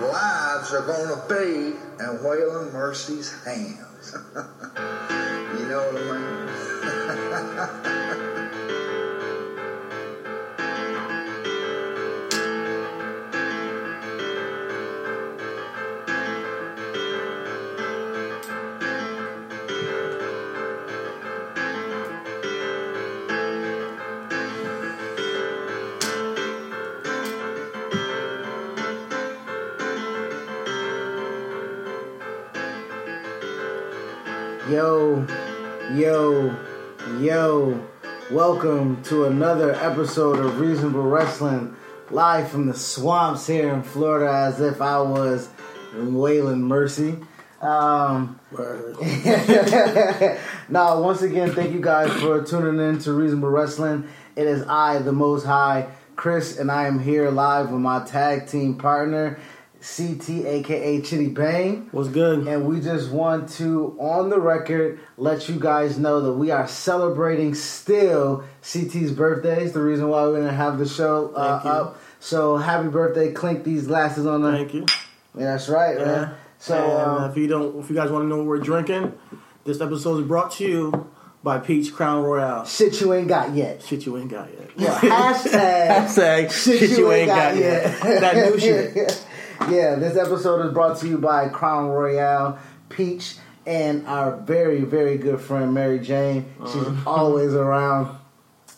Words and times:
lives 0.00 0.72
are 0.72 0.82
going 0.82 1.08
to 1.08 1.22
be 1.28 1.76
in 2.02 2.18
Waylon 2.18 2.72
Mercy's 2.72 3.32
hands. 3.44 4.12
you 5.58 5.66
know 5.68 5.82
what 5.90 6.02
I 6.02 7.86
mean? 7.96 8.02
Yo, 34.76 35.26
yo, 35.94 36.54
yo. 37.18 37.88
Welcome 38.30 39.02
to 39.04 39.24
another 39.24 39.74
episode 39.74 40.38
of 40.38 40.60
Reasonable 40.60 41.04
Wrestling, 41.04 41.74
live 42.10 42.50
from 42.50 42.66
the 42.66 42.74
swamps 42.74 43.46
here 43.46 43.72
in 43.72 43.82
Florida, 43.82 44.30
as 44.30 44.60
if 44.60 44.82
I 44.82 45.00
was 45.00 45.48
Waylon 45.94 46.58
Mercy. 46.58 47.16
Um, 47.62 48.38
now, 50.68 51.00
once 51.00 51.22
again, 51.22 51.52
thank 51.52 51.72
you 51.72 51.80
guys 51.80 52.12
for 52.20 52.44
tuning 52.44 52.86
in 52.86 52.98
to 52.98 53.14
Reasonable 53.14 53.48
Wrestling. 53.48 54.06
It 54.36 54.46
is 54.46 54.62
I, 54.68 54.98
the 54.98 55.12
Most 55.12 55.46
High, 55.46 55.88
Chris, 56.16 56.58
and 56.58 56.70
I 56.70 56.86
am 56.86 56.98
here 56.98 57.30
live 57.30 57.70
with 57.70 57.80
my 57.80 58.04
tag 58.04 58.46
team 58.46 58.76
partner, 58.76 59.38
CT, 59.80 60.28
aka 60.46 61.00
Chidi 61.00 61.32
Bang. 61.32 61.88
What's 61.92 62.08
good? 62.08 62.46
And 62.48 62.66
we 62.66 62.80
just 62.80 63.10
want 63.10 63.48
to, 63.50 63.96
on 64.00 64.30
the 64.30 64.40
record, 64.40 64.98
let 65.16 65.48
you 65.48 65.58
guys 65.60 65.98
know 65.98 66.20
that 66.22 66.32
we 66.32 66.50
are 66.50 66.66
celebrating 66.66 67.54
still 67.54 68.44
CT's 68.62 69.12
birthday. 69.12 69.64
It's 69.64 69.74
the 69.74 69.82
reason 69.82 70.08
why 70.08 70.22
we're 70.22 70.32
going 70.36 70.46
to 70.48 70.52
have 70.54 70.78
the 70.78 70.88
show 70.88 71.32
uh, 71.36 71.60
up. 71.64 72.00
So 72.20 72.56
happy 72.56 72.88
birthday. 72.88 73.32
Clink 73.32 73.64
these 73.64 73.86
glasses 73.86 74.26
on 74.26 74.42
the. 74.42 74.52
Thank 74.52 74.74
you. 74.74 74.86
Yeah, 75.36 75.52
that's 75.52 75.68
right, 75.68 75.98
Yeah. 75.98 76.04
man. 76.04 76.34
So, 76.58 76.98
um, 76.98 77.30
if 77.30 77.36
you 77.36 77.46
don't, 77.46 77.78
if 77.78 77.90
you 77.90 77.94
guys 77.94 78.10
want 78.10 78.24
to 78.24 78.28
know 78.28 78.38
what 78.38 78.46
we're 78.46 78.58
drinking, 78.58 79.12
this 79.64 79.80
episode 79.82 80.22
is 80.22 80.26
brought 80.26 80.52
to 80.52 80.64
you 80.66 81.10
by 81.44 81.58
Peach 81.58 81.92
Crown 81.92 82.24
Royal. 82.24 82.64
shit 82.64 82.98
you 83.00 83.12
ain't 83.12 83.28
got 83.28 83.54
yet. 83.54 83.82
Shit 83.82 84.06
you 84.06 84.16
ain't 84.16 84.30
got 84.30 84.48
yet. 84.52 84.70
Yeah, 84.76 84.98
hashtag, 84.98 85.88
Hashtag 86.08 86.50
shit, 86.50 86.98
you 86.98 87.12
ain't 87.12 87.28
got, 87.28 87.56
yet. 87.56 88.00
that 88.00 88.36
new 88.36 88.58
shit. 88.58 89.22
yeah, 89.68 89.94
this 89.96 90.16
episode 90.16 90.66
is 90.66 90.72
brought 90.72 90.98
to 90.98 91.08
you 91.08 91.18
by 91.18 91.48
Crown 91.48 91.88
Royal, 91.88 92.58
Peach, 92.88 93.36
and 93.66 94.06
our 94.06 94.36
very, 94.36 94.82
very 94.82 95.18
good 95.18 95.40
friend 95.40 95.74
Mary 95.74 95.98
Jane. 95.98 96.46
She's 96.72 96.76
Uh-huh. 96.82 97.10
always 97.10 97.54
around. 97.54 98.16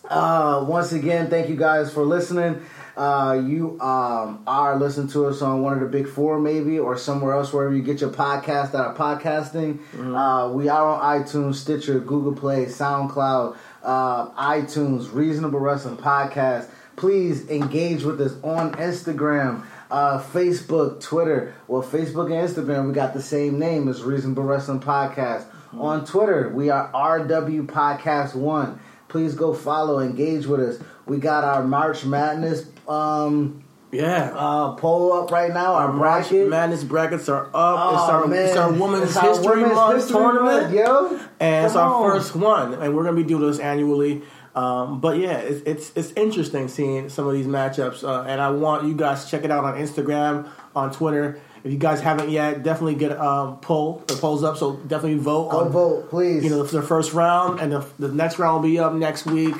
Uh, 0.09 0.65
once 0.67 0.93
again, 0.93 1.29
thank 1.29 1.49
you 1.49 1.57
guys 1.57 1.93
for 1.93 2.03
listening. 2.05 2.63
Uh, 2.97 3.41
you 3.47 3.79
um, 3.81 4.43
are 4.47 4.77
listening 4.77 5.07
to 5.09 5.27
us 5.27 5.41
on 5.43 5.63
one 5.63 5.75
of 5.75 5.81
the 5.81 5.87
big 5.87 6.09
four, 6.09 6.41
maybe, 6.41 6.79
or 6.79 6.97
somewhere 6.97 7.35
else, 7.35 7.53
wherever 7.53 7.75
you 7.75 7.83
get 7.83 8.01
your 8.01 8.11
podcast 8.11 8.73
that 8.73 8.81
are 8.81 8.95
podcasting. 8.95 9.79
Uh, 9.95 10.49
we 10.53 10.69
are 10.69 10.89
on 10.89 11.23
iTunes, 11.23 11.57
Stitcher, 11.57 12.01
Google 12.01 12.33
Play, 12.35 12.65
SoundCloud, 12.67 13.57
uh, 13.85 14.31
iTunes, 14.31 15.13
Reasonable 15.15 15.61
Wrestling 15.61 15.97
Podcast. 15.99 16.69
Please 16.97 17.49
engage 17.49 18.03
with 18.03 18.21
us 18.21 18.33
on 18.43 18.73
Instagram, 18.73 19.63
uh, 19.91 20.23
Facebook, 20.23 21.01
Twitter. 21.03 21.55
Well, 21.67 21.83
Facebook 21.83 22.27
and 22.33 22.49
Instagram, 22.49 22.89
we 22.89 22.93
got 22.95 23.15
the 23.15 23.23
same 23.23 23.59
name 23.59 23.89
as 23.89 24.03
Reasonable 24.03 24.43
Wrestling 24.45 24.81
Podcast. 24.81 25.45
On 25.79 26.05
Twitter, 26.05 26.49
we 26.49 26.71
are 26.71 26.91
RW 26.93 27.67
Podcast 27.67 28.35
One. 28.35 28.81
Please 29.09 29.35
go 29.35 29.55
follow, 29.55 30.01
engage 30.01 30.47
with 30.47 30.61
us. 30.61 30.79
We 31.07 31.19
got 31.19 31.45
our 31.45 31.63
March 31.65 32.05
Madness 32.05 32.67
um, 32.87 33.63
Yeah. 33.91 34.33
uh, 34.35 34.73
poll 34.77 35.13
up 35.15 35.31
right 35.31 35.53
now. 35.53 35.75
Our 35.75 35.93
March 35.93 36.29
bracket. 36.31 36.49
Madness 36.49 36.85
brackets 36.85 37.29
are 37.29 37.47
up. 37.47 37.53
Oh, 37.55 37.95
it's 37.95 38.11
our 38.11 38.27
man. 38.27 38.47
it's 38.49 38.57
our 38.57 38.73
Women's 38.73 39.05
It's 39.09 39.17
our 39.17 39.29
History 39.29 39.63
Women's 39.63 39.75
Month 39.75 39.97
History 39.97 40.13
tournament, 40.15 40.63
Month, 40.65 40.75
yo. 40.75 41.21
and 41.41 41.65
it's 41.67 41.75
Come 41.75 41.91
our 41.93 42.05
on. 42.05 42.13
first 42.19 42.35
one. 42.37 42.75
And 42.75 42.95
we're 42.97 43.05
gonna 43.05 43.17
be 43.17 43.25
doing 43.25 43.47
this 43.47 43.59
annually. 43.59 44.23
Um, 44.59 45.01
but 45.01 45.19
yeah, 45.19 45.39
it's, 45.39 45.63
it's 45.65 45.93
it's 45.95 46.13
interesting 46.17 46.67
seeing 46.67 47.09
some 47.11 47.29
of 47.29 47.33
these 47.33 47.47
matchups, 47.47 48.03
uh, 48.03 48.23
and 48.23 48.41
I 48.41 48.51
want 48.51 48.89
you 48.89 48.95
guys 48.95 49.25
to 49.25 49.31
check 49.31 49.45
it 49.45 49.53
out 49.53 49.65
on 49.65 49.75
Instagram, 49.75 50.49
on 50.75 50.93
Twitter. 50.93 51.41
If 51.63 51.71
you 51.71 51.79
guys 51.79 52.01
haven't 52.01 52.31
yet, 52.31 52.65
definitely 52.65 52.97
get 52.97 53.13
a 53.13 53.23
um, 53.23 53.61
poll. 53.61 54.03
The 54.09 54.17
poll's 54.17 54.43
up, 54.43 54.57
so 54.57 54.75
definitely 54.75 55.19
vote. 55.19 55.51
Go 55.51 55.61
on, 55.61 55.71
vote, 55.71 56.11
please. 56.11 56.43
You 56.43 56.51
know, 56.51 56.65
the 56.65 56.83
first 56.83 57.13
round, 57.13 57.61
and 57.61 57.71
the, 57.71 57.87
the 58.01 58.09
next 58.09 58.41
round 58.41 58.57
will 58.57 58.69
be 58.69 58.81
up 58.81 58.95
next 58.95 59.27
week. 59.27 59.55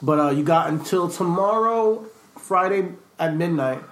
But 0.00 0.20
uh, 0.20 0.30
you 0.30 0.44
got 0.44 0.68
until 0.70 1.08
tomorrow, 1.08 2.06
Friday 2.38 2.90
at 3.18 3.34
midnight, 3.34 3.82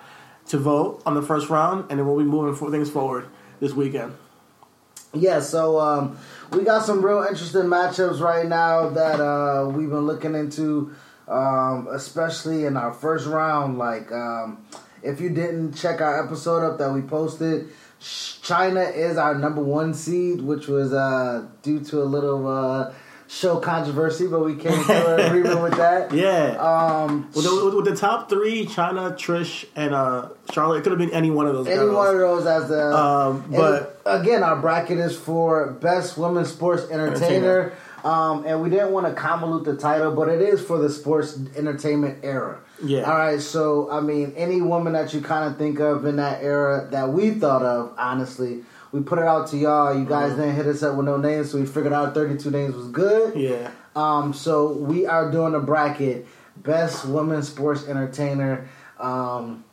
to 0.49 0.59
vote 0.59 1.03
on 1.05 1.15
the 1.15 1.23
first 1.23 1.51
round, 1.51 1.87
and 1.91 1.99
then 1.99 2.07
we'll 2.07 2.19
be 2.19 2.31
moving 2.31 2.55
for 2.55 2.71
things 2.71 2.89
forward 2.89 3.27
this 3.59 3.73
weekend. 3.73 4.15
Yeah, 5.15 5.41
so 5.41 5.79
um, 5.79 6.19
we 6.53 6.65
got 6.65 6.85
some 6.85 7.05
real 7.05 7.23
interesting 7.23 7.63
matchups 7.63 8.21
right 8.21 8.47
now 8.47 8.89
that 8.91 9.21
uh, 9.21 9.69
we've 9.69 9.89
been 9.89 10.07
looking 10.07 10.35
into, 10.35 10.93
um, 11.29 11.87
especially 11.93 12.65
in 12.65 12.77
our 12.77 12.93
first 12.93 13.27
round. 13.27 13.79
Like, 13.79 14.11
um, 14.11 14.67
if 15.03 15.21
you 15.21 15.31
didn't 15.31 15.75
check 15.75 16.01
our 16.01 16.25
episode 16.25 16.69
up 16.69 16.79
that 16.79 16.93
we 16.93 17.01
posted, 17.01 17.69
Chyna 18.01 18.93
is 18.95 19.17
our 19.17 19.37
number 19.37 19.63
one 19.63 19.95
seed, 19.95 20.43
which 20.43 20.67
was 20.67 20.93
uh, 20.93 21.47
due 21.63 21.81
to 21.85 22.03
a 22.03 22.05
little 22.05 22.49
uh, 22.49 22.93
show 23.29 23.59
controversy, 23.59 24.27
but 24.27 24.45
we 24.45 24.55
came 24.55 24.85
to 24.85 25.15
an 25.15 25.21
agreement 25.21 25.63
with 25.63 25.77
that. 25.77 26.13
Yeah. 26.15 26.57
Um, 26.59 27.31
with, 27.35 27.45
the, 27.45 27.73
with, 27.75 27.85
the 27.87 27.97
top 27.97 28.29
three, 28.29 28.67
Chyna, 28.67 29.15
Trish, 29.15 29.67
and 29.75 29.95
uh, 29.95 30.29
Charlotte, 30.53 30.79
it 30.79 30.83
could 30.83 30.93
have 30.93 30.99
been 30.99 31.13
any 31.13 31.31
one 31.31 31.47
of 31.47 31.55
those. 31.55 31.67
Any 31.67 31.77
girls. 31.77 31.95
one 31.97 32.09
of 32.09 32.21
those 32.21 32.47
as 32.47 32.69
the. 32.69 32.97
Um, 32.97 33.45
but- 33.51 34.01
again, 34.07 34.43
our 34.43 34.57
bracket 34.57 34.99
is 34.99 35.17
for 35.17 35.71
best 35.73 36.17
women's 36.19 36.53
sports 36.53 36.85
entertainer, 36.91 37.73
um, 38.05 38.45
and 38.47 38.63
we 38.63 38.71
didn't 38.71 38.93
want 38.93 39.07
to 39.07 39.21
convolute 39.21 39.65
the 39.65 39.77
title, 39.77 40.15
but 40.15 40.29
it 40.29 40.43
is 40.43 40.63
for 40.63 40.79
the 40.79 40.91
sports 40.91 41.39
entertainment 41.57 42.19
era. 42.23 42.61
Yeah. 42.83 43.11
All 43.11 43.17
right. 43.17 43.41
So 43.41 43.91
I 43.91 44.01
mean, 44.01 44.35
any 44.37 44.61
woman 44.61 44.93
that 44.93 45.15
you 45.15 45.21
kind 45.21 45.51
of 45.51 45.59
think 45.59 45.81
of 45.81 46.05
in 46.05 46.17
that 46.17 46.43
era 46.43 46.89
that 46.91 47.11
we 47.11 47.31
thought 47.31 47.63
of, 47.63 47.95
honestly. 47.97 48.65
We 48.95 49.03
put 49.03 49.19
it 49.19 49.25
out 49.25 49.49
to 49.49 49.57
y'all. 49.57 49.93
You 49.99 50.05
guys 50.05 50.31
Mm-hmm. 50.33 50.41
didn't 50.43 50.55
hit 50.55 50.67
us 50.67 50.85
up 50.85 50.95
with 50.97 51.07
no 51.07 51.17
names, 51.17 51.51
so 51.51 51.59
we 51.59 51.67
figured 51.67 51.93
out 51.93 52.15
32 52.15 52.49
names 52.53 52.77
was 52.77 52.87
good. 52.87 53.35
Yeah. 53.35 53.73
Um, 53.97 54.33
so 54.33 54.69
we 54.73 55.05
are 55.05 55.33
doing 55.33 55.57
a 55.57 55.59
bracket, 55.59 56.29
best 56.57 57.05
women's 57.05 57.49
sports 57.49 57.89
entertainer. 57.89 58.69
Um, 59.01 59.65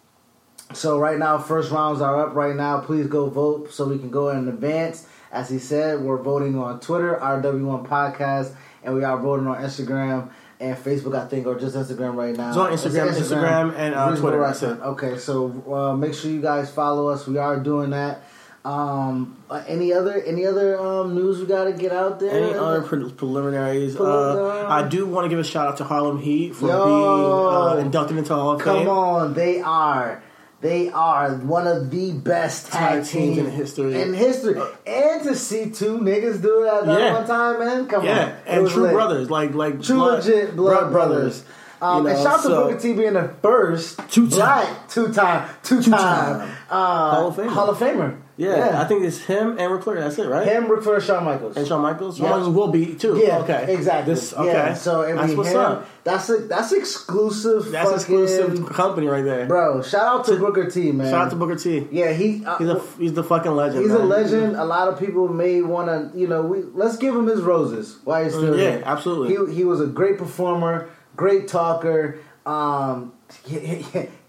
so 0.73 0.97
right 0.97 1.19
now, 1.19 1.37
first 1.37 1.69
rounds 1.69 2.01
are 2.01 2.19
up 2.25 2.33
right 2.33 2.55
now. 2.55 2.79
Please 2.79 3.05
go 3.05 3.29
vote 3.29 3.71
so 3.71 3.85
we 3.87 3.99
can 3.99 4.09
go 4.09 4.29
in 4.29 4.47
advance. 4.47 5.07
As 5.31 5.51
he 5.51 5.59
said, 5.59 6.01
we're 6.01 6.17
voting 6.17 6.57
on 6.57 6.79
Twitter, 6.79 7.19
RW1 7.21 7.87
Podcast, 7.87 8.55
and 8.83 8.95
we 8.95 9.03
are 9.03 9.19
voting 9.19 9.45
on 9.45 9.57
Instagram 9.63 10.31
and 10.59 10.75
Facebook, 10.75 11.15
I 11.15 11.27
think, 11.27 11.45
or 11.45 11.59
just 11.59 11.75
Instagram 11.75 12.15
right 12.15 12.35
now. 12.35 12.49
It's 12.49 12.57
on 12.57 12.71
Instagram, 12.71 13.13
Instagram, 13.13 13.75
and, 13.77 13.93
uh, 13.93 14.15
Twitter. 14.15 14.43
Okay, 14.43 15.17
so 15.19 15.63
uh, 15.71 15.95
make 15.95 16.15
sure 16.15 16.31
you 16.31 16.41
guys 16.41 16.71
follow 16.71 17.07
us. 17.09 17.27
We 17.27 17.37
are 17.37 17.59
doing 17.59 17.91
that. 17.91 18.23
Um, 18.63 19.37
uh, 19.49 19.63
any 19.67 19.91
other 19.91 20.21
any 20.21 20.45
other 20.45 20.79
um, 20.79 21.15
news 21.15 21.39
we 21.39 21.47
got 21.47 21.63
to 21.63 21.73
get 21.73 21.91
out 21.91 22.19
there? 22.19 22.29
Any 22.29 22.53
other 22.53 22.83
pre- 22.83 23.09
preliminaries? 23.11 23.99
Uh, 23.99 24.67
I 24.69 24.87
do 24.87 25.07
want 25.07 25.25
to 25.25 25.29
give 25.29 25.39
a 25.39 25.43
shout 25.43 25.67
out 25.67 25.77
to 25.77 25.83
Harlem 25.83 26.19
Heat 26.19 26.55
for 26.55 26.67
Yo. 26.67 26.85
being 26.85 27.79
uh, 27.79 27.85
inducted 27.85 28.17
into 28.17 28.35
Hall 28.35 28.51
of 28.51 28.61
Come 28.61 28.77
Fame. 28.79 28.87
on, 28.89 29.33
they 29.33 29.61
are. 29.61 30.21
They 30.61 30.89
are 30.89 31.37
one 31.37 31.65
of 31.65 31.89
the 31.89 32.11
best 32.13 32.71
tag, 32.71 33.03
Tag 33.03 33.11
teams 33.11 33.39
in 33.39 33.49
history. 33.49 33.99
In 33.99 34.13
history, 34.13 34.61
and 34.85 35.23
to 35.23 35.35
see 35.35 35.71
two 35.71 35.97
niggas 35.97 36.39
do 36.43 36.63
it 36.63 36.67
at 36.71 36.85
that 36.85 36.99
Yeah. 36.99 37.13
one 37.13 37.25
time, 37.25 37.59
man, 37.59 37.87
come 37.87 38.01
on, 38.01 38.05
Yeah, 38.05 38.35
and 38.45 38.69
true 38.69 38.83
lit. 38.83 38.93
brothers, 38.93 39.31
like 39.31 39.55
like 39.55 39.81
true 39.81 39.95
blood- 39.95 40.23
legit 40.23 40.55
blood, 40.55 40.91
brothers. 40.91 41.43
Um, 41.81 42.03
You 42.05 42.09
and 42.11 42.17
shout 42.19 42.27
out 42.33 42.35
to 42.37 42.41
so- 42.43 42.63
Booker 42.67 42.79
T 42.79 42.93
being 42.93 43.13
the 43.13 43.31
first 43.41 43.99
Two-time. 44.11 44.29
black 44.37 44.87
two 44.87 45.11
time 45.11 45.49
two 45.63 45.81
time 45.81 46.47
uh, 46.69 47.15
Hall 47.15 47.27
of 47.29 47.35
Famer. 47.37 47.47
Hall 47.49 47.69
of 47.71 47.79
Famer. 47.79 48.17
Yeah, 48.37 48.81
I 48.81 48.85
think 48.85 49.03
it's 49.03 49.19
him 49.19 49.57
and 49.59 49.71
Ric 49.71 49.83
Flair. 49.83 49.99
That's 49.99 50.17
it, 50.17 50.27
right? 50.27 50.47
him, 50.47 50.69
Ric 50.71 50.83
Flair, 50.83 50.99
Shawn 51.01 51.23
Michaels. 51.25 51.57
and 51.57 51.67
Shawn 51.67 51.81
Michaels. 51.81 52.17
Shawn 52.17 52.25
Yeah. 52.25 52.31
Michaels 52.37 52.55
will 52.55 52.67
be 52.69 52.95
too. 52.95 53.17
Yeah, 53.17 53.39
okay, 53.39 53.73
exactly. 53.73 54.13
This, 54.13 54.33
okay, 54.33 54.45
Yeah, 54.47 54.73
so 54.73 55.03
it'd 55.03 55.17
that's 55.17 55.31
be 55.31 55.37
what's 55.37 55.49
him. 55.49 55.57
up. 55.59 55.85
That's 56.03 56.29
a 56.29 56.37
that's 56.37 56.71
exclusive. 56.71 57.71
That's 57.71 57.89
fucking- 57.89 57.95
exclusive 58.23 58.65
company 58.69 59.07
right 59.07 59.23
there. 59.23 59.45
bro. 59.45 59.81
Shout 59.81 60.05
out 60.19 60.25
to 60.25 60.37
Booker 60.37 60.69
T, 60.69 60.91
man. 60.91 61.11
Shout 61.11 61.25
out 61.25 61.29
to 61.31 61.35
Booker 61.35 61.55
T. 61.55 61.87
Yeah, 61.91 62.13
he. 62.13 62.43
Uh, 62.45 62.57
He's 62.57 62.69
a 62.69 62.81
he's 62.97 63.13
the 63.13 63.23
fucking 63.23 63.51
legend. 63.51 63.83
He's 63.83 63.91
a 63.91 63.99
legend. 63.99 64.55
A 64.55 64.65
lot 64.65 64.87
of 64.87 64.97
people 64.99 65.27
may 65.27 65.61
want 65.61 65.87
to, 66.13 66.17
you 66.17 66.27
know, 66.27 66.41
we 66.43 66.63
let's 66.73 66.97
give 66.97 67.15
him 67.15 67.27
his 67.27 67.41
roses 67.41 67.97
while 68.05 68.23
he's 68.23 68.33
still 68.33 68.55
Yeah, 68.57 68.71
here. 68.71 68.83
absolutely. 68.85 69.35
He 69.51 69.55
he 69.57 69.63
was 69.63 69.81
a 69.81 69.87
great 69.87 70.17
performer, 70.17 70.89
great 71.15 71.47
talker. 71.47 72.17
Um, 72.45 73.13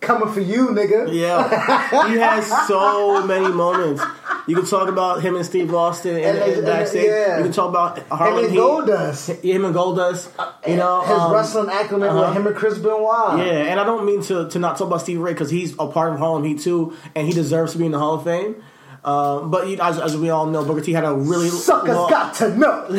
coming 0.01 0.29
for 0.33 0.41
you, 0.41 0.69
nigga. 0.69 1.13
Yeah, 1.13 2.09
he 2.09 2.17
has 2.17 2.47
so 2.67 3.27
many 3.27 3.49
moments. 3.49 4.03
You 4.47 4.57
can 4.57 4.67
talk 4.67 4.89
about 4.89 5.23
him 5.23 5.37
and 5.37 5.47
Steve 5.47 5.73
Austin 5.73 6.17
and, 6.17 6.25
And 6.25 6.39
they- 6.39 6.55
and 6.55 6.67
backstage. 6.67 7.07
yeah. 7.07 7.37
You 7.39 7.45
can 7.45 7.53
talk 7.53 7.69
about 7.69 7.99
And 7.99 8.07
Harlan 8.09 8.43
then 8.43 8.51
Heat. 8.53 8.59
Goldust. 8.59 9.43
Him 9.43 9.65
and 9.65 9.75
Goldust. 9.75 10.29
You 10.69 10.77
know, 10.77 11.03
his 11.03 11.17
um, 11.17 11.33
wrestling 11.33 11.69
acumen 11.69 12.09
uh-huh. 12.09 12.21
with 12.29 12.37
him 12.37 12.47
and 12.49 12.57
Chris 12.57 12.79
Benoit. 12.79 13.39
Yeah, 13.39 13.71
and 13.71 13.79
I 13.79 13.85
don't 13.85 14.05
mean 14.05 14.21
to, 14.23 14.49
to 14.49 14.59
not 14.59 14.77
talk 14.79 14.89
about 14.89 15.01
Steve 15.03 15.21
Ray 15.21 15.33
because 15.33 15.51
he's 15.51 15.75
a 15.79 15.87
part 15.87 16.13
of 16.13 16.19
Harlem 16.19 16.43
Heat 16.43 16.61
too, 16.61 16.97
and 17.15 17.27
he 17.29 17.33
deserves 17.33 17.73
to 17.73 17.79
be 17.79 17.87
in 17.87 17.93
the 17.93 17.99
Hall 18.01 18.15
of 18.15 18.25
Fame. 18.25 18.57
Um, 19.05 19.51
but 19.51 19.67
you, 19.67 19.79
as, 19.81 19.99
as 19.99 20.17
we 20.17 20.31
all 20.31 20.47
know, 20.47 20.65
Booker 20.65 20.81
T 20.81 20.93
had 20.93 21.05
a 21.05 21.13
really 21.13 21.49
Suckers 21.49 21.97
long- 21.97 22.09
got 22.09 22.35
to 22.37 22.57
know. 22.57 22.87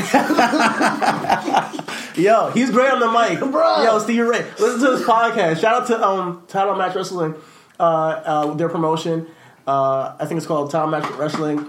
Yo, 2.15 2.51
he's 2.51 2.69
great 2.71 2.91
on 2.91 2.99
the 2.99 3.07
mic, 3.07 3.39
Bruh. 3.39 3.85
Yo, 3.85 3.99
Steve 3.99 4.27
Ray, 4.27 4.43
listen 4.59 4.79
to 4.81 4.97
this 4.97 5.07
podcast. 5.07 5.61
Shout 5.61 5.81
out 5.81 5.87
to 5.87 6.05
um 6.05 6.43
Title 6.47 6.75
Match 6.75 6.95
Wrestling, 6.95 7.35
uh, 7.79 7.83
uh, 7.83 8.53
their 8.53 8.69
promotion. 8.69 9.27
Uh, 9.65 10.15
I 10.19 10.25
think 10.25 10.37
it's 10.37 10.45
called 10.45 10.69
Title 10.71 10.89
Match 10.89 11.09
Wrestling. 11.11 11.67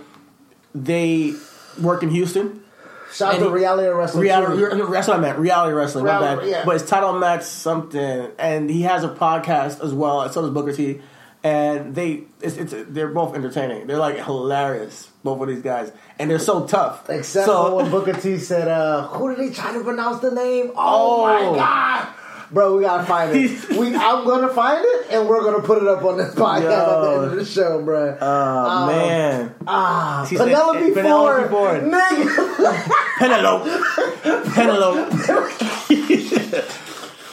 They 0.74 1.34
work 1.80 2.02
in 2.02 2.10
Houston. 2.10 2.62
Shout 3.12 3.34
out 3.34 3.38
to 3.38 3.50
reality 3.50 3.86
wrestling. 3.88 4.22
Reality, 4.24 4.76
too. 4.76 4.88
that's 4.90 5.06
what 5.06 5.18
I 5.18 5.20
meant. 5.20 5.38
Reality 5.38 5.72
wrestling, 5.72 6.04
my 6.04 6.18
bad. 6.18 6.48
yeah. 6.48 6.64
But 6.64 6.76
it's 6.76 6.88
title 6.90 7.16
match 7.18 7.42
something, 7.44 8.28
and 8.38 8.68
he 8.68 8.82
has 8.82 9.04
a 9.04 9.08
podcast 9.08 9.82
as 9.84 9.94
well. 9.94 10.28
So 10.30 10.42
does 10.42 10.50
Booker 10.50 10.72
T. 10.72 11.00
And 11.44 11.94
they, 11.94 12.22
it's, 12.40 12.56
it's 12.56 12.72
they're 12.88 13.08
both 13.12 13.34
entertaining. 13.36 13.86
They're 13.86 13.98
like 13.98 14.16
hilarious, 14.24 15.10
both 15.22 15.42
of 15.42 15.48
these 15.48 15.60
guys, 15.60 15.92
and 16.18 16.30
they're 16.30 16.38
so 16.38 16.66
tough. 16.66 17.10
Except 17.10 17.44
so, 17.44 17.76
when 17.76 17.90
Booker 17.90 18.14
T 18.14 18.38
said, 18.38 18.66
uh, 18.66 19.08
"Who 19.08 19.28
did 19.36 19.44
he 19.50 19.54
try 19.54 19.74
to 19.74 19.84
pronounce 19.84 20.20
the 20.22 20.30
name?" 20.30 20.72
Oh, 20.74 21.22
Oh. 21.22 21.52
my 21.52 21.58
god, 21.58 22.08
bro, 22.50 22.74
we 22.78 22.82
gotta 22.84 23.04
find 23.04 23.36
it. 23.36 23.68
we, 23.78 23.94
I'm 23.94 24.24
gonna 24.24 24.48
find 24.54 24.82
it, 24.88 25.06
and 25.10 25.28
we're 25.28 25.42
gonna 25.44 25.60
put 25.62 25.82
it 25.82 25.86
up 25.86 26.02
on 26.02 26.16
this 26.16 26.34
podcast 26.44 26.62
at 26.62 27.00
the 27.02 27.10
end 27.12 27.24
of 27.24 27.32
the 27.36 27.44
show, 27.44 27.82
bro. 27.82 28.16
Oh 28.18 28.26
Um, 28.26 28.86
man, 28.88 29.54
ah, 29.66 30.24
Penelope 30.26 30.92
Penelope 30.94 31.48
Ford. 31.50 31.82
nigga. 31.82 32.88
Penelope, 33.18 33.70
Penelope. 34.54 35.10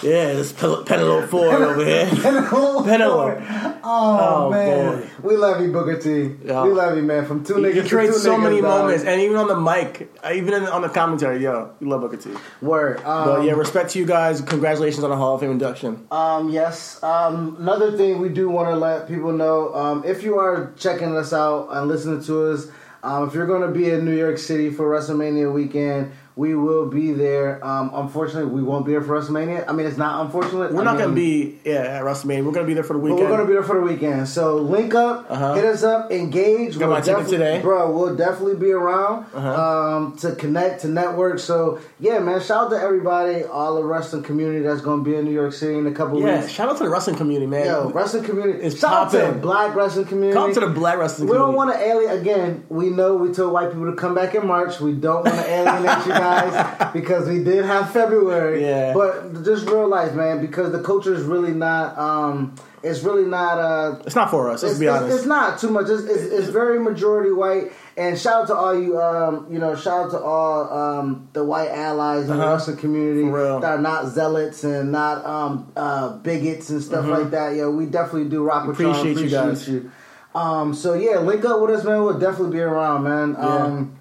Yeah, 0.03 0.33
this 0.33 0.51
Pen- 0.51 0.83
Penelope 0.86 1.27
Ford 1.31 1.62
over 1.62 1.83
here. 1.86 2.07
Penelope. 2.09 2.86
Penelope. 2.89 3.45
Oh, 3.83 4.45
Oh, 4.45 4.50
man, 4.51 5.01
boy. 5.01 5.07
we 5.24 5.36
love 5.38 5.62
you, 5.62 5.71
Booker 5.71 6.00
T. 6.00 6.36
Yeah. 6.45 6.63
We 6.63 6.71
love 6.71 6.95
you, 6.95 7.03
man. 7.03 7.25
From 7.25 7.44
two 7.44 7.56
niggas 7.56 7.74
he 7.74 7.81
to 7.81 7.89
creates 7.89 8.21
so 8.21 8.36
niggas, 8.38 8.44
many 8.44 8.62
dog. 8.62 8.81
moments, 8.81 9.03
and 9.03 9.21
even 9.21 9.38
on 9.38 9.48
the 9.48 9.59
mic, 9.59 10.12
uh, 10.24 10.31
even 10.33 10.53
in, 10.53 10.63
on 10.65 10.81
the 10.83 10.89
commentary, 10.89 11.42
yo, 11.44 11.74
we 11.80 11.88
love 11.88 12.01
Booker 12.01 12.18
T. 12.18 12.31
Word. 12.62 12.98
Um, 13.03 13.25
But 13.27 13.44
yeah, 13.44 13.53
respect 13.53 13.92
to 13.92 14.00
you 14.00 14.06
guys. 14.06 14.42
Congratulations 14.42 15.03
on 15.03 15.09
the 15.09 15.15
Hall 15.18 15.36
of 15.36 15.42
Fame 15.42 15.51
induction. 15.51 16.06
Um, 16.12 16.50
yes. 16.50 17.01
Um, 17.03 17.57
another 17.59 17.95
thing 17.98 18.19
we 18.19 18.30
do 18.30 18.50
want 18.50 18.69
to 18.69 18.75
let 18.75 19.07
people 19.07 19.31
know 19.31 19.74
um, 19.74 20.03
if 20.06 20.24
you 20.24 20.38
are 20.38 20.74
checking 20.77 21.15
us 21.15 21.33
out 21.33 21.69
and 21.71 21.88
listening 21.88 22.24
to 22.25 22.51
us, 22.51 22.68
um, 23.03 23.27
if 23.27 23.33
you're 23.33 23.48
going 23.48 23.62
to 23.63 23.68
be 23.75 23.89
in 23.89 24.06
New 24.06 24.15
York 24.15 24.38
City 24.38 24.69
for 24.69 24.86
WrestleMania 24.86 25.51
weekend, 25.51 26.12
we 26.35 26.55
will 26.55 26.87
be 26.87 27.11
there. 27.11 27.63
Um, 27.65 27.91
unfortunately, 27.93 28.51
we 28.51 28.63
won't 28.63 28.85
be 28.85 28.93
there 28.93 29.01
for 29.01 29.19
WrestleMania. 29.19 29.65
I 29.67 29.73
mean, 29.73 29.85
it's 29.85 29.97
not 29.97 30.25
unfortunate. 30.25 30.73
We're 30.73 30.81
I 30.81 30.85
not 30.85 30.97
going 30.97 31.09
to 31.09 31.15
be 31.15 31.59
yeah 31.65 31.97
at 31.99 32.03
WrestleMania. 32.03 32.45
We're 32.45 32.51
going 32.53 32.65
to 32.65 32.67
be 32.67 32.73
there 32.73 32.83
for 32.83 32.93
the 32.93 32.99
weekend. 32.99 33.21
we're 33.21 33.29
gonna 33.29 33.45
be 33.45 33.53
there 33.53 33.63
for 33.63 33.75
the 33.75 33.81
weekend. 33.85 34.27
So 34.27 34.57
link 34.57 34.93
up, 34.95 35.25
Uh-huh. 35.29 35.53
hit 35.55 35.65
us 35.65 35.83
up, 35.83 36.11
engage. 36.11 36.77
Got 36.79 36.89
my 36.89 37.01
ticket 37.01 37.27
today. 37.27 37.61
bro. 37.61 37.91
We'll 37.91 38.15
definitely 38.15 38.55
be 38.55 38.71
around 38.71 39.25
Uh-huh. 39.33 39.95
um, 39.97 40.17
to 40.17 40.35
connect 40.35 40.81
to 40.81 40.87
network. 40.87 41.39
So 41.39 41.79
yeah, 41.99 42.19
man. 42.19 42.39
Shout 42.41 42.65
out 42.65 42.69
to 42.71 42.81
everybody, 42.81 43.43
all 43.43 43.75
the 43.75 43.83
wrestling 43.83 44.23
community 44.23 44.61
that's 44.61 44.81
gonna 44.81 45.03
be 45.03 45.15
in 45.15 45.25
New 45.25 45.31
York 45.31 45.53
City 45.53 45.77
in 45.77 45.85
a 45.87 45.91
couple 45.91 46.19
yeah, 46.21 46.39
weeks. 46.41 46.51
shout 46.51 46.69
out 46.69 46.77
to 46.77 46.83
the 46.83 46.89
wrestling 46.89 47.15
community, 47.17 47.47
man. 47.47 47.65
Yo, 47.65 47.89
wrestling 47.89 48.23
community. 48.23 48.59
It's 48.63 48.79
Shout 48.79 48.93
out 48.93 49.11
to 49.11 49.17
the 49.17 49.31
black 49.39 49.75
wrestling 49.75 50.05
community. 50.05 50.33
Come 50.33 50.53
to 50.53 50.59
the 50.61 50.67
black 50.67 50.97
wrestling 50.97 51.27
We 51.29 51.35
don't 51.37 51.55
want 51.55 51.73
to 51.73 51.79
alienate. 51.79 52.19
Again, 52.21 52.63
we 52.69 52.89
know 52.89 53.15
we 53.15 53.31
told 53.33 53.53
white 53.53 53.69
people 53.71 53.89
to 53.89 53.95
come 53.95 54.13
back 54.15 54.35
in 54.35 54.45
March. 54.47 54.79
We 54.79 54.93
don't 54.93 55.23
want 55.25 55.35
to 55.37 55.49
alienate 55.49 56.05
you 56.05 56.13
guys 56.21 56.94
because 56.94 57.27
we 57.27 57.44
did 57.44 57.65
have 57.65 57.91
February. 57.91 58.62
Yeah. 58.63 58.94
But 58.94 59.44
just 59.44 59.65
realize, 59.68 60.13
man, 60.13 60.41
because 60.41 60.71
the 60.71 60.81
culture 60.81 61.13
is 61.13 61.23
really 61.23 61.53
not. 61.53 61.97
um 61.97 62.56
It's 62.83 63.01
really 63.03 63.25
not. 63.25 63.59
uh 63.59 64.00
It's 64.06 64.15
not 64.15 64.29
for 64.31 64.50
us. 64.50 64.63
Let's 64.63 64.73
it's, 64.73 64.79
be 64.79 64.88
honest. 64.88 65.15
it's 65.18 65.25
not 65.25 65.59
too 65.59 65.69
much. 65.69 65.88
It's, 65.89 66.03
it's, 66.03 66.23
it's 66.38 66.47
very 66.50 66.79
majority 66.79 67.31
white. 67.31 67.71
And 67.97 68.18
shout 68.18 68.44
out 68.44 68.47
to 68.47 68.56
all 68.56 68.73
you, 68.83 69.00
um, 69.00 69.47
you 69.51 69.59
know, 69.59 69.75
shout 69.75 70.06
out 70.06 70.12
to 70.12 70.19
all 70.19 70.57
um, 70.81 71.27
the 71.33 71.44
white 71.44 71.69
allies 71.69 72.24
in 72.29 72.38
the 72.38 72.41
Uh-huh. 72.44 72.53
wrestling 72.53 72.77
community 72.77 73.21
For 73.29 73.38
real. 73.44 73.59
that 73.59 73.71
are 73.77 73.81
not 73.81 74.07
zealots 74.07 74.63
and 74.63 74.91
not 74.91 75.25
um, 75.25 75.71
uh, 75.75 76.17
bigots 76.24 76.69
and 76.71 76.81
stuff 76.81 77.06
like 77.06 77.29
that. 77.31 77.56
Yeah, 77.56 77.67
we 77.67 77.85
definitely 77.85 78.29
do 78.29 78.44
rock 78.44 78.65
with 78.67 78.79
y'all. 78.79 78.94
Mm-hmm. 78.94 79.12
Appreciate 79.12 79.24
you 79.25 79.29
guys. 79.29 79.67
you. 79.69 79.91
Um, 80.33 80.74
so 80.74 80.94
yeah, 80.95 81.19
link 81.19 81.44
up 81.45 81.59
with 81.62 81.71
us, 81.71 81.83
man. 81.83 82.01
We'll 82.01 82.17
definitely 82.17 82.53
be 82.57 82.62
around, 82.62 83.03
man. 83.03 83.35
Um, 83.38 84.00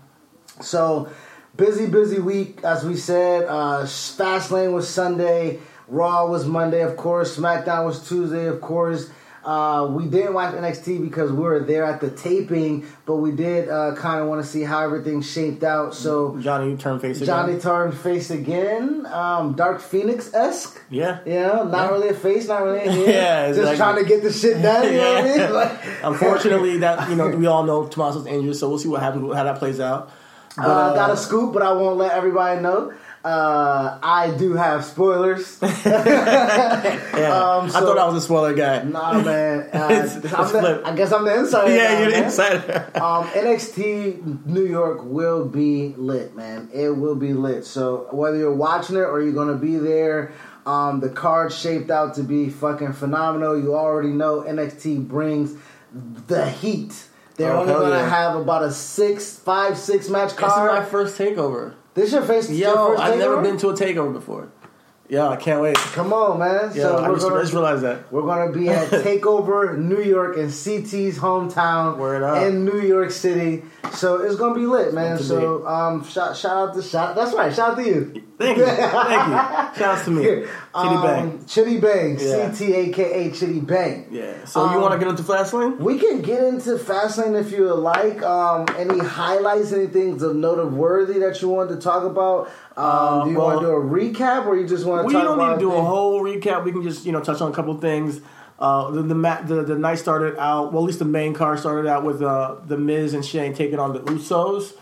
so 0.61 1.09
busy, 1.61 1.87
busy 1.87 2.19
week, 2.19 2.61
as 2.65 2.85
we 2.85 2.97
said. 2.97 3.45
Uh, 3.45 3.83
Fastlane 3.85 4.73
was 4.73 4.89
Sunday, 4.89 5.61
Raw 5.89 6.27
was 6.27 6.47
Monday, 6.47 6.81
of 6.83 6.97
course. 6.97 7.37
SmackDown 7.37 7.85
was 7.87 8.09
Tuesday, 8.09 8.47
of 8.47 8.61
course. 8.61 9.11
Uh, 9.43 9.89
we 9.91 10.05
didn't 10.07 10.35
watch 10.35 10.55
NXT 10.55 11.01
because 11.03 11.33
we 11.33 11.39
were 11.43 11.61
there 11.61 11.85
at 11.85 12.01
the 12.03 12.11
taping, 12.11 12.85
but 13.07 13.17
we 13.17 13.31
did 13.33 13.71
uh, 13.71 13.95
kind 13.97 14.21
of 14.21 14.29
want 14.29 14.43
to 14.45 14.47
see 14.47 14.63
how 14.63 14.81
everything 14.85 15.23
shaped 15.23 15.63
out. 15.65 15.95
So 15.95 16.37
Johnny, 16.39 16.71
you 16.71 16.77
turn 16.77 17.01
face 17.01 17.17
again. 17.23 17.27
Johnny 17.27 17.59
turned 17.59 17.95
face 17.97 18.31
again, 18.31 19.07
um, 19.07 19.55
Dark 19.55 19.81
Phoenix 19.81 20.33
esque. 20.35 20.79
Yeah. 20.91 21.21
You 21.25 21.35
know, 21.41 21.65
not 21.65 21.85
Yeah. 21.87 21.91
really 21.91 22.09
a 22.11 22.15
face, 22.15 22.49
not 22.49 22.63
really 22.65 22.81
a. 22.81 23.07
Yeah, 23.11 23.49
just 23.49 23.63
like- 23.63 23.77
trying 23.79 23.97
to 24.03 24.05
get 24.09 24.23
the 24.23 24.31
shit 24.33 24.61
done. 24.61 24.85
You 24.93 24.99
know 24.99 25.15
what 25.15 25.25
I 25.25 25.29
mean? 25.39 25.53
Like, 25.61 25.73
Unfortunately, 26.03 26.77
that 26.79 27.09
you 27.09 27.17
know 27.17 27.29
we 27.29 27.47
all 27.47 27.65
know 27.65 27.87
Tommaso's 27.87 28.27
injured, 28.27 28.57
so 28.57 28.69
we'll 28.69 28.79
see 28.79 28.89
what 28.89 29.01
happens, 29.01 29.35
how 29.35 29.45
that 29.45 29.59
plays 29.59 29.81
out. 29.81 30.11
But, 30.63 30.69
uh, 30.69 30.73
uh, 30.73 30.95
got 30.95 31.11
a 31.11 31.17
scoop, 31.17 31.53
but 31.53 31.63
I 31.63 31.73
won't 31.73 31.97
let 31.97 32.13
everybody 32.13 32.61
know. 32.61 32.93
Uh, 33.23 33.99
I 34.03 34.31
do 34.39 34.55
have 34.55 34.83
spoilers. 34.85 35.59
yeah. 35.63 35.69
um, 37.61 37.67
I 37.67 37.69
thought 37.69 37.99
I 37.99 38.07
was 38.07 38.17
a 38.17 38.21
spoiler 38.23 38.55
guy. 38.55 38.83
nah, 38.83 39.21
man. 39.21 39.69
Uh, 39.75 39.89
It's- 39.93 40.17
I'm 40.33 40.43
it's 40.45 40.53
the- 40.53 40.83
I 40.85 40.95
guess 40.97 41.13
I'm 41.13 41.25
the 41.25 41.39
insider. 41.39 41.71
yeah, 41.75 41.93
now, 41.95 41.99
you're 42.01 42.11
the 42.13 42.25
insider. 42.25 42.91
um, 42.97 43.25
NXT 43.29 44.47
New 44.47 44.65
York 44.65 45.05
will 45.05 45.45
be 45.47 45.95
lit, 45.97 46.35
man. 46.35 46.71
It 46.73 46.91
will 46.91 47.15
be 47.15 47.33
lit. 47.35 47.65
So 47.67 48.09
whether 48.11 48.37
you're 48.39 48.55
watching 48.55 48.97
it 48.97 49.01
or 49.01 49.21
you're 49.21 49.33
gonna 49.33 49.57
be 49.57 49.77
there, 49.77 50.33
um, 50.67 51.01
the 51.01 51.09
card 51.11 51.53
shaped 51.53 51.91
out 51.91 52.15
to 52.15 52.23
be 52.23 52.49
fucking 52.49 52.93
phenomenal. 52.95 53.59
You 53.61 53.75
already 53.75 54.11
know 54.11 54.41
NXT 54.43 55.07
brings 55.09 55.55
the 55.93 56.49
heat. 56.49 57.05
They're 57.41 57.53
Oh, 57.53 57.61
only 57.63 57.73
gonna 57.73 57.97
yeah. 57.97 58.09
have 58.09 58.37
about 58.37 58.63
a 58.65 58.71
six, 58.71 59.37
five, 59.39 59.77
six 59.79 60.09
match 60.09 60.37
card. 60.37 60.51
This 60.53 60.59
is 60.59 60.81
my 60.81 60.85
first 60.85 61.19
takeover. 61.19 61.75
This 61.95 62.13
your 62.13 62.23
face? 62.23 62.51
your 62.51 62.75
Yo, 62.75 62.97
I've 62.97 63.19
never 63.19 63.41
been 63.43 63.57
to 63.59 63.69
a 63.71 63.75
takeover 63.75 64.13
before. 64.13 64.49
Yeah, 65.09 65.27
I 65.29 65.35
can't 65.37 65.61
wait. 65.61 65.75
Come 65.77 66.13
on, 66.13 66.39
man. 66.39 66.67
Yo, 66.73 66.83
so 66.83 66.99
I 67.05 67.09
just, 67.13 67.27
gonna, 67.27 67.41
just 67.43 67.53
realized 67.53 67.83
that. 67.83 68.13
we're 68.13 68.23
gonna 68.23 68.53
be 68.53 68.69
at 68.69 68.89
Takeover 68.91 69.77
New 69.77 70.01
York 70.01 70.37
in 70.37 70.47
CT's 70.51 71.19
hometown 71.19 71.99
Word 71.99 72.23
up. 72.23 72.47
in 72.47 72.65
New 72.65 72.81
York 72.81 73.11
City. 73.11 73.65
So 73.93 74.19
it's 74.23 74.37
gonna 74.37 74.55
be 74.55 74.67
lit, 74.67 74.95
man. 74.95 75.19
So 75.19 75.67
um, 75.67 76.05
shout 76.05 76.37
shout 76.37 76.69
out 76.69 76.75
to 76.77 76.83
shout. 76.83 77.17
That's 77.17 77.35
right. 77.35 77.53
Shout 77.53 77.71
out 77.73 77.79
to 77.79 77.85
you. 77.85 78.23
Thank 78.41 78.57
you, 78.59 78.65
thank 78.67 78.89
you. 79.29 79.79
Shout 79.79 79.99
out 79.99 80.05
to 80.07 80.11
me, 80.11 80.25
Chidi 80.25 80.49
Um, 80.75 81.03
Bang. 81.03 81.39
Chidi 81.41 81.81
Bang. 81.81 82.17
Yeah. 82.19 82.49
CT 82.49 82.61
aka 82.63 83.31
Chidi 83.31 83.67
Bang. 83.67 84.07
Yeah. 84.11 84.45
So 84.47 84.65
you 84.65 84.77
um, 84.77 84.81
want 84.83 84.93
to 84.95 84.99
get 84.99 85.09
into 85.09 85.23
Fastlane? 85.23 85.79
We 85.79 85.99
can 85.99 86.23
get 86.23 86.43
into 86.45 86.71
Fastlane 86.77 87.39
if 87.39 87.53
you 87.53 87.65
would 87.65 87.75
like. 87.75 88.23
Um, 88.23 88.67
any 88.79 88.99
highlights, 88.99 89.73
anything 89.73 90.23
of 90.23 90.35
noteworthy 90.37 91.19
that 91.21 91.43
you 91.43 91.49
want 91.51 91.69
to 91.71 91.77
talk 91.77 92.05
about? 92.05 92.47
Um, 92.77 92.85
Uh, 92.87 93.25
do 93.25 93.31
you 93.33 93.37
well- 93.39 93.47
want 93.49 93.61
to 93.61 93.67
do 93.67 93.73
a 93.73 93.81
recap, 93.81 94.47
or 94.47 94.57
you 94.57 94.67
just 94.67 94.87
want 94.87 95.03
to 95.03 95.07
We 95.07 95.13
don't 95.13 95.39
need 95.39 95.55
to 95.55 95.61
do 95.61 95.71
a 95.71 95.75
things? 95.75 95.87
whole 95.87 96.23
recap. 96.23 96.65
We 96.65 96.73
can 96.73 96.83
just 96.83 97.05
you 97.05 97.13
know 97.13 97.21
touch 97.21 97.41
on 97.43 97.51
a 97.53 97.55
couple 97.55 97.75
things. 97.79 98.21
Uh, 98.59 98.91
the 98.91 99.03
the, 99.03 99.15
ma- 99.15 99.41
the 99.43 99.63
the 99.63 99.77
night 99.79 99.97
started 99.99 100.39
out 100.39 100.73
well. 100.73 100.83
At 100.83 100.87
least 100.87 100.99
the 100.99 101.05
main 101.05 101.35
card 101.35 101.59
started 101.59 101.87
out 101.89 102.05
with 102.05 102.23
uh, 102.23 102.57
the 102.67 102.77
Miz 102.79 103.13
and 103.15 103.25
Shane 103.25 103.53
taking 103.55 103.79
on 103.79 103.93
the 103.93 104.01
Usos. 104.01 104.73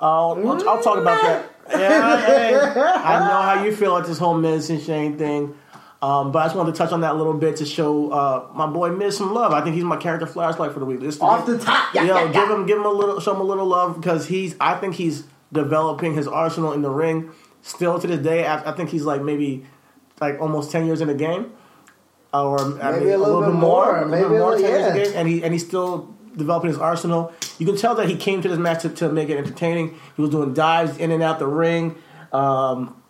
Uh, 0.00 0.30
I'll, 0.32 0.68
I'll 0.68 0.82
talk 0.82 0.98
about 0.98 1.22
that. 1.22 1.50
Yeah, 1.70 2.20
hey, 2.26 2.54
I 2.56 3.18
know 3.20 3.42
how 3.42 3.64
you 3.64 3.74
feel 3.74 3.92
like 3.92 4.06
this 4.06 4.18
whole 4.18 4.34
Miz 4.34 4.70
and 4.70 4.80
Shane 4.82 5.16
thing. 5.18 5.54
Um, 6.02 6.32
but 6.32 6.40
I 6.40 6.44
just 6.44 6.56
wanted 6.56 6.72
to 6.72 6.78
touch 6.78 6.92
on 6.92 7.00
that 7.00 7.12
a 7.12 7.14
little 7.14 7.32
bit 7.32 7.56
to 7.56 7.64
show 7.66 8.10
uh, 8.10 8.48
my 8.54 8.66
boy 8.66 8.90
Miz 8.90 9.16
some 9.16 9.32
love. 9.32 9.52
I 9.52 9.62
think 9.62 9.74
he's 9.74 9.84
my 9.84 9.96
character 9.96 10.26
flashlight 10.26 10.72
for 10.72 10.78
the 10.80 10.84
week. 10.84 11.00
This 11.00 11.18
Off 11.20 11.46
the 11.46 11.58
top, 11.58 11.94
yeah, 11.94 12.02
Yo, 12.02 12.14
yeah, 12.14 12.24
yeah. 12.26 12.32
give 12.32 12.50
him 12.50 12.66
give 12.66 12.78
him 12.78 12.84
a 12.84 12.90
little 12.90 13.20
show 13.20 13.34
him 13.34 13.40
a 13.40 13.44
little 13.44 13.64
love 13.66 13.96
because 13.98 14.26
he's 14.26 14.54
I 14.60 14.74
think 14.74 14.96
he's 14.96 15.24
developing 15.52 16.14
his 16.14 16.28
arsenal 16.28 16.72
in 16.72 16.82
the 16.82 16.90
ring 16.90 17.30
still 17.62 17.98
to 17.98 18.06
this 18.06 18.18
day. 18.20 18.44
I, 18.46 18.70
I 18.70 18.72
think 18.76 18.90
he's 18.90 19.04
like 19.04 19.22
maybe 19.22 19.64
like 20.20 20.38
almost 20.42 20.70
ten 20.70 20.84
years 20.84 21.00
in 21.00 21.08
the 21.08 21.14
game, 21.14 21.52
or 22.34 22.60
I 22.60 22.90
Maybe 22.92 23.06
mean, 23.06 23.14
a 23.14 23.18
little 23.18 23.40
bit 23.40 23.54
more, 23.54 23.96
a 23.96 24.06
maybe 24.06 24.22
little 24.24 24.36
a 24.36 24.40
more 24.40 24.50
little- 24.56 24.68
10 24.68 24.70
years 24.70 24.86
in 24.88 24.92
the 24.92 24.98
yeah. 24.98 25.04
game, 25.06 25.14
and 25.16 25.28
he 25.28 25.42
and 25.42 25.52
he's 25.54 25.66
still 25.66 26.13
developing 26.36 26.68
his 26.68 26.78
arsenal. 26.78 27.32
You 27.58 27.66
can 27.66 27.76
tell 27.76 27.94
that 27.96 28.08
he 28.08 28.16
came 28.16 28.42
to 28.42 28.48
this 28.48 28.58
match 28.58 28.82
to, 28.82 28.88
to 28.90 29.08
make 29.10 29.28
it 29.28 29.36
entertaining. 29.36 29.98
He 30.16 30.22
was 30.22 30.30
doing 30.30 30.54
dives 30.54 30.96
in 30.98 31.10
and 31.10 31.22
out 31.22 31.38
the 31.38 31.46
ring. 31.46 31.96
Um, 32.32 33.00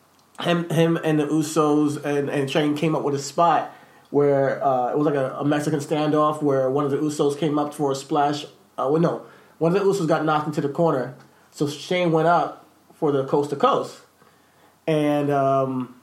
him 0.41 0.69
him 0.69 0.99
and 1.05 1.21
the 1.21 1.27
Usos 1.27 2.05
and 2.05 2.29
and 2.29 2.51
Shane 2.51 2.77
came 2.77 2.95
up 2.95 3.03
with 3.03 3.15
a 3.15 3.19
spot 3.19 3.73
where 4.11 4.65
uh, 4.65 4.91
it 4.91 4.99
was 4.99 5.07
like 5.07 5.15
a, 5.15 5.37
a 5.39 5.45
Mexican 5.45 5.81
standoff 5.81 6.43
where 6.43 6.71
one 6.71 6.85
of 6.85 6.91
the 6.91 6.99
Usos 6.99 7.39
came 7.39 7.59
up 7.59 7.75
for 7.75 7.93
a 7.93 7.95
splash. 7.95 8.45
Uh, 8.77 8.89
well, 8.91 9.01
no, 9.01 9.27
one 9.59 9.75
of 9.75 9.83
the 9.83 9.89
Usos 9.89 10.09
got 10.09 10.25
knocked 10.25 10.47
into 10.47 10.61
the 10.61 10.69
corner, 10.69 11.15
so 11.51 11.69
Shane 11.69 12.13
went 12.13 12.27
up 12.27 12.67
for 12.95 13.13
the 13.13 13.25
coast 13.25 13.51
to 13.51 13.57
coast, 13.57 14.01
and 14.87 15.31
um, 15.31 16.01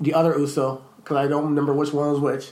the 0.00 0.14
other 0.14 0.38
Uso, 0.38 0.84
because 0.96 1.16
I 1.16 1.26
don't 1.26 1.44
remember 1.44 1.72
which 1.72 1.92
one 1.92 2.10
was 2.10 2.20
which, 2.20 2.50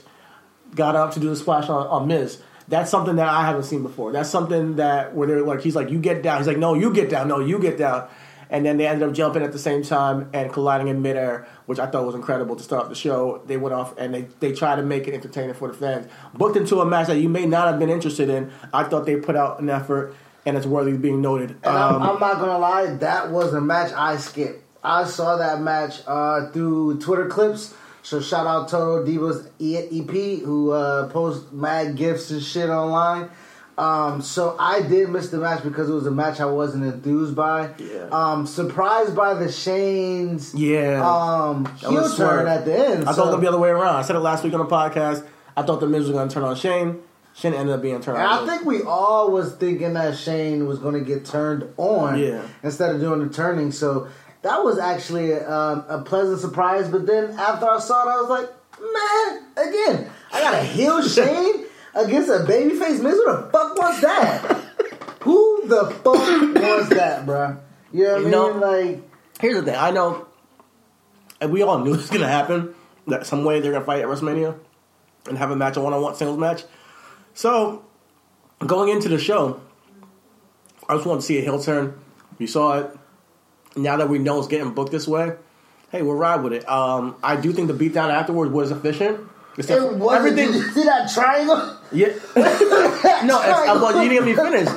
got 0.75 0.95
up 0.95 1.13
to 1.13 1.19
do 1.19 1.29
the 1.29 1.35
splash 1.35 1.69
on, 1.69 1.87
on 1.87 2.07
Miz. 2.07 2.41
That's 2.67 2.89
something 2.89 3.15
that 3.17 3.27
I 3.27 3.45
haven't 3.45 3.63
seen 3.63 3.83
before. 3.83 4.11
That's 4.11 4.29
something 4.29 4.77
that 4.77 5.13
where 5.15 5.27
they're 5.27 5.41
like, 5.41 5.61
he's 5.61 5.75
like, 5.75 5.89
you 5.89 5.99
get 5.99 6.23
down. 6.23 6.37
He's 6.37 6.47
like, 6.47 6.57
no, 6.57 6.73
you 6.73 6.93
get 6.93 7.09
down. 7.09 7.27
No, 7.27 7.39
you 7.39 7.59
get 7.59 7.77
down. 7.77 8.07
And 8.49 8.65
then 8.65 8.77
they 8.77 8.85
ended 8.85 9.07
up 9.07 9.15
jumping 9.15 9.41
at 9.41 9.51
the 9.51 9.57
same 9.57 9.81
time 9.81 10.29
and 10.31 10.53
colliding 10.53 10.87
in 10.87 11.01
midair, 11.01 11.47
which 11.65 11.79
I 11.79 11.87
thought 11.87 12.05
was 12.05 12.13
incredible 12.13 12.55
to 12.55 12.61
start 12.61 12.83
off 12.83 12.89
the 12.89 12.95
show. 12.95 13.41
They 13.47 13.57
went 13.57 13.73
off 13.73 13.97
and 13.97 14.13
they, 14.13 14.21
they 14.39 14.53
tried 14.53 14.75
to 14.75 14.83
make 14.83 15.07
it 15.07 15.13
entertaining 15.15 15.55
for 15.55 15.67
the 15.69 15.73
fans. 15.73 16.07
Booked 16.35 16.57
into 16.57 16.79
a 16.79 16.85
match 16.85 17.07
that 17.07 17.17
you 17.17 17.29
may 17.29 17.47
not 17.47 17.67
have 17.67 17.79
been 17.79 17.89
interested 17.89 18.29
in. 18.29 18.51
I 18.71 18.83
thought 18.83 19.05
they 19.07 19.15
put 19.15 19.35
out 19.35 19.59
an 19.59 19.69
effort 19.69 20.15
and 20.45 20.55
it's 20.55 20.67
worthy 20.67 20.91
of 20.91 21.01
being 21.01 21.21
noted. 21.21 21.51
And 21.63 21.75
I'm, 21.75 21.95
Um, 21.95 22.03
I'm 22.03 22.19
not 22.19 22.39
gonna 22.39 22.59
lie, 22.59 22.85
that 22.97 23.31
was 23.31 23.53
a 23.53 23.61
match 23.61 23.91
I 23.93 24.17
skipped. 24.17 24.63
I 24.83 25.05
saw 25.05 25.37
that 25.37 25.61
match 25.61 26.01
uh, 26.05 26.51
through 26.51 26.99
Twitter 26.99 27.27
clips. 27.27 27.73
So 28.03 28.19
shout 28.21 28.45
out 28.45 28.67
Total 28.69 29.03
Divas 29.03 29.47
EP 29.59 30.43
who 30.43 30.71
uh, 30.71 31.07
post 31.09 31.51
mad 31.53 31.95
gifts 31.95 32.29
and 32.31 32.43
shit 32.43 32.69
online. 32.69 33.29
Um, 33.77 34.21
so 34.21 34.55
I 34.59 34.81
did 34.83 35.09
miss 35.09 35.29
the 35.29 35.37
match 35.37 35.63
because 35.63 35.89
it 35.89 35.93
was 35.93 36.05
a 36.05 36.11
match 36.11 36.39
I 36.39 36.45
wasn't 36.45 36.83
enthused 36.83 37.35
by. 37.35 37.71
Yeah. 37.79 38.07
Um, 38.11 38.45
surprised 38.45 39.15
by 39.15 39.33
the 39.33 39.51
Shane's 39.51 40.53
yeah. 40.53 41.01
um, 41.03 41.65
heel 41.77 42.13
turn 42.15 42.47
at 42.47 42.65
the 42.65 42.77
end. 42.77 43.09
I 43.09 43.13
thought 43.13 43.17
it 43.17 43.17
was 43.17 43.17
going 43.17 43.31
to 43.31 43.37
be 43.37 43.41
the 43.45 43.47
other 43.49 43.59
way 43.59 43.69
around. 43.69 43.95
I 43.95 44.01
said 44.03 44.15
it 44.15 44.19
last 44.19 44.43
week 44.43 44.53
on 44.53 44.59
the 44.59 44.65
podcast. 44.67 45.25
I 45.57 45.63
thought 45.63 45.79
the 45.79 45.87
Miz 45.87 46.01
was 46.03 46.11
going 46.11 46.27
to 46.27 46.33
turn 46.33 46.43
on 46.43 46.55
Shane. 46.55 47.01
Shane 47.35 47.55
ended 47.55 47.73
up 47.73 47.81
being 47.81 47.99
turned 47.99 48.19
And 48.19 48.27
on. 48.27 48.47
I 48.47 48.51
think 48.51 48.67
we 48.67 48.83
all 48.83 49.31
was 49.31 49.55
thinking 49.55 49.93
that 49.93 50.15
Shane 50.17 50.67
was 50.67 50.77
going 50.77 50.93
to 50.93 51.01
get 51.01 51.25
turned 51.25 51.67
on 51.77 52.19
Yeah. 52.19 52.43
instead 52.61 52.93
of 52.93 53.01
doing 53.01 53.27
the 53.27 53.33
turning. 53.33 53.71
So 53.71 54.07
that 54.43 54.63
was 54.63 54.77
actually 54.77 55.33
um, 55.33 55.83
a 55.89 56.01
pleasant 56.03 56.39
surprise. 56.39 56.87
But 56.87 57.05
then 57.07 57.31
after 57.39 57.67
I 57.67 57.79
saw 57.79 58.07
it, 58.07 58.11
I 58.11 58.21
was 58.21 58.29
like, 58.29 58.49
man, 58.79 59.67
again, 59.67 60.11
I 60.31 60.39
got 60.41 60.53
a 60.53 60.63
heel 60.63 61.01
Shane 61.07 61.65
against 61.95 62.29
a 62.29 62.45
babyface 62.45 63.01
Miz. 63.01 63.15
Who 63.15 63.25
the 63.25 63.49
fuck 63.51 63.75
was 63.77 64.01
that? 64.01 64.59
Who 65.21 65.61
the 65.67 65.85
fuck 66.03 66.15
was 66.15 66.89
that, 66.89 67.25
bruh? 67.25 67.59
You 67.91 68.03
know 68.03 68.11
what 68.13 68.17
I 68.17 68.21
mean? 68.21 68.31
know- 68.31 68.47
like, 68.59 69.09
Here's 69.39 69.55
the 69.55 69.63
thing. 69.63 69.75
I 69.75 69.91
know, 69.91 70.27
and 71.41 71.51
we 71.51 71.63
all 71.63 71.79
knew 71.79 71.93
it 71.93 71.97
was 71.97 72.09
going 72.09 72.21
to 72.21 72.27
happen. 72.27 72.75
That 73.07 73.25
some 73.25 73.43
way 73.43 73.59
they're 73.59 73.71
going 73.71 73.81
to 73.81 73.85
fight 73.85 74.01
at 74.01 74.07
WrestleMania 74.07 74.57
and 75.27 75.37
have 75.37 75.51
a 75.51 75.55
match, 75.57 75.75
a 75.75 75.81
one-on-one 75.81 76.15
singles 76.15 76.37
match. 76.37 76.63
So, 77.33 77.83
going 78.59 78.89
into 78.89 79.09
the 79.09 79.17
show, 79.17 79.59
I 80.87 80.95
just 80.95 81.05
wanted 81.05 81.19
to 81.21 81.25
see 81.25 81.37
a 81.39 81.41
heel 81.41 81.61
turn. 81.61 81.99
You 82.39 82.47
saw 82.47 82.79
it. 82.79 82.97
Now 83.75 83.97
that 83.97 84.09
we 84.09 84.19
know 84.19 84.39
it's 84.39 84.47
getting 84.47 84.73
booked 84.73 84.91
this 84.91 85.07
way, 85.07 85.33
hey, 85.91 86.01
we'll 86.01 86.15
ride 86.15 86.43
with 86.43 86.53
it. 86.53 86.67
Um, 86.69 87.15
I 87.23 87.35
do 87.35 87.51
think 87.53 87.67
the 87.67 87.73
beatdown 87.73 88.09
afterwards 88.09 88.51
was 88.51 88.71
efficient. 88.71 89.19
Except 89.57 89.83
it 89.83 89.97
was 89.97 90.17
everything. 90.17 90.51
Did 90.51 90.55
you 90.55 90.71
see 90.71 90.83
that 90.83 91.11
triangle? 91.11 91.77
Yeah. 91.91 92.07
no, 92.35 93.39
it's, 93.41 93.69
uh, 93.69 93.79
well, 93.81 94.03
you 94.03 94.09
didn't 94.09 94.25
me 94.25 94.33
finish. 94.35 94.67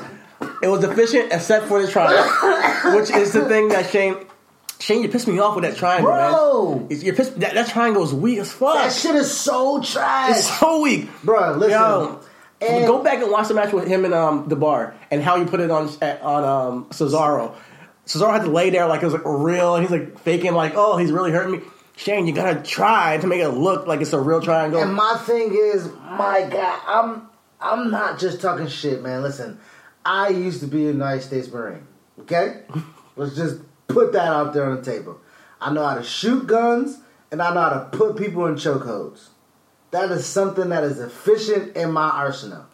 It 0.63 0.69
was 0.69 0.85
efficient 0.85 1.33
except 1.33 1.67
for 1.67 1.81
the 1.81 1.91
triangle, 1.91 2.25
which 2.99 3.11
is 3.11 3.33
the 3.33 3.47
thing 3.47 3.69
that 3.69 3.91
Shane. 3.91 4.17
Shane, 4.79 5.03
you 5.03 5.09
pissed 5.09 5.27
me 5.27 5.39
off 5.39 5.55
with 5.55 5.65
that 5.65 5.77
triangle, 5.77 6.11
Bro. 6.13 6.87
man. 6.91 7.01
You're 7.01 7.15
pissed, 7.15 7.41
that, 7.41 7.55
that 7.55 7.69
triangle 7.69 8.03
is 8.05 8.13
weak 8.13 8.39
as 8.39 8.53
fuck. 8.53 8.75
That 8.75 8.93
shit 8.93 9.15
is 9.15 9.33
so 9.35 9.81
trash. 9.81 10.37
it's 10.37 10.59
so 10.61 10.83
weak, 10.83 11.09
bro. 11.25 11.53
listen. 11.53 11.71
Yo, 11.71 12.21
And- 12.61 12.87
go 12.87 13.03
back 13.03 13.23
and 13.23 13.31
watch 13.33 13.49
the 13.49 13.55
match 13.55 13.73
with 13.73 13.89
him 13.89 14.05
and 14.05 14.13
um, 14.13 14.51
the 14.51 14.57
bar 14.57 14.95
and 15.11 15.23
how 15.23 15.37
you 15.37 15.47
put 15.47 15.61
it 15.61 15.71
on 15.71 15.89
on 16.21 16.45
um, 16.45 16.85
Cesaro. 16.91 17.55
Cesaro 18.07 18.33
had 18.33 18.43
to 18.43 18.51
lay 18.51 18.71
there 18.71 18.87
like 18.87 19.03
it 19.03 19.07
was 19.07 19.15
like 19.15 19.23
real, 19.25 19.75
and 19.75 19.85
he's 19.85 19.91
like 19.91 20.19
faking 20.21 20.55
like, 20.55 20.73
oh, 20.77 20.97
he's 20.97 21.11
really 21.11 21.33
hurting 21.33 21.61
me. 21.61 21.67
Shane, 21.97 22.27
you 22.27 22.33
gotta 22.33 22.63
try 22.63 23.19
to 23.19 23.27
make 23.27 23.41
it 23.41 23.49
look 23.49 23.87
like 23.87 24.01
it's 24.01 24.13
a 24.13 24.21
real 24.21 24.41
triangle. 24.41 24.81
And 24.81 24.95
my 24.95 25.17
thing 25.25 25.53
is, 25.55 25.91
my 26.11 26.47
God, 26.51 26.81
I'm 26.87 27.29
I'm 27.61 27.91
not 27.91 28.19
just 28.19 28.41
talking 28.41 28.69
shit, 28.69 29.03
man. 29.03 29.23
Listen, 29.23 29.59
I 30.05 30.29
used 30.29 30.61
to 30.61 30.67
be 30.67 30.85
a 30.85 30.93
United 30.93 31.23
States 31.23 31.51
Marine. 31.51 31.87
Okay, 32.21 32.63
let's 33.17 33.35
just 33.35 33.61
put 33.89 34.13
that 34.13 34.29
out 34.29 34.53
there 34.53 34.67
on 34.67 34.77
the 34.77 34.83
table. 34.83 35.21
I 35.61 35.73
know 35.73 35.85
how 35.85 35.97
to 35.97 36.05
shoot 36.05 36.47
guns, 36.47 36.99
and 37.33 37.43
I 37.43 37.53
know 37.55 37.61
how 37.61 37.71
to 37.71 37.85
put 37.97 38.17
people 38.17 38.47
in 38.47 38.55
chokeholds. 38.55 39.29
That 39.91 40.11
is 40.13 40.27
something 40.27 40.69
that 40.69 40.85
is 40.85 41.01
efficient 41.01 41.77
in 41.77 41.91
my 41.93 42.11
arsenal. 42.11 42.67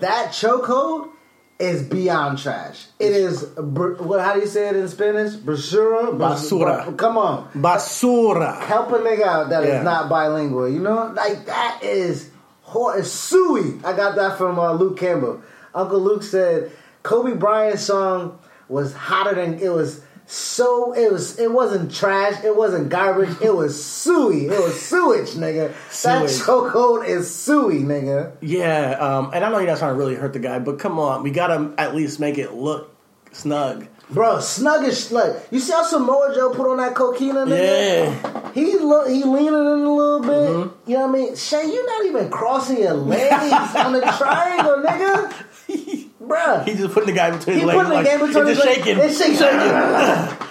That 0.00 0.32
chokehold 0.32 1.10
is 1.58 1.82
beyond 1.82 2.38
trash. 2.38 2.86
It 3.00 3.12
is 3.12 3.42
what? 3.56 4.20
How 4.20 4.34
do 4.34 4.40
you 4.40 4.46
say 4.46 4.68
it 4.68 4.76
in 4.76 4.86
Spanish? 4.88 5.32
Basura. 5.34 6.16
Basura. 6.16 6.96
Come 6.96 7.18
on 7.18 7.48
Basura. 7.52 8.60
help 8.60 8.90
a 8.90 8.98
nigga 8.98 9.22
out 9.24 9.48
that 9.50 9.64
is 9.64 9.70
Yeah. 9.70 9.82
not 9.82 10.08
bilingual. 10.08 10.68
You 10.68 10.80
know, 10.80 11.12
like 11.16 11.46
that 11.46 11.80
is 11.82 12.30
hor- 12.62 12.96
it's 12.98 13.10
suey. 13.10 13.80
I 13.84 13.92
got 13.96 14.14
that 14.16 14.38
from 14.38 14.58
uh, 14.58 14.72
Luke 14.72 14.98
Campbell. 14.98 15.42
Uncle 15.74 16.00
Luke 16.00 16.22
said 16.22 16.70
Kobe 17.02 17.34
Bryant's 17.34 17.82
song 17.82 18.38
was 18.68 18.94
hotter 18.94 19.34
than 19.34 19.58
it 19.58 19.70
was. 19.70 20.00
So 20.30 20.92
it 20.92 21.10
was. 21.10 21.38
It 21.38 21.50
wasn't 21.50 21.90
trash. 21.94 22.44
It 22.44 22.54
wasn't 22.54 22.90
garbage. 22.90 23.34
It 23.40 23.54
was 23.54 23.82
suey. 23.82 24.44
It 24.44 24.60
was 24.60 24.78
sewage, 24.78 25.30
nigga. 25.30 25.72
That 26.02 26.24
chokehold 26.24 27.08
is 27.08 27.34
suey, 27.34 27.78
nigga. 27.82 28.32
Yeah, 28.42 28.90
um, 29.00 29.30
and 29.32 29.42
I 29.42 29.50
know 29.50 29.56
you're 29.58 29.68
not 29.68 29.78
trying 29.78 29.94
to 29.94 29.98
really 29.98 30.16
hurt 30.16 30.34
the 30.34 30.38
guy, 30.38 30.58
but 30.58 30.78
come 30.78 30.98
on, 30.98 31.22
we 31.22 31.30
gotta 31.30 31.72
at 31.78 31.94
least 31.94 32.20
make 32.20 32.36
it 32.36 32.52
look 32.52 32.94
snug. 33.32 33.86
Bro, 34.10 34.36
snuggish. 34.38 35.10
Like 35.10 35.34
you 35.50 35.60
see 35.60 35.72
how 35.72 35.82
Samoa 35.82 36.34
Joe 36.34 36.50
put 36.54 36.70
on 36.70 36.76
that 36.76 36.94
coquina, 36.94 37.46
nigga. 37.46 38.22
Yeah, 38.22 38.52
He 38.52 38.78
lo- 38.78 39.08
he 39.08 39.24
leaning 39.24 39.46
in 39.48 39.54
a 39.54 39.92
little 39.94 40.20
bit. 40.20 40.30
Mm-hmm. 40.30 40.90
You 40.90 40.96
know 40.98 41.06
what 41.06 41.16
I 41.16 41.22
mean? 41.22 41.36
Shay, 41.36 41.72
you're 41.72 41.86
not 41.86 42.04
even 42.06 42.30
crossing 42.30 42.78
your 42.80 42.92
legs 42.94 43.74
on 43.76 43.92
the 43.94 44.00
triangle, 44.18 44.84
nigga. 44.84 45.32
Bruh. 46.28 46.64
he's 46.66 46.78
just 46.78 46.92
putting 46.92 47.08
the 47.08 47.14
guy 47.14 47.30
between 47.30 47.56
his 47.56 47.64
legs. 47.64 47.82
putting 47.82 47.98
the 47.98 48.04
game 48.04 48.20
between 48.26 48.46
he's 48.46 48.56
his 48.56 48.64
just 48.64 48.66
legs. 48.68 48.84
shaking. 48.84 48.98
It's 48.98 49.18
shaking. 49.18 49.38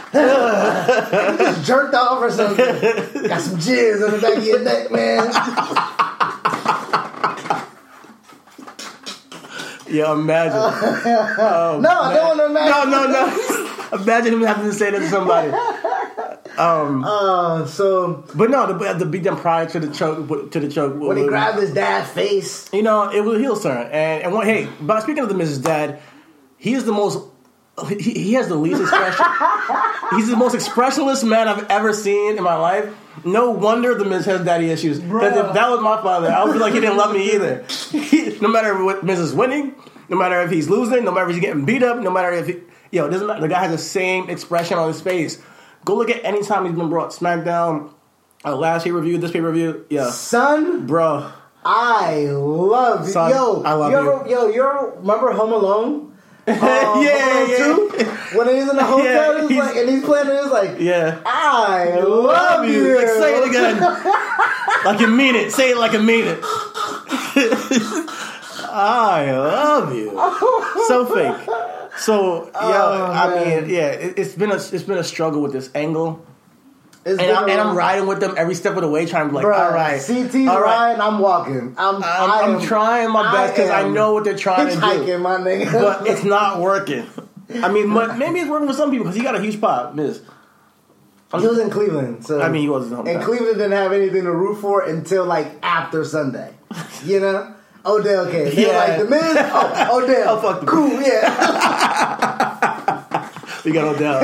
he 1.37 1.43
just 1.43 1.65
jerked 1.67 1.93
off 1.93 2.21
or 2.21 2.31
something. 2.31 2.65
Got 3.27 3.41
some 3.41 3.57
jizz 3.59 4.05
on 4.05 4.11
the 4.13 4.19
back 4.21 4.37
of 4.37 4.43
your 4.45 4.59
neck, 4.63 4.91
man. 4.91 5.31
Yeah, 9.89 10.11
imagine. 10.13 10.57
Oh, 11.39 11.79
no, 11.81 11.89
I 11.89 12.13
don't 12.13 12.27
want 12.27 12.39
to 12.39 12.45
imagine. 12.47 12.91
no, 12.91 13.05
no, 13.05 13.11
no. 13.11 13.97
imagine 14.03 14.33
him 14.33 14.41
having 14.41 14.65
to 14.65 14.73
say 14.73 14.91
that 14.91 14.99
to 14.99 15.07
somebody. 15.09 15.49
Uh, 16.57 17.65
so 17.65 18.23
But 18.35 18.49
no, 18.49 18.73
the, 18.73 18.93
the 18.93 19.05
beat 19.05 19.23
them 19.23 19.37
prior 19.37 19.65
to 19.69 19.79
the 19.79 19.93
choke. 19.93 20.51
To 20.51 20.59
the 20.59 20.67
choke. 20.69 20.99
when 20.99 21.17
he 21.17 21.25
grabbed 21.27 21.59
his 21.59 21.73
dad's 21.73 22.09
face, 22.09 22.69
you 22.73 22.81
know, 22.83 23.09
it 23.11 23.21
was 23.21 23.37
a 23.37 23.39
heel 23.39 23.59
turn. 23.59 23.87
And 23.91 24.23
and 24.23 24.33
what? 24.33 24.45
Hey, 24.45 24.67
but 24.81 25.01
speaking 25.01 25.23
of 25.23 25.29
the 25.29 25.35
Miz's 25.35 25.59
Dad, 25.59 25.99
he 26.57 26.73
is 26.73 26.85
the 26.85 26.91
most. 26.91 27.23
He, 27.89 27.95
he 28.11 28.33
has 28.33 28.47
the 28.47 28.55
least 28.55 28.81
expression. 28.81 29.23
He's 30.15 30.27
the 30.29 30.35
most 30.35 30.55
expressionless 30.55 31.23
man 31.23 31.47
I've 31.47 31.69
ever 31.69 31.93
seen 31.93 32.35
in 32.35 32.43
my 32.43 32.55
life. 32.55 32.91
No 33.23 33.51
wonder 33.51 33.93
the 33.93 34.03
Miz 34.05 34.25
has 34.25 34.43
daddy 34.43 34.71
issues. 34.71 34.97
'Cause 34.97 35.35
if 35.37 35.53
that 35.53 35.69
was 35.69 35.81
my 35.81 36.01
father, 36.01 36.31
I 36.31 36.43
would 36.43 36.53
feel 36.53 36.61
like 36.61 36.73
he 36.73 36.79
didn't 36.79 36.97
love 36.97 37.13
me 37.13 37.33
either. 37.35 37.63
He- 37.91 38.35
no 38.41 38.47
matter 38.47 38.83
what 38.83 39.03
Miz 39.03 39.19
is 39.19 39.33
winning, 39.35 39.75
no 40.09 40.17
matter 40.17 40.41
if 40.41 40.49
he's 40.49 40.67
losing, 40.69 41.03
no 41.03 41.11
matter 41.11 41.27
if 41.29 41.33
he's 41.35 41.41
getting 41.43 41.65
beat 41.65 41.83
up, 41.83 41.99
no 41.99 42.09
matter 42.09 42.31
if 42.31 42.47
he, 42.47 42.57
yo, 42.91 43.05
it 43.05 43.09
doesn't 43.11 43.27
matter. 43.27 43.41
The 43.41 43.47
guy 43.47 43.59
has 43.59 43.71
the 43.71 43.77
same 43.77 44.27
expression 44.29 44.79
on 44.79 44.87
his 44.87 44.99
face. 45.01 45.39
Go 45.87 45.95
look 45.95 46.09
at 46.09 46.25
any 46.25 46.43
time 46.43 46.65
he's 46.65 46.75
been 46.75 46.89
brought 46.89 47.11
SmackDown. 47.11 47.93
Uh, 48.43 48.57
last 48.57 48.83
pay 48.83 48.91
review, 48.91 49.17
this 49.17 49.31
pay 49.31 49.39
review, 49.39 49.85
yeah, 49.89 50.09
son, 50.09 50.85
bro. 50.85 51.31
I 51.63 52.25
love 52.25 53.07
Son, 53.07 53.29
yo. 53.31 53.63
I 53.63 53.71
love 53.71 53.91
you. 53.91 53.97
Ever, 53.97 54.27
yo, 54.29 54.47
you 54.49 54.61
ever 54.67 54.91
remember 54.97 55.31
Home 55.31 55.53
Alone? 55.53 56.03
Uh, 56.49 56.53
yeah, 56.53 57.45
Home 57.45 57.49
Alone 57.49 57.89
yeah. 57.97 58.31
2? 58.31 58.37
When 58.37 58.47
he's 58.55 58.69
in 58.69 58.75
the 58.75 58.83
hotel, 58.93 59.33
Yeah, 59.35 59.39
he's 59.41 59.49
he's- 59.49 59.65
like, 59.65 59.75
and 59.77 59.89
he's 59.89 60.03
playing, 60.03 60.27
it, 60.27 60.43
he's 60.43 60.51
like, 60.51 60.79
Yeah. 60.79 61.21
I 61.25 61.99
love 61.99 62.65
you. 62.69 62.95
Like, 62.97 63.07
say 63.07 63.37
it 63.37 63.49
again. 63.49 63.79
like 64.85 64.99
you 64.99 65.07
mean 65.07 65.35
it. 65.35 65.51
Say 65.53 65.71
it 65.71 65.77
like 65.77 65.93
you 65.93 66.01
mean 66.01 66.25
it. 66.27 66.39
I 68.69 69.31
love 69.31 69.93
you. 69.93 70.11
So 70.87 71.05
fake. 71.05 71.49
So 71.99 72.45
yo, 72.45 72.51
Oh, 72.53 73.11
I 73.11 73.43
mean, 73.43 73.69
yeah, 73.69 73.87
it, 73.89 74.17
it's 74.17 74.33
been 74.35 74.51
a 74.51 74.55
it's 74.55 74.83
been 74.83 74.97
a 74.97 75.03
struggle 75.03 75.41
with 75.41 75.51
this 75.53 75.69
angle, 75.75 76.25
It's 77.05 77.19
and, 77.21 77.31
I, 77.31 77.41
a 77.41 77.47
and 77.47 77.59
I'm 77.61 77.75
riding 77.75 78.07
with 78.07 78.19
them 78.19 78.35
every 78.37 78.55
step 78.55 78.75
of 78.75 78.81
the 78.81 78.87
way, 78.89 79.05
trying 79.05 79.25
to 79.25 79.29
be 79.29 79.35
like, 79.35 79.45
Bruh, 79.45 79.57
all 79.67 79.71
right, 79.73 79.99
CT's 80.01 80.47
all 80.47 80.61
right. 80.61 80.95
riding, 80.95 81.01
I'm 81.01 81.19
walking. 81.19 81.75
I'm, 81.77 81.95
I'm, 81.97 82.03
I 82.03 82.41
I'm 82.43 82.55
am- 82.55 82.61
trying 82.61 83.11
my 83.11 83.31
best 83.31 83.55
because 83.55 83.69
I, 83.71 83.81
am 83.81 83.93
know 83.93 84.13
what 84.13 84.23
they're 84.25 84.37
trying 84.37 84.67
to 84.67 84.73
do, 85.05 85.17
my 85.17 85.37
nigga. 85.37 85.71
but 85.71 86.07
it's 86.07 86.23
not 86.35 86.59
working. 86.59 87.07
I 87.63 87.71
mean, 87.71 87.93
but 87.93 88.17
maybe 88.17 88.39
it's 88.41 88.49
working 88.49 88.67
for 88.67 88.73
some 88.73 88.91
people 88.91 89.05
because 89.05 89.15
he 89.15 89.23
got 89.23 89.35
a 89.35 89.41
huge 89.41 89.59
pop, 89.61 89.95
Miz. 89.95 90.21
He 91.37 91.45
was 91.45 91.59
in 91.59 91.69
Cleveland, 91.69 92.25
so 92.25 92.41
I 92.41 92.47
mean, 92.49 92.61
he 92.61 92.69
wasn't. 92.69 93.07
and 93.07 93.21
Cleveland 93.23 93.55
didn't 93.57 93.71
have 93.73 93.91
anything 93.91 94.23
to 94.23 94.31
root 94.31 94.61
for 94.61 94.83
until 94.85 95.25
like 95.25 95.47
after 95.61 96.05
Sunday. 96.05 96.53
You 97.03 97.19
know, 97.19 97.53
Odell 97.85 98.29
came. 98.31 98.51
Yeah. 98.53 98.77
like 98.77 98.97
the 98.99 99.05
Miz. 99.09 99.21
Oh, 99.37 100.01
Odell. 100.03 100.37
Oh, 100.37 100.41
fuck 100.41 100.59
the- 100.61 100.65
cool. 100.67 100.89
Yeah, 101.01 101.21
We 103.65 103.73
got 103.73 103.95
Odell. 103.95 104.19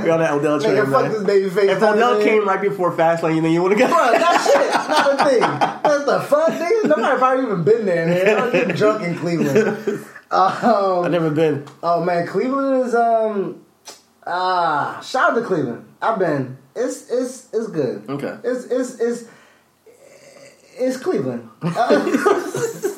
we 0.00 0.06
got 0.06 0.16
that 0.16 0.32
Odell 0.32 0.60
train, 0.60 0.74
nigga, 0.74 0.90
fuck 0.90 1.02
man. 1.02 1.12
this 1.12 1.22
baby 1.22 1.48
face. 1.50 1.70
If 1.70 1.80
Odell 1.80 2.20
came 2.20 2.44
right 2.48 2.60
before 2.60 2.90
Fastlane, 2.92 3.36
you 3.36 3.42
think 3.42 3.52
you 3.52 3.62
would 3.62 3.78
have 3.78 3.90
Bro, 3.90 3.96
that 4.12 4.40
shit 4.42 4.72
not 4.88 5.20
a 5.20 5.24
thing. 5.30 5.42
What 5.42 6.06
the 6.06 6.20
fuck, 6.26 6.48
nigga? 6.48 6.88
Nobody 6.88 7.18
probably 7.18 7.44
even 7.44 7.62
been 7.62 7.86
there. 7.86 8.06
Man. 8.06 8.38
I'm 8.42 8.50
getting 8.50 8.74
drunk 8.74 9.04
in 9.04 9.16
Cleveland. 9.18 10.04
Um, 10.30 11.04
I've 11.04 11.12
never 11.12 11.30
been. 11.30 11.64
oh 11.82 12.04
man, 12.04 12.26
Cleveland 12.26 12.86
is 12.86 12.94
um 12.94 13.64
ah 14.26 15.00
shout 15.00 15.30
out 15.30 15.34
to 15.36 15.42
Cleveland. 15.42 15.84
I've 16.02 16.18
been. 16.18 16.58
It's 16.74 17.08
it's 17.10 17.48
it's 17.54 17.68
good. 17.68 18.02
Okay. 18.08 18.36
It's 18.42 18.64
it's 18.64 18.98
it's 19.00 19.24
it's 20.76 20.96
Cleveland. 20.96 21.48
Uh, 21.62 22.88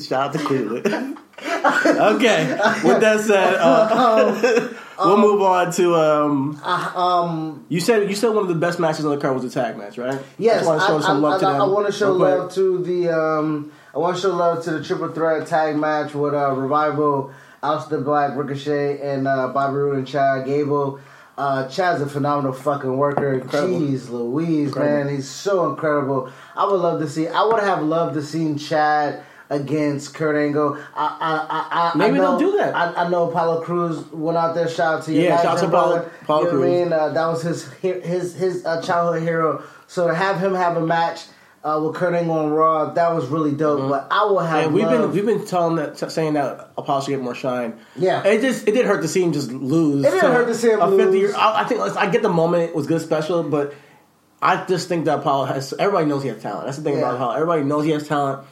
Shout 0.00 0.28
out 0.28 0.32
to 0.32 0.38
Cleveland. 0.38 0.86
okay. 1.42 2.58
With 2.84 3.00
that 3.00 3.20
said, 3.26 3.56
uh, 3.56 4.68
we'll 4.98 5.18
move 5.18 5.42
on 5.42 5.72
to. 5.72 5.94
Um, 5.94 6.56
um, 6.62 7.64
you 7.68 7.80
said 7.80 8.08
you 8.08 8.14
said 8.14 8.28
one 8.28 8.38
of 8.38 8.48
the 8.48 8.54
best 8.54 8.78
matches 8.78 9.04
on 9.04 9.14
the 9.14 9.20
card 9.20 9.34
was 9.34 9.42
the 9.42 9.50
tag 9.50 9.76
match, 9.76 9.98
right? 9.98 10.20
yes, 10.38 10.66
I 10.66 10.66
I, 10.66 10.68
want 10.68 10.80
to 10.80 10.86
show 10.86 11.00
some 11.00 11.22
love 11.22 11.40
to 11.40 11.46
them. 11.46 11.72
want 11.72 11.86
to 11.86 11.92
show 11.92 12.12
love 12.12 12.52
to 12.54 12.82
the 12.82 13.10
um, 13.10 13.72
I 13.94 13.98
want 13.98 14.16
to 14.16 14.22
show 14.22 14.34
love 14.34 14.64
to 14.64 14.72
the 14.72 14.84
triple 14.84 15.08
threat 15.08 15.46
tag 15.46 15.76
match 15.76 16.14
with 16.14 16.34
uh, 16.34 16.52
Revival, 16.52 17.32
Aleister 17.62 18.04
Black, 18.04 18.36
Ricochet, 18.36 19.00
and 19.00 19.26
uh, 19.26 19.48
Bobby 19.48 19.76
Roode 19.76 19.98
and 19.98 20.06
Chad 20.06 20.46
Gable. 20.46 21.00
Uh, 21.36 21.68
Chad's 21.68 22.00
a 22.00 22.06
phenomenal 22.06 22.52
fucking 22.52 22.96
worker. 22.96 23.34
Incredible. 23.34 23.80
Jeez 23.80 24.08
Louise, 24.08 24.68
Incredible. 24.68 25.04
man, 25.04 25.14
he's 25.14 25.28
so 25.28 25.68
incredible. 25.68 26.30
I 26.54 26.64
would 26.64 26.80
love 26.80 27.00
to 27.00 27.08
see. 27.08 27.26
I 27.26 27.44
would 27.44 27.60
have 27.60 27.82
loved 27.82 28.14
to 28.14 28.22
see 28.22 28.54
Chad 28.54 29.24
against 29.50 30.14
Kurt 30.14 30.36
Angle. 30.36 30.78
I, 30.94 31.16
I, 31.20 31.88
I, 31.88 31.90
I 31.92 31.98
Maybe 31.98 32.14
I 32.18 32.22
know, 32.22 32.38
they'll 32.38 32.50
do 32.50 32.56
that. 32.58 32.74
I, 32.74 33.08
know 33.08 33.28
Apollo 33.30 33.62
Crews 33.62 33.98
went 34.12 34.38
out 34.38 34.54
there. 34.54 34.68
Shout 34.68 34.98
out 34.98 35.04
to 35.04 35.12
you, 35.12 35.22
Yeah, 35.22 35.36
shout 35.42 35.56
out 35.56 35.60
to 35.60 35.66
Apollo- 35.68 36.10
Apollo 36.22 36.44
what 36.58 36.66
I 36.66 36.70
mean? 36.70 36.92
Uh, 36.92 37.08
that 37.10 37.26
was 37.26 37.42
his 37.42 37.70
his 37.74 38.34
his 38.34 38.64
uh, 38.66 38.80
childhood 38.82 39.22
hero. 39.22 39.62
So 39.86 40.06
to 40.08 40.14
have 40.14 40.38
him 40.40 40.54
have 40.54 40.76
a 40.76 40.84
match 40.86 41.20
uh, 41.62 41.80
with 41.82 41.94
Kurt 41.94 42.14
Angle 42.14 42.36
on 42.38 42.50
Raw, 42.50 42.92
that 42.92 43.14
was 43.14 43.26
really 43.28 43.52
dope. 43.52 43.88
But 43.88 44.08
I 44.10 44.24
will 44.24 44.38
have. 44.40 44.64
And 44.64 44.66
Mm-hmm. 44.66 44.74
we've 44.74 44.88
been 44.88 45.12
we've 45.12 45.38
been 45.38 45.46
telling 45.46 45.76
that 45.76 45.98
saying 46.10 46.34
that 46.34 46.70
Apollo 46.76 47.02
should 47.02 47.10
get 47.10 47.20
more 47.20 47.34
shine. 47.34 47.78
Yeah. 47.96 48.22
it 48.26 48.40
just 48.40 48.66
it 48.66 48.72
did 48.72 48.86
hurt 48.86 49.02
to 49.02 49.08
see 49.08 49.22
him 49.22 49.32
just 49.32 49.50
lose. 49.52 50.04
It 50.04 50.10
didn't 50.10 50.32
hurt 50.32 50.46
to 50.46 50.54
see 50.54 50.70
him 50.70 50.80
a 50.80 50.86
lose. 50.88 51.14
year. 51.14 51.34
I, 51.36 51.62
I 51.62 51.64
think 51.64 51.80
I 51.80 52.10
get 52.10 52.22
the 52.22 52.28
moment 52.30 52.70
it 52.70 52.74
was 52.74 52.86
good 52.86 53.00
special, 53.02 53.42
but 53.42 53.74
I 54.42 54.64
just 54.66 54.88
think 54.88 55.04
that 55.06 55.20
Apollo 55.20 55.46
has. 55.46 55.72
Everybody 55.78 56.06
knows 56.06 56.22
he 56.22 56.28
has 56.30 56.42
talent. 56.42 56.66
That's 56.66 56.76
the 56.78 56.82
thing 56.84 56.94
Yeah. 56.94 57.00
about 57.00 57.14
Apollo. 57.14 57.34
Everybody 57.34 57.62
knows 57.64 57.84
he 57.84 57.92
has 57.92 58.06
talent, 58.06 58.46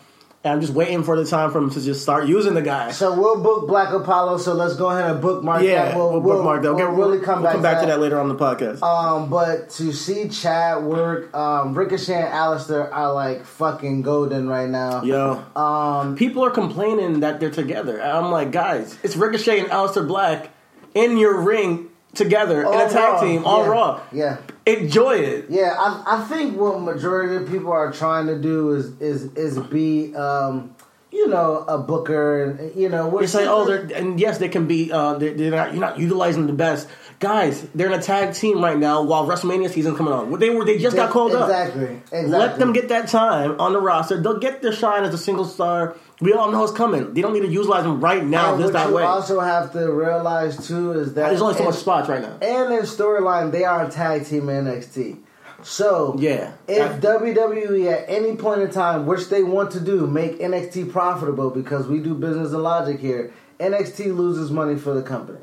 and 0.44 0.52
I'm 0.54 0.60
just 0.60 0.72
waiting 0.72 1.04
for 1.04 1.16
the 1.16 1.24
time 1.24 1.52
for 1.52 1.58
him 1.58 1.70
to 1.70 1.80
just 1.80 2.02
start 2.02 2.26
using 2.26 2.54
the 2.54 2.62
guy. 2.62 2.90
So 2.90 3.16
we'll 3.18 3.40
book 3.42 3.68
Black 3.68 3.92
Apollo. 3.92 4.38
So 4.38 4.54
let's 4.54 4.74
go 4.74 4.90
ahead 4.90 5.08
and 5.10 5.20
bookmark 5.22 5.62
yeah, 5.62 5.86
that. 5.86 5.96
we'll, 5.96 6.20
bookmark 6.20 6.62
that. 6.62 6.74
We'll, 6.74 6.84
Okay, 6.86 6.96
really 6.96 7.20
come 7.20 7.42
we'll 7.42 7.60
back, 7.62 7.80
to 7.80 7.86
that 7.86 8.00
later 8.00 8.18
on 8.18 8.28
the 8.28 8.34
podcast. 8.34 8.82
Um, 8.82 9.30
but 9.30 9.70
to 9.70 9.92
see 9.92 10.28
Chad 10.28 10.82
work, 10.82 11.32
um, 11.34 11.74
Ricochet 11.74 12.14
and 12.14 12.28
Aleister 12.32 12.90
are 12.92 13.12
like 13.12 13.44
fucking 13.44 14.02
golden 14.02 14.48
right 14.48 14.68
now. 14.68 15.02
Yo, 15.04 15.44
Um, 15.54 16.16
people 16.16 16.44
are 16.44 16.50
complaining 16.50 17.20
that 17.20 17.38
they're 17.38 17.50
together. 17.50 18.02
I'm 18.02 18.30
like, 18.32 18.50
guys, 18.50 18.98
it's 19.04 19.16
Ricochet 19.16 19.60
and 19.60 19.68
Aleister 19.70 20.06
Black 20.06 20.50
in 20.94 21.18
your 21.18 21.40
ring 21.40 21.88
together 22.14 22.62
in 22.62 22.68
a 22.68 22.88
tag 22.90 22.94
Raw. 23.14 23.20
team 23.20 23.44
on 23.46 23.60
Yeah. 23.64 23.70
Raw. 23.70 24.00
Yeah. 24.12 24.36
Enjoy 24.64 25.16
it. 25.16 25.46
Yeah, 25.48 25.74
I, 25.76 26.18
I 26.18 26.24
think 26.24 26.56
what 26.56 26.80
majority 26.80 27.36
of 27.36 27.50
people 27.50 27.72
are 27.72 27.92
trying 27.92 28.26
to 28.28 28.38
do 28.38 28.70
is 28.74 29.00
is 29.00 29.24
is 29.34 29.58
be 29.58 30.14
um, 30.14 30.76
you 31.10 31.26
know 31.28 31.64
a 31.66 31.78
booker 31.78 32.44
and 32.44 32.76
you 32.76 32.88
know 32.88 33.18
It's 33.18 33.34
like, 33.34 33.46
oh, 33.48 33.64
they're 33.66 33.88
and 33.96 34.20
yes, 34.20 34.38
they 34.38 34.48
can 34.48 34.66
be. 34.68 34.92
Uh, 34.92 35.14
they're, 35.14 35.34
they're 35.34 35.50
not. 35.50 35.72
You're 35.72 35.80
not 35.80 35.98
utilizing 35.98 36.46
the 36.46 36.52
best 36.52 36.88
guys. 37.18 37.62
They're 37.74 37.88
in 37.88 37.98
a 37.98 38.02
tag 38.02 38.34
team 38.34 38.62
right 38.62 38.78
now 38.78 39.02
while 39.02 39.26
WrestleMania 39.26 39.68
season 39.70 39.96
coming 39.96 40.12
on. 40.12 40.38
They 40.38 40.50
were. 40.50 40.64
They 40.64 40.78
just 40.78 40.94
got 40.94 41.10
called 41.10 41.34
up. 41.34 41.48
exactly, 41.48 41.96
Exactly. 42.12 42.28
Let 42.28 42.58
them 42.60 42.72
get 42.72 42.88
that 42.90 43.08
time 43.08 43.60
on 43.60 43.72
the 43.72 43.80
roster. 43.80 44.20
They'll 44.22 44.38
get 44.38 44.62
their 44.62 44.72
shine 44.72 45.02
as 45.02 45.12
a 45.12 45.18
single 45.18 45.44
star. 45.44 45.96
We 46.22 46.32
all 46.32 46.52
know 46.52 46.62
it's 46.62 46.72
coming. 46.72 47.12
They 47.14 47.20
don't 47.20 47.32
need 47.32 47.40
to 47.40 47.48
utilize 47.48 47.82
them 47.82 48.00
right 48.00 48.24
now, 48.24 48.54
And 48.54 48.62
what 48.62 48.72
that 48.74 48.88
you 48.90 48.94
way. 48.94 49.02
also 49.02 49.40
have 49.40 49.72
to 49.72 49.90
realize 49.92 50.66
too 50.68 50.92
is 50.92 51.14
that 51.14 51.28
There's 51.28 51.42
only 51.42 51.54
so 51.54 51.64
much 51.64 51.74
spots 51.74 52.08
right 52.08 52.22
now. 52.22 52.36
And 52.40 52.72
in 52.72 52.82
storyline, 52.82 53.50
they 53.50 53.64
are 53.64 53.84
a 53.86 53.90
tag 53.90 54.24
team 54.26 54.48
in 54.48 54.66
NXT. 54.66 55.18
So 55.62 56.14
Yeah. 56.18 56.52
if 56.68 57.00
That- 57.00 57.20
WWE 57.20 57.88
at 57.88 58.04
any 58.08 58.36
point 58.36 58.62
in 58.62 58.70
time, 58.70 59.04
which 59.06 59.28
they 59.30 59.42
want 59.42 59.72
to 59.72 59.80
do, 59.80 60.06
make 60.06 60.40
NXT 60.40 60.84
profitable 60.84 61.50
because 61.50 61.88
we 61.88 61.98
do 61.98 62.14
business 62.14 62.52
and 62.52 62.62
logic 62.62 63.00
here, 63.00 63.32
NXT 63.60 64.12
loses 64.12 64.50
money 64.50 64.76
for 64.76 64.94
the 64.94 65.02
company. 65.02 65.38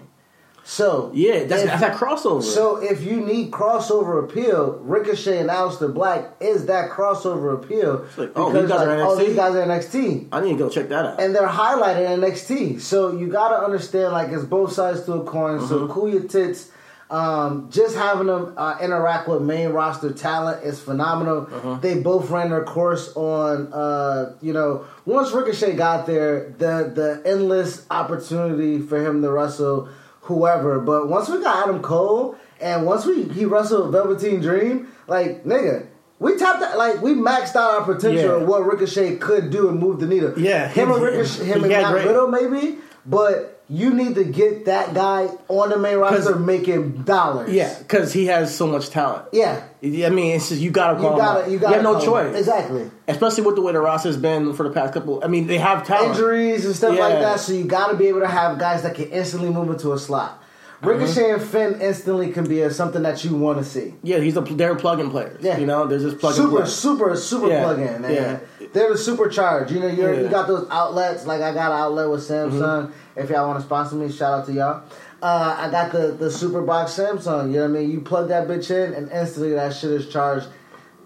So 0.69 1.09
Yeah, 1.15 1.45
that's, 1.45 1.63
if- 1.63 1.67
that's 1.67 1.81
that 1.81 1.95
crossover. 1.97 2.43
So 2.43 2.77
if 2.77 3.01
you 3.03 3.21
need 3.21 3.49
crossover 3.49 4.23
appeal, 4.23 4.77
Ricochet 4.83 5.39
and 5.39 5.49
Aleister 5.49 5.91
Black 5.91 6.35
is 6.39 6.67
that 6.67 6.91
crossover 6.91 7.55
appeal. 7.55 8.05
like, 8.17 8.31
oh, 8.35 8.51
these 8.53 8.69
guys 8.69 8.81
are 8.87 9.01
oh, 9.01 9.17
NXT? 9.17 9.25
these 9.25 9.35
guys 9.35 9.55
are 9.55 9.65
NXT. 9.65 10.27
I 10.31 10.41
need 10.41 10.51
to 10.51 10.57
go 10.59 10.69
check 10.69 10.89
that 10.89 11.05
out. 11.05 11.19
And 11.19 11.33
they're 11.33 11.47
highlighted 11.47 12.13
in 12.13 12.21
NXT. 12.21 12.81
So 12.81 13.17
you 13.17 13.29
gotta 13.29 13.55
understand 13.65 14.13
like 14.13 14.29
it's 14.29 14.43
both 14.45 14.71
sides 14.71 15.03
to 15.05 15.13
a 15.13 15.23
coin. 15.23 15.59
So 15.67 15.79
Mm-hmm. 15.79 15.91
cool 15.93 16.07
your 16.09 16.23
tits. 16.23 16.69
Um, 17.09 17.69
just 17.71 17.95
having 17.95 18.27
them 18.27 18.53
uh, 18.55 18.77
interact 18.79 19.27
with 19.27 19.41
main 19.41 19.69
roster 19.69 20.11
talent 20.13 20.63
is 20.63 20.79
phenomenal. 20.79 21.47
Mm-hmm. 21.47 21.81
They 21.81 21.99
both 22.01 22.29
ran 22.29 22.51
their 22.51 22.63
course 22.63 23.11
on, 23.15 23.73
uh, 23.73 24.35
you 24.41 24.53
know, 24.53 24.85
once 25.07 25.31
Ricochet 25.31 25.75
got 25.75 26.05
there, 26.05 26.51
the 26.59 26.91
the 26.93 27.23
endless 27.25 27.87
opportunity 27.89 28.79
for 28.79 29.03
him 29.03 29.23
to 29.23 29.31
wrestle 29.31 29.89
whoever. 30.29 30.79
But 30.79 31.09
once 31.09 31.27
we 31.27 31.41
got 31.41 31.67
Adam 31.67 31.81
Cole, 31.81 32.35
and 32.61 32.85
once 32.85 33.05
we 33.05 33.23
he 33.23 33.43
wrestled 33.45 33.91
Velveteen 33.91 34.39
Dream, 34.39 34.87
like 35.07 35.43
nigga, 35.43 35.87
we 36.19 36.37
tapped 36.37 36.59
that, 36.61 36.77
like 36.77 37.01
we 37.01 37.13
maxed 37.15 37.55
out 37.55 37.71
our 37.79 37.83
potential 37.83 38.37
Yeah. 38.37 38.41
of 38.43 38.47
what 38.47 38.65
Ricochet 38.65 39.17
could 39.17 39.49
do 39.49 39.67
and 39.69 39.79
move 39.79 39.99
the 39.99 40.05
needle. 40.07 40.33
Yeah, 40.39 40.67
him 40.69 40.91
and 40.91 41.01
Ricochet, 41.01 41.43
him 41.45 41.63
and 41.63 41.69
Matt 41.71 41.93
Riddle 41.93 42.27
maybe, 42.27 42.77
but 43.05 43.58
you 43.69 43.93
need 43.93 44.15
to 44.15 44.23
get 44.23 44.65
that 44.65 44.93
guy 44.95 45.29
on 45.47 45.69
the 45.69 45.77
main 45.77 45.97
roster 45.97 46.35
making 46.35 47.03
dollars. 47.03 47.51
yeah, 47.51 47.77
because 47.79 48.11
he 48.11 48.25
has 48.25 48.55
so 48.55 48.65
much 48.65 48.89
talent. 48.89 49.25
yeah. 49.31 49.63
I 49.81 50.09
mean, 50.09 50.35
it's 50.35 50.49
just 50.49 50.59
you 50.61 50.71
gotta 50.71 50.97
You 50.97 51.01
call 51.03 51.11
him 51.13 51.17
gotta, 51.19 51.43
out. 51.45 51.51
you 51.51 51.59
gotta, 51.59 51.75
have 51.75 51.83
no 51.83 51.93
call 51.99 52.17
him. 52.17 52.31
choice, 52.31 52.39
Exactly. 52.39 52.91
especially 53.07 53.43
with 53.43 53.55
the 53.55 53.61
way 53.61 53.71
the 53.73 53.79
roster's 53.79 54.17
been 54.17 54.53
for 54.53 54.63
the 54.63 54.71
past 54.71 54.93
couple. 54.93 55.23
I 55.23 55.27
mean, 55.27 55.47
they 55.47 55.57
have 55.59 55.85
talent. 55.85 56.11
Injuries 56.15 56.65
and 56.65 56.75
stuff 56.75 56.97
like 56.97 57.13
that, 57.19 57.39
so 57.39 57.53
you 57.53 57.63
got 57.65 57.91
to 57.91 57.95
be 57.95 58.07
able 58.07 58.19
to 58.21 58.27
have 58.27 58.57
guys 58.59 58.83
that 58.83 58.95
can 58.95 59.05
instantly 59.05 59.49
move 59.49 59.69
into 59.69 59.93
a 59.93 59.99
slot. 59.99 60.38
Ricochet 60.81 61.31
and 61.31 61.41
Finn 61.41 61.81
instantly 61.81 62.31
can 62.31 62.47
be 62.47 62.61
a, 62.61 62.71
something 62.71 63.01
that 63.03 63.23
you 63.25 63.35
want 63.35 63.57
to 63.59 63.65
see. 63.65 63.95
Yeah, 64.01 64.19
he's 64.19 64.37
a 64.37 64.41
they're 64.41 64.75
plug-in 64.75 65.09
players. 65.11 65.43
Yeah. 65.43 65.57
you 65.57 65.65
know, 65.65 65.85
they're 65.87 65.99
just 65.99 66.19
plug 66.19 66.35
super, 66.35 66.57
play. 66.57 66.65
super, 66.67 67.15
super 67.17 67.47
Yeah, 67.49 67.63
plug 67.63 67.79
in. 67.79 68.01
Man. 68.01 68.11
yeah. 68.13 68.67
They're 68.71 68.91
the 68.91 68.97
supercharged. 68.97 69.71
You 69.71 69.81
know, 69.81 69.87
you're, 69.87 70.21
you 70.21 70.29
got 70.29 70.47
those 70.47 70.67
outlets. 70.69 71.25
Like 71.25 71.41
I 71.41 71.53
got 71.53 71.71
an 71.73 71.79
outlet 71.79 72.09
with 72.09 72.21
Samsung. 72.21 72.87
Mm-hmm. 72.91 73.19
If 73.19 73.29
y'all 73.29 73.47
want 73.47 73.59
to 73.59 73.65
sponsor 73.65 73.95
me, 73.95 74.09
shout 74.11 74.39
out 74.41 74.45
to 74.45 74.53
y'all. 74.53 74.83
Uh, 75.21 75.55
I 75.59 75.69
got 75.69 75.91
the 75.91 76.13
the 76.13 76.31
super 76.31 76.61
box 76.61 76.93
Samsung. 76.93 77.47
You 77.51 77.57
know 77.57 77.69
what 77.69 77.77
I 77.77 77.81
mean? 77.81 77.91
You 77.91 77.99
plug 77.99 78.29
that 78.29 78.47
bitch 78.47 78.71
in, 78.71 78.93
and 78.93 79.11
instantly 79.11 79.51
that 79.55 79.73
shit 79.75 79.91
is 79.91 80.07
charged. 80.07 80.47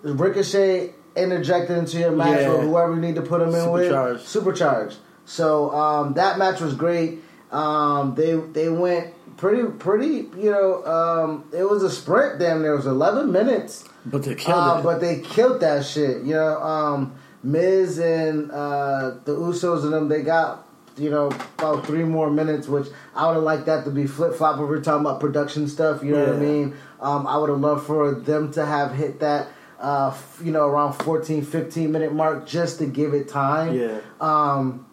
Ricochet 0.03 0.93
interjected 1.15 1.77
into 1.77 1.97
your 1.99 2.11
match 2.11 2.41
Yeah. 2.41 2.49
with 2.53 2.61
whoever 2.61 2.93
you 2.95 3.01
need 3.01 3.15
to 3.15 3.21
put 3.21 3.39
them 3.39 3.49
in 3.49 3.55
Supercharged. 3.63 4.19
with. 4.19 4.27
Supercharged. 4.27 4.97
So 5.25 5.71
um, 5.71 6.13
that 6.15 6.37
match 6.37 6.59
was 6.59 6.73
great. 6.75 7.19
Um, 7.51 8.15
they 8.15 8.33
they 8.35 8.69
went 8.69 9.13
pretty 9.37 9.63
pretty. 9.79 10.29
You 10.37 10.51
know, 10.51 10.85
um, 10.85 11.45
it 11.53 11.63
was 11.69 11.83
a 11.83 11.89
sprint. 11.89 12.39
Damn, 12.39 12.61
there 12.61 12.75
was 12.75 12.85
eleven 12.85 13.31
minutes. 13.31 13.83
but 14.05 14.23
they 14.23 14.35
killed 14.35 14.57
Uh, 14.57 14.75
it. 14.79 14.83
but 14.83 14.99
they 15.01 15.19
killed 15.21 15.61
that 15.61 15.85
shit. 15.85 16.23
You 16.23 16.33
know, 16.33 16.61
um, 16.61 17.13
Miz 17.43 17.97
and 17.99 18.51
uh, 18.51 19.11
the 19.25 19.35
Usos 19.35 19.83
and 19.83 19.93
them, 19.93 20.07
they 20.09 20.21
got, 20.21 20.67
you 20.97 21.09
know, 21.09 21.27
about 21.57 21.85
three 21.85 22.03
more 22.03 22.29
minutes, 22.29 22.67
which 22.67 22.87
I 23.15 23.27
would 23.27 23.35
have 23.35 23.43
liked 23.43 23.65
that 23.65 23.83
to 23.85 23.91
be 23.91 24.07
flip 24.07 24.33
flop 24.35 24.55
if 24.55 24.61
we're 24.67 24.81
talking 24.81 25.01
about 25.05 25.19
production 25.19 25.67
stuff. 25.67 26.03
You 26.03 26.11
know 26.13 26.25
what 26.25 26.35
I 26.35 26.39
mean? 26.39 26.75
Um, 27.01 27.27
I 27.27 27.37
would 27.37 27.49
have 27.49 27.59
loved 27.59 27.85
for 27.85 28.11
them 28.13 28.51
to 28.53 28.65
have 28.65 28.93
hit 28.93 29.19
that, 29.19 29.47
uh, 29.81 30.07
f- 30.13 30.39
you 30.43 30.51
know, 30.51 30.65
around 30.67 30.93
14, 30.93 31.43
15 31.43 31.91
minute 31.91 32.13
mark 32.13 32.45
just 32.47 32.79
to 32.79 32.85
give 32.85 33.13
it 33.13 33.27
time. 33.27 33.73
yeah, 33.73 33.99
Um, 34.21 34.85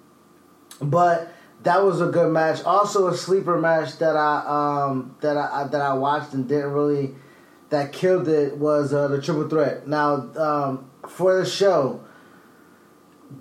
but 0.83 1.33
that 1.63 1.83
was 1.83 2.01
a 2.01 2.07
good 2.07 2.33
match. 2.33 2.63
Also, 2.65 3.09
a 3.09 3.17
sleeper 3.17 3.59
match 3.59 3.99
that 3.99 4.17
I 4.17 4.89
um, 4.89 5.17
that 5.21 5.37
I 5.37 5.69
that 5.71 5.81
I 5.81 5.95
watched 5.95 6.33
and 6.33 6.49
didn't 6.49 6.73
really 6.73 7.15
that 7.71 7.93
killed 7.93 8.29
it 8.29 8.57
was 8.57 8.93
uh, 8.93 9.09
the 9.09 9.21
triple 9.21 9.49
threat. 9.49 9.87
Now, 9.87 10.31
um, 10.37 10.91
for 11.09 11.39
the 11.39 11.47
show, 11.47 12.05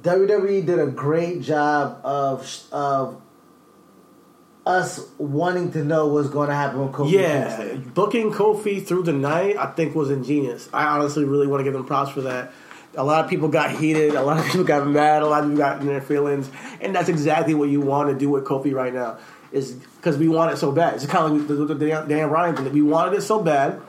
WWE 0.01 0.65
did 0.65 0.79
a 0.79 0.87
great 0.87 1.41
job 1.41 1.99
of 2.03 2.63
of 2.71 3.21
us 4.65 5.07
wanting 5.17 5.71
to 5.71 5.83
know 5.83 6.07
what's 6.07 6.29
going 6.29 6.49
to 6.49 6.55
happen 6.55 6.79
with 6.79 6.91
Kofi 6.91 7.11
Yeah, 7.11 7.75
booking 7.93 8.31
Kofi 8.31 8.85
through 8.85 9.03
the 9.03 9.13
night, 9.13 9.57
I 9.57 9.67
think 9.71 9.95
was 9.95 10.11
ingenious. 10.11 10.69
I 10.71 10.85
honestly 10.85 11.25
really 11.25 11.47
want 11.47 11.61
to 11.61 11.63
give 11.63 11.73
them 11.73 11.85
props 11.85 12.11
for 12.11 12.21
that. 12.21 12.51
A 12.97 13.03
lot 13.03 13.23
of 13.23 13.29
people 13.29 13.47
got 13.47 13.71
heated. 13.71 14.15
A 14.15 14.21
lot 14.21 14.39
of 14.39 14.45
people 14.51 14.63
got 14.63 14.87
mad. 14.87 15.21
A 15.21 15.27
lot 15.27 15.43
of 15.43 15.49
people 15.49 15.57
got 15.57 15.79
in 15.81 15.87
their 15.87 16.01
feelings, 16.01 16.49
and 16.81 16.93
that's 16.95 17.09
exactly 17.09 17.53
what 17.53 17.69
you 17.69 17.81
want 17.81 18.09
to 18.09 18.15
do 18.17 18.29
with 18.29 18.43
Kofi 18.45 18.73
right 18.73 18.93
now. 18.93 19.17
Is 19.51 19.71
because 19.73 20.17
we 20.17 20.27
want 20.27 20.51
it 20.53 20.57
so 20.57 20.71
bad. 20.71 20.93
It's 20.95 21.05
kind 21.07 21.25
of 21.25 21.31
like 21.39 21.47
the, 21.47 21.73
the, 21.73 22.05
Dan 22.07 22.29
Bryan 22.29 22.55
thing. 22.55 22.71
We 22.71 22.81
wanted 22.83 23.17
it 23.17 23.21
so 23.21 23.41
bad, 23.41 23.81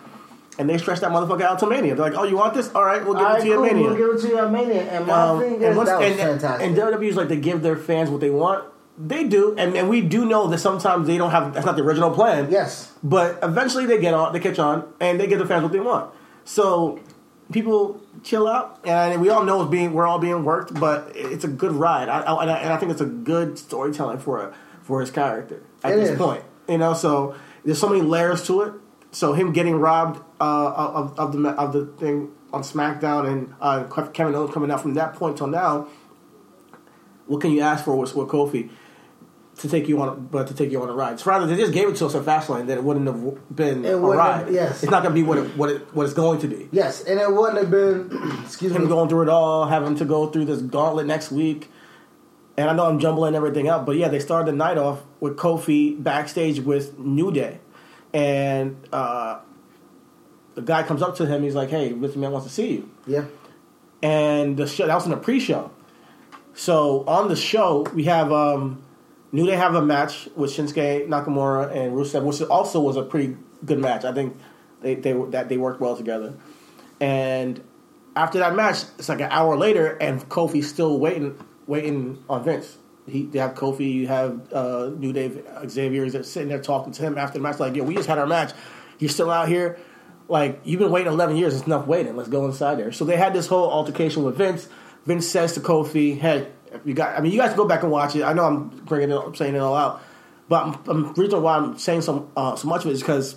and 0.59 0.69
they 0.71 0.79
stretched 0.79 1.03
that 1.03 1.11
motherfucker 1.11 1.43
out 1.43 1.59
to 1.59 1.67
Mania. 1.67 1.95
They're 1.95 2.11
like, 2.11 2.19
"Oh, 2.19 2.25
you 2.25 2.37
want 2.37 2.55
this? 2.55 2.71
All 2.75 2.85
right, 2.85 3.05
we'll 3.05 3.15
give 3.15 3.23
All 3.25 3.31
it 3.33 3.35
right, 3.35 3.43
to 3.43 3.47
you 3.49 3.55
cool. 3.57 3.65
at 3.67 3.73
Mania." 3.75 3.89
We'll 3.89 3.97
give 3.97 4.17
it 4.17 4.21
to 4.23 4.29
you 4.29 4.39
at 4.39 4.51
Mania. 4.51 4.83
And 4.85 5.07
my 5.07 5.13
Um, 5.13 5.39
thing 5.41 5.55
is, 5.57 5.63
and, 5.63 5.77
once, 5.77 5.89
that 5.91 5.99
was 5.99 6.09
and, 6.11 6.19
fantastic. 6.19 6.67
and 6.67 6.77
WWE's 6.77 7.17
like 7.17 7.29
they 7.29 7.37
give 7.37 7.61
their 7.63 7.77
fans 7.77 8.09
what 8.11 8.21
they 8.21 8.31
want. 8.31 8.65
They 8.99 9.25
do, 9.25 9.55
and, 9.57 9.75
and 9.77 9.89
we 9.89 10.01
do 10.03 10.25
know 10.27 10.47
that 10.49 10.59
sometimes 10.59 11.07
they 11.07 11.17
don't 11.19 11.31
have. 11.31 11.53
That's 11.55 11.65
not 11.67 11.77
the 11.77 11.83
original 11.83 12.11
plan. 12.11 12.49
yes. 12.51 12.93
But 13.03 13.39
eventually 13.43 13.85
they 13.87 13.99
get 14.01 14.13
on, 14.15 14.33
they 14.33 14.41
catch 14.41 14.59
on, 14.59 14.91
and 15.01 15.19
they 15.21 15.27
give 15.27 15.39
the 15.39 15.47
fans 15.47 15.63
what 15.63 15.73
they 15.73 15.81
want. 15.81 16.11
So 16.45 17.01
people 17.53 18.01
chill 18.23 18.47
out, 18.49 18.81
and 18.85 19.21
we 19.21 19.29
all 19.31 19.45
know 19.45 19.63
it's 19.63 19.71
being 19.71 19.93
we're 19.93 20.07
all 20.07 20.19
being 20.19 20.45
worked, 20.45 20.75
but 20.79 21.13
it's 21.15 21.45
a 21.45 21.49
good 21.49 21.73
ride. 21.73 22.09
I, 22.09 22.21
I, 22.23 22.43
and 22.43 22.51
I- 22.51 22.59
and 22.59 22.73
I 22.73 22.77
think 22.77 22.93
it's 22.93 23.01
a 23.01 23.07
good 23.07 23.59
storytelling 23.59 24.19
for 24.19 24.53
for 24.83 25.01
his 25.01 25.11
character 25.11 25.63
at 25.85 25.93
It 25.93 25.97
this 25.97 26.11
is. 26.11 26.19
point. 26.19 26.43
You 26.69 26.79
know, 26.79 26.95
so 26.95 27.35
there's 27.65 27.79
so 27.81 27.89
many 27.89 28.03
layers 28.03 28.47
to 28.47 28.63
it. 28.63 28.73
So 29.13 29.33
him 29.33 29.53
getting 29.53 29.77
robbed 29.77 30.21
uh, 30.41 30.73
of, 31.01 31.19
of 31.19 31.33
the 31.33 31.49
of 31.51 31.73
the 31.73 31.87
thing 31.87 32.31
on 32.53 32.63
SmackDown 32.63 33.27
and 33.29 33.55
uh, 33.61 33.85
Kevin 34.13 34.35
Owens 34.35 34.53
coming 34.55 34.71
out 34.71 34.81
from 34.81 34.95
that 34.95 35.15
point 35.15 35.37
till 35.37 35.47
now. 35.49 35.89
What 37.27 37.41
can 37.41 37.53
you 37.53 37.61
ask 37.61 37.85
for 37.85 37.97
with, 37.97 38.15
with 38.15 38.29
Kofi? 38.29 38.71
To 39.61 39.69
take 39.69 39.89
you 39.89 40.01
on, 40.03 40.29
but 40.31 40.47
to 40.49 40.55
take 40.55 40.71
you 40.71 40.83
on 40.83 40.89
a 40.89 40.93
ride. 40.93 41.15
It's 41.15 41.27
rather 41.27 41.47
they 41.47 41.57
just 41.57 41.73
gave 41.73 41.89
it 41.89 41.97
to 41.97 42.07
us 42.07 42.15
at 42.15 42.23
Fastlane 42.25 42.67
that 42.67 42.79
it 42.79 42.85
wouldn't 42.85 43.07
have 43.07 43.55
been 43.55 43.85
It 43.85 43.93
a 43.93 43.97
ride. 43.97 44.45
have- 44.47 44.53
yes. 44.53 44.83
it's 44.83 44.91
not 44.91 45.03
going 45.03 45.15
to 45.15 45.21
be 45.21 45.27
what 45.27 45.39
it, 45.39 45.57
what 45.57 45.69
it 45.71 45.95
what 45.95 46.05
it's 46.05 46.15
going 46.15 46.41
to 46.41 46.49
be. 46.49 46.69
Yes, 46.73 47.03
and 47.05 47.21
it 47.21 47.31
wouldn't 47.33 47.59
have 47.59 47.71
been. 47.71 48.41
excuse 48.45 48.73
Him 48.73 48.83
me. 48.83 48.89
going 48.89 49.09
through 49.09 49.23
it 49.23 49.29
all, 49.29 49.67
having 49.67 49.97
to 49.97 50.05
go 50.05 50.29
through 50.29 50.47
this 50.47 50.61
gauntlet 50.63 51.07
next 51.07 51.31
week, 51.31 51.71
and 52.57 52.69
I 52.71 52.75
know 52.75 52.87
I'm 52.87 52.99
jumbling 52.99 53.35
everything 53.35 53.69
up, 53.69 53.87
but 53.87 53.97
yeah, 53.97 54.09
they 54.09 54.19
started 54.19 54.53
the 54.53 54.57
night 54.57 54.79
off 54.79 55.01
with 55.21 55.37
Kofi 55.37 56.03
backstage 56.03 56.61
with 56.61 56.99
New 56.99 57.31
Day, 57.33 57.61
and 58.15 58.77
uh, 58.93 59.41
the 60.55 60.63
guy 60.63 60.83
comes 60.85 61.03
up 61.03 61.17
to 61.17 61.27
him. 61.27 61.43
He's 61.43 61.55
like, 61.55 61.71
"Hey, 61.71 61.93
Mr. 61.93 62.17
Man 62.17 62.33
wants 62.33 62.47
to 62.47 62.53
see 62.53 62.73
you." 62.73 62.91
Yeah. 63.07 63.25
and 64.03 64.57
the 64.57 64.67
show 64.67 64.87
that 64.87 64.95
was 64.95 65.05
in 65.05 65.11
the 65.11 65.17
pre-show. 65.19 65.71
So 66.55 67.05
on 67.07 67.29
the 67.29 67.37
show, 67.37 67.83
we 67.95 68.05
have 68.05 68.33
um, 68.33 68.83
New 69.33 69.47
they 69.47 69.57
have 69.57 69.75
a 69.75 69.83
match 69.83 70.29
with 70.35 70.51
Shinsuke 70.51 71.07
Nakamura 71.07 71.71
and 71.71 71.93
Rusev, 71.93 72.23
which 72.25 72.43
also 72.43 72.81
was 72.81 72.97
a 72.97 73.03
pretty 73.03 73.37
good 73.65 73.79
match. 73.79 74.05
I 74.05 74.13
think 74.13 74.37
they 74.81 74.95
they 74.97 75.13
that 75.31 75.49
they 75.49 75.57
worked 75.57 75.81
well 75.81 75.97
together. 75.97 76.35
And 77.01 77.63
after 78.17 78.39
that 78.41 78.55
match, 78.55 78.83
it's 78.99 79.09
like 79.09 79.21
an 79.21 79.29
hour 79.31 79.57
later, 79.57 79.97
and 80.01 80.21
Kofi's 80.29 80.69
still 80.69 80.99
waiting 80.99 81.39
waiting 81.67 82.23
on 82.29 82.45
Vince. 82.45 82.77
He 83.07 83.27
they 83.27 83.39
have 83.39 83.55
Kofi, 83.55 83.93
you 83.93 84.09
have 84.09 84.53
uh, 84.53 84.91
New 84.97 85.13
Day 85.13 85.31
Xavier 85.67 86.05
is 86.05 86.31
sitting 86.31 86.49
there 86.49 86.61
talking 86.61 86.93
to 86.93 87.03
him 87.03 87.17
after 87.17 87.39
the 87.39 87.43
match, 87.43 87.61
like, 87.61 87.77
"Yo, 87.77 87.85
we 87.85 87.95
just 87.95 88.09
had 88.09 88.19
our 88.19 88.27
match. 88.27 88.53
You're 88.99 89.11
still 89.11 89.31
out 89.31 89.49
here." 89.49 89.79
Like 90.29 90.61
you've 90.65 90.79
been 90.79 90.93
waiting 90.93 91.13
eleven 91.13 91.37
years. 91.37 91.55
It's 91.55 91.67
enough 91.67 91.87
waiting. 91.87 92.17
Let's 92.17 92.29
go 92.29 92.47
inside 92.47 92.77
there. 92.79 92.93
So 92.93 93.05
they 93.05 93.17
had 93.17 93.33
this 93.33 93.47
whole 93.47 93.71
altercation 93.71 94.23
with 94.23 94.37
Vince. 94.37 94.69
Vince 95.07 95.27
says 95.27 95.55
to 95.55 95.61
Kofi, 95.61 96.19
"Hey, 96.19 96.49
you 96.85 96.95
got. 96.95 97.17
I 97.17 97.21
mean, 97.21 97.33
you 97.33 97.39
guys 97.39 97.49
can 97.51 97.57
go 97.57 97.67
back 97.69 97.83
and 97.83 97.91
watch 97.93 98.15
it. 98.17 98.23
I 98.23 98.33
know 98.33 98.45
I'm 98.45 98.69
bringing 98.69 99.11
it, 99.11 99.17
I'm 99.17 99.35
saying 99.35 99.55
it 99.55 99.59
all 99.59 99.75
out, 99.75 100.03
but 100.49 100.65
I'm, 100.67 100.79
I'm, 100.89 101.15
the 101.15 101.23
reason 101.23 101.43
why 101.43 101.57
I'm 101.57 101.79
saying 101.79 102.03
so 102.03 102.31
uh, 102.37 102.57
so 102.57 102.69
much 102.69 102.85
of 102.85 102.91
it 102.91 102.95
is 102.95 103.01
because 103.01 103.37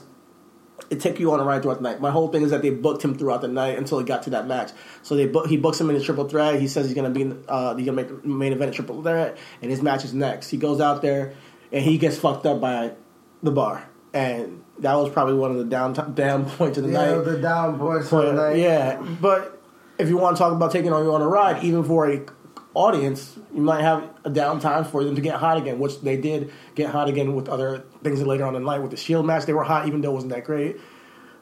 it 0.90 1.00
took 1.00 1.20
you 1.20 1.32
on 1.32 1.40
a 1.40 1.44
ride 1.44 1.62
throughout 1.62 1.78
the 1.78 1.84
night. 1.84 2.02
My 2.02 2.12
whole 2.12 2.28
thing 2.30 2.44
is 2.44 2.52
that 2.52 2.62
they 2.62 2.70
booked 2.70 3.04
him 3.04 3.18
throughout 3.18 3.42
the 3.42 3.48
night 3.48 3.78
until 3.78 4.00
he 4.00 4.06
got 4.06 4.24
to 4.24 4.32
that 4.32 4.48
match. 4.48 4.72
So 5.02 5.16
they 5.16 5.26
book, 5.28 5.48
he 5.48 5.58
books 5.58 5.80
him 5.80 5.90
in 5.90 5.96
a 5.96 6.00
triple 6.02 6.28
threat. 6.28 6.60
He 6.60 6.68
says 6.68 6.86
he's 6.88 6.96
gonna 6.96 7.10
be 7.10 7.32
uh, 7.48 7.76
he's 7.76 7.86
gonna 7.86 7.96
make 7.96 8.10
the 8.10 8.28
main 8.28 8.52
event 8.54 8.72
a 8.72 8.74
triple 8.74 9.02
threat, 9.02 9.38
and 9.62 9.72
his 9.72 9.82
match 9.82 10.04
is 10.06 10.14
next. 10.14 10.50
He 10.50 10.58
goes 10.58 10.80
out 10.82 11.02
there 11.02 11.34
and 11.72 11.84
he 11.84 11.98
gets 11.98 12.18
fucked 12.18 12.46
up 12.46 12.60
by 12.62 12.94
the 13.42 13.52
bar, 13.52 13.88
and 14.14 14.64
that 14.80 14.94
was 14.96 15.10
probably 15.12 15.36
one 15.36 15.52
of 15.52 15.58
the 15.58 15.66
down 15.66 15.94
down 16.14 16.46
points 16.50 16.78
of 16.78 16.84
the 16.86 16.92
Yeah, 16.92 17.16
night. 17.16 17.26
the 17.26 17.38
down 17.40 17.80
points 17.80 18.10
for 18.10 18.24
the 18.26 18.34
night. 18.34 18.58
yeah, 18.58 19.02
but 19.22 19.62
if 19.98 20.10
you 20.10 20.18
want 20.18 20.36
to 20.36 20.40
talk 20.42 20.52
about 20.54 20.72
taking 20.72 20.92
on 20.92 21.04
you 21.04 21.14
on 21.14 21.22
a 21.22 21.28
ride, 21.28 21.64
even 21.64 21.84
for 21.84 22.10
a 22.10 22.26
audience, 22.74 23.38
you 23.54 23.62
might 23.62 23.82
have 23.82 24.04
a 24.24 24.30
downtime 24.30 24.86
for 24.86 25.04
them 25.04 25.16
to 25.16 25.22
get 25.22 25.36
hot 25.36 25.58
again, 25.58 25.80
which 25.80 26.02
they 26.02 26.18
did 26.18 26.52
get 26.76 26.90
hot 26.90 27.08
again 27.08 27.36
with 27.36 27.48
other 27.48 27.84
things 28.04 28.22
later 28.22 28.46
on 28.46 28.56
in 28.56 28.64
the 28.64 28.70
night 28.70 28.82
with 28.82 28.92
the 28.92 28.98
Shield 28.98 29.26
match. 29.26 29.46
They 29.46 29.54
were 29.54 29.64
hot, 29.64 29.88
even 29.88 30.02
though 30.02 30.12
it 30.12 30.16
wasn't 30.16 30.34
that 30.34 30.44
great. 30.44 30.78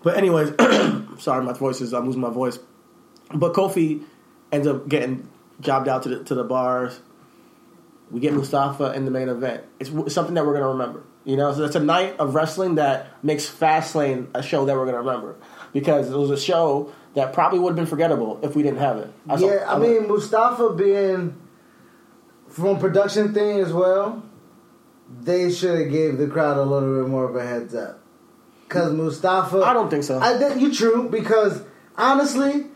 But 0.04 0.18
anyways, 0.18 0.54
sorry, 1.20 1.44
my 1.44 1.54
voice 1.54 1.82
is 1.82 1.94
I'm 1.94 2.06
losing 2.06 2.22
my 2.22 2.30
voice. 2.30 2.60
But 3.34 3.54
Kofi 3.54 4.04
ends 4.52 4.68
up 4.68 4.88
getting 4.88 5.30
jobbed 5.62 5.88
out 5.88 6.04
to 6.04 6.10
the 6.10 6.24
to 6.26 6.36
the 6.36 6.44
bars. 6.44 7.00
We 8.10 8.20
get 8.20 8.34
Mustafa 8.34 8.94
in 8.94 9.06
the 9.06 9.12
main 9.12 9.30
event. 9.30 9.64
It's, 9.80 9.90
something 10.14 10.36
that 10.36 10.46
we're 10.46 10.54
gonna 10.54 10.68
remember. 10.68 11.04
You 11.24 11.38
know, 11.38 11.54
so 11.54 11.64
it's 11.64 11.76
a 11.76 11.80
night 11.80 12.18
of 12.20 12.36
wrestling 12.36 12.76
that 12.76 13.24
makes 13.24 13.50
Fastlane 13.50 14.28
a 14.34 14.42
show 14.44 14.66
that 14.66 14.76
we're 14.76 14.86
gonna 14.86 14.98
remember 14.98 15.36
because 15.72 16.10
it 16.10 16.18
was 16.18 16.32
a 16.32 16.38
show 16.38 16.92
that 17.16 17.34
probably 17.34 17.60
would 17.60 17.70
have 17.72 17.76
been 17.76 17.86
forgettable 17.86 18.40
if 18.42 18.56
we 18.56 18.64
didn't 18.64 18.80
have 18.80 18.98
it. 18.98 19.12
I 19.30 19.38
saw- 19.38 19.48
Yeah, 19.48 19.66
I 19.70 19.78
mean 19.80 20.08
Mustafa 20.08 20.74
being 20.74 21.36
from 22.48 22.80
production 22.80 23.34
thing 23.34 23.60
as 23.60 23.72
well. 23.74 24.24
They 25.22 25.52
should 25.52 25.78
have 25.80 25.92
gave 25.92 26.18
the 26.18 26.28
crowd 26.28 26.58
a 26.58 26.64
little 26.64 27.02
bit 27.04 27.10
more 27.10 27.26
of 27.30 27.36
a 27.36 27.46
heads 27.46 27.76
up. 27.76 28.00
Cause 28.70 28.94
Mustafa, 28.94 29.58
I 29.64 29.74
don't 29.74 29.90
think 29.90 30.04
so. 30.04 30.20
I 30.20 30.38
think 30.38 30.62
you 30.62 30.74
true 30.74 31.10
because 31.10 31.62
honestly, 31.98 32.68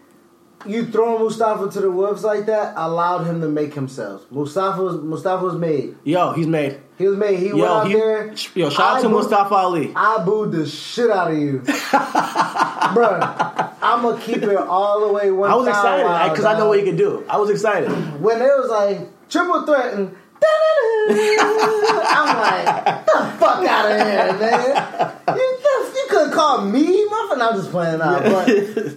you 0.68 0.86
throwing 0.88 1.22
Mustafa 1.24 1.70
to 1.72 1.82
the 1.82 1.92
wolves 1.92 2.24
like 2.24 2.46
that 2.48 2.74
allowed 2.76 3.24
him 3.26 3.42
to 3.42 3.48
make 3.48 3.74
himself. 3.74 4.26
Mustafa 4.32 4.82
was 4.82 4.96
Mustafa 5.02 5.44
was 5.44 5.56
made. 5.56 5.96
Yo, 6.04 6.32
he's 6.34 6.48
made. 6.48 6.80
He 6.98 7.08
was 7.08 7.18
made. 7.18 7.40
He 7.40 7.48
went 7.48 7.58
Yo, 7.58 7.66
out 7.66 7.88
he, 7.88 7.94
there. 7.94 8.34
yo, 8.56 8.70
shout 8.70 8.98
out 8.98 9.02
to 9.02 9.10
boo- 9.10 9.16
Mustafa 9.16 9.54
Ali. 9.54 9.92
I 9.96 10.24
booed 10.24 10.52
the 10.54 10.66
shit 10.66 11.10
out 11.10 11.32
of 11.32 11.38
you, 11.38 11.60
Bruh, 12.96 13.74
I'm 13.82 14.02
gonna 14.02 14.22
keep 14.22 14.38
it 14.44 14.56
all 14.58 15.08
the 15.08 15.14
way 15.14 15.32
one. 15.32 15.50
I 15.52 15.56
was 15.56 15.68
excited 15.68 16.30
because 16.32 16.46
I 16.46 16.58
know 16.58 16.68
what 16.70 16.80
he 16.80 16.86
could 16.86 16.98
do. 16.98 17.26
I 17.30 17.38
was 17.38 17.50
excited. 17.50 17.90
when 18.22 18.38
it 18.42 18.46
was 18.46 18.70
like 18.70 19.10
triple 19.30 19.66
threat 19.66 19.94
and 19.94 20.16
I'm 22.18 22.38
like, 22.38 23.06
the 23.06 23.36
fuck 23.40 23.66
out 23.66 23.92
of 23.92 23.98
here, 23.98 24.40
man. 24.40 25.16
You, 25.38 25.58
just- 25.62 25.96
you 25.96 26.06
could 26.10 26.32
call 26.34 26.62
me, 26.62 27.06
motherfucker. 27.08 27.42
I'm 27.50 27.56
just 27.56 27.72
playing 27.72 28.02
out. 28.02 28.24
But 28.24 28.48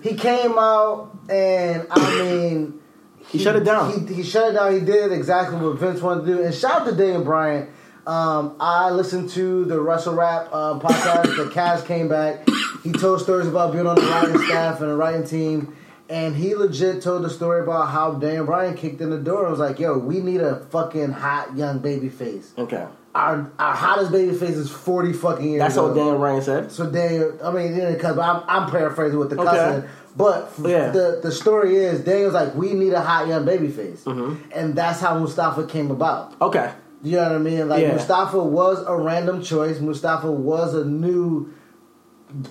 he 0.03 0.15
came 0.15 0.59
out 0.59 1.11
and 1.29 1.87
I 1.91 2.19
mean, 2.23 2.81
He 3.29 3.39
shut 3.39 3.57
it 3.57 3.65
down. 3.65 4.07
He, 4.09 4.15
he 4.17 4.23
shut 4.23 4.51
it 4.51 4.55
down. 4.55 4.73
He 4.75 4.81
did 4.81 5.13
exactly 5.13 5.59
what 5.59 5.79
Vince 5.79 6.01
wanted 6.01 6.25
to 6.27 6.37
do. 6.37 6.43
And 6.43 6.55
shout 6.55 6.83
out 6.83 6.87
to 6.87 6.93
Daniel 6.95 7.25
Bryan. 7.25 7.69
Um, 8.07 8.57
I 8.59 8.91
listened 8.91 9.29
to 9.31 9.67
the 9.67 9.79
Russell 9.81 10.15
Rap 10.15 10.49
uh, 10.51 10.79
podcast. 10.79 11.37
the 11.37 11.51
Cash 11.53 11.83
came 11.87 12.09
back. 12.09 12.47
He 12.83 12.91
told 12.93 13.21
stories 13.21 13.47
about 13.47 13.73
being 13.73 13.87
on 13.87 13.97
the 13.97 14.03
writing 14.03 14.39
staff 14.47 14.81
and 14.81 14.91
the 14.91 14.97
writing 14.97 15.25
team. 15.27 15.77
And 16.09 16.35
he 16.37 16.55
legit 16.55 17.03
told 17.03 17.23
the 17.25 17.31
story 17.31 17.61
about 17.63 17.89
how 17.89 18.13
Daniel 18.13 18.47
Bryan 18.47 18.75
kicked 18.75 19.01
in 19.01 19.11
the 19.11 19.19
door 19.19 19.43
and 19.43 19.51
was 19.51 19.61
like, 19.61 19.79
yo, 19.79 19.99
we 19.99 20.21
need 20.21 20.41
a 20.41 20.57
fucking 20.71 21.13
hot 21.13 21.55
young 21.57 21.81
baby 21.81 22.09
face. 22.09 22.53
Okay, 22.57 22.87
Our, 23.15 23.51
our 23.59 23.75
hottest 23.75 24.11
baby 24.11 24.35
face 24.35 24.57
is 24.57 24.71
40 24.71 25.13
fucking 25.13 25.45
years 25.51 25.61
old. 25.61 25.61
that's 25.61 25.77
old. 25.79 25.97
what 25.97 26.05
Dan 26.13 26.19
Bryan 26.19 26.43
said. 26.43 26.73
So 26.73 26.91
Daniel, 26.91 27.39
I 27.45 27.51
mean, 27.53 27.75
he 27.75 27.81
didn't 27.81 27.99
cuss, 28.01 28.17
but 28.17 28.23
I'm, 28.25 28.43
I'm 28.49 28.71
paraphrasing 28.71 29.19
with 29.19 29.31
the 29.31 29.41
Okay. 29.41 29.51
cussing. 29.51 29.89
But 30.17 30.51
Yeah. 30.65 30.91
the 30.91 31.21
the 31.23 31.31
story 31.31 31.77
is 31.77 32.01
Daniel's 32.01 32.33
like, 32.35 32.55
we 32.55 32.73
need 32.73 32.93
a 32.95 33.01
hot 33.03 33.29
young 33.29 33.45
baby 33.45 33.69
face, 33.69 34.03
Mm-hmm. 34.05 34.51
and 34.53 34.75
that's 34.75 35.01
how 35.01 35.19
Mustafa 35.19 35.67
came 35.67 35.91
about. 35.91 36.35
Okay, 36.41 36.73
You 37.03 37.17
know 37.17 37.23
what 37.25 37.33
I 37.33 37.39
mean? 37.39 37.69
Like 37.69 37.83
Yeah. 37.83 37.93
Mustafa 37.93 38.43
was 38.43 38.83
a 38.87 38.97
random 38.97 39.43
choice. 39.43 39.79
Mustafa 39.79 40.33
was 40.33 40.75
a 40.75 40.85
new 40.87 41.53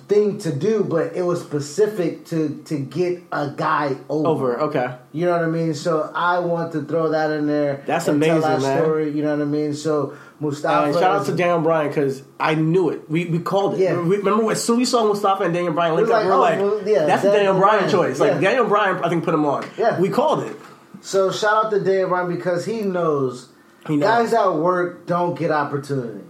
thing 0.08 0.38
to 0.38 0.52
do, 0.52 0.82
but 0.82 1.14
it 1.14 1.22
was 1.22 1.40
specific 1.40 2.26
to 2.26 2.60
to 2.66 2.78
get 2.78 3.22
a 3.30 3.50
guy 3.56 3.96
over. 4.08 4.28
over. 4.28 4.60
Okay, 4.62 4.94
You 5.12 5.26
know 5.26 5.32
what 5.32 5.42
I 5.42 5.46
mean? 5.46 5.74
So 5.74 6.10
I 6.14 6.40
want 6.40 6.72
to 6.72 6.82
throw 6.82 7.10
that 7.10 7.30
in 7.30 7.46
there. 7.46 7.82
That's 7.86 8.06
tell 8.06 8.14
amazing, 8.14 8.40
that 8.40 8.60
man. 8.60 8.82
Story, 8.82 9.10
you 9.10 9.22
know 9.22 9.30
what 9.36 9.42
I 9.42 9.44
mean? 9.46 9.74
So 9.74 10.14
Mustafa. 10.40 10.86
and 10.86 10.94
shout 10.94 11.20
out 11.20 11.26
to 11.26 11.34
Daniel 11.34 11.60
Bryan 11.60 11.88
because 11.88 12.22
I 12.40 12.54
knew 12.56 12.90
it. 12.90 13.08
We 13.08 13.26
we 13.26 13.38
called 13.38 13.74
it. 13.74 13.80
Yeah. 13.80 13.92
Remember 13.92 14.44
when, 14.44 14.52
as 14.56 14.64
soon 14.64 14.76
as 14.76 14.78
we 14.78 14.84
saw 14.86 15.04
Mustafa 15.06 15.44
and 15.44 15.54
Daniel 15.54 15.72
Bryan 15.72 15.94
link 15.94 16.08
We 16.08 16.14
up, 16.14 16.22
we 16.24 16.28
were 16.30 16.36
like, 16.36 16.58
like, 16.58 16.64
oh, 16.66 16.76
well, 16.78 16.88
yeah, 16.88 17.06
"That's 17.06 17.22
the 17.22 17.28
Daniel 17.30 17.54
Daniel 17.54 17.58
Bryan 17.60 17.78
Bryan. 17.78 17.90
choice." 17.90 18.18
Like 18.20 18.32
Yeah. 18.34 18.40
Daniel 18.40 18.66
Bryan, 18.66 19.04
I 19.04 19.08
think 19.08 19.24
put 19.24 19.34
him 19.34 19.46
on. 19.46 19.64
Yeah. 19.78 20.00
we 20.00 20.08
called 20.08 20.42
it. 20.44 20.56
So 21.02 21.30
shout 21.30 21.66
out 21.66 21.70
to 21.70 21.78
Daniel 21.80 22.08
Bryan 22.08 22.28
because 22.34 22.64
he 22.64 22.82
knows, 22.82 23.48
He 23.86 23.96
knows. 23.96 24.08
guys 24.08 24.32
at 24.34 24.54
work 24.54 25.06
don't 25.06 25.38
get 25.38 25.52
opportunity. 25.52 26.24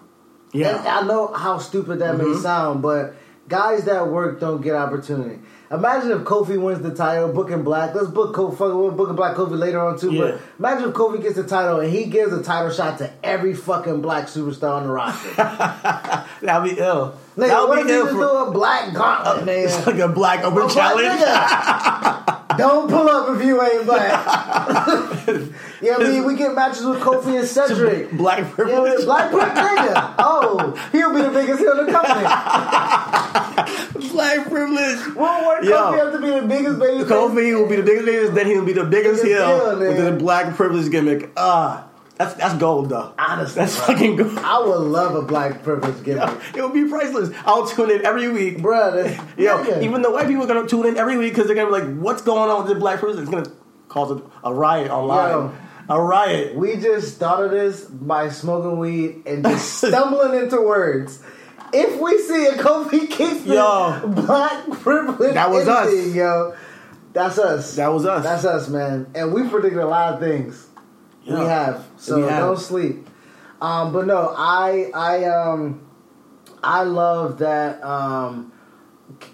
Yeah, 0.53 0.79
And 0.79 0.89
I 0.89 1.03
know 1.03 1.27
how 1.29 1.59
stupid 1.59 1.99
that 1.99 2.17
may 2.17 2.25
Mhm. 2.25 2.43
sound, 2.43 2.81
but 2.83 3.15
guys 3.49 3.85
that 3.87 4.09
work 4.09 4.39
don't 4.41 4.61
get 4.61 4.75
opportunity. 4.75 5.41
Imagine 5.71 6.13
if 6.13 6.19
Kofi 6.21 6.59
wins 6.61 6.81
the 6.81 6.95
title, 6.95 7.31
booking 7.31 7.63
Black. 7.63 7.95
Let's 7.95 8.09
book 8.09 8.35
Kofi. 8.35 8.59
We'll 8.59 8.91
book 8.91 9.15
Black 9.15 9.37
Kofi 9.37 9.59
later 9.59 9.81
on 9.81 9.99
too. 9.99 10.13
Yeah. 10.13 10.21
But 10.21 10.41
imagine 10.59 10.89
if 10.89 10.95
Kofi 10.95 11.21
gets 11.21 11.37
the 11.37 11.45
title 11.45 11.81
and 11.81 11.93
he 11.93 12.07
gives 12.07 12.33
a 12.33 12.43
title 12.43 12.71
shot 12.73 12.97
to 12.99 13.11
every 13.23 13.53
fucking 13.55 14.01
black 14.01 14.27
superstar 14.29 14.77
on 14.77 14.87
the 14.87 14.93
roster. 14.93 15.29
That'd 16.47 16.75
be 16.75 16.81
ill. 16.81 17.19
Nigga, 17.37 17.49
that 17.49 17.69
what 17.69 17.79
if 17.81 17.87
be 17.87 17.93
he 17.93 17.99
ill 17.99 18.05
just 18.07 18.17
for 18.17 18.23
do 18.23 18.29
a 18.31 18.51
black 18.51 18.95
gauntlet, 18.95 19.45
man? 19.45 19.59
it's 19.67 19.87
like 19.87 19.99
a 19.99 20.09
black 20.09 20.43
open 20.43 20.63
Black 20.69 20.75
challenge. 20.75 21.21
nigga. 21.21 22.15
Don't 22.59 22.90
pull 22.90 23.09
up 23.09 23.37
if 23.37 23.44
you 23.44 23.62
ain't 23.62 23.87
black. 23.87 24.11
yeah, 25.81 25.97
I 25.97 25.99
mean, 26.03 26.25
we 26.25 26.37
get 26.37 26.55
matches 26.55 26.85
with 26.85 27.01
Kofi 27.01 27.38
and 27.38 27.49
Cedric. 27.49 28.11
Black 28.12 28.51
privilege. 28.53 28.97
with 28.99 29.05
black 29.07 29.31
prick 29.31 29.55
nigga. 29.55 30.14
Oh, 30.18 30.75
he'll 30.92 31.14
be 31.14 31.23
the 31.23 31.31
biggest 31.31 31.61
heel 31.61 31.79
in 31.79 31.87
the 31.87 31.92
company. 31.92 32.25
black 34.11 34.49
privilege. 34.49 35.14
We'll 35.14 35.47
work 35.47 35.64
Yo. 35.64 35.71
Kofi 35.71 36.07
up 36.07 36.12
to 36.12 36.21
be 36.21 36.31
the 36.31 36.47
biggest 36.47 36.79
baby. 36.79 37.05
Kofi 37.05 37.59
will 37.59 37.68
be 37.68 37.77
the 37.77 37.83
biggest 37.83 38.07
biggest, 38.07 38.35
then 38.35 38.47
he'll 38.47 38.64
be 38.64 38.73
the 38.73 38.85
biggest 38.85 39.23
Biggest 39.23 39.25
heel 39.25 39.77
heel, 39.77 39.79
with 39.79 40.05
the 40.05 40.12
black 40.12 40.55
privilege 40.57 40.90
gimmick. 40.90 41.31
Ah, 41.37 41.88
that's 42.19 42.35
that's 42.35 42.55
gold 42.55 42.89
though. 42.91 43.13
Honestly, 43.19 43.55
That's 43.63 43.77
bro. 43.77 43.87
fucking 43.87 44.17
gold. 44.17 44.39
I 44.39 44.59
would 44.61 44.81
love 44.81 45.15
a 45.15 45.23
black 45.23 45.63
privilege 45.63 46.03
gimmick. 46.05 46.29
It 46.55 46.63
would 46.63 46.73
be 46.75 46.89
priceless. 46.89 47.31
I'll 47.47 47.67
tune 47.67 47.91
in 47.91 48.05
every 48.05 48.29
week. 48.29 48.59
Bruh, 48.59 48.93
that's- 48.95 49.19
Yo, 49.39 49.59
nigga. 49.65 49.83
even 49.83 50.03
the 50.03 50.11
white 50.11 50.27
people 50.27 50.43
are 50.45 50.47
gonna 50.47 50.67
tune 50.69 50.87
in 50.87 50.97
every 50.97 51.17
week 51.17 51.33
because 51.33 51.47
they're 51.47 51.57
gonna 51.57 51.69
be 51.75 51.81
like, 51.87 51.99
"What's 51.99 52.23
going 52.23 52.51
on 52.51 52.65
with 52.65 52.75
the 52.75 52.79
black 52.81 52.99
privilege?" 52.99 53.21
It's 53.23 53.31
gonna 53.31 53.51
cause 53.89 54.11
a, 54.11 54.49
a 54.49 54.53
riot 54.53 54.91
online. 54.91 55.31
Yo. 55.31 55.53
A 55.91 56.03
riot. 56.03 56.55
We 56.55 56.77
just 56.77 57.15
started 57.15 57.51
this 57.51 57.85
by 57.85 58.29
smoking 58.29 58.79
weed 58.79 59.23
and 59.25 59.43
just 59.43 59.75
stumbling 59.79 60.39
into 60.39 60.61
words. 60.61 61.23
If 61.73 61.99
we 62.01 62.19
see 62.19 62.47
a 62.47 62.53
Kofi 62.55 63.09
Kingston 63.11 63.53
Yo. 63.53 64.03
black 64.09 64.71
privilege, 64.81 65.35
That 65.35 65.51
was 65.51 65.67
us. 65.69 66.15
yo. 66.15 66.55
That's 67.15 67.39
us. 67.39 67.77
That 67.77 67.89
was 67.93 68.05
us. 68.07 68.23
That's 68.23 68.45
us, 68.45 68.69
man. 68.69 69.07
And 69.15 69.33
we 69.33 69.49
predicted 69.49 69.81
a 69.81 69.87
lot 69.87 70.13
of 70.15 70.21
things. 70.21 70.67
We 71.29 71.45
have. 71.45 71.87
So 71.97 72.17
We 72.17 72.23
have. 72.23 72.43
don't 72.45 72.59
sleep. 72.59 73.07
Um, 73.61 73.93
but 73.93 74.07
no, 74.07 74.35
I 74.37 74.91
I 74.95 75.25
um 75.25 75.81
I 76.62 76.83
love 76.83 77.38
that 77.38 77.83
um 77.83 78.53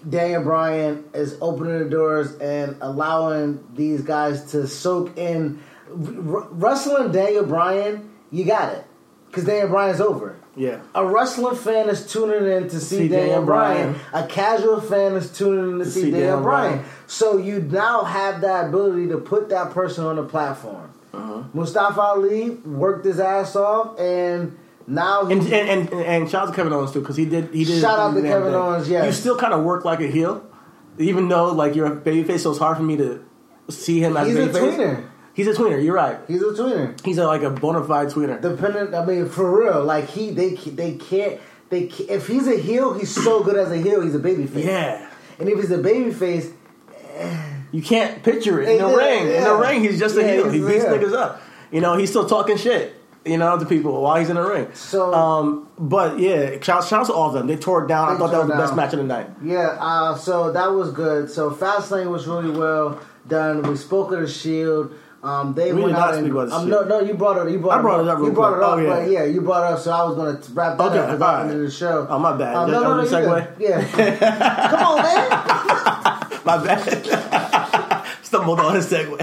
Daniel 0.07 0.43
Bryan 0.43 1.05
is 1.13 1.37
opening 1.41 1.79
the 1.79 1.89
doors 1.89 2.35
and 2.37 2.77
allowing 2.81 3.63
these 3.73 4.01
guys 4.01 4.51
to 4.51 4.67
soak 4.67 5.17
in 5.17 5.61
R- 5.89 6.47
wrestling 6.51 7.11
Daniel 7.11 7.45
Bryan, 7.45 8.09
you 8.31 8.45
got 8.45 8.73
it. 8.73 8.83
Cause 9.31 9.43
Daniel 9.43 9.67
Bryan's 9.69 9.99
over. 10.01 10.37
Yeah. 10.55 10.79
A 10.95 11.05
wrestling 11.05 11.57
fan 11.57 11.89
is 11.89 12.09
tuning 12.09 12.49
in 12.49 12.69
to 12.69 12.79
see, 12.79 12.95
See 12.97 13.07
Daniel, 13.09 13.27
Daniel 13.41 13.45
Bryan. 13.45 13.91
Bryan. 13.93 14.23
A 14.25 14.27
casual 14.27 14.79
fan 14.79 15.13
is 15.17 15.29
tuning 15.37 15.71
in 15.73 15.79
to, 15.79 15.85
see, 15.85 16.03
see 16.03 16.11
Daniel, 16.11 16.19
Daniel 16.37 16.41
Bryan. 16.41 16.77
Bryan. 16.77 16.89
So 17.07 17.37
you 17.37 17.59
now 17.61 18.05
have 18.05 18.39
that 18.41 18.67
ability 18.69 19.09
to 19.09 19.17
put 19.17 19.49
that 19.49 19.71
person 19.71 20.05
on 20.05 20.15
the 20.15 20.23
platform. 20.23 20.93
Uh-huh. 21.15 21.43
Mustafa 21.53 22.01
Ali 22.01 22.49
worked 22.49 23.05
his 23.05 23.19
ass 23.19 23.55
off, 23.55 23.99
and 23.99 24.57
now 24.87 25.25
he, 25.25 25.33
And 25.33 25.41
and, 25.47 25.89
and 25.89 26.01
and 26.01 26.29
shout 26.29 26.43
out 26.43 26.49
to 26.51 26.55
Kevin 26.55 26.73
Owens 26.73 26.91
too 26.91 26.99
because 27.01 27.15
he 27.17 27.25
did 27.25 27.53
he 27.53 27.63
did. 27.65 27.81
Shout 27.81 27.99
out 27.99 28.13
to 28.13 28.21
Kevin 28.21 28.47
thing. 28.51 28.55
Owens, 28.55 28.89
yes. 28.89 29.05
You 29.05 29.11
still 29.11 29.37
kind 29.37 29.53
of 29.53 29.63
work 29.63 29.85
like 29.85 29.99
a 30.01 30.07
heel, 30.07 30.45
even 30.97 31.27
though 31.27 31.51
like 31.51 31.75
you're 31.75 31.87
a 31.87 31.95
babyface, 31.95 32.39
so 32.41 32.51
it's 32.51 32.59
hard 32.59 32.77
for 32.77 32.83
me 32.83 32.97
to 32.97 33.23
see 33.69 33.99
him 33.99 34.15
as 34.17 34.27
he's 34.27 34.37
a 34.37 34.39
babyface. 34.47 34.75
tweener. 34.77 35.09
He's 35.33 35.47
a 35.47 35.53
tweener. 35.53 35.83
You're 35.83 35.95
right. 35.95 36.17
He's 36.27 36.41
a 36.41 36.45
tweener. 36.45 37.05
He's 37.05 37.17
a, 37.17 37.25
like 37.25 37.41
a 37.41 37.49
bona 37.49 37.83
fide 37.83 38.07
tweener. 38.07 38.41
Dependent, 38.41 38.93
I 38.95 39.03
mean, 39.05 39.27
for 39.27 39.59
real, 39.63 39.83
like 39.83 40.07
he, 40.07 40.29
they, 40.31 40.55
they 40.55 40.95
can't, 40.95 41.41
they. 41.69 41.87
Can't, 41.87 42.09
if 42.09 42.27
he's 42.27 42.47
a 42.47 42.57
heel, 42.57 42.93
he's 42.93 43.13
so 43.13 43.43
good 43.43 43.57
as 43.57 43.69
a 43.69 43.77
heel. 43.77 44.01
He's 44.01 44.15
a 44.15 44.19
babyface. 44.19 44.63
yeah. 44.63 45.09
and 45.39 45.49
if 45.49 45.59
he's 45.59 45.71
a 45.71 45.77
babyface, 45.77 46.53
You 47.75 47.81
can't 47.81 48.23
picture 48.23 48.61
it 48.61 48.69
in 48.69 48.77
the 48.81 48.87
Yeah, 48.89 48.95
ring. 48.95 49.27
In 49.27 49.43
the 49.43 49.55
ring, 49.55 49.81
he's 49.83 49.99
just 49.99 50.15
a 50.15 50.21
Yeah, 50.21 50.31
heel. 50.33 50.49
He 50.49 50.59
beats 50.59 50.85
yeah. 50.85 50.91
niggas 50.91 51.13
up. 51.13 51.41
You 51.71 51.81
know, 51.81 51.97
he's 51.97 52.09
still 52.09 52.25
talking 52.27 52.55
shit. 52.57 52.95
You 53.25 53.37
know, 53.37 53.57
to 53.57 53.65
people 53.65 53.99
while 54.01 54.15
he's 54.17 54.29
in 54.29 54.35
the 54.35 54.47
ring. 54.47 54.67
So- 54.75 55.11
um, 55.13 55.67
but 55.79 56.19
yeah, 56.19 56.51
shout, 56.61 56.85
shout 56.85 57.01
out 57.01 57.05
to 57.07 57.13
all 57.13 57.27
of 57.29 57.33
them. 57.33 57.47
They 57.47 57.55
tore 57.57 57.83
it 57.83 57.87
down. 57.87 58.13
I 58.15 58.17
thought 58.17 58.31
that 58.31 58.37
was 58.39 58.47
the 58.47 58.55
best 58.55 58.75
match 58.75 58.93
of 58.93 58.99
the 58.99 59.05
night. 59.05 59.27
Yeah, 59.43 59.75
uh, 59.79 60.15
so 60.15 60.51
that 60.53 60.71
was 60.71 60.91
good. 60.91 61.29
So 61.29 61.49
Fastlane 61.51 62.09
was 62.11 62.27
really 62.27 62.51
well 62.51 62.99
done. 63.27 63.63
We 63.63 63.75
spoke 63.75 64.11
of 64.13 64.21
the 64.21 64.27
Shield. 64.27 64.93
Um, 65.23 65.55
they 65.55 65.73
We 65.73 65.81
went 65.81 65.95
did 65.95 65.99
not 65.99 66.09
out 66.09 66.13
and 66.13 66.23
speak 66.23 66.31
about 66.33 66.49
the 66.49 66.55
um, 66.55 66.69
no, 66.69 66.77
Shield. 66.77 66.89
no, 66.89 66.99
you 67.01 67.13
brought 67.15 67.47
it. 67.47 67.51
You 67.51 67.57
brought 67.57 67.79
I 67.79 67.81
brought 67.81 67.99
it 68.01 68.07
up 68.07 68.19
You 68.19 68.31
brought 68.31 68.57
it 68.57 68.63
up, 68.63 68.73
Oh, 68.73 68.77
yeah. 68.77 68.89
but 68.89 69.09
yeah, 69.09 69.23
you 69.25 69.41
brought 69.41 69.69
it 69.69 69.73
up. 69.73 69.79
So 69.79 69.91
I 69.91 70.03
was 70.03 70.15
going 70.15 70.39
to 70.39 70.51
wrap 70.53 70.77
that 70.77 70.83
Okay, 70.85 70.99
up 70.99 71.07
because 71.07 71.21
all 71.21 71.27
I 71.27 71.33
right. 71.41 71.49
ended 71.51 71.67
the 71.67 71.71
show. 71.71 72.07
Oh, 72.07 72.19
my 72.19 72.37
bad. 72.37 72.55
Um, 72.55 72.69
no, 72.71 72.83
no, 72.83 73.03
no, 73.03 73.19
you're. 73.19 73.47
Yeah, 73.59 73.83
come 74.69 74.83
on, 74.85 75.01
man. 75.01 76.21
My 76.45 76.63
bad. 76.63 77.24
Stumbled 78.45 78.59
on 78.59 78.75
a 78.75 78.79
segue. 78.79 79.17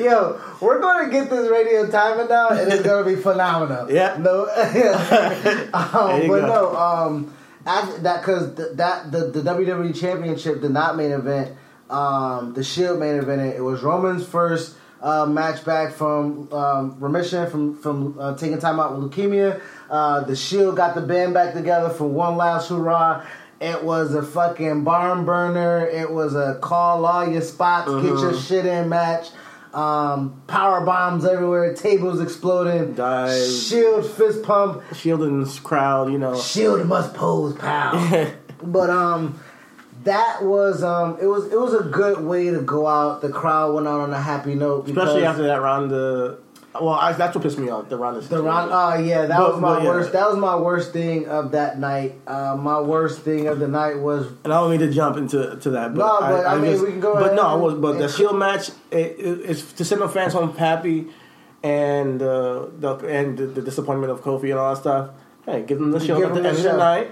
Yo, 0.00 0.40
we're 0.62 0.80
going 0.80 1.04
to 1.04 1.10
get 1.10 1.28
this 1.28 1.50
radio 1.50 1.86
timing 1.90 2.26
down, 2.26 2.56
and 2.56 2.72
it's 2.72 2.82
going 2.82 3.04
to 3.04 3.16
be 3.16 3.20
phenomenal. 3.20 3.92
Yeah. 3.92 4.16
No, 4.18 4.46
um, 5.74 6.26
but 6.26 6.40
go. 6.40 6.46
no. 6.46 6.74
Um, 6.74 7.36
after 7.66 7.98
that 7.98 8.22
because 8.22 8.54
the, 8.54 8.70
that 8.76 9.12
the, 9.12 9.26
the 9.26 9.42
WWE 9.42 9.94
Championship 9.98 10.62
did 10.62 10.70
not 10.70 10.96
main 10.96 11.10
event. 11.10 11.54
Um, 11.90 12.54
the 12.54 12.64
Shield 12.64 12.98
main 12.98 13.16
event. 13.16 13.42
It 13.42 13.60
was 13.60 13.82
Roman's 13.82 14.26
first 14.26 14.74
uh, 15.02 15.26
match 15.26 15.66
back 15.66 15.92
from 15.92 16.50
um, 16.50 16.98
remission 16.98 17.50
from 17.50 17.76
from 17.76 18.18
uh, 18.18 18.36
taking 18.38 18.58
time 18.58 18.80
out 18.80 18.96
with 18.96 19.12
leukemia. 19.12 19.60
Uh, 19.90 20.22
the 20.24 20.34
Shield 20.34 20.76
got 20.76 20.94
the 20.94 21.02
band 21.02 21.34
back 21.34 21.52
together 21.52 21.90
for 21.90 22.06
one 22.08 22.38
last 22.38 22.70
hurrah. 22.70 23.26
It 23.60 23.82
was 23.82 24.14
a 24.14 24.22
fucking 24.22 24.84
barn 24.84 25.24
burner. 25.24 25.86
It 25.86 26.10
was 26.10 26.34
a 26.34 26.58
call 26.60 27.04
all 27.04 27.28
your 27.28 27.42
spots, 27.42 27.90
get 27.90 28.04
your 28.04 28.34
shit 28.34 28.66
in 28.66 28.88
match. 28.88 29.28
Um, 29.74 30.40
power 30.46 30.84
bombs 30.84 31.24
everywhere, 31.24 31.74
tables 31.74 32.20
exploding, 32.20 32.94
Dive. 32.94 33.50
Shield 33.50 34.10
fist 34.10 34.42
pump. 34.42 34.82
Shielding's 34.94 35.60
crowd, 35.60 36.10
you 36.10 36.18
know. 36.18 36.40
Shield 36.40 36.86
must 36.86 37.14
pose 37.14 37.54
pow. 37.54 38.32
but 38.62 38.90
um, 38.90 39.38
that 40.04 40.42
was 40.42 40.82
um, 40.82 41.18
it 41.20 41.26
was 41.26 41.52
it 41.52 41.58
was 41.58 41.74
a 41.74 41.82
good 41.84 42.20
way 42.20 42.50
to 42.50 42.60
go 42.62 42.86
out. 42.86 43.20
The 43.20 43.28
crowd 43.28 43.74
went 43.74 43.86
out 43.86 44.00
on 44.00 44.12
a 44.12 44.20
happy 44.20 44.54
note, 44.54 44.86
because 44.86 45.02
Especially 45.02 45.24
after 45.24 45.42
that 45.44 45.60
round 45.60 45.92
of. 45.92 46.40
Well, 46.80 46.94
I, 46.94 47.12
that's 47.12 47.34
what 47.34 47.42
pissed 47.42 47.58
me 47.58 47.68
off. 47.68 47.88
The 47.88 47.96
round 47.96 48.16
of 48.16 48.28
the 48.28 48.42
round. 48.42 48.70
Oh 48.72 48.94
yeah, 49.02 49.26
that 49.26 49.36
But- 49.38 49.52
was 49.52 49.60
my 49.60 49.74
but, 49.76 49.82
yeah. 49.82 49.88
worst. 49.90 50.12
That 50.12 50.28
was 50.28 50.38
my 50.38 50.56
worst 50.56 50.92
thing 50.92 51.26
of 51.28 51.52
that 51.52 51.78
night. 51.78 52.14
Uh, 52.26 52.56
my 52.58 52.80
worst 52.80 53.20
thing 53.22 53.46
of 53.48 53.58
the 53.58 53.68
night 53.68 53.98
was 53.98 54.26
And 54.44 54.52
I 54.52 54.60
don't 54.60 54.70
mean 54.70 54.80
to 54.80 54.90
jump 54.90 55.16
into 55.16 55.56
to 55.56 55.70
that, 55.70 55.94
but 55.94 55.98
No, 55.98 56.20
but, 56.20 56.46
I 56.46 56.58
mean, 56.58 56.80
we 56.82 56.90
can 56.90 57.00
go 57.00 57.14
But 57.14 57.22
ahead 57.24 57.36
no, 57.36 57.42
I 57.42 57.54
was. 57.54 57.74
But 57.74 57.98
the 57.98 58.08
Shield 58.08 58.36
match, 58.38 58.68
it, 58.90 58.96
it, 59.18 59.50
it's 59.50 59.72
to 59.74 59.84
send 59.84 60.00
the 60.00 60.08
fans 60.08 60.32
home 60.32 60.54
happy, 60.56 61.08
and 61.62 62.20
uh, 62.22 62.66
the 62.78 62.96
and 63.06 63.36
the, 63.38 63.46
the 63.46 63.62
disappointment 63.62 64.12
of 64.12 64.20
Kofi 64.22 64.50
and 64.50 64.58
all 64.58 64.74
that 64.74 64.80
stuff. 64.80 65.10
Hey, 65.46 65.62
give 65.62 65.78
them 65.78 65.90
the 65.90 66.00
Shield 66.00 66.22
at 66.22 66.34
the 66.34 66.40
the 66.40 66.48
end 66.48 66.56
of 66.58 66.62
the 66.62 66.70
show. 66.70 66.76
night, 66.76 67.10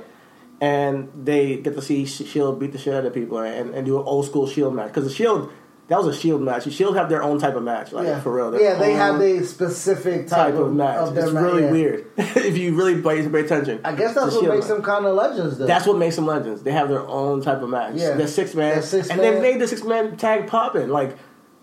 and 0.61 1.11
they 1.25 1.57
get 1.57 1.75
to 1.75 1.83
see 1.83 2.05
Sh- 2.07 2.25
Shield 2.27 2.61
beat 2.61 2.73
the 2.73 2.79
shit 2.79 2.95
out 2.95 3.05
of 3.07 3.15
people 3.15 3.39
and, 3.39 3.75
and 3.75 3.87
do 3.87 3.99
an 3.99 4.05
old 4.05 4.27
school 4.27 4.47
Shield 4.47 4.75
match 4.75 4.89
because 4.89 5.05
the 5.05 5.15
Shield. 5.15 5.51
That 5.89 6.03
was 6.03 6.17
a 6.17 6.19
Shield 6.19 6.43
match. 6.43 6.65
The 6.65 6.73
Shield 6.73 6.97
have 6.97 7.09
their 7.09 7.23
own 7.23 7.39
type 7.39 7.55
of 7.55 7.63
match, 7.63 7.93
like 7.93 8.07
yeah 8.07 8.21
for 8.21 8.35
real. 8.35 8.51
their 8.51 8.61
Yeah, 8.61 8.75
they 8.75 8.93
have 8.95 9.21
a 9.21 9.45
specific 9.45 10.27
type, 10.27 10.53
type 10.53 10.55
of 10.55 10.75
match. 10.75 11.09
Of 11.09 11.17
it's 11.17 11.31
really 11.31 11.71
weird 11.71 12.07
if 12.17 12.59
you 12.59 12.75
really 12.75 13.01
pay, 13.01 13.29
pay 13.29 13.41
attention. 13.41 13.81
I 13.85 13.95
guess 13.95 14.15
that's 14.15 14.35
what 14.35 14.41
Shield 14.41 14.55
makes 14.55 14.69
match. 14.69 14.77
them 14.77 14.83
kind 14.83 15.07
of 15.07 15.15
legends, 15.15 15.59
though. 15.59 15.67
That's 15.67 15.87
what 15.87 15.97
makes 15.97 16.17
them 16.17 16.27
legends. 16.27 16.63
They 16.63 16.73
have 16.73 16.89
their 16.89 17.07
own 17.07 17.41
type 17.41 17.63
of 17.63 17.69
match. 17.69 17.95
Yeah. 17.97 18.13
They're 18.17 18.27
six 18.27 18.55
man, 18.55 18.83
six 18.83 19.11
and 19.11 19.21
man. 19.21 19.35
they 19.35 19.41
made 19.41 19.61
the 19.61 19.69
six 19.69 19.85
man 19.85 20.17
tag 20.17 20.49
popping. 20.49 20.89
Like 20.89 21.17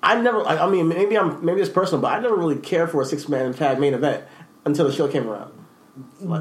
I 0.04 0.20
never. 0.22 0.46
I, 0.46 0.66
I 0.66 0.70
mean, 0.70 0.90
maybe 0.90 1.18
I'm 1.18 1.44
maybe 1.44 1.62
it's 1.62 1.70
personal, 1.70 2.02
but 2.02 2.14
I 2.14 2.20
never 2.20 2.36
really 2.36 2.58
cared 2.58 2.92
for 2.92 3.02
a 3.02 3.06
six 3.06 3.30
man 3.30 3.54
tag 3.54 3.80
main 3.80 3.94
event 3.94 4.26
until 4.66 4.86
the 4.86 4.94
show 4.94 5.08
came 5.08 5.28
around. 5.28 5.54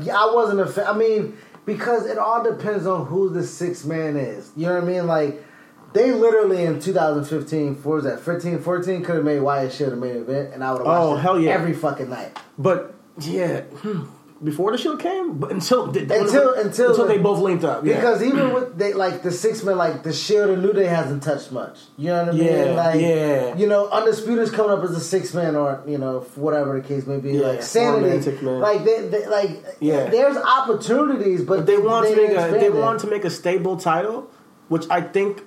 Yeah, 0.03 0.17
I 0.17 0.33
wasn't 0.35 0.61
a 0.61 0.67
fan. 0.67 0.87
I 0.87 0.93
mean, 0.95 1.37
because 1.65 2.07
it 2.07 2.19
all 2.19 2.43
depends 2.43 2.87
on 2.87 3.07
who 3.07 3.29
the 3.29 3.45
six 3.45 3.85
man 3.85 4.17
is. 4.17 4.51
You 4.57 4.67
know 4.67 4.75
what 4.75 4.83
I 4.83 4.87
mean? 4.87 5.07
Like, 5.07 5.45
they 5.93 6.13
literally 6.13 6.65
in 6.65 6.81
2015, 6.81 7.75
what 7.83 7.95
was 7.97 8.05
that, 8.05 8.21
15, 8.21 8.61
14, 8.61 9.03
could 9.05 9.17
have 9.17 9.25
made 9.25 9.41
Wyatt 9.41 9.73
Shield 9.73 9.93
a 9.93 9.97
main 9.97 10.17
event, 10.17 10.53
and 10.55 10.63
I 10.65 10.73
would 10.73 10.79
have 10.79 10.87
watched 10.87 11.03
Oh, 11.03 11.17
it 11.17 11.21
hell 11.21 11.41
yeah. 11.41 11.51
every 11.53 11.73
fucking 11.75 12.09
night. 12.11 12.39
But 12.59 12.95
yeah, 13.19 13.61
hmm, 13.63 14.05
before 14.43 14.73
the 14.73 14.79
Shield 14.79 14.99
came, 14.99 15.35
but 15.39 15.53
until 15.53 15.85
Until- 15.85 16.11
until 16.11 16.55
until 16.55 16.97
the- 16.97 17.05
they 17.05 17.19
both 17.19 17.39
linked 17.39 17.63
up. 17.63 17.85
Yeah. 17.87 17.97
Because 17.97 18.23
even 18.25 18.53
with 18.53 18.77
they 18.77 18.93
like 18.93 19.23
the 19.23 19.31
six 19.31 19.63
man, 19.63 19.77
like 19.79 20.03
the 20.03 20.13
Shield 20.13 20.51
and 20.51 20.63
New 20.63 20.73
Day 20.73 20.87
hasn't 20.87 21.23
touched 21.23 21.53
much. 21.53 21.79
You 21.97 22.09
know 22.09 22.25
what 22.25 22.29
I 22.31 22.33
mean? 22.39 22.45
Yeah, 22.47 22.65
like, 22.73 23.01
yeah. 23.01 23.57
You 23.57 23.67
know, 23.69 23.89
Undisputed's 23.89 24.51
coming 24.51 24.73
up 24.77 24.83
as 24.83 24.91
a 24.93 25.01
six 25.01 25.33
man, 25.35 25.55
or 25.55 25.81
you 25.87 25.97
know, 25.99 26.21
whatever 26.35 26.81
the 26.81 26.87
case 26.87 27.07
may 27.07 27.19
be. 27.19 27.33
Yeah, 27.35 27.49
like 27.49 27.63
Sanity, 27.63 28.33
man, 28.43 28.61
like 28.61 28.85
they, 28.85 29.07
they 29.09 29.27
like 29.29 29.63
Yeah. 29.79 30.07
There's 30.11 30.37
opportunities, 30.37 31.43
but 31.45 31.59
But 31.59 31.67
they 31.67 31.77
want 31.77 32.09
to 32.09 32.17
make 32.17 32.31
a 32.31 32.59
they 32.59 32.71
want 32.71 33.01
to 33.01 33.07
make 33.07 33.25
a 33.25 33.31
stable 33.31 33.77
title, 33.77 34.29
which 34.69 34.87
I 34.91 35.03
think 35.03 35.43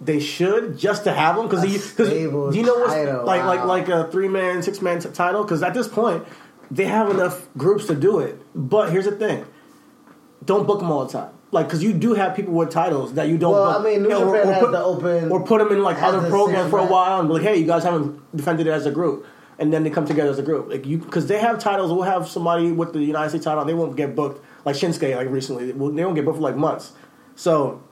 they 0.00 0.20
should 0.20 0.78
just 0.78 1.04
to 1.04 1.12
have 1.12 1.36
them 1.36 1.48
because 1.48 1.62
do 1.96 2.50
you 2.56 2.62
know 2.62 2.74
what's 2.78 2.94
title, 2.94 3.24
like 3.24 3.44
like 3.44 3.60
wow. 3.60 3.66
like 3.66 3.88
a 3.88 4.10
three 4.10 4.28
man 4.28 4.62
six 4.62 4.80
man 4.80 5.00
t- 5.00 5.08
title 5.10 5.42
because 5.42 5.62
at 5.62 5.74
this 5.74 5.88
point 5.88 6.24
they 6.70 6.84
have 6.84 7.10
enough 7.10 7.48
groups 7.56 7.86
to 7.86 7.94
do 7.94 8.20
it. 8.20 8.40
But 8.54 8.92
here's 8.92 9.06
the 9.06 9.12
thing: 9.12 9.44
don't 10.44 10.66
book 10.66 10.80
them 10.80 10.90
all 10.90 11.04
the 11.04 11.12
time. 11.12 11.32
like 11.50 11.66
because 11.66 11.82
you 11.82 11.92
do 11.92 12.14
have 12.14 12.36
people 12.36 12.54
with 12.54 12.70
titles 12.70 13.14
that 13.14 13.28
you 13.28 13.38
don't. 13.38 13.52
Well, 13.52 13.72
book, 13.72 13.80
I 13.80 13.84
mean, 13.84 14.02
New 14.02 14.10
Japan 14.10 14.46
has 14.46 14.58
put, 14.60 14.72
the 14.72 14.84
open- 14.84 15.32
or 15.32 15.44
put 15.44 15.58
them 15.58 15.72
in 15.72 15.82
like 15.82 16.00
other 16.02 16.20
the 16.20 16.28
programs 16.28 16.70
for 16.70 16.78
a 16.78 16.86
while 16.86 17.18
and 17.20 17.28
be 17.28 17.34
like, 17.34 17.42
hey, 17.42 17.56
you 17.56 17.66
guys 17.66 17.82
haven't 17.82 18.20
defended 18.36 18.66
it 18.66 18.70
as 18.70 18.86
a 18.86 18.92
group, 18.92 19.26
and 19.58 19.72
then 19.72 19.82
they 19.82 19.90
come 19.90 20.06
together 20.06 20.30
as 20.30 20.38
a 20.38 20.42
group. 20.42 20.68
Like 20.68 20.86
you, 20.86 20.98
because 20.98 21.26
they 21.26 21.38
have 21.40 21.58
titles. 21.58 21.90
We'll 21.90 22.02
have 22.02 22.28
somebody 22.28 22.70
with 22.70 22.92
the 22.92 23.00
United 23.02 23.30
States 23.30 23.44
title. 23.44 23.64
They 23.64 23.74
won't 23.74 23.96
get 23.96 24.14
booked 24.14 24.44
like 24.64 24.76
Shinsuke 24.76 25.16
like 25.16 25.28
recently. 25.28 25.72
Well, 25.72 25.90
They 25.90 26.04
won't 26.04 26.14
get 26.14 26.24
booked 26.24 26.36
for 26.36 26.42
like 26.42 26.56
months. 26.56 26.92
So 27.34 27.82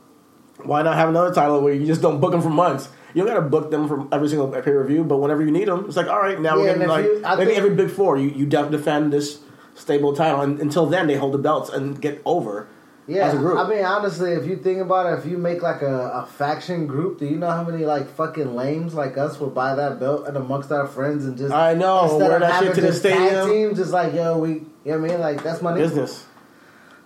why 0.64 0.82
not 0.82 0.96
have 0.96 1.08
another 1.08 1.32
title 1.34 1.60
where 1.60 1.74
you 1.74 1.86
just 1.86 2.00
don't 2.02 2.20
book 2.20 2.32
them 2.32 2.42
for 2.42 2.50
months? 2.50 2.88
You 3.14 3.24
don't 3.24 3.34
got 3.34 3.40
to 3.42 3.48
book 3.48 3.70
them 3.70 3.88
for 3.88 4.06
every 4.12 4.28
single 4.28 4.48
pay 4.48 4.60
per 4.60 4.84
view, 4.84 5.02
but 5.04 5.16
whenever 5.18 5.42
you 5.42 5.50
need 5.50 5.68
them, 5.68 5.86
it's 5.86 5.96
like 5.96 6.06
all 6.08 6.20
right, 6.20 6.38
now 6.40 6.56
Yeah, 6.56 6.62
we're 6.62 6.72
getting 6.74 6.88
like 6.88 7.04
you- 7.04 7.22
maybe 7.38 7.52
every 7.56 7.74
big 7.74 7.90
four. 7.90 8.16
You 8.18 8.28
you 8.30 8.46
def- 8.46 8.70
defend 8.70 9.12
this 9.12 9.38
stable 9.74 10.14
title, 10.14 10.40
and 10.42 10.58
until 10.60 10.86
then 10.86 11.06
they 11.06 11.16
hold 11.16 11.32
the 11.32 11.38
belts 11.38 11.70
and 11.70 12.00
get 12.00 12.20
over 12.24 12.66
Yeah, 13.06 13.26
as 13.28 13.34
a 13.34 13.36
group. 13.38 13.58
I 13.58 13.68
mean, 13.68 13.84
honestly, 13.84 14.32
if 14.32 14.46
you 14.46 14.56
think 14.56 14.80
about 14.80 15.06
it, 15.12 15.18
if 15.18 15.26
you 15.30 15.38
make 15.38 15.62
like 15.62 15.80
a, 15.82 16.10
a 16.22 16.26
faction 16.26 16.86
group, 16.86 17.18
do 17.20 17.26
you 17.26 17.36
know 17.36 17.50
how 17.50 17.62
many 17.64 17.84
like 17.86 18.08
fucking 18.08 18.54
lames 18.56 18.94
like 18.94 19.16
us 19.16 19.38
will 19.40 19.50
buy 19.50 19.74
that 19.74 19.98
belt 20.00 20.26
and 20.26 20.36
amongst 20.36 20.70
our 20.72 20.86
friends 20.86 21.24
and 21.26 21.38
just 21.38 21.52
I 21.54 21.72
know, 21.74 22.16
wear 22.18 22.38
that 22.40 22.62
shit 22.62 22.74
to 22.74 22.80
the 22.82 22.92
stadium. 22.92 23.48
team, 23.50 23.74
just 23.74 23.92
like 23.92 24.12
yo, 24.14 24.36
we, 24.38 24.48
you 24.50 24.60
know 24.86 24.98
what 24.98 25.04
I 25.10 25.12
mean, 25.12 25.20
like 25.20 25.42
that's 25.42 25.62
money. 25.62 25.80
business. 25.80 26.24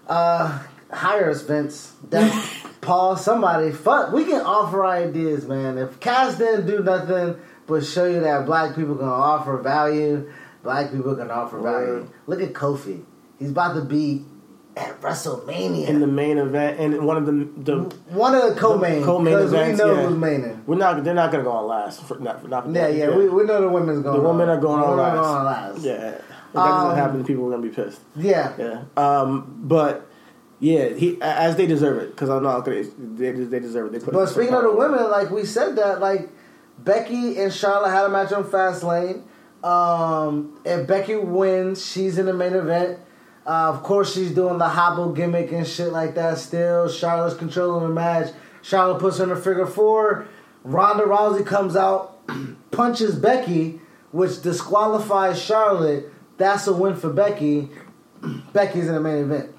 Uh, 0.09 0.59
hire 0.91 1.31
us, 1.31 1.43
Vince. 1.43 1.93
That, 2.11 2.27
Paul, 2.81 3.17
somebody. 3.17 3.73
Fuck, 3.73 4.13
we 4.13 4.25
can 4.25 4.41
offer 4.41 4.85
ideas, 4.85 5.47
man. 5.47 5.79
If 5.79 6.01
Cass 6.01 6.39
didn't 6.39 6.67
do 6.67 6.83
nothing 6.83 7.37
but 7.67 7.85
show 7.85 8.07
you 8.07 8.21
that 8.21 8.47
black 8.47 8.75
people 8.75 8.97
can 8.97 9.07
offer 9.09 9.57
value, 9.59 10.31
black 10.63 10.91
people 10.91 11.15
can 11.15 11.31
offer 11.31 11.59
value. 11.59 11.87
Word. 11.87 12.09
Look 12.27 12.41
at 12.43 12.53
Kofi. 12.53 13.03
He's 13.39 13.51
about 13.51 13.75
to 13.75 13.83
be 13.83 14.25
at 14.77 15.01
WrestleMania. 15.01 15.89
in 15.89 16.01
the 16.01 16.07
main 16.07 16.39
event 16.39 16.79
and 16.79 17.05
one 17.05 17.17
of 17.17 17.27
the 17.27 17.33
the 17.63 17.79
One 18.15 18.35
of 18.37 18.55
the 18.55 18.61
co-main, 18.61 19.01
The 19.01 19.07
co-main 19.07 19.35
because 19.35 19.53
we 19.53 19.73
know 19.73 19.95
yeah. 19.95 20.07
who's 20.07 20.17
maining. 20.17 20.65
we're 20.65 20.77
not 20.77 21.03
they're 21.03 21.13
not 21.13 21.33
gonna 21.33 21.43
go 21.45 21.51
on 21.51 21.67
last 21.67 22.03
for 22.05 22.19
not 22.21 22.41
for 22.41 22.47
not 22.49 22.65
for 22.65 22.71
Yeah, 22.73 22.87
yeah, 22.89 23.11
we, 23.15 23.29
we 23.29 23.43
know 23.45 23.61
the 23.61 23.69
women's 23.69 24.03
going. 24.05 24.23
the 24.23 24.27
women 24.29 24.49
on. 24.49 24.57
are 24.59 24.61
going 24.61 24.81
on 24.81 24.91
Women 24.91 25.05
last. 25.05 25.17
going 25.17 25.37
on 25.37 25.45
last. 25.45 25.81
yeah 25.85 25.93
if 26.13 26.25
that 26.55 26.61
Um, 26.61 26.85
doesn't 26.85 26.99
happen 26.99 27.25
people 27.25 27.47
are 27.49 27.51
gonna 27.51 27.63
be 27.65 27.69
pissed 27.75 28.01
yeah. 28.17 28.53
yeah 28.59 28.83
um 28.97 29.57
but 29.65 30.07
yeah 30.61 30.91
he 30.91 31.19
as 31.21 31.57
they 31.57 31.67
deserve 31.67 32.03
it 32.03 32.11
because 32.11 32.29
I'm 32.29 32.43
not 32.43 32.65
gonna 32.65 32.85
they 32.99 33.33
they 33.33 33.61
deserve 33.61 33.87
it 33.87 33.93
they 33.93 34.05
put 34.05 34.15
But 34.15 34.27
speaking 34.27 34.55
of 34.55 34.63
the 34.63 34.73
women, 34.73 35.11
like 35.11 35.31
we 35.31 35.45
said 35.45 35.77
that, 35.77 36.01
like 36.01 36.29
Becky 36.79 37.39
and 37.39 37.53
Charlotte 37.53 37.91
had 37.91 38.05
a 38.05 38.09
match 38.09 38.33
on 38.33 38.45
Fastlane. 38.45 39.23
Um, 39.65 40.59
if 40.65 40.87
Becky 40.87 41.17
wins, 41.17 41.85
she's 41.85 42.19
in 42.19 42.27
the 42.27 42.33
main 42.33 42.55
event. 42.55 42.99
Uh, 43.47 43.71
of 43.71 43.83
course, 43.83 44.15
she's 44.15 44.33
doing 44.33 44.59
the 44.59 44.69
hobble 44.69 45.13
gimmick 45.13 45.51
and 45.53 45.67
shit 45.67 45.93
like 45.93 46.15
that. 46.15 46.39
Still, 46.39 46.89
Charlotte's 46.89 47.37
controlling 47.37 47.89
the 47.89 47.95
match. 47.95 48.33
Charlotte 48.63 49.01
puts 49.01 49.19
her 49.19 49.25
in 49.25 49.31
a 49.31 49.37
figure 49.37 49.67
four. 49.67 50.29
Ronda 50.63 51.05
Rousey 51.05 51.45
comes 51.45 51.75
out, 51.75 52.19
punches 52.71 53.17
Becky, 53.17 53.81
which 54.13 54.43
disqualifies 54.43 55.41
Charlotte. 55.43 56.13
That's 56.37 56.67
a 56.67 56.73
win 56.73 56.97
for 56.97 57.11
Becky. 57.11 57.71
Becky's 58.53 58.89
in 58.89 58.95
the 58.95 59.01
main 59.01 59.25
event. 59.25 59.55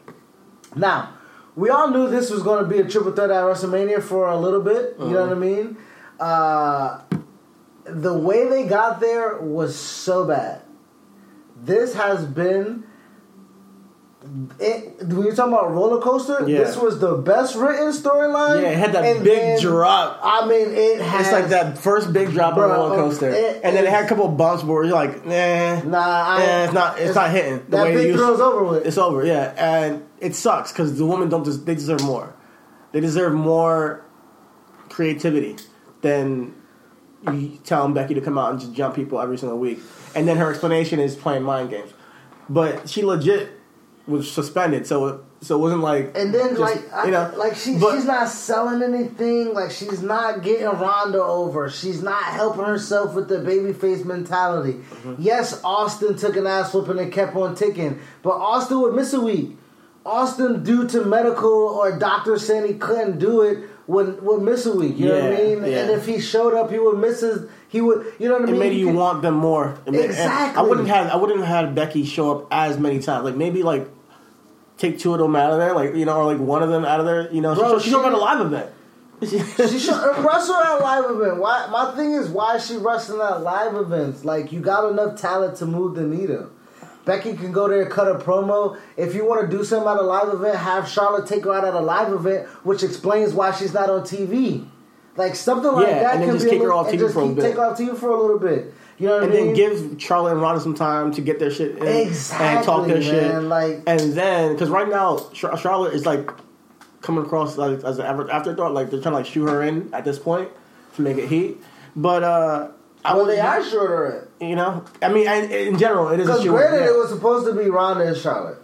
Now, 0.76 1.14
we 1.56 1.70
all 1.70 1.90
knew 1.90 2.10
this 2.10 2.30
was 2.30 2.44
going 2.44 2.64
to 2.64 2.70
be 2.70 2.80
a 2.80 2.88
triple 2.88 3.12
threat 3.12 3.30
at 3.30 3.44
WrestleMania 3.44 4.02
for 4.02 4.30
a 4.30 4.38
little 4.38 4.62
bit. 4.62 4.96
You 5.00 5.10
know 5.12 5.24
what 5.28 5.32
I 5.32 5.40
mean? 5.40 5.78
Uh, 6.20 7.02
the 7.84 8.14
way 8.18 8.48
they 8.48 8.66
got 8.66 9.00
there 9.00 9.38
was 9.38 9.76
so 9.78 10.26
bad. 10.26 10.62
This 11.56 11.94
has 11.96 12.26
been. 12.26 12.86
It, 14.60 15.00
when 15.08 15.24
you're 15.26 15.36
talking 15.36 15.52
about 15.54 15.72
roller 15.72 16.00
coaster, 16.00 16.48
Yeah. 16.48 16.60
this 16.60 16.78
was 16.78 17.00
the 17.00 17.16
best 17.16 17.56
written 17.56 17.88
storyline. 17.92 18.62
yeah 18.62 18.70
it 18.70 18.78
had 18.78 18.94
that 18.94 19.04
and 19.04 19.24
big 19.24 19.40
then- 19.40 19.60
drop 19.62 20.20
I 20.22 20.46
mean, 20.46 20.68
it 20.76 21.02
has. 21.02 21.22
it's 21.26 21.32
like 21.34 21.48
that 21.50 21.80
first 21.80 22.14
big 22.14 22.30
drop 22.32 22.54
Bro, 22.54 22.66
on 22.66 22.70
the 22.70 22.76
roller 22.76 22.96
coaster 23.10 23.30
it- 23.30 23.62
and 23.64 23.76
then 23.76 23.84
it 23.84 23.90
had 23.90 24.06
a 24.06 24.08
couple 24.08 24.28
of 24.28 24.38
bumps 24.38 24.64
where 24.64 24.84
you're 24.84 24.94
like 24.94 25.26
nah 25.26 25.82
Nah, 25.82 25.98
I, 26.38 26.44
it's 26.66 26.74
not- 26.74 27.00
it's 27.00 27.16
not 27.16 27.32
hitting 27.32 27.64
the 27.68 27.78
that 27.78 27.84
way 27.86 27.96
big 27.96 28.16
throw's 28.16 28.40
over 28.40 28.64
with. 28.64 28.86
It's 28.86 29.00
over, 29.00 29.26
yeah, 29.26 29.54
and 29.58 30.04
it 30.20 30.36
sucks 30.36 30.72
because 30.72 30.96
the 31.00 31.06
women 31.06 31.28
don't. 31.30 31.44
Des- 31.44 31.54
they 31.66 31.74
deserve 31.74 32.04
more. 32.04 32.32
They 32.92 33.00
deserve 33.00 33.34
more 33.34 34.06
creativity 34.90 35.56
than 36.02 36.54
you 37.32 37.58
telling 37.64 37.94
Becky 37.96 38.14
to 38.14 38.22
come 38.22 38.38
out 38.38 38.52
and 38.52 38.60
just 38.60 38.74
jump 38.74 38.96
people 38.96 39.20
every 39.20 39.38
single 39.40 39.58
week. 39.58 39.80
And 40.14 40.28
then 40.28 40.38
her 40.38 40.50
explanation 40.52 41.00
is 41.00 41.16
playing 41.16 41.42
mind 41.44 41.70
games, 41.72 41.92
but 42.50 42.88
she 42.90 43.04
legit 43.04 43.50
was 44.08 44.32
suspended, 44.32 44.88
so 44.88 45.08
it, 45.08 45.22
so 45.42 45.56
it 45.56 45.60
wasn't 45.60 45.82
like 45.82 46.16
And 46.18 46.34
then, 46.34 46.50
just, 46.50 46.60
like, 46.60 46.94
I, 46.94 47.06
you 47.06 47.12
know, 47.12 47.32
like 47.38 47.56
she, 47.56 47.78
but- 47.78 47.96
she's 47.96 48.06
not 48.06 48.30
selling 48.30 48.82
anything. 48.82 49.54
Like, 49.54 49.72
she's 49.72 50.02
not 50.02 50.44
getting 50.44 50.66
Ronda 50.66 51.22
over. 51.22 51.70
She's 51.70 52.02
not 52.02 52.24
helping 52.24 52.66
herself 52.66 53.14
with 53.16 53.28
the 53.28 53.38
babyface 53.38 54.04
mentality. 54.06 54.74
Mm-hmm. 54.74 55.16
Yes, 55.20 55.62
Austin 55.64 56.16
took 56.18 56.36
an 56.36 56.48
ass 56.48 56.74
whooping 56.74 57.00
and 57.00 57.12
kept 57.12 57.36
on 57.36 57.56
ticking, 57.56 58.00
but 58.24 58.32
Austin 58.32 58.82
would 58.82 58.96
miss 58.96 59.14
a 59.14 59.22
week. 59.22 59.58
Austin, 60.06 60.64
due 60.64 60.88
to 60.88 61.06
medical 61.06 61.48
or 61.52 61.98
doctor 61.98 62.40
saying 62.40 62.68
he 62.68 62.74
couldn't 62.74 63.20
do 63.20 63.42
it, 63.42 63.70
would 63.88 64.22
would 64.24 64.42
miss 64.42 64.66
a 64.66 64.76
week. 64.76 64.98
You 64.98 65.10
know 65.10 65.16
what 65.20 65.34
I 65.34 65.36
mean? 65.44 65.66
yeah. 65.66 65.82
And 65.82 65.92
if 65.92 66.06
he 66.06 66.20
showed 66.20 66.54
up, 66.56 66.72
he 66.72 66.80
would 66.80 66.98
miss 66.98 67.22
his. 67.22 67.48
He 67.72 67.80
would. 67.82 68.06
You 68.20 68.28
know 68.28 68.34
what 68.36 68.42
I 68.42 68.46
it 68.46 68.52
mean? 68.52 68.60
made 68.60 68.74
He 68.74 68.80
you 68.80 68.88
could- 68.88 68.96
want 68.96 69.22
them 69.22 69.36
more. 69.36 69.78
Made- 69.90 70.06
Exactly. 70.06 70.60
I 70.60 70.62
wouldn't 70.68 70.88
have 70.90 71.08
I 71.08 71.16
wouldn't 71.16 71.40
have 71.40 71.48
had 71.66 71.74
Becky 71.76 72.04
show 72.06 72.32
up 72.40 72.48
as 72.52 72.78
many 72.78 73.00
times. 73.00 73.24
Like 73.24 73.36
maybe 73.36 73.64
like 73.64 73.88
take 74.78 75.00
two 75.00 75.14
of 75.14 75.20
them 75.20 75.36
out 75.36 75.52
of 75.52 75.58
there, 75.60 75.74
like 75.74 75.96
you 75.96 76.06
know, 76.06 76.18
or 76.18 76.26
like 76.26 76.40
one 76.40 76.62
of 76.64 76.70
them 76.70 76.84
out 76.86 77.00
of 77.00 77.06
there. 77.06 77.32
You 77.32 77.42
know, 77.42 77.56
Bro, 77.56 77.80
she, 77.80 77.86
she 77.86 77.90
showed 77.92 78.02
up 78.02 78.08
at 78.08 78.14
a 78.14 78.18
live 78.18 78.42
event. 78.46 78.70
She 79.24 79.38
should 79.80 79.94
uh, 79.94 80.16
wrestle 80.28 80.56
at 80.56 80.80
a 80.80 80.84
live 80.84 81.12
event. 81.12 81.38
Why? 81.38 81.68
My 81.72 81.96
thing 81.96 82.14
is, 82.14 82.28
why 82.28 82.56
is 82.56 82.66
she 82.66 82.78
wrestling 82.78 83.22
at 83.22 83.42
live 83.44 83.76
events? 83.76 84.26
Like, 84.26 84.52
you 84.52 84.60
got 84.62 84.90
enough 84.90 85.22
talent 85.22 85.58
to 85.58 85.68
move 85.68 85.94
the 85.96 86.02
needle. 86.02 86.50
Becky 87.06 87.36
can 87.36 87.52
go 87.52 87.68
there, 87.68 87.86
cut 87.88 88.08
a 88.08 88.16
promo. 88.16 88.80
If 88.98 89.14
you 89.14 89.24
want 89.28 89.48
to 89.50 89.56
do 89.58 89.64
something 89.64 89.88
at 89.88 89.98
a 89.98 90.02
live 90.02 90.30
event, 90.34 90.56
have 90.58 90.88
Charlotte 90.88 91.28
take 91.28 91.44
her 91.46 91.54
out 91.54 91.64
at 91.64 91.76
a 91.76 91.80
live 91.80 92.12
event, 92.12 92.48
which 92.64 92.82
explains 92.82 93.32
why 93.34 93.52
she's 93.52 93.74
not 93.76 93.92
on 93.92 94.02
TV. 94.02 94.66
Like 95.18 95.36
something 95.36 95.72
like 95.72 95.88
Yeah, 95.88 96.04
that 96.04 96.14
and 96.16 96.24
then 96.24 96.34
just 96.38 96.48
kick 96.50 96.62
her 96.62 96.72
off 96.74 96.88
and 96.90 96.98
TV 96.98 97.02
just 97.02 97.14
for 97.14 97.22
a 97.24 97.28
bit. 97.34 97.42
Take 97.42 97.56
her 97.56 97.66
off 97.66 97.78
TV 97.78 97.96
for 97.98 98.10
a 98.10 98.20
little 98.22 98.40
bit. 98.40 98.74
You 98.98 99.08
know 99.08 99.16
what 99.16 99.24
and 99.24 99.34
I 99.34 99.36
mean? 99.36 99.48
And 99.50 99.58
then 99.58 99.90
give 99.92 100.02
Charlotte 100.02 100.34
and 100.34 100.42
Ronda 100.42 100.62
some 100.62 100.76
time 100.76 101.12
to 101.14 101.22
get 101.22 101.40
their 101.40 101.50
shit 101.52 101.78
in 101.78 101.86
Exactly, 101.88 102.48
and 102.48 102.66
talk 102.66 102.88
their 102.88 103.02
shit. 103.02 103.42
like- 103.44 103.82
and 103.88 104.14
then 104.14 104.54
because 104.54 104.70
right 104.70 104.88
now 104.88 105.20
Charlotte 105.34 105.94
is 105.94 106.06
like 106.06 106.30
coming 107.02 107.26
across 107.26 107.58
like 107.58 107.84
as 107.84 107.98
an 108.00 108.06
afterthought, 108.30 108.74
like 108.74 108.90
they're 108.92 109.02
trying 109.02 109.14
to 109.14 109.18
like 109.18 109.26
shoot 109.26 109.48
her 109.48 109.64
in 109.64 109.94
at 109.94 110.06
this 110.06 110.20
point 110.20 110.50
to 110.96 111.02
make 111.02 111.18
it 111.18 111.28
heat. 111.28 111.62
But 111.96 112.24
uh, 112.24 112.70
I 113.04 113.16
well, 113.16 113.26
they 113.26 113.40
are 113.40 113.64
shorter 113.64 114.30
it. 114.40 114.46
you 114.46 114.56
know, 114.56 114.86
I 115.02 115.12
mean, 115.12 115.28
I, 115.28 115.38
in 115.46 115.78
general, 115.80 116.10
it 116.10 116.20
is 116.20 116.28
Because 116.28 116.46
granted, 116.46 116.86
it 116.86 116.96
was 116.96 117.10
supposed 117.10 117.48
to 117.48 117.54
be 117.54 117.70
Ronda 117.70 118.06
and 118.08 118.16
Charlotte. 118.16 118.60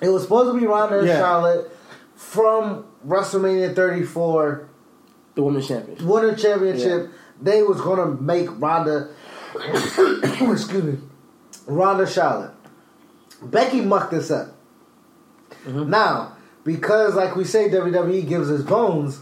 It 0.00 0.08
was 0.08 0.22
supposed 0.22 0.52
to 0.54 0.58
be 0.58 0.66
Ronda 0.66 0.98
and 1.00 1.06
Yeah. 1.08 1.18
Charlotte 1.18 1.70
from 2.16 2.86
WrestleMania 3.06 3.76
34 3.76 4.68
the 5.34 5.42
women's 5.42 5.68
champion. 5.68 6.06
Winter 6.06 6.34
Championship. 6.36 7.10
They 7.40 7.62
was 7.62 7.80
gonna 7.80 8.06
make 8.06 8.48
Ronda, 8.60 9.10
excuse 9.54 10.72
me, 10.72 10.98
Ronda 11.66 12.06
Charlotte. 12.06 12.52
Becky 13.42 13.80
mucked 13.80 14.12
this 14.12 14.30
up. 14.30 14.56
Mm-hmm. 15.64 15.90
Now, 15.90 16.36
because 16.64 17.14
like 17.14 17.36
we 17.36 17.44
say, 17.44 17.68
WWE 17.68 18.26
gives 18.28 18.50
us 18.50 18.62
bones. 18.62 19.20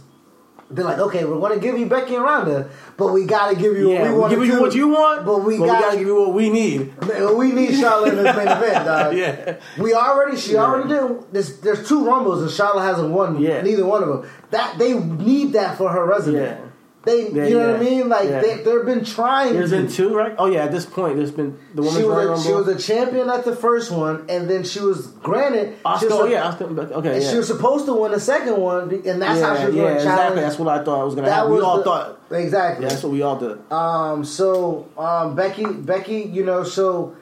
They're 0.73 0.85
like, 0.87 0.99
okay, 0.99 1.25
we're 1.25 1.39
gonna 1.39 1.61
give 1.61 1.79
you 1.79 1.85
Becky 1.87 2.15
and 2.15 2.25
Ronda, 2.25 2.71
but 2.97 3.13
we 3.13 3.27
gotta 3.27 3.55
give 3.55 3.77
you 3.77 3.93
Yeah, 3.93 4.13
what 4.13 4.31
we 4.31 4.37
give 4.37 4.47
you 4.47 4.61
what 4.61 4.75
you 4.75 4.89
want, 4.89 5.27
but 5.27 5.45
we 5.45 5.59
gotta, 5.59 5.99
give 5.99 6.07
you 6.07 6.15
what 6.19 6.33
we 6.33 6.49
need. 6.49 6.93
we 7.37 7.53
need 7.53 7.79
Charlotte 7.79 8.15
in 8.15 8.23
this 8.25 8.35
main 8.37 8.49
event, 8.57 8.85
dog. 8.87 9.15
Yeah. 9.17 9.57
We 9.79 9.93
already, 9.93 10.37
she 10.37 10.53
Yeah. 10.55 10.65
already 10.65 10.89
did. 10.89 11.33
There's, 11.33 11.61
there's 11.61 11.87
two 11.87 12.07
rumbles, 12.07 12.41
and 12.43 12.51
Charlotte 12.51 12.85
hasn't 12.85 13.11
won 13.11 13.39
Yeah. 13.39 13.61
neither 13.61 13.85
one 13.85 14.03
of 14.03 14.09
them. 14.09 14.31
That 14.51 14.79
they 14.79 14.95
need 14.99 15.53
that 15.53 15.77
for 15.77 15.91
her 15.91 16.07
resume. 16.07 16.41
Yeah. 16.43 16.57
They, 17.05 17.31
Yeah, 17.33 17.47
you 17.47 17.59
know 17.59 17.73
what 17.73 17.81
I 17.81 17.83
mean? 17.83 18.09
Like 18.09 18.29
Yeah. 18.29 18.41
they, 18.41 18.57
they've 18.63 18.85
been 18.87 19.05
trying. 19.05 19.55
There's 19.55 19.71
to. 19.71 19.77
been 19.83 19.89
two, 19.91 20.15
right? 20.15 20.37
Oh 20.39 20.47
yeah, 20.47 20.65
at 20.67 20.71
this 20.71 20.87
point, 20.87 21.17
there's 21.17 21.33
been 21.33 21.59
the 21.75 21.83
women's 21.83 21.97
she 21.99 22.05
was, 22.05 22.41
a, 22.41 22.49
she 22.49 22.55
was 22.55 22.69
a 22.69 22.79
champion 22.79 23.29
at 23.29 23.45
the 23.45 23.57
first 23.57 23.91
one, 23.91 24.25
and 24.29 24.49
then 24.49 24.63
she 24.63 24.79
was 24.79 25.09
granted. 25.09 25.83
Asuka, 25.83 25.99
she 25.99 26.05
was 26.07 26.15
oh 26.15 26.25
yeah, 26.27 26.53
Asuka, 26.53 26.93
okay, 26.93 27.15
and 27.15 27.23
yeah. 27.25 27.31
she 27.31 27.37
was 27.39 27.49
supposed 27.49 27.87
to 27.87 27.93
win 27.95 28.13
the 28.13 28.21
second 28.21 28.57
one, 28.57 28.83
and 29.05 29.21
that's 29.21 29.41
yeah, 29.41 29.47
how 29.47 29.57
she 29.59 29.67
was 29.67 29.75
yeah, 29.75 29.83
going 29.83 29.97
to 29.97 30.03
challenge. 30.05 30.05
exactly. 30.05 30.41
That's 30.43 30.59
what 30.61 30.69
I 30.69 30.85
thought 30.85 31.01
I 31.01 31.05
was 31.05 31.15
gonna 31.17 31.27
that 31.27 31.35
happen. 31.35 31.53
We 31.55 31.61
all 31.61 31.79
the- 31.79 31.85
thought. 31.85 32.21
exactly. 32.31 32.85
Yeah, 32.85 32.91
that's 32.91 33.03
what 33.03 33.13
we 33.13 33.23
all 33.23 33.37
did. 33.37 33.73
Um, 33.73 34.25
so 34.25 34.89
um, 34.97 35.35
Becky, 35.35 35.67
Becky, 35.67 36.21
you 36.21 36.45
know, 36.45 36.63
so 36.63 37.17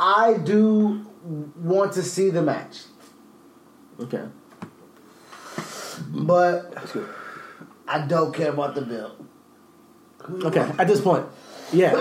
I 0.00 0.34
do 0.34 1.06
want 1.62 1.92
to 1.92 2.02
see 2.02 2.30
the 2.30 2.42
match, 2.42 2.78
Okay, 4.00 4.24
but 6.08 6.72
that's 6.72 6.92
good. 6.92 7.08
I 7.88 8.06
don't 8.06 8.34
care 8.34 8.50
about 8.50 8.74
the 8.74 8.82
bill. 8.82 9.16
Okay, 10.28 10.72
at 10.78 10.88
this 10.88 11.00
point, 11.00 11.26
yeah, 11.72 11.92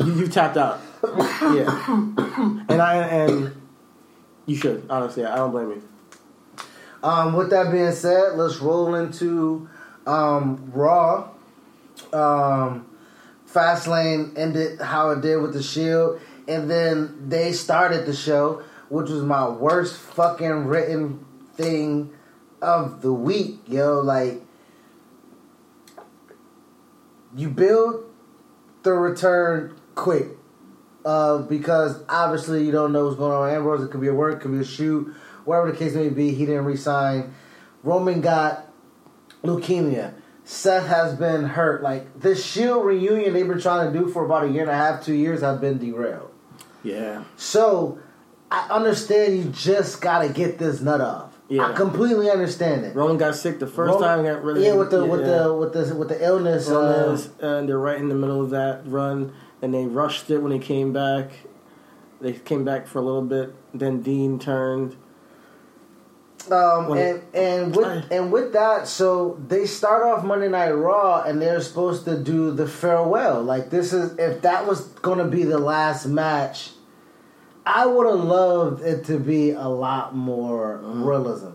you, 0.00 0.14
you 0.14 0.28
tapped 0.28 0.56
out. 0.56 0.80
Yeah, 1.02 1.86
and 2.68 2.80
I 2.80 2.96
and 3.08 3.60
you 4.46 4.56
should 4.56 4.86
honestly. 4.88 5.24
I 5.24 5.36
don't 5.36 5.50
blame 5.50 5.70
you. 5.70 5.88
Um, 7.02 7.34
with 7.34 7.50
that 7.50 7.70
being 7.70 7.92
said, 7.92 8.34
let's 8.34 8.58
roll 8.58 8.94
into 8.94 9.68
um, 10.06 10.70
Raw. 10.72 11.28
Um, 12.12 12.86
Fastlane 13.48 14.36
ended 14.36 14.80
how 14.80 15.10
it 15.10 15.20
did 15.20 15.36
with 15.38 15.52
the 15.52 15.62
Shield, 15.62 16.20
and 16.48 16.70
then 16.70 17.28
they 17.28 17.52
started 17.52 18.06
the 18.06 18.14
show, 18.14 18.62
which 18.88 19.08
was 19.08 19.22
my 19.22 19.48
worst 19.48 19.96
fucking 19.96 20.66
written 20.66 21.24
thing 21.54 22.12
of 22.60 23.02
the 23.02 23.12
week, 23.12 23.60
yo. 23.66 24.00
Like, 24.00 24.42
you 27.36 27.50
build 27.50 28.04
the 28.82 28.92
return 28.92 29.78
quick 29.94 30.28
uh, 31.04 31.38
because 31.38 32.02
obviously 32.08 32.64
you 32.64 32.72
don't 32.72 32.92
know 32.92 33.04
what's 33.04 33.16
going 33.16 33.32
on 33.32 33.42
with 33.42 33.54
Ambrose. 33.54 33.84
It 33.84 33.90
could 33.90 34.00
be 34.00 34.08
a 34.08 34.14
work, 34.14 34.36
it 34.36 34.40
could 34.42 34.52
be 34.52 34.60
a 34.60 34.64
shoot, 34.64 35.14
whatever 35.44 35.70
the 35.70 35.78
case 35.78 35.94
may 35.94 36.08
be. 36.08 36.32
He 36.32 36.46
didn't 36.46 36.64
resign. 36.64 37.34
Roman 37.82 38.20
got 38.20 38.68
leukemia. 39.42 40.14
Seth 40.44 40.86
has 40.86 41.14
been 41.14 41.44
hurt. 41.44 41.82
Like 41.82 42.20
this 42.20 42.44
Shield 42.44 42.84
reunion 42.86 43.34
they've 43.34 43.46
been 43.46 43.60
trying 43.60 43.92
to 43.92 43.98
do 43.98 44.08
for 44.08 44.24
about 44.24 44.44
a 44.44 44.48
year 44.48 44.62
and 44.62 44.70
a 44.70 44.76
half, 44.76 45.04
two 45.04 45.14
years, 45.14 45.42
have 45.42 45.60
been 45.60 45.78
derailed. 45.78 46.32
Yeah. 46.82 47.24
So 47.36 47.98
I 48.50 48.68
understand 48.70 49.36
you 49.36 49.44
just 49.50 50.00
got 50.00 50.20
to 50.20 50.28
get 50.28 50.58
this 50.58 50.80
nut 50.80 51.00
off. 51.00 51.35
Yeah. 51.48 51.68
I 51.68 51.72
completely 51.74 52.28
understand 52.28 52.84
it. 52.84 52.96
Roman 52.96 53.18
got 53.18 53.36
sick 53.36 53.60
the 53.60 53.66
first 53.68 53.92
Roman- 53.94 54.08
time. 54.08 54.24
Got 54.24 54.42
really 54.42 54.64
yeah, 54.66 54.74
with 54.74 54.90
the 54.90 55.04
with 55.04 55.20
yeah. 55.20 55.42
the 55.44 55.54
with 55.54 55.72
the 55.72 55.94
with 55.94 56.08
the 56.08 56.24
illness. 56.24 56.68
illness, 56.68 57.28
Uh, 57.42 57.46
and 57.46 57.68
they're 57.68 57.78
right 57.78 57.98
in 57.98 58.08
the 58.08 58.14
middle 58.16 58.42
of 58.42 58.50
that 58.50 58.80
run, 58.86 59.32
and 59.62 59.72
they 59.72 59.86
rushed 59.86 60.28
it 60.30 60.38
when 60.38 60.50
he 60.50 60.58
came 60.58 60.92
back. 60.92 61.30
They 62.20 62.32
came 62.32 62.64
back 62.64 62.86
for 62.88 62.98
a 62.98 63.02
little 63.02 63.22
bit. 63.22 63.54
Then 63.72 64.00
Dean 64.00 64.38
turned. 64.40 64.96
Um, 66.50 66.88
When- 66.88 66.98
and 66.98 67.22
and 67.34 67.76
with 67.76 68.04
and 68.10 68.32
with 68.32 68.52
that, 68.52 68.86
so 68.88 69.38
they 69.48 69.66
start 69.66 70.04
off 70.04 70.24
Monday 70.24 70.48
Night 70.48 70.70
Raw, 70.72 71.22
and 71.22 71.40
they're 71.42 71.60
supposed 71.60 72.04
to 72.06 72.16
do 72.16 72.50
the 72.52 72.66
farewell. 72.68 73.42
Like 73.42 73.70
this 73.70 73.92
is 73.92 74.16
if 74.18 74.42
that 74.42 74.66
was 74.66 74.82
going 75.02 75.18
to 75.18 75.24
be 75.24 75.42
the 75.44 75.58
last 75.58 76.06
match, 76.06 76.70
I 77.66 77.84
would 77.84 78.06
have 78.06 78.20
loved 78.20 78.82
it 78.82 79.04
to 79.06 79.18
be 79.18 79.50
a 79.50 79.68
lot 79.68 80.14
more 80.14 80.78
realism. 80.82 81.50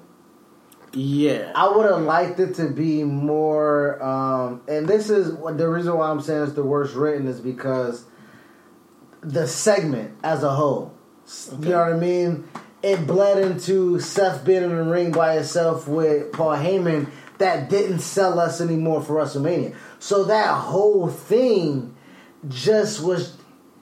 Yeah, 0.94 1.54
I 1.56 1.70
would 1.70 1.90
have 1.90 2.02
liked 2.02 2.38
it 2.42 2.56
to 2.56 2.68
be 2.68 3.06
more. 3.06 4.04
Um, 4.04 4.62
and 4.68 4.88
this 4.88 5.10
is 5.10 5.32
what- 5.32 5.58
the 5.58 5.70
reason 5.70 5.98
why 5.98 6.10
I'm 6.10 6.20
saying 6.20 6.44
it's 6.44 6.52
the 6.52 6.66
worst 6.66 6.96
written 6.96 7.28
is 7.28 7.40
because 7.40 8.04
the 9.22 9.48
segment 9.48 10.12
as 10.22 10.44
a 10.44 10.50
whole. 10.50 10.92
You 11.62 11.70
know 11.70 11.78
what 11.78 11.94
I 11.94 11.98
mean? 11.98 12.44
It 12.84 13.08
bled 13.08 13.38
into 13.38 14.00
Seth 14.00 14.44
being 14.44 14.64
in 14.64 14.76
the 14.76 14.84
ring 14.84 15.12
by 15.12 15.36
himself 15.36 15.88
with 15.88 16.34
Paul 16.34 16.58
Heyman. 16.58 17.08
That 17.38 17.70
didn't 17.70 18.00
sell 18.00 18.38
us 18.38 18.60
anymore 18.60 19.02
for 19.02 19.16
WrestleMania. 19.16 19.76
So 20.00 20.26
that 20.26 20.50
whole 20.50 21.08
thing 21.08 21.96
just 22.50 23.02
was 23.02 23.38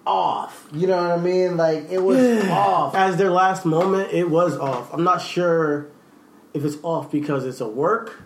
off. 0.10 0.68
You 0.74 0.88
know 0.88 0.98
what 1.02 1.12
I 1.12 1.18
mean? 1.18 1.56
Like 1.58 1.90
it 1.92 2.00
was 2.02 2.48
off. 2.50 2.96
as 2.96 3.18
their 3.18 3.30
last 3.32 3.66
moment, 3.66 4.12
it 4.12 4.30
was 4.30 4.58
off. 4.58 4.92
I'm 4.94 5.04
not 5.04 5.22
sure 5.22 5.88
if 6.54 6.66
it's 6.66 6.78
off 6.84 7.12
because 7.12 7.46
it's 7.46 7.62
a 7.62 7.68
work. 7.68 8.22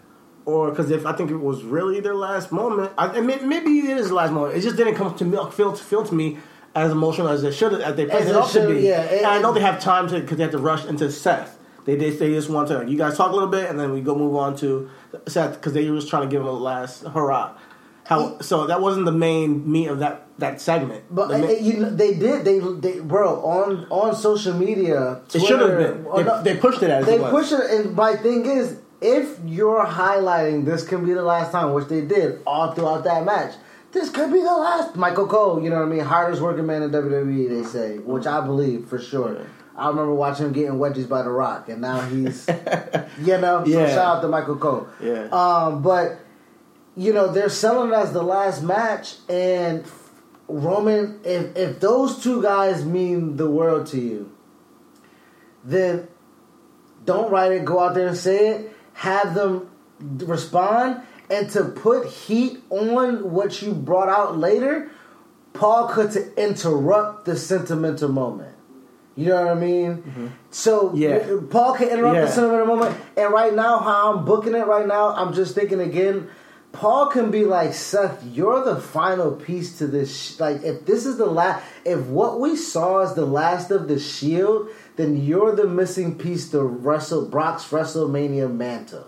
Or 0.46 0.70
because 0.72 0.92
if 0.92 1.06
I 1.06 1.14
think 1.14 1.32
it 1.32 1.38
was 1.38 1.64
really 1.64 2.02
their 2.02 2.16
last 2.16 2.52
moment, 2.52 2.92
I, 2.98 3.08
I 3.08 3.22
mean, 3.22 3.48
maybe 3.48 3.80
it 3.80 3.98
is 3.98 4.10
the 4.10 4.14
last 4.16 4.34
moment. 4.34 4.58
It 4.58 4.62
just 4.62 4.76
didn't 4.76 4.96
come 4.96 5.16
to 5.16 5.24
me, 5.24 5.38
feel, 5.52 5.74
feel 5.74 6.04
to 6.04 6.14
me 6.14 6.38
as 6.76 6.92
emotional 6.92 7.30
as 7.30 7.44
it 7.44 7.54
should 7.54 7.72
have, 7.72 7.80
as 7.80 7.96
they 7.96 8.10
As 8.10 8.26
it 8.26 8.32
it 8.32 8.36
up 8.36 8.48
to 8.48 8.52
should- 8.52 8.68
be. 8.76 8.82
yeah, 8.82 9.04
it- 9.04 9.18
and 9.20 9.26
I 9.28 9.40
know 9.42 9.54
they 9.54 9.62
have 9.62 9.80
time 9.80 10.10
to 10.10 10.20
because 10.20 10.36
they 10.38 10.44
have 10.44 10.52
to 10.52 10.58
rush 10.58 10.84
into 10.86 11.10
Seth. 11.12 11.58
They 11.86 11.96
they, 11.96 12.10
they 12.10 12.30
just 12.32 12.50
want 12.50 12.68
to 12.70 12.84
you 12.86 12.98
guys 12.98 13.16
talk 13.16 13.32
a 13.32 13.34
little 13.34 13.48
bit 13.50 13.70
and 13.70 13.80
then 13.80 13.92
we 13.94 14.02
go 14.02 14.16
move 14.16 14.36
on 14.36 14.56
to 14.58 14.90
Seth 15.28 15.54
because 15.56 15.72
they 15.74 15.90
were 15.90 15.96
just 15.98 16.10
trying 16.10 16.24
to 16.24 16.30
give 16.30 16.42
him 16.42 16.48
a 16.48 16.52
last 16.52 17.04
hurrah. 17.06 17.52
How 18.06 18.38
so 18.42 18.68
that 18.68 18.82
wasn't 18.82 19.06
the 19.06 19.12
main 19.14 19.70
meat 19.72 19.88
of 19.88 20.00
that 20.00 20.23
that 20.40 20.60
segment. 20.62 21.04
But 21.12 21.28
The 21.30 21.38
ma- 21.40 21.48
you 21.50 21.74
know, 21.78 21.90
they 21.90 22.14
did. 22.16 22.44
They 22.46 22.60
they 22.60 23.00
bro 23.00 23.42
on 23.46 23.86
on 23.90 24.16
social 24.16 24.54
media. 24.54 25.22
it 25.34 25.40
should 25.42 25.60
have 25.60 25.70
Twitter- 25.70 25.94
been. 25.94 26.16
They, 26.16 26.24
no, 26.24 26.44
they 26.44 26.58
pushed 26.58 26.82
it 26.84 26.90
as 26.90 27.06
They 27.06 27.16
it 27.16 27.22
was. 27.22 27.32
push 27.32 27.52
it, 27.60 27.70
and 27.72 27.96
my 27.96 28.16
thing 28.16 28.46
is, 28.46 28.78
if 29.02 29.38
you're 29.46 29.86
highlighting 29.86 30.66
this 30.66 30.84
can 30.86 31.06
be 31.06 31.14
the 31.14 31.22
last 31.24 31.52
time, 31.52 31.74
which 31.74 31.88
they 31.88 32.02
did 32.02 32.40
all 32.48 32.72
throughout 32.72 33.04
that 33.04 33.26
match, 33.26 33.54
this 33.92 34.10
could 34.10 34.32
be 34.34 34.40
the 34.40 34.46
last. 34.46 34.96
Michael 34.96 35.28
Cole, 35.28 35.62
you 35.62 35.70
know 35.70 35.78
what 35.78 35.86
I 35.86 35.90
mean, 35.90 36.00
hardest 36.00 36.42
working 36.42 36.66
man 36.66 36.82
in 36.84 36.90
WWE, 36.92 37.50
they 37.50 37.64
say, 37.68 37.98
which 38.00 38.26
I 38.26 38.42
believe 38.42 38.88
for 38.88 38.98
sure. 39.00 39.38
I 39.76 39.88
remember 39.88 40.14
watching 40.14 40.46
him 40.48 40.54
getting 40.54 40.74
wedgies 40.74 41.10
by 41.10 41.24
The 41.24 41.30
Rock, 41.32 41.68
and 41.70 41.82
now 41.82 42.00
he's, 42.02 42.48
you 43.22 43.38
know, 43.40 43.64
so 43.66 43.70
Yeah. 43.72 43.88
shout 43.88 44.18
out 44.18 44.22
to 44.22 44.28
Michael 44.28 44.56
Cole. 44.58 44.88
Yeah. 45.02 45.28
Um, 45.32 45.82
but 45.82 46.20
you 46.96 47.12
know 47.12 47.28
they're 47.32 47.50
selling 47.50 47.90
it 47.92 47.96
as 47.96 48.14
the 48.14 48.22
last 48.24 48.62
match, 48.64 49.16
and 49.28 49.84
Roman, 50.54 51.20
if 51.24 51.56
if 51.58 51.80
those 51.80 52.22
two 52.22 52.42
guys 52.42 52.86
mean 52.86 53.38
the 53.38 53.50
world 53.50 53.88
to 53.88 54.00
you, 54.00 54.32
then 55.64 56.08
don't 57.06 57.32
write 57.32 57.52
it. 57.52 57.66
Go 57.66 57.80
out 57.80 57.96
there 57.96 58.08
and 58.08 58.18
say 58.18 58.50
it. 58.50 58.72
Have 58.94 59.34
them 59.34 59.70
respond, 60.00 61.02
and 61.30 61.50
to 61.52 61.64
put 61.66 62.08
heat 62.08 62.60
on 62.70 63.32
what 63.32 63.62
you 63.62 63.74
brought 63.74 64.10
out 64.10 64.38
later. 64.38 64.92
Paul 65.54 65.88
could 65.88 66.10
to 66.12 66.34
interrupt 66.42 67.26
the 67.26 67.36
sentimental 67.38 68.10
moment. 68.10 68.56
You 69.16 69.28
know 69.30 69.46
what 69.46 69.52
I 69.52 69.60
mean? 69.60 70.34
So 70.50 70.90
Mm-hmm. 70.90 70.98
Yeah. 70.98 71.40
Paul 71.52 71.76
can 71.76 71.90
interrupt 71.90 72.16
Yeah. 72.16 72.26
the 72.26 72.32
sentimental 72.32 72.66
moment. 72.66 72.98
And 73.16 73.32
right 73.32 73.54
now, 73.54 73.78
how 73.78 74.14
I'm 74.14 74.26
booking 74.26 74.56
it 74.56 74.66
right 74.66 74.88
now, 74.88 75.10
I'm 75.10 75.32
just 75.34 75.54
thinking 75.54 75.80
again. 75.80 76.28
Paul 76.74 77.08
can 77.08 77.32
be 77.32 77.46
like 77.46 77.74
Seth. 77.74 78.24
You're 78.26 78.64
the 78.66 78.76
final 78.82 79.32
piece 79.32 79.78
to 79.78 79.88
this. 79.88 80.16
Sh- 80.36 80.40
like, 80.40 80.64
if 80.64 80.86
this 80.86 81.06
is 81.06 81.18
the 81.18 81.26
last, 81.28 81.64
if 81.86 82.00
what 82.08 82.40
we 82.42 82.56
saw 82.58 83.00
is 83.02 83.14
the 83.14 83.26
last 83.26 83.72
of 83.72 83.88
the 83.88 83.98
Shield, 84.00 84.68
then 84.98 85.24
you're 85.24 85.56
the 85.56 85.68
missing 85.68 86.18
piece 86.18 86.50
to 86.52 86.62
wrestle 86.64 87.26
Brock's 87.26 87.64
WrestleMania 87.70 88.54
mantle. 88.54 89.06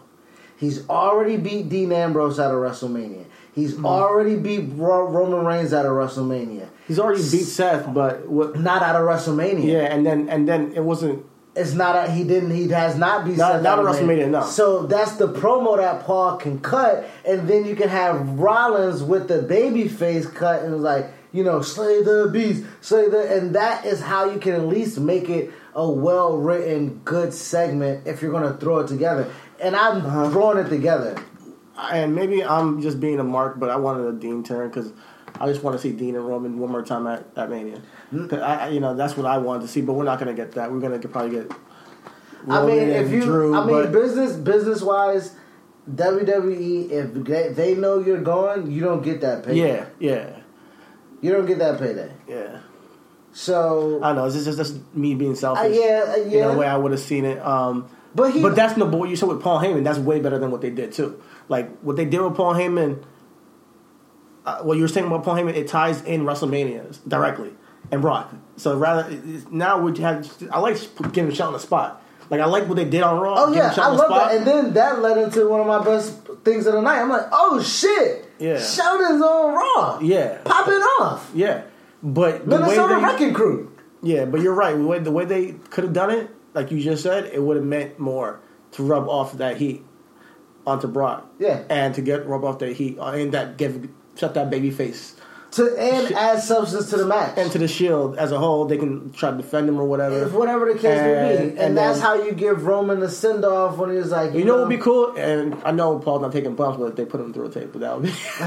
He's 0.57 0.87
already 0.89 1.35
beat 1.37 1.67
Dean 1.67 1.91
Ambrose 1.91 2.39
out 2.39 2.51
of 2.53 2.57
WrestleMania. 2.59 3.25
He's 3.53 3.73
Mm-hmm. 3.73 3.85
already 3.85 4.35
beat 4.37 4.69
Ro- 4.75 5.07
Roman 5.07 5.45
Reigns 5.45 5.73
out 5.73 5.85
of 5.85 5.91
WrestleMania. 5.93 6.69
He's 6.87 6.99
already 6.99 7.21
beat 7.23 7.43
Seth, 7.45 7.91
but 7.93 8.27
what, 8.27 8.59
Not 8.59 8.81
out 8.83 8.95
of 8.95 9.01
WrestleMania. 9.07 9.65
yeah, 9.65 9.79
and 9.93 10.05
then 10.05 10.29
and 10.29 10.47
then 10.47 10.71
it 10.75 10.83
wasn't. 10.83 11.25
It's 11.55 11.73
not. 11.73 11.95
A, 11.95 12.11
he 12.11 12.23
didn't. 12.23 12.51
He 12.51 12.67
has 12.69 12.97
not 12.97 13.25
beat. 13.25 13.37
Not- 13.37 13.61
not 13.63 13.77
Rollins. 13.83 13.97
WrestleMania, 13.99 14.29
no. 14.29 14.43
So 14.43 14.85
that's 14.87 15.13
the 15.15 15.27
promo 15.27 15.77
that 15.77 16.03
Paul 16.03 16.37
can 16.37 16.59
cut, 16.59 17.09
and 17.23 17.47
then 17.47 17.65
you 17.65 17.75
can 17.75 17.87
have 17.89 18.39
Rollins 18.39 19.01
with 19.01 19.27
the 19.29 19.41
baby 19.41 19.87
face 19.87 20.25
cut, 20.27 20.63
and 20.63 20.73
it's 20.73 20.83
like 20.83 21.07
you 21.31 21.43
know, 21.43 21.61
slay 21.61 22.01
the 22.01 22.29
beast, 22.31 22.63
slay 22.79 23.09
the, 23.09 23.35
and 23.37 23.55
that 23.55 23.85
is 23.85 23.99
how 24.01 24.23
you 24.31 24.39
can 24.39 24.53
at 24.53 24.67
least 24.67 24.97
make 24.97 25.27
it 25.29 25.51
a 25.75 25.89
well 25.89 26.37
written, 26.37 27.01
good 27.03 27.33
segment 27.33 28.07
if 28.07 28.21
you're 28.21 28.31
going 28.31 28.49
to 28.49 28.57
throw 28.57 28.79
it 28.79 28.87
together. 28.87 29.29
And 29.59 29.75
I'm 29.75 29.97
Uh-huh. 29.97 30.29
throwing 30.29 30.57
it 30.65 30.69
together. 30.69 31.17
And 31.91 32.15
maybe 32.15 32.41
I'm 32.41 32.81
just 32.81 33.01
being 33.01 33.19
a 33.19 33.23
mark, 33.25 33.59
but 33.59 33.69
I 33.69 33.75
wanted 33.75 34.07
a 34.07 34.13
Dean 34.13 34.43
turn 34.45 34.69
because 34.69 34.93
I 35.39 35.47
just 35.47 35.63
want 35.63 35.75
to 35.75 35.81
see 35.81 35.91
Dean 35.91 36.15
and 36.15 36.27
Roman 36.27 36.57
one 36.59 36.71
more 36.71 36.81
time 36.81 37.07
at, 37.07 37.25
at 37.35 37.49
Mania. 37.49 37.81
Mm. 38.13 38.29
'Cause 38.29 38.39
I, 38.39 38.65
I- 38.65 38.69
you 38.69 38.79
know, 38.79 38.95
that's 38.95 39.17
what 39.17 39.25
I 39.25 39.37
wanted 39.37 39.63
to 39.63 39.67
see, 39.67 39.81
but 39.81 39.93
we're 39.93 40.03
not 40.05 40.19
going 40.19 40.33
to 40.35 40.39
get 40.41 40.53
that. 40.53 40.71
We're 40.71 40.79
going 40.79 40.99
to 40.99 41.07
probably 41.07 41.31
get. 41.31 41.51
I 42.47 42.59
Roman 42.59 42.77
mean, 42.77 42.89
if 42.89 43.11
you, 43.11 43.21
Drew, 43.23 43.55
I 43.55 43.65
mean, 43.65 43.91
business 43.91 44.33
business 44.33 44.81
wise, 44.81 45.33
WWE, 45.89 46.91
if 46.91 47.13
they, 47.25 47.49
they 47.49 47.75
know 47.75 47.99
you're 47.99 48.21
gone, 48.21 48.69
you 48.71 48.81
don't 48.81 49.01
get 49.03 49.21
that 49.21 49.43
payday. 49.43 49.67
yeah, 49.67 49.85
yeah, 49.99 50.39
You 51.21 51.31
don't 51.31 51.45
get 51.45 51.59
that 51.59 51.79
payday. 51.79 52.11
yeah. 52.27 52.59
So 53.33 53.99
I 54.01 54.13
know. 54.13 54.29
this 54.29 54.47
is 54.47 54.55
just 54.55 54.77
me 54.95 55.13
being 55.13 55.35
selfish. 55.35 55.65
Uh, 55.65 55.67
yeah, 55.67 56.05
uh, 56.07 56.15
yeah. 56.29 56.45
a 56.53 56.57
way, 56.57 56.67
I 56.67 56.77
would 56.77 56.91
have 56.91 57.01
seen 57.01 57.25
it. 57.25 57.37
Um, 57.45 57.87
But 58.13 58.31
he- 58.31 58.41
but 58.41 58.55
that's 58.55 58.77
no. 58.77 58.85
But 58.87 58.97
what 58.97 59.09
you 59.09 59.17
said 59.17 59.27
with 59.27 59.41
Paul 59.41 59.59
Heyman, 59.59 59.83
that's 59.83 59.99
way 59.99 60.21
better 60.21 60.39
than 60.39 60.51
what 60.51 60.61
they 60.61 60.69
did 60.69 60.93
too. 60.93 61.21
Like 61.49 61.69
what 61.79 61.97
they 61.97 62.05
did 62.05 62.21
with 62.21 62.35
Paul 62.35 62.53
Heyman. 62.53 63.03
Uh, 64.45 64.59
what 64.61 64.77
you 64.77 64.83
were 64.83 64.87
saying 64.87 65.07
about 65.07 65.23
Paul 65.23 65.35
Heyman, 65.35 65.55
it 65.55 65.67
ties 65.67 66.03
in 66.03 66.21
WrestleMania 66.23 66.99
directly 67.07 67.51
and 67.91 68.01
Brock. 68.01 68.33
So 68.57 68.77
rather 68.77 69.09
now 69.49 69.79
we 69.79 69.97
have. 70.01 70.31
I 70.51 70.59
like 70.59 70.77
giving 71.11 71.39
on 71.41 71.53
the 71.53 71.59
spot. 71.59 72.01
Like 72.29 72.41
I 72.41 72.45
like 72.45 72.67
what 72.67 72.75
they 72.75 72.85
did 72.85 73.01
on 73.03 73.19
Raw. 73.19 73.35
Oh 73.37 73.53
yeah, 73.53 73.73
I 73.77 73.87
love 73.89 74.05
spot. 74.07 74.29
that. 74.31 74.37
And 74.37 74.47
then 74.47 74.73
that 74.73 74.99
led 75.01 75.17
into 75.17 75.47
one 75.47 75.61
of 75.61 75.67
my 75.67 75.83
best 75.83 76.25
things 76.43 76.65
of 76.65 76.73
the 76.73 76.81
night. 76.81 76.99
I'm 77.01 77.09
like, 77.09 77.27
oh 77.31 77.61
shit, 77.61 78.25
Yeah. 78.39 78.59
Sheldon's 78.59 79.21
on 79.21 79.53
Raw, 79.53 79.99
Yeah. 80.01 80.39
popping 80.43 80.73
off. 80.73 81.29
yeah, 81.35 81.63
but 82.01 82.45
the 82.49 82.55
way 82.55 82.61
Minnesota 82.61 82.95
they, 82.95 83.01
Wrecking 83.03 83.33
Crew. 83.33 83.71
Yeah, 84.01 84.25
but 84.25 84.41
you're 84.41 84.53
right. 84.55 84.75
The 84.75 84.85
way, 84.85 84.99
the 84.99 85.11
way 85.11 85.25
they 85.25 85.53
could 85.69 85.83
have 85.83 85.93
done 85.93 86.09
it, 86.11 86.29
like 86.53 86.71
you 86.71 86.79
just 86.81 87.03
said, 87.03 87.25
it 87.33 87.41
would 87.41 87.57
have 87.57 87.65
meant 87.65 87.99
more 87.99 88.39
to 88.71 88.83
rub 88.83 89.07
off 89.07 89.33
that 89.33 89.57
heat 89.57 89.83
onto 90.65 90.87
Brock. 90.87 91.27
Yeah. 91.39 91.63
and 91.69 91.93
to 91.95 92.01
get 92.01 92.25
rub 92.27 92.43
off 92.43 92.59
that 92.59 92.73
heat 92.73 92.97
and 92.99 93.31
that 93.33 93.57
give 93.57 93.87
shut 94.15 94.33
that 94.33 94.49
baby 94.49 94.71
face 94.71 95.13
to 95.51 95.73
and 95.79 96.13
add 96.15 96.41
substance 96.41 96.89
to 96.89 96.97
the 96.97 97.05
match. 97.05 97.37
and 97.37 97.49
to 97.49 97.57
the 97.57 97.67
Shield 97.67 98.17
as 98.17 98.33
a 98.33 98.37
whole, 98.37 98.65
they 98.65 98.75
can 98.77 99.13
try 99.13 99.31
to 99.31 99.37
defend 99.37 99.69
him 99.69 99.79
or 99.79 99.85
whatever. 99.85 100.25
If 100.25 100.33
whatever 100.33 100.65
the 100.65 100.77
case 100.77 100.99
may 100.99 101.13
be, 101.37 101.43
And- 101.49 101.57
and, 101.59 101.77
that's 101.77 101.99
then- 101.99 102.05
how 102.07 102.13
you 102.15 102.33
give 102.33 102.65
Roman 102.65 102.99
the 102.99 103.09
send 103.09 103.45
off 103.45 103.77
when 103.77 103.95
he's 103.95 104.11
like, 104.11 104.33
you, 104.33 104.39
You 104.39 104.45
know 104.45 104.55
what 104.55 104.67
would 104.67 104.69
be 104.69 104.77
cool? 104.83 105.15
And 105.15 105.55
I 105.63 105.71
know 105.71 105.97
Paul's 105.99 106.23
not 106.23 106.33
taking 106.33 106.55
bumps, 106.55 106.77
but 106.77 106.87
if 106.87 106.95
they 106.97 107.05
put 107.05 107.21
him 107.21 107.31
through 107.33 107.45
a 107.45 107.49
table, 107.51 107.79
that 107.79 107.93
would 107.95 108.03
be. 108.03 108.09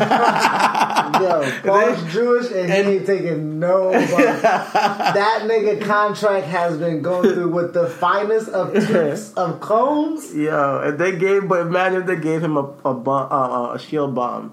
Yo, 1.24 1.50
Paul's 1.64 2.12
Jewish 2.12 2.46
and, 2.50 2.70
and- 2.70 2.88
he 2.88 2.94
ain't 2.96 3.06
taking 3.06 3.58
no. 3.58 3.90
bump. 3.92 4.10
that 4.12 5.42
nigga 5.44 5.80
contract 5.80 6.46
has 6.46 6.76
been 6.76 7.00
going 7.00 7.32
through 7.32 7.48
with 7.48 7.72
the 7.72 7.88
finest 7.88 8.48
of 8.50 8.72
tips 8.74 9.32
of 9.34 9.60
combs. 9.60 10.34
Yo, 10.34 10.82
if 10.84 10.98
they 10.98 11.16
gave, 11.16 11.48
but 11.48 11.60
imagine 11.62 12.02
if 12.02 12.06
they 12.06 12.16
gave 12.16 12.42
him 12.42 12.56
a 12.56 12.64
a, 12.84 12.92
bomb, 12.94 13.32
uh, 13.32 13.74
a 13.74 13.78
shield 13.78 14.14
bomb, 14.14 14.52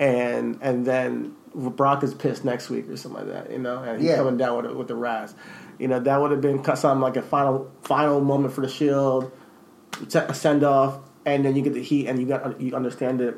and 0.00 0.58
and 0.62 0.84
then 0.84 1.36
Brock 1.54 2.02
is 2.02 2.14
pissed 2.14 2.44
next 2.44 2.70
week 2.70 2.88
or 2.88 2.96
something 2.96 3.26
like 3.26 3.32
that, 3.32 3.52
you 3.52 3.58
know, 3.58 3.78
and 3.82 4.00
he's 4.00 4.10
Yeah. 4.10 4.16
coming 4.16 4.36
down 4.36 4.56
with 4.64 4.72
with 4.74 4.88
the 4.88 4.96
Raz. 4.96 5.34
You 5.78 5.88
know, 5.88 6.00
that 6.00 6.20
would 6.20 6.30
have 6.32 6.40
been 6.40 6.64
something 6.64 7.00
like 7.00 7.16
a 7.16 7.22
final 7.22 7.70
final 7.82 8.20
moment 8.20 8.52
for 8.54 8.62
the 8.62 8.68
Shield, 8.68 9.30
a 10.14 10.34
send 10.34 10.64
off, 10.64 10.98
and 11.24 11.44
then 11.44 11.54
you 11.54 11.62
get 11.62 11.74
the 11.74 11.82
heat, 11.82 12.06
and 12.08 12.18
you 12.18 12.26
got 12.26 12.60
you 12.60 12.74
understand 12.74 13.20
it. 13.20 13.36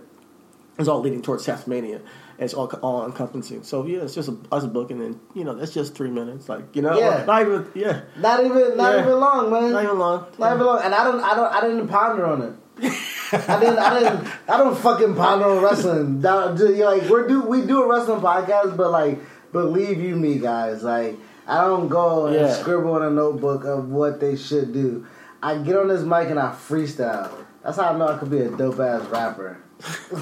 It's 0.78 0.88
all 0.88 1.00
leading 1.00 1.20
towards 1.20 1.44
Seth 1.44 1.66
Mania. 1.66 1.96
And 2.38 2.44
it's 2.46 2.54
all 2.54 2.66
all 2.82 3.04
encompassing. 3.04 3.62
So 3.62 3.84
yeah, 3.86 4.00
it's 4.02 4.14
just 4.14 4.28
a, 4.28 4.36
us 4.50 4.64
booking, 4.66 5.00
and 5.02 5.20
you 5.34 5.44
know, 5.44 5.54
that's 5.54 5.72
just 5.72 5.94
three 5.94 6.10
minutes. 6.10 6.48
Like 6.48 6.74
you 6.74 6.82
know, 6.82 6.98
Yeah. 6.98 7.24
not 7.26 7.42
even 7.42 7.66
yeah, 7.74 8.00
Not 8.16 8.44
even, 8.44 8.76
not 8.76 8.94
Yeah. 8.94 9.02
even 9.02 9.20
long, 9.20 9.50
man. 9.50 9.72
not 9.72 9.84
even 9.84 9.98
long. 9.98 10.26
Not 10.38 10.54
even 10.54 10.66
long. 10.66 10.80
And 10.82 10.94
I 10.94 11.04
don't, 11.04 11.20
I 11.20 11.34
don't, 11.34 11.52
I 11.54 11.60
didn't 11.60 11.88
ponder 11.88 12.24
on 12.26 12.42
it. 12.42 12.92
I 13.32 13.60
didn't, 13.60 13.78
I 13.78 13.98
didn't, 14.00 14.28
I 14.48 14.56
don't 14.58 14.76
fucking 14.76 15.14
ponder 15.14 15.46
on 15.46 15.62
wrestling. 15.62 16.20
That- 16.20 16.56
just, 16.56 16.74
you're 16.74 16.94
like 16.96 17.08
we're 17.08 17.26
do, 17.28 17.42
we 17.42 17.62
do 17.66 17.82
a 17.82 17.88
wrestling 17.88 18.20
podcast, 18.20 18.76
but 18.76 18.90
like, 18.90 19.18
believe 19.52 20.00
you 20.00 20.16
me, 20.16 20.38
guys, 20.38 20.82
like 20.82 21.16
I 21.46 21.62
don't 21.62 21.88
go 21.88 22.26
and 22.26 22.36
Yeah. 22.36 22.52
scribble 22.52 22.96
in 22.98 23.02
a 23.02 23.10
notebook 23.10 23.64
of 23.64 23.88
what 23.90 24.20
they 24.20 24.36
should 24.36 24.72
do. 24.72 25.06
I 25.42 25.56
get 25.58 25.76
on 25.76 25.88
this 25.88 26.02
mic 26.02 26.30
and 26.30 26.38
I 26.38 26.52
freestyle. 26.52 27.30
That's 27.64 27.76
how 27.76 27.92
I 27.92 27.98
know 27.98 28.08
I 28.08 28.18
could 28.18 28.30
be 28.30 28.40
a 28.40 28.48
dope 28.50 28.78
ass 28.80 29.04
rapper. 29.08 29.58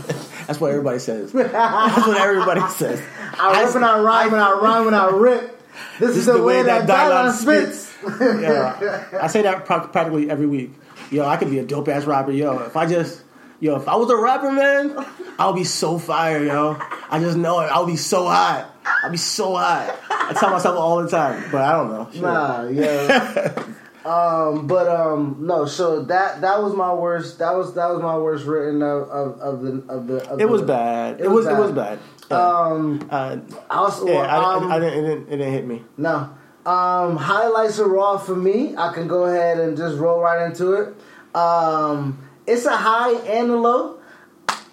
That's 0.47 0.59
what 0.61 0.71
everybody 0.71 0.99
says. 0.99 1.33
That's 1.33 2.07
what 2.07 2.17
everybody 2.19 2.61
says. 2.71 3.03
I 3.39 3.63
rip 3.63 3.75
and 3.75 3.85
I 3.85 3.99
rhyme 4.01 4.33
and 4.33 4.43
I 4.43 4.53
rhyme 4.53 4.87
and 4.87 4.97
I 4.97 5.11
rip. 5.11 5.61
This, 5.99 6.17
is 6.17 6.27
the, 6.27 6.43
way, 6.43 6.63
that, 6.63 6.89
Dylon 6.89 7.33
spits. 7.33 7.93
Yeah, 8.21 9.07
I 9.21 9.27
say 9.27 9.43
that 9.43 9.67
pra- 9.67 9.89
practically 9.89 10.31
every 10.31 10.47
week. 10.47 10.73
Yo, 11.11 11.27
I 11.27 11.37
could 11.37 11.51
be 11.51 11.59
a 11.59 11.65
dope 11.65 11.89
ass 11.89 12.05
rapper. 12.05 12.31
Yo, 12.33 12.59
if 12.61 12.77
I 12.77 12.87
just, 12.87 13.23
yo, 13.59 13.77
if 13.77 13.89
I 13.89 13.97
was 13.97 14.11
a 14.11 14.17
rapper, 14.17 14.53
man, 14.53 15.05
I'll 15.39 15.53
be 15.53 15.65
so 15.65 15.99
fire, 15.99 16.45
yo. 16.45 16.77
I 17.11 17.19
just 17.19 17.37
know 17.37 17.61
it. 17.61 17.65
I'll 17.67 17.87
be 17.87 17.97
so 17.97 18.27
hot. 18.27 18.73
I'll 19.03 19.11
be 19.11 19.17
so 19.17 19.57
hot. 19.57 19.97
I 20.09 20.33
tell 20.35 20.51
myself 20.51 20.79
all 20.79 21.03
the 21.03 21.09
time, 21.11 21.51
but 21.51 21.63
I 21.63 21.73
don't 21.73 21.91
know. 21.91 22.09
Shit. 22.13 22.23
Nah, 22.23 22.69
yeah. 22.69 23.65
um, 24.05 24.67
but 24.69 24.87
um, 24.87 25.39
no. 25.41 25.67
So 25.67 26.05
that 26.05 26.41
that 26.43 26.63
was 26.63 26.75
my 26.75 26.93
worst. 26.93 27.41
That 27.41 27.57
was 27.57 27.75
that 27.75 27.89
was 27.89 28.01
my 28.01 28.17
worst 28.17 28.45
written 28.47 28.81
of 28.83 29.09
of, 29.11 29.41
of 29.41 29.63
the 29.63 29.93
of 29.93 30.07
the. 30.07 30.31
Of 30.31 30.41
It 30.41 30.49
was 30.49 30.61
the- 30.61 30.67
bad. 30.69 31.21
It, 31.21 31.29
was. 31.29 31.47
It 31.47 31.57
was 31.57 31.73
bad. 31.73 31.99
Um, 32.31 33.09
uh, 33.11 33.39
also, 33.69 34.07
yeah, 34.07 34.19
I, 34.21 34.55
um, 34.55 34.71
I, 34.71 34.77
I 34.77 34.79
didn't, 34.79 34.99
it, 34.99 35.09
didn't, 35.09 35.29
it 35.33 35.37
didn't 35.39 35.53
hit 35.53 35.67
me. 35.67 35.83
no. 35.97 36.37
Um, 36.67 37.17
highlights 37.17 37.79
of 37.79 37.89
Raw 37.91 38.19
for 38.19 38.37
me. 38.37 38.77
I 38.77 38.93
can 38.93 39.09
go 39.09 39.25
ahead 39.25 39.59
and 39.59 39.79
just 39.79 39.97
roll 39.99 40.21
right 40.21 40.45
into 40.47 40.75
it. 40.75 40.95
Um, 41.35 42.29
it's 42.47 42.65
a 42.67 42.77
high 42.77 43.13
and 43.27 43.51
a 43.51 43.57
low. 43.57 43.97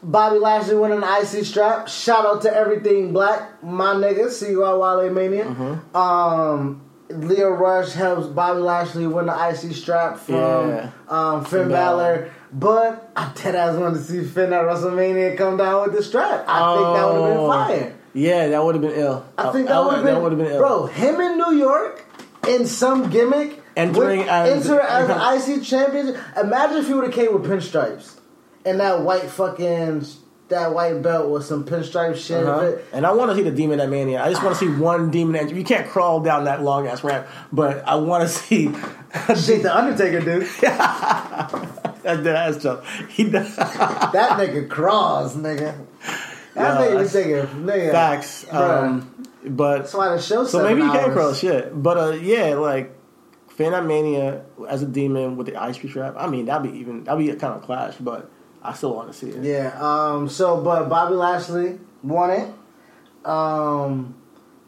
Bobby 0.04 0.38
Lashley 0.40 0.76
winning 0.76 1.00
the 1.02 1.18
IC 1.20 1.44
strap. 1.46 1.88
Shout 1.88 2.26
out 2.26 2.42
to 2.44 2.54
everything 2.56 3.14
black, 3.14 3.64
my 3.64 3.94
nigga. 3.96 4.30
See 4.30 4.50
you 4.52 4.64
at 4.66 4.78
Wale 4.78 5.10
Mania. 5.12 5.46
Mm-hmm. 5.46 5.96
Um, 5.98 6.82
Lio 7.10 7.50
Rush 7.50 7.94
helps 7.94 8.28
Bobby 8.28 8.60
Lashley 8.60 9.08
win 9.08 9.26
the 9.26 9.34
IC 9.50 9.74
strap 9.76 10.18
from 10.20 10.36
Yeah. 10.70 10.90
um, 11.10 11.44
Finn, 11.46 11.62
Finn 11.64 11.70
Balor. 11.70 12.16
Balor. 12.18 12.32
But 12.54 13.12
I 13.16 13.32
dead 13.36 13.56
ass 13.56 13.76
wanted 13.76 13.96
to 13.98 14.04
see 14.04 14.24
Finn 14.24 14.54
at 14.54 14.62
WrestleMania 14.64 15.36
come 15.38 15.58
down 15.58 15.84
with 15.84 15.96
the 15.98 16.04
strap. 16.04 16.46
I 16.48 16.76
think 16.76 16.96
that 16.96 17.06
would 17.08 17.16
have 17.22 17.30
been 17.30 17.38
Oh. 17.38 17.48
fire. 17.52 17.94
Yeah, 18.14 18.48
that 18.50 18.64
would 18.64 18.76
have 18.76 18.82
been 18.82 18.92
ill. 19.00 19.26
I 19.38 19.52
think 19.52 19.68
that 19.68 19.84
would 19.84 19.96
have 19.96 20.04
been, 20.04 20.14
that 20.24 20.36
been 20.38 20.46
ill. 20.48 20.58
bro. 20.60 20.86
Him 20.86 21.20
in 21.22 21.38
New 21.38 21.54
York 21.54 22.06
in 22.48 22.66
some 22.66 23.10
gimmick, 23.10 23.62
Entering 23.78 24.20
with- 24.20 24.28
as- 24.28 24.70
enter 24.70 24.80
as 24.82 25.10
an 25.10 25.54
IC 25.58 25.64
champion. 25.64 26.18
Imagine 26.42 26.78
if 26.78 26.88
he 26.88 26.94
would 26.94 27.06
have 27.06 27.14
came 27.14 27.34
with 27.34 27.50
pinstripes 27.50 28.20
and 28.66 28.80
that 28.80 29.02
white 29.02 29.24
fucking 29.30 30.06
that 30.50 30.74
white 30.74 31.02
belt 31.02 31.30
with 31.30 31.44
some 31.44 31.66
pinstripe 31.66 32.16
shit. 32.16 32.46
Uh-huh. 32.46 32.78
And 32.94 33.06
I 33.06 33.12
want 33.12 33.32
to 33.32 33.36
see 33.36 33.44
the 33.44 33.52
Demon 33.52 33.82
at 33.82 33.90
Mania. 33.90 34.24
I 34.24 34.30
just 34.30 34.42
want 34.42 34.58
to 34.58 34.66
see 34.66 34.72
one 34.72 35.12
Demon 35.12 35.36
at 35.36 35.54
You 35.54 35.64
can't 35.66 35.88
crawl 35.90 36.22
down 36.22 36.46
that 36.46 36.64
long 36.64 36.88
ass 36.88 37.04
ramp, 37.04 37.28
but 37.52 37.86
I 37.88 37.96
want 37.96 38.24
to 38.24 38.30
see. 38.30 38.66
Shit, 39.36 39.64
the 39.64 39.72
Undertaker 39.76 40.22
dude. 40.22 40.48
that, 40.62 42.24
that's 42.24 42.64
tough. 42.64 42.88
He 43.10 43.30
does. 43.30 43.56
That 43.56 44.38
nigga 44.40 44.70
crawls, 44.70 45.36
nigga. 45.36 45.76
That 46.54 46.80
nigga 46.80 46.92
that's- 46.92 47.14
taking 47.14 47.34
nigga. 47.66 47.92
Facts. 47.92 48.46
Um, 48.52 49.14
but 49.46 49.78
That's 49.80 49.94
why 49.94 50.10
the 50.16 50.22
show. 50.22 50.46
so 50.46 50.64
maybe 50.64 50.82
he 50.82 50.88
can't 50.90 51.14
crawl 51.14 51.34
shit. 51.34 51.72
But 51.82 51.98
uh, 51.98 52.12
yeah, 52.12 52.56
like 52.56 52.94
Finn 53.58 53.74
at 53.74 53.86
Mania 53.86 54.44
as 54.70 54.82
a 54.84 54.86
demon 54.86 55.36
with 55.36 55.48
the 55.48 55.56
ice 55.62 55.78
cream 55.78 55.90
strap. 55.92 56.14
I 56.18 56.28
mean, 56.28 56.46
that'd 56.46 56.72
be 56.72 56.78
even 56.80 57.04
that'd 57.04 57.20
be 57.20 57.30
a 57.32 57.36
kind 57.36 57.54
of 57.56 57.64
clash, 57.64 57.96
but 58.00 58.30
I 58.64 58.74
still 58.74 58.96
want 58.96 59.12
to 59.12 59.18
see 59.18 59.30
it. 59.32 59.44
Yeah. 59.44 59.76
Um. 59.82 60.30
So, 60.30 60.62
but 60.62 60.88
Bobby 60.88 61.16
Lashley 61.16 61.80
won 62.04 62.30
it. 62.30 63.28
Um. 63.28 64.16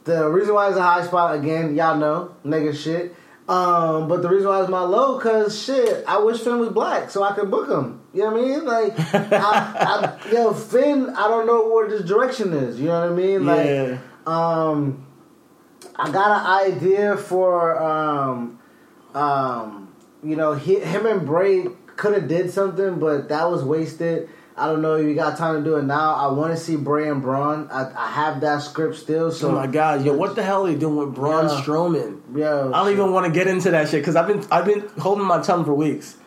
The 0.05 0.27
reason 0.27 0.53
why 0.55 0.69
it's 0.69 0.77
a 0.77 0.81
high 0.81 1.05
spot 1.05 1.35
again, 1.35 1.75
y'all 1.75 1.97
know, 1.97 2.35
nigga 2.43 2.75
shit. 2.75 3.15
Um. 3.47 4.07
But 4.07 4.21
the 4.21 4.29
reason 4.29 4.47
why 4.49 4.61
it's 4.61 4.69
my 4.69 4.81
low, 4.81 5.19
cause 5.19 5.61
shit, 5.63 6.03
I 6.07 6.17
wish 6.19 6.39
Finn 6.41 6.59
was 6.59 6.69
black 6.69 7.09
so 7.09 7.23
I 7.23 7.33
could 7.33 7.51
book 7.51 7.69
him. 7.69 8.01
You 8.13 8.21
know 8.23 8.31
what 8.31 8.39
I 8.39 8.43
mean? 8.43 8.65
Like, 8.65 8.93
I, 9.13 10.17
I, 10.25 10.31
yo, 10.31 10.51
Finn, 10.53 11.11
I 11.15 11.27
don't 11.27 11.45
know 11.45 11.67
where 11.69 11.87
this 11.87 12.01
direction 12.07 12.53
is. 12.53 12.79
You 12.79 12.87
know 12.87 13.01
what 13.01 13.11
I 13.11 13.13
mean? 13.13 13.45
Like, 13.45 13.65
Yeah. 13.67 13.97
um, 14.25 15.05
I 15.95 16.09
got 16.11 16.39
an 16.41 16.73
idea 16.73 17.17
for 17.17 17.79
um, 17.81 18.58
um, 19.19 19.93
you 20.23 20.35
know, 20.35 20.53
he, 20.53 20.79
him 20.79 21.05
and 21.05 21.25
Bray 21.25 21.65
could 21.95 22.13
have 22.13 22.27
did 22.27 22.51
something, 22.51 22.99
but 22.99 23.29
that 23.29 23.49
was 23.51 23.63
wasted. 23.63 24.29
I 24.55 24.65
don't 24.67 24.81
know 24.81 24.95
if 24.95 25.05
you 25.05 25.15
got 25.15 25.37
time 25.37 25.63
to 25.63 25.69
do 25.69 25.77
it 25.77 25.83
now. 25.83 26.15
I 26.15 26.31
want 26.33 26.51
to 26.53 26.57
see 26.57 26.75
Bray 26.75 27.07
and 27.09 27.21
Braun. 27.21 27.69
I, 27.71 27.91
I 27.95 28.07
have 28.11 28.41
that 28.41 28.61
script 28.61 28.95
still, 28.97 29.31
so 29.31 29.49
Oh 29.49 29.51
my 29.53 29.67
god, 29.67 30.03
yo, 30.05 30.13
what 30.13 30.35
the 30.35 30.43
hell 30.43 30.65
are 30.65 30.69
you 30.69 30.77
doing 30.77 30.97
with 30.97 31.15
Braun 31.15 31.45
Yeah. 31.47 31.61
Strowman? 31.61 32.37
Yo, 32.37 32.71
I 32.73 32.83
don't 32.83 32.91
even 32.91 33.13
want 33.13 33.25
to 33.25 33.31
get 33.31 33.47
into 33.47 33.71
that 33.71 33.87
shit 33.87 34.01
because 34.01 34.17
I've 34.17 34.27
been 34.27 34.45
I've 34.51 34.65
been 34.65 34.85
holding 34.99 35.25
my 35.25 35.41
tongue 35.41 35.63
for 35.63 35.73
weeks. 35.73 36.17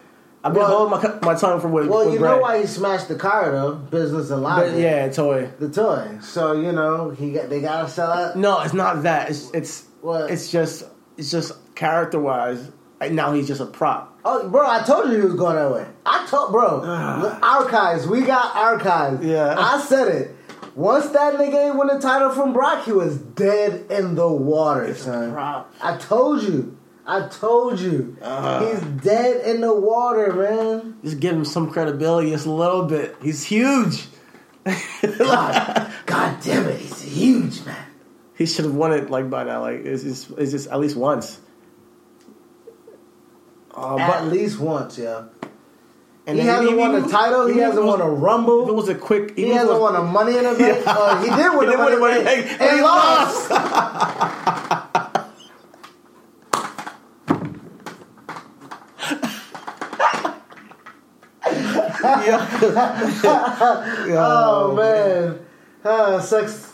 I've 0.45 0.55
been 0.55 0.62
Well- 0.62 0.88
holding 0.88 1.20
my 1.22 1.34
my 1.34 1.38
tongue 1.38 1.61
for 1.61 1.68
weeks. 1.68 1.88
Well, 1.88 2.11
you 2.11 2.18
Bray. 2.18 2.30
know 2.30 2.38
why 2.38 2.61
he 2.62 2.66
smashed 2.66 3.09
the 3.09 3.16
car 3.16 3.51
though, 3.53 3.74
business 3.74 4.30
and. 4.30 4.43
But 4.43 4.78
yeah, 4.78 5.11
toy. 5.11 5.51
the 5.59 5.68
toy. 5.68 6.18
So 6.22 6.53
you 6.53 6.72
know 6.72 7.11
he 7.11 7.32
got 7.32 7.51
they 7.51 7.61
gotta 7.61 7.88
sell 7.88 8.30
it. 8.30 8.36
No, 8.36 8.61
it's 8.62 8.72
not 8.74 9.03
that. 9.03 9.28
It's 9.28 9.51
it's 9.53 9.84
What? 10.01 10.30
it's 10.30 10.51
just 10.51 10.84
it's 11.18 11.30
just 11.30 11.53
character 11.74 12.18
wise. 12.18 12.70
Now 13.11 13.33
he's 13.33 13.49
just 13.49 13.61
a 13.61 13.67
prop. 13.67 14.21
Oh, 14.25 14.49
bro, 14.49 14.69
I 14.69 14.83
told 14.85 15.11
you 15.11 15.17
he 15.17 15.23
was 15.23 15.35
going 15.35 15.57
that 15.57 15.73
way. 15.73 15.87
I 16.07 16.27
told, 16.29 16.53
bro, 16.53 16.77
look, 17.21 17.43
archives. 17.43 18.07
We 18.07 18.21
got 18.23 18.55
archives. 18.55 19.25
Yeah. 19.25 19.57
I 19.59 19.81
said 19.81 20.09
it. 20.09 20.37
Once 20.75 21.09
that 21.09 21.35
nigga 21.35 21.67
ain't 21.67 21.77
win 21.77 21.89
the 21.89 21.99
title 21.99 22.31
from 22.31 22.53
Brock, 22.53 22.85
he 22.85 22.93
was 22.93 23.19
dead 23.19 23.91
in 23.91 24.15
the 24.15 24.29
water, 24.29 24.95
son. 24.95 25.33
prop. 25.33 25.75
I 25.83 25.97
told 25.97 26.43
you. 26.43 26.79
I 27.05 27.27
told 27.29 27.81
you. 27.81 28.17
Uh-huh. 28.23 28.67
He's 28.67 28.81
dead 29.03 29.45
in 29.45 29.61
the 29.61 29.75
water, 29.75 30.33
man. 30.33 30.99
Just 31.03 31.21
give 31.21 31.35
him 31.35 31.45
some 31.45 31.71
credibility, 31.71 32.31
just 32.31 32.47
a 32.47 32.51
little 32.51 32.85
bit. 32.85 33.17
He's 33.21 33.43
huge. 33.43 34.07
God, 34.65 35.93
God 36.07 36.41
damn 36.43 36.69
it, 36.69 36.79
he's 36.79 37.03
huge, 37.03 37.65
man. 37.67 37.85
He 38.37 38.47
should 38.47 38.65
have 38.65 38.75
won 38.75 38.93
it 38.93 39.11
like 39.11 39.29
by 39.29 39.45
now. 39.45 39.61
Like 39.61 39.81
it's 39.85 40.05
just 40.05 40.31
it's 40.39 40.53
just 40.53 40.69
at 40.69 40.79
least 40.81 40.97
once. 40.97 41.41
Uh, 43.77 43.97
At 43.97 44.09
but 44.09 44.25
least 44.33 44.59
once, 44.59 44.99
yeah. 44.99 45.25
and 46.27 46.39
he 46.39 46.45
hasn't 46.45 46.77
won 46.77 46.95
a 46.95 47.09
title. 47.09 47.47
He 47.47 47.59
hasn't 47.59 47.85
was- 47.85 47.99
won 47.99 48.09
a 48.09 48.12
If 48.64 48.68
it 48.68 48.75
was 48.75 48.89
a 48.89 48.95
quick, 48.95 49.35
He 49.37 49.47
he 49.47 49.51
hasn't 49.53 49.81
won 49.81 49.97
a 49.97 50.03
money 50.03 50.37
in 50.37 50.45
the 50.45 50.55
bank. 50.55 50.83
Uh, 50.87 51.23
he 51.23 51.31
did 51.31 51.57
win 51.57 51.66
He 51.68 51.70
did 51.70 51.79
money 51.79 51.97
win 51.99 52.16
in 52.18 52.25
the 52.25 52.25
the 52.25 52.25
Money 52.25 52.39
in 52.39 52.47
the 52.47 52.51
Bank, 52.51 52.61
And 52.61 52.61
and 52.61 52.77
he 52.77 52.83
lost. 52.83 53.51
yeah. 62.03 62.49
Oh 64.14 64.75
man, 64.75 65.39
uh, 65.85 66.20
sucks. 66.20 66.72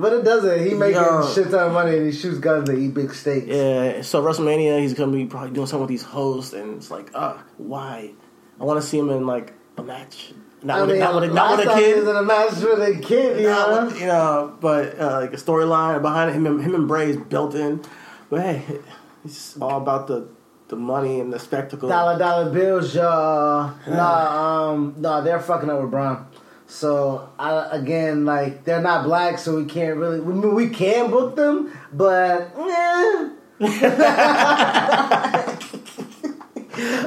But 0.00 0.12
it 0.12 0.24
doesn't. 0.24 0.64
He 0.64 0.74
making 0.74 1.02
Yo. 1.02 1.28
shit 1.34 1.50
ton 1.50 1.66
of 1.66 1.72
money 1.72 1.96
and 1.96 2.06
he 2.06 2.12
shoots 2.12 2.38
guns 2.38 2.68
and 2.68 2.78
eat 2.78 2.94
big 2.94 3.12
steaks. 3.12 3.46
Yeah, 3.48 4.02
so 4.02 4.22
WrestleMania, 4.22 4.78
he's 4.80 4.94
gonna 4.94 5.10
be 5.10 5.26
probably 5.26 5.50
doing 5.50 5.66
something 5.66 5.80
with 5.82 5.88
these 5.90 6.02
hosts, 6.04 6.52
and 6.52 6.76
it's 6.76 6.90
like, 6.90 7.10
ah, 7.14 7.42
why? 7.56 8.12
I 8.60 8.64
want 8.64 8.80
to 8.80 8.86
see 8.86 8.98
him 8.98 9.10
in 9.10 9.26
like 9.26 9.52
a 9.76 9.82
match. 9.82 10.32
Not 10.62 10.78
I 10.78 10.80
with, 10.82 10.90
a- 10.90 10.92
mean, 10.94 11.00
not 11.00 11.14
with, 11.14 11.24
a- 11.24 11.34
not 11.34 11.58
with 11.58 11.68
a 11.68 11.74
kid. 11.74 11.98
in 12.08 12.16
a 12.16 12.22
match 12.22 12.52
with 12.60 12.80
a 12.80 13.00
kid, 13.00 13.40
you 13.40 13.48
know. 13.48 13.84
with- 13.86 14.00
you 14.00 14.06
know, 14.06 14.56
but 14.60 14.98
uh, 15.00 15.20
like 15.20 15.32
a 15.32 15.36
storyline 15.36 16.00
behind 16.02 16.30
it, 16.30 16.34
him 16.34 16.46
and 16.46 16.62
him 16.62 16.74
and 16.76 16.86
Bray 16.88 17.10
is 17.10 17.16
built 17.16 17.54
in. 17.56 17.82
But 18.30 18.40
hey, 18.40 18.80
it's 19.24 19.56
all 19.60 19.78
about 19.80 20.06
the 20.06 20.28
the 20.68 20.76
money 20.76 21.18
and 21.18 21.32
the 21.32 21.38
spectacle. 21.38 21.88
Dollar 21.88 22.18
dollar 22.18 22.50
bills, 22.52 22.94
y'all. 22.94 23.72
Nah, 23.88 24.68
um, 24.72 24.94
nah, 24.98 25.22
they're 25.22 25.40
fucking 25.40 25.70
up 25.70 25.80
with 25.80 25.90
Braun. 25.90 26.26
So 26.68 27.30
I, 27.38 27.66
again, 27.72 28.26
like 28.26 28.64
they're 28.64 28.82
not 28.82 29.04
black, 29.04 29.38
so 29.38 29.56
we 29.56 29.64
can't 29.64 29.96
really. 29.96 30.20
We, 30.20 30.34
mean, 30.34 30.54
we 30.54 30.68
can 30.68 31.10
book 31.10 31.34
them, 31.34 31.72
but 31.92 32.52
eh. 32.56 33.30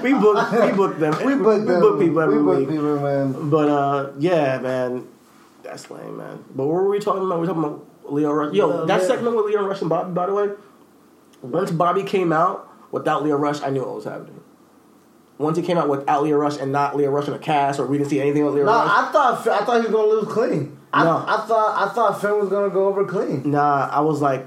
we 0.01 0.14
book 0.14 0.51
we 0.51 0.72
book 0.74 0.97
them. 0.99 1.16
we 1.24 1.36
book 1.36 1.66
them. 1.66 1.76
We 1.76 1.80
book 1.80 1.99
people 1.99 2.22
every 2.22 2.38
we 2.39 2.43
book 2.43 2.57
week. 2.59 2.70
people, 2.70 2.99
man. 2.99 3.49
But 3.51 3.70
uh, 3.70 4.12
yeah, 4.18 4.57
man, 4.59 5.07
that's 5.64 5.89
lame, 5.91 6.18
man. 6.18 6.43
But 6.55 6.66
what 6.66 6.74
were 6.74 6.89
we 6.89 6.99
talking 6.99 7.24
about? 7.24 7.39
We 7.39 7.47
were 7.47 7.53
talking 7.53 7.64
about 7.64 8.12
Lio 8.12 8.32
Rush. 8.32 8.53
Yo, 8.55 8.70
Uh, 8.70 8.86
that 8.86 9.01
yeah. 9.01 9.07
segment 9.07 9.36
with 9.36 9.45
Lio 9.45 9.64
Rush 9.64 9.82
and 9.82 9.89
Bobby, 9.89 10.12
by 10.12 10.26
the 10.26 10.34
way. 10.34 10.49
Once 11.43 11.72
Bobby 11.72 12.03
came 12.03 12.34
out 12.34 12.68
without 12.91 13.24
Lio 13.24 13.36
Rush, 13.38 13.62
I 13.62 13.70
knew 13.70 13.82
what 13.82 13.95
was 13.95 14.05
happening. 14.05 14.41
Once 15.42 15.58
he 15.58 15.64
came 15.64 15.78
out 15.78 15.89
without 15.89 16.24
Lio 16.24 16.38
Rush 16.38 16.58
and 16.58 16.72
not 16.72 16.96
Lio 16.96 17.10
Rush 17.10 17.28
in 17.28 17.34
a 17.34 17.39
cast, 17.39 17.80
or 17.80 17.86
we 17.86 17.98
didn't 17.98 18.10
see 18.10 18.22
anything 18.22 18.46
with 18.46 18.54
Lio 18.54 18.66
No, 18.66 18.72
Rush. 18.72 18.88
I 18.89 19.12
thought 19.12 19.48
I 19.48 19.66
thought 19.66 19.76
he 19.82 19.88
was 19.88 19.92
gonna 19.92 20.08
lose 20.08 20.28
clean. 20.28 20.78
I, 20.94 21.04
No. 21.04 21.18
I 21.28 21.46
thought 21.48 21.89
I 21.89 21.94
thought 21.94 22.22
Finn 22.22 22.38
was 22.39 22.50
gonna 22.50 22.70
go 22.70 22.88
over 22.88 23.06
clean. 23.06 23.50
nah, 23.50 23.88
I 23.92 24.02
was 24.02 24.22
like, 24.22 24.46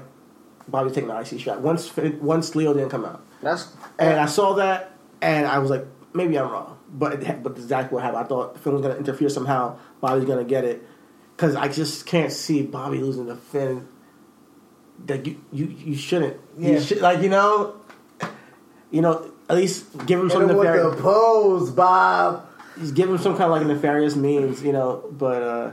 Bobby's 0.67 0.93
taking 0.93 1.09
the 1.09 1.19
IC 1.19 1.39
shot. 1.39 1.61
Once 1.61 1.91
once 2.21 2.55
Lio 2.55 2.73
didn't 2.73 2.89
come 2.89 3.05
out, 3.05 3.21
That's 3.41 3.67
and 3.99 4.19
I 4.19 4.25
saw 4.25 4.53
that, 4.55 4.91
and 5.21 5.45
I 5.47 5.59
was 5.59 5.69
like, 5.69 5.85
maybe 6.13 6.37
I'm 6.39 6.49
wrong, 6.51 6.77
but 6.91 7.13
it, 7.21 7.43
but 7.43 7.53
exactly 7.53 7.95
what 7.95 8.03
happened. 8.03 8.23
I 8.25 8.27
thought 8.27 8.59
Finn 8.59 8.73
was 8.73 8.81
gonna 8.81 8.95
interfere 8.95 9.29
somehow. 9.29 9.77
Bobby's 10.01 10.25
gonna 10.25 10.43
get 10.43 10.63
it 10.63 10.83
because 11.35 11.55
I 11.55 11.67
just 11.67 12.05
can't 12.05 12.31
see 12.31 12.61
Bobby 12.63 12.99
losing 12.99 13.27
to 13.27 13.35
Finn. 13.35 13.87
That 15.07 15.25
you 15.25 15.41
you 15.51 15.65
you 15.65 15.95
shouldn't. 15.95 16.37
Yeah. 16.57 16.71
You 16.71 16.79
should, 16.79 17.01
like 17.01 17.21
you 17.21 17.29
know, 17.29 17.75
you 18.91 19.01
know 19.01 19.31
at 19.49 19.55
least 19.55 20.05
give 20.05 20.19
him 20.19 20.29
some 20.29 20.47
nefarious. 20.47 20.95
the 20.95 21.01
pose, 21.01 21.71
Bob. 21.71 22.47
Just 22.79 22.93
give 22.95 23.09
him 23.09 23.17
some 23.17 23.33
kind 23.37 23.45
of 23.45 23.51
like 23.51 23.65
nefarious 23.67 24.15
means, 24.15 24.61
you 24.63 24.73
know. 24.73 25.03
But 25.11 25.41
uh, 25.41 25.71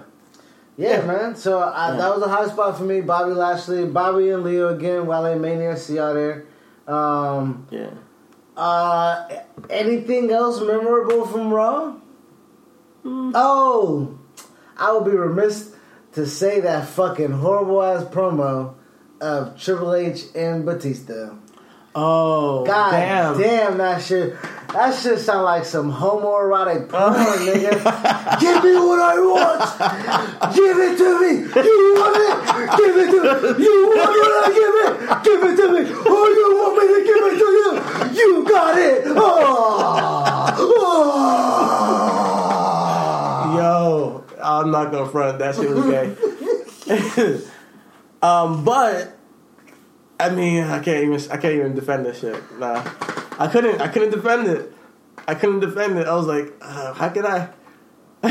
Yeah, 0.76 1.00
Yeah. 1.00 1.06
man. 1.06 1.36
So 1.36 1.58
I, 1.58 1.90
Yeah. 1.92 1.96
that 1.98 2.14
was 2.14 2.22
a 2.24 2.28
high 2.28 2.46
spot 2.48 2.76
for 2.78 2.84
me. 2.84 3.00
Bobby 3.00 3.32
Lashley, 3.32 3.84
Bobby 3.86 4.30
and 4.30 4.42
Lio 4.44 4.68
again. 4.68 5.06
Wale 5.06 5.38
Mania, 5.38 5.76
see 5.76 5.96
y'all 5.96 6.14
there. 6.14 6.44
Um, 6.88 7.66
yeah, 7.70 7.90
uh, 8.56 9.28
anything 9.70 10.30
else 10.30 10.60
memorable 10.60 11.26
from 11.26 11.52
Raw? 11.52 11.94
Oh, 13.04 14.18
I 14.76 14.92
would 14.92 15.04
be 15.04 15.16
remiss 15.16 15.74
to 16.12 16.26
say 16.26 16.60
that 16.60 16.86
fucking 16.88 17.30
horrible 17.32 17.82
ass 17.82 18.04
promo 18.04 18.74
of 19.20 19.58
Triple 19.60 19.94
H 19.94 20.24
and 20.34 20.64
Batista. 20.64 21.30
Oh 21.94 22.64
God 22.64 22.90
damn. 22.92 23.38
damn, 23.38 23.78
that 23.78 24.02
shit. 24.02 24.36
That 24.72 24.94
shit 24.98 25.18
sound 25.18 25.44
like 25.44 25.66
some 25.66 25.92
homoerotic 25.92 26.88
porn, 26.88 27.12
nigga. 27.12 27.72
Give 28.40 28.64
me 28.64 28.74
what 28.76 29.00
I 29.00 29.20
want. 29.20 29.60
Give 30.54 30.78
it 30.78 30.96
to 30.96 31.20
me. 31.20 31.44
You 31.44 31.94
want 31.94 32.16
it? 32.16 32.32
Give 32.78 32.96
it 32.96 33.10
to 33.10 33.20
me. 33.20 33.64
You 33.64 33.74
want 33.88 34.16
what 34.16 34.32
I 34.42 34.48
give 34.48 34.74
it? 34.80 34.94
Give 35.24 35.42
it 35.44 35.56
to 35.56 35.66
me. 35.72 35.80
Oh, 36.06 36.26
you 36.32 36.46
want 36.56 36.72
me 36.78 36.84
to 36.88 37.00
give 37.04 37.22
it 37.28 37.36
to 37.38 37.48
you? 37.60 37.68
You 38.18 38.48
got 38.48 38.78
it. 38.78 39.02
Oh. 39.08 39.20
oh. 40.58 41.02
Yo, 43.58 44.24
I'm 44.42 44.70
not 44.70 44.90
gonna 44.90 45.10
front. 45.10 45.38
That 45.38 45.54
shit 45.54 45.68
was 45.68 45.84
gay. 45.84 46.16
um, 48.22 48.64
but 48.64 49.18
I 50.22 50.30
mean, 50.34 50.64
I 50.64 50.78
can't 50.78 51.04
even. 51.04 51.30
I 51.30 51.36
can't 51.36 51.54
even 51.54 51.74
defend 51.74 52.06
this 52.06 52.20
shit. 52.20 52.58
Nah, 52.58 52.82
I 53.38 53.48
couldn't. 53.50 53.80
I 53.80 53.88
couldn't 53.88 54.10
defend 54.10 54.46
it. 54.48 54.72
I 55.26 55.34
couldn't 55.34 55.60
defend 55.60 55.98
it. 55.98 56.06
I 56.06 56.14
was 56.14 56.26
like, 56.26 56.52
uh, 56.60 56.92
how 56.94 57.08
can 57.08 57.26
I 57.26 57.48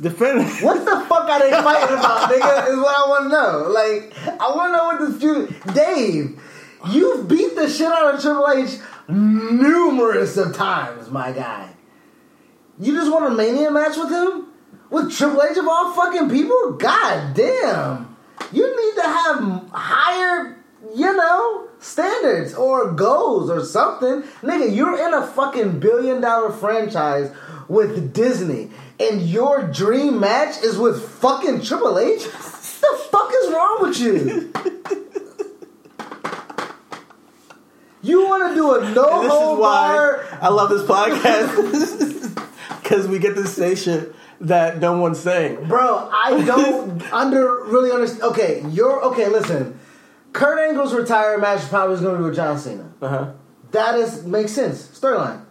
defend 0.00 0.40
it? 0.42 0.62
What 0.62 0.84
the 0.84 1.06
fuck 1.08 1.28
are 1.28 1.40
they 1.40 1.50
fighting 1.50 1.96
about, 1.96 2.30
nigga? 2.30 2.68
Is 2.70 2.76
what 2.76 2.96
I 2.96 3.08
want 3.08 3.24
to 3.24 3.28
know. 3.30 3.68
Like, 3.72 4.40
I 4.40 4.54
want 4.54 4.72
to 4.72 4.76
know 4.76 4.84
what 4.84 5.00
this 5.00 5.18
dude, 5.18 5.74
Dave, 5.74 6.40
you've 6.90 7.28
beat 7.28 7.56
the 7.56 7.68
shit 7.68 7.88
out 7.88 8.14
of 8.14 8.20
Triple 8.20 8.48
H 8.50 8.78
numerous 9.08 10.36
of 10.36 10.54
times, 10.54 11.10
my 11.10 11.32
guy. 11.32 11.70
You 12.78 12.94
just 12.94 13.10
want 13.10 13.32
a 13.32 13.34
mania 13.34 13.70
match 13.70 13.96
with 13.96 14.10
him? 14.10 14.46
With 14.90 15.12
Triple 15.12 15.42
H 15.42 15.56
of 15.56 15.66
all 15.66 15.92
fucking 15.94 16.30
people? 16.30 16.72
God 16.72 17.34
damn. 17.34 18.16
You 18.52 18.64
need 18.66 19.02
to 19.02 19.02
have 19.02 19.70
higher, 19.72 20.57
you 20.94 21.16
know, 21.16 21.68
standards 21.80 22.54
or 22.54 22.92
goals 22.92 23.50
or 23.50 23.64
something. 23.64 24.22
Nigga, 24.42 24.74
you're 24.74 25.06
in 25.06 25.14
a 25.14 25.26
fucking 25.26 25.80
billion 25.80 26.20
dollar 26.20 26.52
franchise 26.52 27.32
with 27.68 28.12
Disney, 28.14 28.70
and 28.98 29.22
your 29.22 29.62
dream 29.62 30.18
match 30.20 30.62
is 30.62 30.78
with 30.78 31.06
fucking 31.08 31.62
Triple 31.62 31.98
H? 31.98 32.24
What 32.24 32.80
the 32.80 32.98
fuck 33.10 33.32
is 33.34 33.52
wrong 33.52 33.78
with 33.80 34.00
you? 34.00 34.52
You 38.00 38.26
want 38.26 38.50
to 38.50 38.54
do 38.54 38.74
a 38.74 38.94
no 38.94 39.20
And 39.20 39.24
this 39.24 39.32
is 39.32 39.38
hold 39.38 39.58
why 39.58 39.88
bar? 39.88 40.38
I 40.40 40.48
love 40.48 40.70
this 40.70 40.82
podcast 40.82 42.34
because 42.82 43.08
we 43.08 43.18
get 43.18 43.34
to 43.34 43.46
say 43.46 43.74
shit 43.74 44.14
that 44.40 44.78
no 44.78 44.98
one's 44.98 45.18
saying. 45.18 45.66
Bro, 45.66 46.08
I 46.12 46.42
don't 46.46 47.12
under 47.12 47.64
really 47.64 47.90
understand. 47.90 48.22
Okay, 48.22 48.64
you're 48.70 49.02
okay. 49.06 49.26
Listen, 49.26 49.78
Kurt 50.32 50.58
Angle's 50.58 50.94
retirement 50.94 51.40
match 51.42 51.68
probably 51.68 51.92
was 51.92 52.00
going 52.00 52.14
to 52.14 52.18
be 52.18 52.24
with 52.24 52.36
John 52.36 52.58
Cena. 52.58 52.92
Uh 53.00 53.08
huh. 53.08 53.32
That 53.72 53.96
is 53.96 54.24
makes 54.24 54.52
sense. 54.52 54.86
Storyline. 54.88 55.42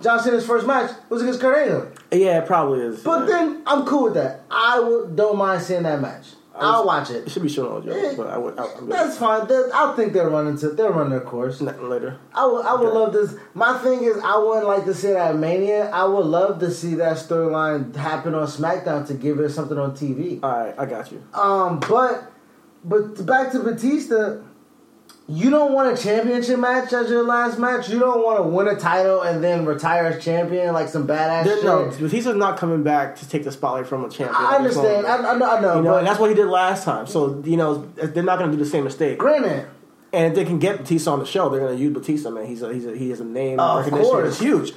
John 0.00 0.20
Cena's 0.20 0.46
first 0.46 0.66
match 0.66 0.90
was 1.08 1.22
against 1.22 1.40
Kurt 1.40 1.56
Angle, 1.56 1.90
Yeah, 2.12 2.38
it 2.42 2.46
probably 2.46 2.80
is. 2.80 3.02
but 3.02 3.20
Yeah. 3.20 3.26
then 3.26 3.62
I'm 3.66 3.86
cool 3.86 4.04
with 4.04 4.14
that. 4.14 4.42
I 4.50 4.76
don't 5.14 5.36
mind 5.38 5.62
seeing 5.62 5.84
that 5.84 6.00
match. 6.00 6.26
I'll 6.58 6.86
watch 6.86 7.10
it 7.10 7.26
it. 7.26 7.30
should 7.30 7.42
be 7.42 7.50
shown 7.50 7.70
on 7.70 7.82
Joe, 7.82 7.90
Eh, 7.92 8.14
but 8.16 8.28
I 8.28 8.38
would. 8.38 8.58
I, 8.58 8.66
That's 8.88 9.18
fine. 9.18 9.46
That- 9.46 9.70
I 9.74 9.94
think 9.94 10.14
they're 10.14 10.28
running 10.30 10.56
to 10.58 10.70
they're 10.70 10.90
running 10.90 11.10
their 11.10 11.20
course. 11.20 11.60
later. 11.60 12.16
I 12.34 12.46
would, 12.46 12.64
I 12.64 12.74
would 12.74 12.86
Okay. 12.88 12.98
love 12.98 13.12
this. 13.12 13.34
My 13.52 13.76
thing 13.78 14.04
is, 14.04 14.16
I 14.24 14.38
wouldn't 14.38 14.66
like 14.66 14.84
to 14.86 14.94
see 14.94 15.12
that 15.12 15.36
Mania. 15.36 15.90
I 15.92 16.04
would 16.04 16.24
love 16.24 16.58
to 16.60 16.70
see 16.70 16.94
that 16.94 17.16
storyline 17.18 17.94
happen 17.94 18.34
on 18.34 18.46
SmackDown 18.46 19.06
to 19.08 19.14
give 19.14 19.38
it 19.40 19.50
something 19.50 19.76
on 19.78 19.92
TV. 19.94 20.40
All 20.42 20.50
right, 20.50 20.74
I 20.78 20.86
got 20.86 21.12
you. 21.12 21.22
Um, 21.34 21.78
but 21.80 22.32
but 22.88 23.26
back 23.26 23.52
to 23.52 23.58
Batista, 23.60 24.38
you 25.28 25.50
don't 25.50 25.72
want 25.72 25.98
a 25.98 26.00
championship 26.00 26.58
match 26.58 26.92
as 26.92 27.10
your 27.10 27.24
last 27.24 27.58
match. 27.58 27.88
You 27.88 27.98
don't 27.98 28.22
want 28.24 28.38
to 28.38 28.48
win 28.48 28.68
a 28.68 28.76
title 28.78 29.22
and 29.22 29.42
then 29.42 29.66
retire 29.66 30.06
as 30.06 30.24
champion 30.24 30.72
like 30.72 30.88
some 30.88 31.04
badass 31.06 31.44
There, 31.44 31.56
shit. 31.56 31.64
no, 31.64 31.90
Batista's 31.90 32.36
not 32.36 32.56
coming 32.58 32.84
back 32.84 33.16
to 33.16 33.28
take 33.28 33.42
the 33.42 33.50
spotlight 33.50 33.88
from 33.88 34.04
a 34.04 34.08
champion. 34.08 34.36
I 34.36 34.54
understand. 34.56 35.04
I, 35.04 35.32
I 35.32 35.36
know. 35.36 35.50
I 35.50 35.60
know. 35.60 35.76
You 35.78 35.82
know, 35.82 36.04
that's 36.04 36.20
what 36.20 36.30
he 36.30 36.36
did 36.36 36.46
last 36.46 36.84
time. 36.84 37.08
So 37.08 37.42
you 37.44 37.56
know, 37.56 37.86
they're 37.96 38.22
not 38.22 38.38
going 38.38 38.52
to 38.52 38.56
do 38.56 38.62
the 38.62 38.70
same 38.70 38.84
mistake. 38.84 39.18
granted, 39.18 39.66
And 40.12 40.26
if 40.26 40.34
they 40.36 40.44
can 40.44 40.60
get 40.60 40.78
Batista 40.78 41.12
on 41.12 41.18
the 41.18 41.26
show, 41.26 41.48
they're 41.48 41.58
going 41.60 41.76
to 41.76 41.82
use 41.82 41.92
Batista. 41.92 42.30
Man, 42.30 42.46
he's 42.46 42.62
a, 42.62 42.72
he's 42.72 42.86
a, 42.86 42.96
he 42.96 43.10
has 43.10 43.18
a 43.20 43.24
name 43.24 43.58
Of 43.58 43.78
recognition. 43.78 44.10
course. 44.10 44.28
It's 44.28 44.38
huge. 44.40 44.72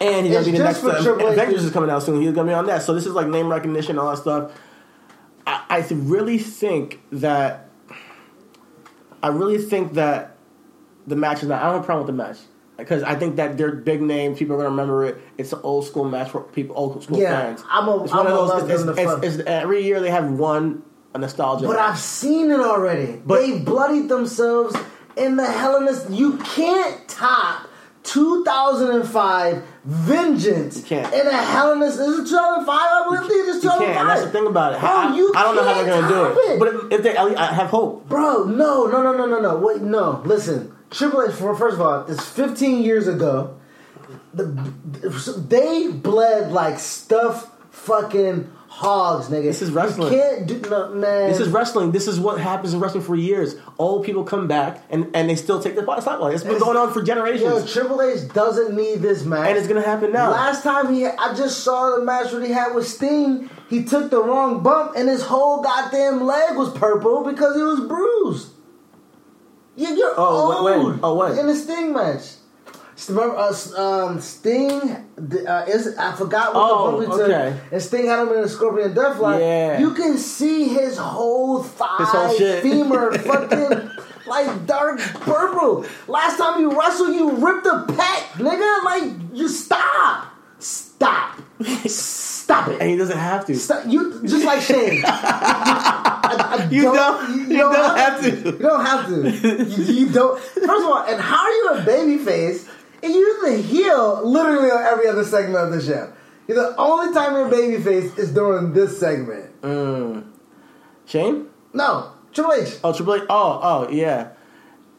And 0.00 0.26
he's 0.26 0.34
going 0.34 0.44
to 0.44 0.52
be 0.52 0.58
the 0.58 0.64
next. 0.64 0.84
Uh, 0.84 1.16
Avengers 1.26 1.64
is 1.64 1.72
coming 1.72 1.90
out 1.90 2.02
soon. 2.04 2.20
He's 2.20 2.32
going 2.32 2.46
to 2.46 2.50
be 2.52 2.54
on 2.54 2.66
that. 2.66 2.82
So 2.82 2.94
this 2.94 3.06
is 3.06 3.12
like 3.12 3.26
name 3.28 3.48
recognition, 3.48 3.98
all 3.98 4.10
that 4.10 4.18
stuff. 4.18 4.52
I, 5.46 5.64
I 5.70 5.86
really 5.90 6.38
think 6.38 7.00
that. 7.12 7.68
I 9.22 9.28
really 9.28 9.58
think 9.58 9.94
that 9.94 10.36
the 11.06 11.16
match 11.16 11.42
is 11.42 11.48
not. 11.48 11.62
I 11.62 11.66
don't 11.66 11.74
have 11.76 11.82
a 11.82 11.86
problem 11.86 12.06
with 12.06 12.14
the 12.16 12.22
match 12.22 12.36
because 12.76 13.02
I 13.02 13.14
think 13.14 13.36
that 13.36 13.56
they're 13.56 13.72
big 13.72 14.02
names. 14.02 14.38
People 14.38 14.54
are 14.56 14.58
going 14.58 14.66
to 14.66 14.70
remember 14.70 15.04
it. 15.06 15.16
It's 15.38 15.52
an 15.54 15.60
old 15.62 15.86
school 15.86 16.04
match 16.04 16.30
for 16.30 16.42
people, 16.42 16.76
old 16.76 17.02
school 17.02 17.18
Yeah, 17.18 17.40
fans. 17.40 17.64
I'm 17.70 17.88
a- 17.88 18.04
It's 18.04 18.12
I'm 18.12 18.18
one 18.18 18.26
of 18.26 18.32
those. 18.34 18.48
love 18.50 18.70
It's, 18.70 18.98
it's, 19.24 19.36
it's, 19.38 19.46
every 19.48 19.82
year 19.84 20.00
they 20.00 20.10
have 20.10 20.30
one 20.30 20.82
a 21.14 21.18
nostalgia. 21.18 21.66
but 21.66 21.76
match. 21.76 21.90
I've 21.92 21.98
seen 21.98 22.50
it 22.50 22.60
already. 22.60 23.20
But- 23.24 23.40
they 23.40 23.58
bloodied 23.60 24.08
themselves 24.10 24.76
in 25.16 25.36
the 25.36 25.46
Hell 25.46 25.76
in 25.76 25.88
a. 25.88 26.10
You 26.12 26.36
can't 26.38 27.06
top 27.08 27.66
2005 28.04 29.62
Vengeance 29.84 30.78
You 30.78 30.82
can't. 30.84 31.12
in 31.14 31.26
a 31.26 31.32
Hell 31.32 31.72
in 31.72 31.82
a. 31.82 31.86
Is 31.86 31.98
it 31.98 32.26
2005? 32.26 32.66
I 32.68 33.04
believe 33.04 33.20
it's 33.48 33.62
You 33.64 33.70
2005. 33.70 33.78
can't. 33.78 33.98
And 34.00 34.08
that's 34.08 34.22
the 34.24 34.30
thing 34.30 34.46
about 34.46 34.74
it. 34.74 34.80
Bro, 34.80 34.88
I, 34.88 35.14
you 35.16 35.32
I 35.36 35.42
don't 35.42 35.56
know 35.56 35.62
how 35.64 35.74
they're 35.74 35.84
going 35.84 36.02
to 36.02 36.08
do 36.08 36.24
it. 36.24 36.52
it. 36.54 36.58
But 36.58 36.68
if, 36.68 36.92
if 36.92 37.02
they, 37.02 37.16
I 37.16 37.52
have 37.52 37.68
hope. 37.70 38.08
Bro, 38.08 38.44
no, 38.44 38.86
no, 38.86 39.02
no, 39.02 39.12
no, 39.16 39.26
no, 39.26 39.40
no. 39.40 39.56
Wait, 39.58 39.82
no. 39.82 40.22
Listen, 40.24 40.74
Triple 40.90 41.22
H. 41.22 41.32
For 41.34 41.54
first 41.54 41.74
of 41.74 41.82
all, 41.82 42.06
it's 42.06 42.24
15 42.24 42.82
years 42.82 43.06
ago. 43.08 43.56
The, 44.32 44.44
they 45.48 45.88
bled 45.88 46.50
like 46.52 46.78
stuff, 46.78 47.50
fucking 47.70 48.50
hogs, 48.76 49.28
nigga. 49.28 49.44
This 49.44 49.62
is 49.62 49.70
wrestling. 49.70 50.12
You 50.12 50.18
can't 50.18 50.46
do 50.48 50.58
no 50.68 50.88
man. 50.94 51.30
This 51.30 51.38
is 51.38 51.48
wrestling. 51.48 51.92
This 51.92 52.08
is 52.08 52.18
what 52.18 52.40
happens 52.40 52.74
in 52.74 52.80
wrestling 52.80 53.04
for 53.04 53.14
years. 53.14 53.54
Old 53.78 54.04
people 54.04 54.24
come 54.24 54.48
back 54.48 54.82
and, 54.90 55.08
and 55.14 55.30
they 55.30 55.36
still 55.36 55.62
take 55.62 55.76
the 55.76 55.82
spotlight. 56.00 56.34
It's 56.34 56.42
been 56.42 56.58
going 56.58 56.76
on 56.76 56.92
for 56.92 57.00
generations, 57.02 57.42
Yo, 57.42 57.66
Triple 57.66 58.02
H 58.02 58.28
doesn't 58.32 58.74
need 58.74 58.96
this 58.96 59.24
match. 59.24 59.48
and 59.48 59.56
it's 59.58 59.68
gonna 59.68 59.80
happen 59.80 60.12
now. 60.12 60.30
Last 60.32 60.64
time 60.64 60.92
he, 60.92 61.06
I 61.06 61.34
just 61.34 61.60
saw 61.62 61.96
the 61.96 62.04
match 62.04 62.32
that 62.32 62.42
he 62.44 62.52
had 62.52 62.74
with 62.74 62.86
Sting. 62.88 63.48
He 63.70 63.84
took 63.84 64.10
the 64.10 64.22
wrong 64.22 64.62
bump, 64.62 64.92
and 64.96 65.08
his 65.08 65.22
whole 65.22 65.62
goddamn 65.62 66.24
leg 66.26 66.56
was 66.56 66.70
purple 66.76 67.24
because 67.24 67.54
he 67.56 67.62
was 67.62 67.80
bruised. 67.80 68.48
Yeah, 69.76 69.94
you're 69.94 70.14
Oh, 70.16 70.52
old. 70.56 70.64
when? 70.64 71.00
Oh, 71.02 71.14
when? 71.14 71.38
In 71.38 71.46
the 71.46 71.54
Sting 71.56 71.92
match. 71.92 72.22
Uh, 73.08 73.52
um, 73.76 74.20
Sting 74.20 74.80
uh, 74.80 75.64
is 75.68 75.96
I 75.98 76.14
forgot 76.14 76.54
what 76.54 76.70
Oh, 76.70 77.00
the 77.00 77.06
took, 77.06 77.20
okay. 77.22 77.58
and 77.72 77.82
Sting 77.82 78.06
had 78.06 78.20
him 78.20 78.28
in 78.32 78.44
a 78.44 78.48
Scorpion 78.48 78.94
Deathlock. 78.94 79.40
Yeah. 79.40 79.80
you 79.80 79.94
can 79.94 80.16
see 80.16 80.68
his 80.68 80.96
whole 80.96 81.62
thigh, 81.64 81.96
His 81.98 82.08
whole 82.10 82.60
femur, 82.60 83.18
fucking 83.18 83.90
like 84.26 84.66
dark 84.66 85.00
purple. 85.00 85.84
Last 86.06 86.38
time 86.38 86.60
you 86.60 86.78
wrestled, 86.78 87.14
you 87.16 87.32
ripped 87.32 87.66
a 87.66 87.84
pec, 87.92 88.20
nigga. 88.38 88.84
Like 88.84 89.12
you 89.32 89.48
stop, 89.48 90.28
stop, 90.60 91.40
stop 91.86 92.68
it. 92.68 92.80
and 92.80 92.90
he 92.90 92.96
doesn't 92.96 93.18
have 93.18 93.44
to. 93.46 93.56
Stop. 93.56 93.86
You 93.88 94.22
just 94.24 94.44
like 94.44 94.60
Shane. 94.60 95.02
I, 95.06 96.60
I 96.60 96.68
You 96.70 96.82
don't- 96.82 97.50
you 97.50 97.58
don't 97.58 97.74
have 97.74 98.20
to. 98.22 98.30
You 98.30 98.52
don't 98.58 98.84
have 98.86 99.06
to. 99.08 99.64
You, 99.64 99.84
you 100.06 100.08
don't. 100.12 100.38
First 100.40 100.64
of 100.84 100.88
all, 100.90 101.04
and 101.08 101.20
how 101.20 101.42
are 101.44 101.50
you 101.52 101.68
a 101.74 101.82
baby 101.84 102.18
face 102.18 102.68
you're 103.12 103.50
the 103.50 103.56
heel 103.62 104.20
literally 104.24 104.70
on 104.70 104.82
every 104.82 105.08
other 105.08 105.24
segment 105.24 105.56
of 105.56 105.72
the 105.72 105.82
show? 105.82 106.12
You're 106.46 106.56
the 106.70 106.76
only 106.76 107.12
time 107.14 107.32
you're 107.32 107.46
a 107.46 107.50
baby 107.50 107.82
face 107.82 108.16
is 108.18 108.32
during 108.32 108.72
this 108.72 108.98
segment. 109.00 109.60
Mm. 109.62 110.24
Shane? 111.06 111.46
No, 111.72 112.12
Triple 112.32 112.52
H. 112.52 112.74
Oh, 112.84 112.92
Triple 112.92 113.14
H. 113.16 113.22
Oh, 113.30 113.60
oh, 113.62 113.88
yeah. 113.90 114.28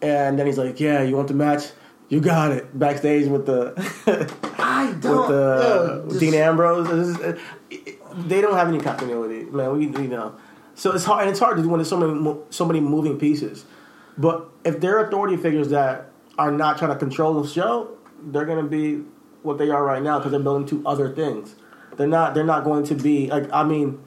And 0.01 0.37
then 0.37 0.45
he's 0.45 0.57
like, 0.57 0.79
"Yeah, 0.79 1.01
you 1.03 1.15
want 1.15 1.27
the 1.29 1.33
match? 1.33 1.65
You 2.09 2.19
got 2.19 2.51
it." 2.51 2.77
Backstage 2.77 3.27
with 3.27 3.45
the 3.45 3.73
I 4.59 4.91
don't. 4.99 5.29
the 5.29 5.59
yo, 5.63 6.01
with 6.03 6.09
just- 6.09 6.19
Dean 6.19 6.33
Ambrose. 6.35 6.89
Is- 6.89 7.19
it- 7.19 7.39
it- 7.71 8.27
they 8.29 8.39
don't 8.39 8.53
have 8.55 8.67
any 8.69 8.79
continuity, 8.79 9.43
man. 9.45 9.77
We, 9.77 9.87
we 9.87 10.07
know. 10.07 10.35
So 10.75 10.91
it's 10.93 11.03
hard, 11.05 11.21
and 11.23 11.29
it's 11.31 11.39
hard 11.39 11.57
to 11.57 11.63
do 11.63 11.69
when 11.69 11.79
there's 11.79 11.89
so 11.89 11.97
many 11.97 12.37
so 12.49 12.65
many 12.65 12.79
moving 12.79 13.17
pieces. 13.17 13.65
But 14.17 14.47
if 14.63 14.79
they're 14.79 14.99
authority 14.99 15.37
figures 15.37 15.69
that 15.69 16.11
are 16.37 16.51
not 16.51 16.77
trying 16.77 16.91
to 16.91 16.97
control 16.97 17.41
the 17.41 17.47
show, 17.49 17.94
they're 18.25 18.45
going 18.45 18.63
to 18.63 18.69
be 18.69 19.03
what 19.43 19.57
they 19.57 19.69
are 19.69 19.83
right 19.83 20.01
now 20.01 20.19
because 20.19 20.31
they're 20.31 20.39
building 20.39 20.67
to 20.67 20.87
other 20.87 21.13
things. 21.13 21.55
They're 21.95 22.07
not. 22.07 22.33
They're 22.33 22.43
not 22.43 22.63
going 22.63 22.85
to 22.85 22.95
be 22.95 23.27
like. 23.27 23.51
I 23.53 23.63
mean, 23.63 23.99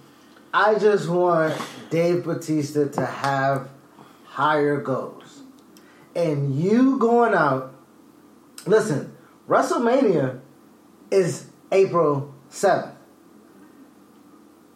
I 0.53 0.75
just 0.79 1.09
want 1.09 1.61
Dave 1.91 2.25
Batista 2.25 2.89
to 2.89 3.07
have 3.07 3.69
higher 4.25 4.81
goals. 4.81 5.43
And 6.15 6.55
you 6.55 6.99
going 6.99 7.35
out, 7.35 7.75
listen, 8.67 9.17
WrestleMania 9.49 10.41
is 11.11 11.49
April 11.71 12.35
7th. 12.51 12.95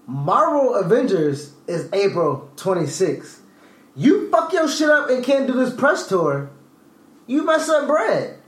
Marvel 0.07 0.75
Avengers 0.75 1.53
is 1.67 1.89
April 1.93 2.51
26th. 2.57 3.39
You 3.95 4.31
fuck 4.31 4.53
your 4.53 4.69
shit 4.69 4.89
up 4.89 5.11
and 5.11 5.25
can't 5.25 5.47
do 5.47 5.53
this 5.53 5.75
press 5.75 6.09
tour, 6.09 6.51
you 7.27 7.45
mess 7.45 7.69
up 7.69 7.87
bread. 7.87 8.39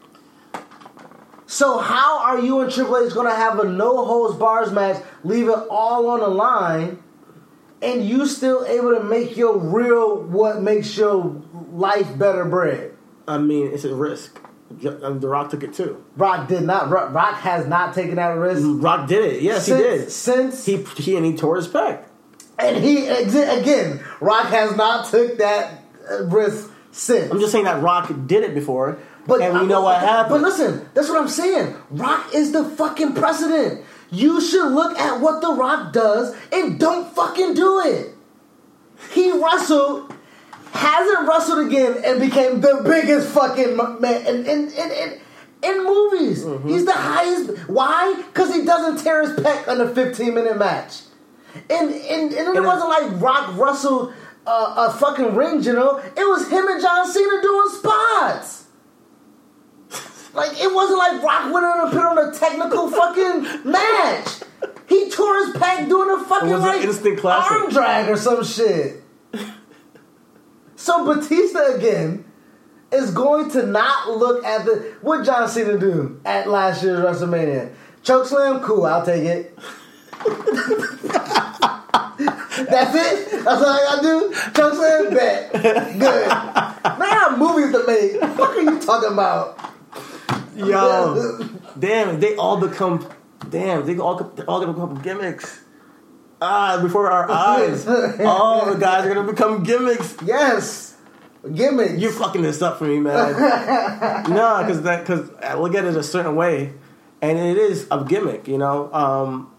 So 1.54 1.78
how 1.78 2.18
are 2.18 2.40
you 2.40 2.62
and 2.62 2.72
Triple 2.72 2.96
H 3.06 3.14
gonna 3.14 3.32
have 3.32 3.60
a 3.60 3.64
no 3.64 4.04
holds 4.04 4.36
bars 4.36 4.72
match, 4.72 5.00
leave 5.22 5.48
it 5.48 5.56
all 5.70 6.08
on 6.08 6.18
the 6.18 6.26
line, 6.26 7.00
and 7.80 8.04
you 8.04 8.26
still 8.26 8.64
able 8.64 8.92
to 8.96 9.04
make 9.04 9.36
your 9.36 9.56
real 9.56 10.16
what 10.20 10.60
makes 10.62 10.96
your 10.96 11.40
life 11.70 12.18
better 12.18 12.44
bread? 12.44 12.96
I 13.28 13.38
mean, 13.38 13.68
it's 13.72 13.84
a 13.84 13.94
risk. 13.94 14.36
J- 14.80 15.00
um, 15.00 15.20
The 15.20 15.28
Rock 15.28 15.50
took 15.50 15.62
it 15.62 15.74
too. 15.74 16.04
Rock 16.16 16.48
did 16.48 16.64
not. 16.64 16.90
Rock, 16.90 17.14
Rock 17.14 17.36
has 17.36 17.68
not 17.68 17.94
taken 17.94 18.16
that 18.16 18.30
risk. 18.30 18.64
Rock 18.66 19.06
did 19.06 19.24
it. 19.24 19.42
Yes, 19.42 19.66
since, 19.66 19.78
he 19.78 19.84
did. 19.84 20.10
Since 20.10 20.66
He 20.66 20.76
he 21.04 21.16
and 21.16 21.24
he 21.24 21.36
tore 21.36 21.54
his 21.54 21.68
pec. 21.68 22.02
and 22.58 22.82
he 22.82 23.06
again, 23.06 24.02
Rock 24.20 24.46
has 24.46 24.76
not 24.76 25.06
took 25.08 25.38
that 25.38 25.84
uh, 26.10 26.24
risk 26.24 26.68
since. 26.90 27.30
I'm 27.30 27.38
just 27.38 27.52
saying 27.52 27.66
that 27.66 27.80
Rock 27.80 28.12
did 28.26 28.42
it 28.42 28.54
before, 28.54 28.98
But 29.26 29.40
and 29.40 29.58
we 29.58 29.66
know 29.66 29.82
what 29.82 30.00
happened. 30.00 30.42
But 30.42 30.42
listen, 30.42 30.88
that's 30.94 31.08
what 31.08 31.20
I'm 31.20 31.28
saying. 31.28 31.74
Rock 31.90 32.34
is 32.34 32.52
the 32.52 32.64
fucking 32.64 33.14
precedent. 33.14 33.84
You 34.10 34.40
should 34.40 34.72
look 34.72 34.98
at 34.98 35.20
what 35.20 35.40
The 35.40 35.52
Rock 35.52 35.92
does 35.92 36.36
and 36.52 36.78
don't 36.78 37.12
fucking 37.14 37.54
do 37.54 37.80
it. 37.80 38.14
He 39.12 39.32
wrestled, 39.32 40.14
hasn't 40.72 41.28
wrestled 41.28 41.66
again, 41.66 42.02
and 42.04 42.20
became 42.20 42.60
the 42.60 42.82
biggest 42.84 43.28
fucking 43.30 43.76
man 43.76 44.26
in 44.26 44.46
in 44.46 44.68
in, 44.68 44.90
in, 44.90 45.20
in 45.62 45.84
movies. 45.84 46.44
Mm-hmm. 46.44 46.68
He's 46.68 46.84
the 46.84 46.92
highest. 46.92 47.68
Why? 47.68 48.14
Because 48.14 48.54
he 48.54 48.64
doesn't 48.64 49.02
tear 49.02 49.22
his 49.22 49.32
pec 49.32 49.72
in 49.72 49.80
a 49.80 49.92
15 49.92 50.34
minute 50.34 50.58
match. 50.58 51.00
And 51.70 51.90
and, 51.90 52.32
and 52.32 52.56
it 52.56 52.62
wasn't 52.62 52.90
like 52.90 53.20
Rock 53.20 53.56
wrestled 53.56 54.12
uh, 54.46 54.88
a 54.88 54.98
fucking 54.98 55.34
ring 55.34 55.62
general. 55.62 55.96
It 55.98 56.28
was 56.28 56.48
him 56.48 56.68
and 56.68 56.80
John 56.80 57.10
Cena 57.10 57.42
doing 57.42 57.68
spots. 57.70 58.63
Like 60.34 60.60
it 60.60 60.72
wasn't 60.74 60.98
like 60.98 61.22
Rock 61.22 61.52
went 61.52 61.64
on 61.64 61.80
and 61.82 61.90
put 61.92 62.02
on 62.02 62.18
a 62.18 62.32
technical 62.32 62.90
fucking 62.90 63.42
match. 63.70 64.28
He 64.88 65.08
tore 65.10 65.36
his 65.46 65.56
pack 65.56 65.88
doing 65.88 66.10
a 66.10 66.24
fucking 66.24 66.48
It 66.48 66.52
was 66.52 66.62
an 66.62 66.68
like 66.68 66.84
instant 66.84 67.18
classic. 67.18 67.52
arm 67.52 67.70
drag 67.70 68.08
or 68.10 68.16
some 68.16 68.44
shit. 68.44 69.02
so 70.76 71.04
Batista 71.04 71.74
again 71.76 72.24
is 72.92 73.10
going 73.12 73.50
to 73.52 73.64
not 73.66 74.10
look 74.10 74.44
at 74.44 74.64
the 74.66 74.94
what 75.00 75.24
John 75.24 75.48
Cena 75.48 75.78
do 75.78 76.20
at 76.24 76.48
last 76.48 76.82
year's 76.84 77.00
WrestleMania. 77.00 77.72
Choke 78.02 78.26
slam, 78.26 78.60
cool, 78.60 78.84
I'll 78.84 79.04
take 79.04 79.24
it. 79.24 79.58
That's 82.56 82.94
it. 82.94 83.30
That's 83.44 83.62
all 83.62 83.66
I 83.66 83.80
gotta 83.84 84.02
do. 84.02 84.32
Choke 84.54 84.74
slam, 84.74 85.10
bet. 85.14 85.52
Good. 85.52 86.28
Now 86.28 86.76
I 86.84 87.28
have 87.28 87.38
movies 87.38 87.72
to 87.72 87.84
make. 87.86 88.20
What 88.20 88.30
the 88.30 88.36
fuck 88.36 88.50
are 88.56 88.60
you 88.62 88.78
talking 88.78 89.12
about? 89.12 89.73
Yo, 90.56 91.48
damn, 91.78 92.20
they 92.20 92.36
all 92.36 92.60
become, 92.60 93.08
damn, 93.48 93.84
they 93.86 93.98
all 93.98 94.16
they're 94.16 94.48
all 94.48 94.60
gonna 94.60 94.72
become 94.72 95.02
gimmicks. 95.02 95.62
Ah, 96.40 96.80
before 96.80 97.10
our 97.10 97.30
eyes, 97.30 97.86
all 98.20 98.72
the 98.72 98.78
guys 98.78 99.06
are 99.06 99.14
gonna 99.14 99.30
become 99.30 99.62
gimmicks. 99.62 100.16
Yes. 100.24 100.96
Gimmicks. 101.52 101.94
You're 101.94 102.12
fucking 102.12 102.42
this 102.42 102.62
up 102.62 102.78
for 102.78 102.84
me, 102.84 103.00
man. 103.00 103.32
no, 104.30 104.58
because 104.60 104.82
that 104.82 105.00
because 105.00 105.30
I 105.42 105.54
look 105.54 105.74
at 105.74 105.84
it 105.84 105.96
a 105.96 106.02
certain 106.02 106.36
way, 106.36 106.72
and 107.20 107.38
it 107.38 107.58
is 107.58 107.86
a 107.90 108.04
gimmick, 108.04 108.46
you 108.48 108.58
know. 108.58 108.92
Um, 108.92 109.50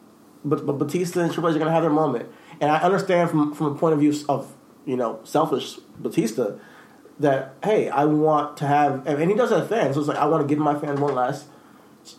but 0.44 0.66
but 0.66 0.74
Batista 0.74 1.22
and 1.22 1.32
Triple 1.32 1.50
H 1.50 1.56
are 1.56 1.60
gonna 1.60 1.72
have 1.72 1.84
their 1.84 1.92
moment, 1.92 2.30
and 2.62 2.72
I 2.72 2.78
understand 2.78 3.30
from 3.30 3.54
from 3.54 3.68
a 3.68 3.76
point 3.76 3.94
of 3.94 4.00
view 4.00 4.14
of 4.30 4.52
you 4.86 4.96
know 4.96 5.20
selfish 5.24 5.78
Batista 6.00 6.54
that 7.20 7.54
hey, 7.64 7.90
I 7.90 8.06
want 8.06 8.58
to 8.58 8.68
have, 8.68 9.08
and 9.08 9.30
he 9.30 9.36
does 9.36 9.52
have 9.52 9.70
fans, 9.70 9.96
so 9.96 10.02
it's 10.02 10.10
like 10.10 10.18
I 10.18 10.26
want 10.26 10.48
to 10.48 10.48
give 10.48 10.62
my 10.62 10.78
fans 10.78 11.00
one 11.00 11.16
last 11.16 11.46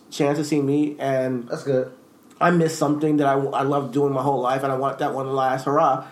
chance 0.09 0.37
to 0.37 0.43
see 0.43 0.61
me, 0.61 0.95
and 0.99 1.47
That's 1.47 1.63
good. 1.63 1.91
I 2.39 2.51
miss 2.51 2.77
something 2.77 3.17
that 3.17 3.27
I, 3.27 3.33
I 3.33 3.63
loved 3.63 3.93
doing 3.93 4.13
my 4.13 4.21
whole 4.21 4.41
life, 4.41 4.63
and 4.63 4.71
I 4.71 4.77
want 4.77 4.99
that 4.99 5.13
one 5.13 5.33
last 5.33 5.65
hurrah. 5.65 6.05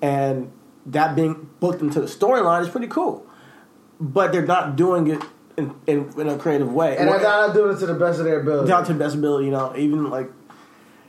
And 0.00 0.52
that 0.86 1.14
being 1.14 1.48
booked 1.60 1.80
into 1.80 2.00
the 2.00 2.06
storyline 2.06 2.62
is 2.62 2.68
pretty 2.68 2.86
cool. 2.86 3.26
But 4.00 4.32
they're 4.32 4.46
not 4.46 4.76
doing 4.76 5.08
it 5.08 5.22
in, 5.56 5.74
in, 5.86 6.20
in 6.20 6.28
a 6.28 6.38
creative 6.38 6.72
way. 6.72 6.96
And 6.96 7.08
they're 7.08 7.20
not 7.20 7.54
doing 7.54 7.76
it 7.76 7.80
to 7.80 7.86
the 7.86 7.94
best 7.94 8.18
of 8.18 8.24
their 8.24 8.40
ability. 8.40 8.68
down 8.68 8.84
to 8.86 8.92
the 8.92 8.98
best 8.98 9.14
ability, 9.14 9.46
you 9.46 9.50
know, 9.52 9.74
even 9.76 10.10
like 10.10 10.30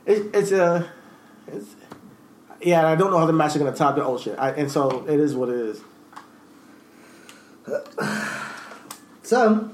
it, 0.06 0.34
it's 0.34 0.52
a, 0.52 0.88
it's, 1.48 1.74
yeah. 2.60 2.78
And 2.78 2.86
I 2.86 2.94
don't 2.94 3.10
know 3.10 3.18
how 3.18 3.26
the 3.26 3.32
match 3.32 3.52
is 3.52 3.58
gonna 3.58 3.74
top 3.74 3.96
the 3.96 4.04
old 4.04 4.20
oh, 4.20 4.22
shit, 4.22 4.38
I, 4.38 4.50
and 4.50 4.70
so 4.70 5.04
it 5.08 5.18
is 5.18 5.34
what 5.34 5.48
it 5.48 5.56
is. 5.56 5.80
So, 9.22 9.70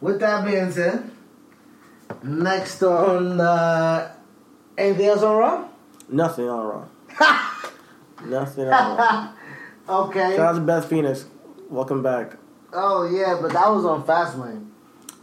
with 0.00 0.18
that 0.18 0.44
being 0.44 0.72
said, 0.72 1.08
next 2.24 2.82
on 2.82 3.40
uh, 3.40 4.12
anything 4.76 5.06
else 5.06 5.22
on 5.22 5.36
Raw? 5.36 5.68
Nothing 6.08 6.48
on 6.48 6.66
Raw. 6.66 6.84
Nothing 8.24 8.68
on 8.68 8.96
Raw. 8.96 9.32
Okay. 9.88 10.36
Shout 10.36 10.40
out 10.46 10.52
to 10.54 10.60
Beth 10.60 10.88
Phoenix. 10.88 11.24
Welcome 11.68 12.00
back. 12.02 12.36
Oh 12.72 13.04
yeah, 13.10 13.38
but 13.40 13.52
that 13.52 13.68
was 13.70 13.84
on 13.84 14.04
Fastlane. 14.04 14.68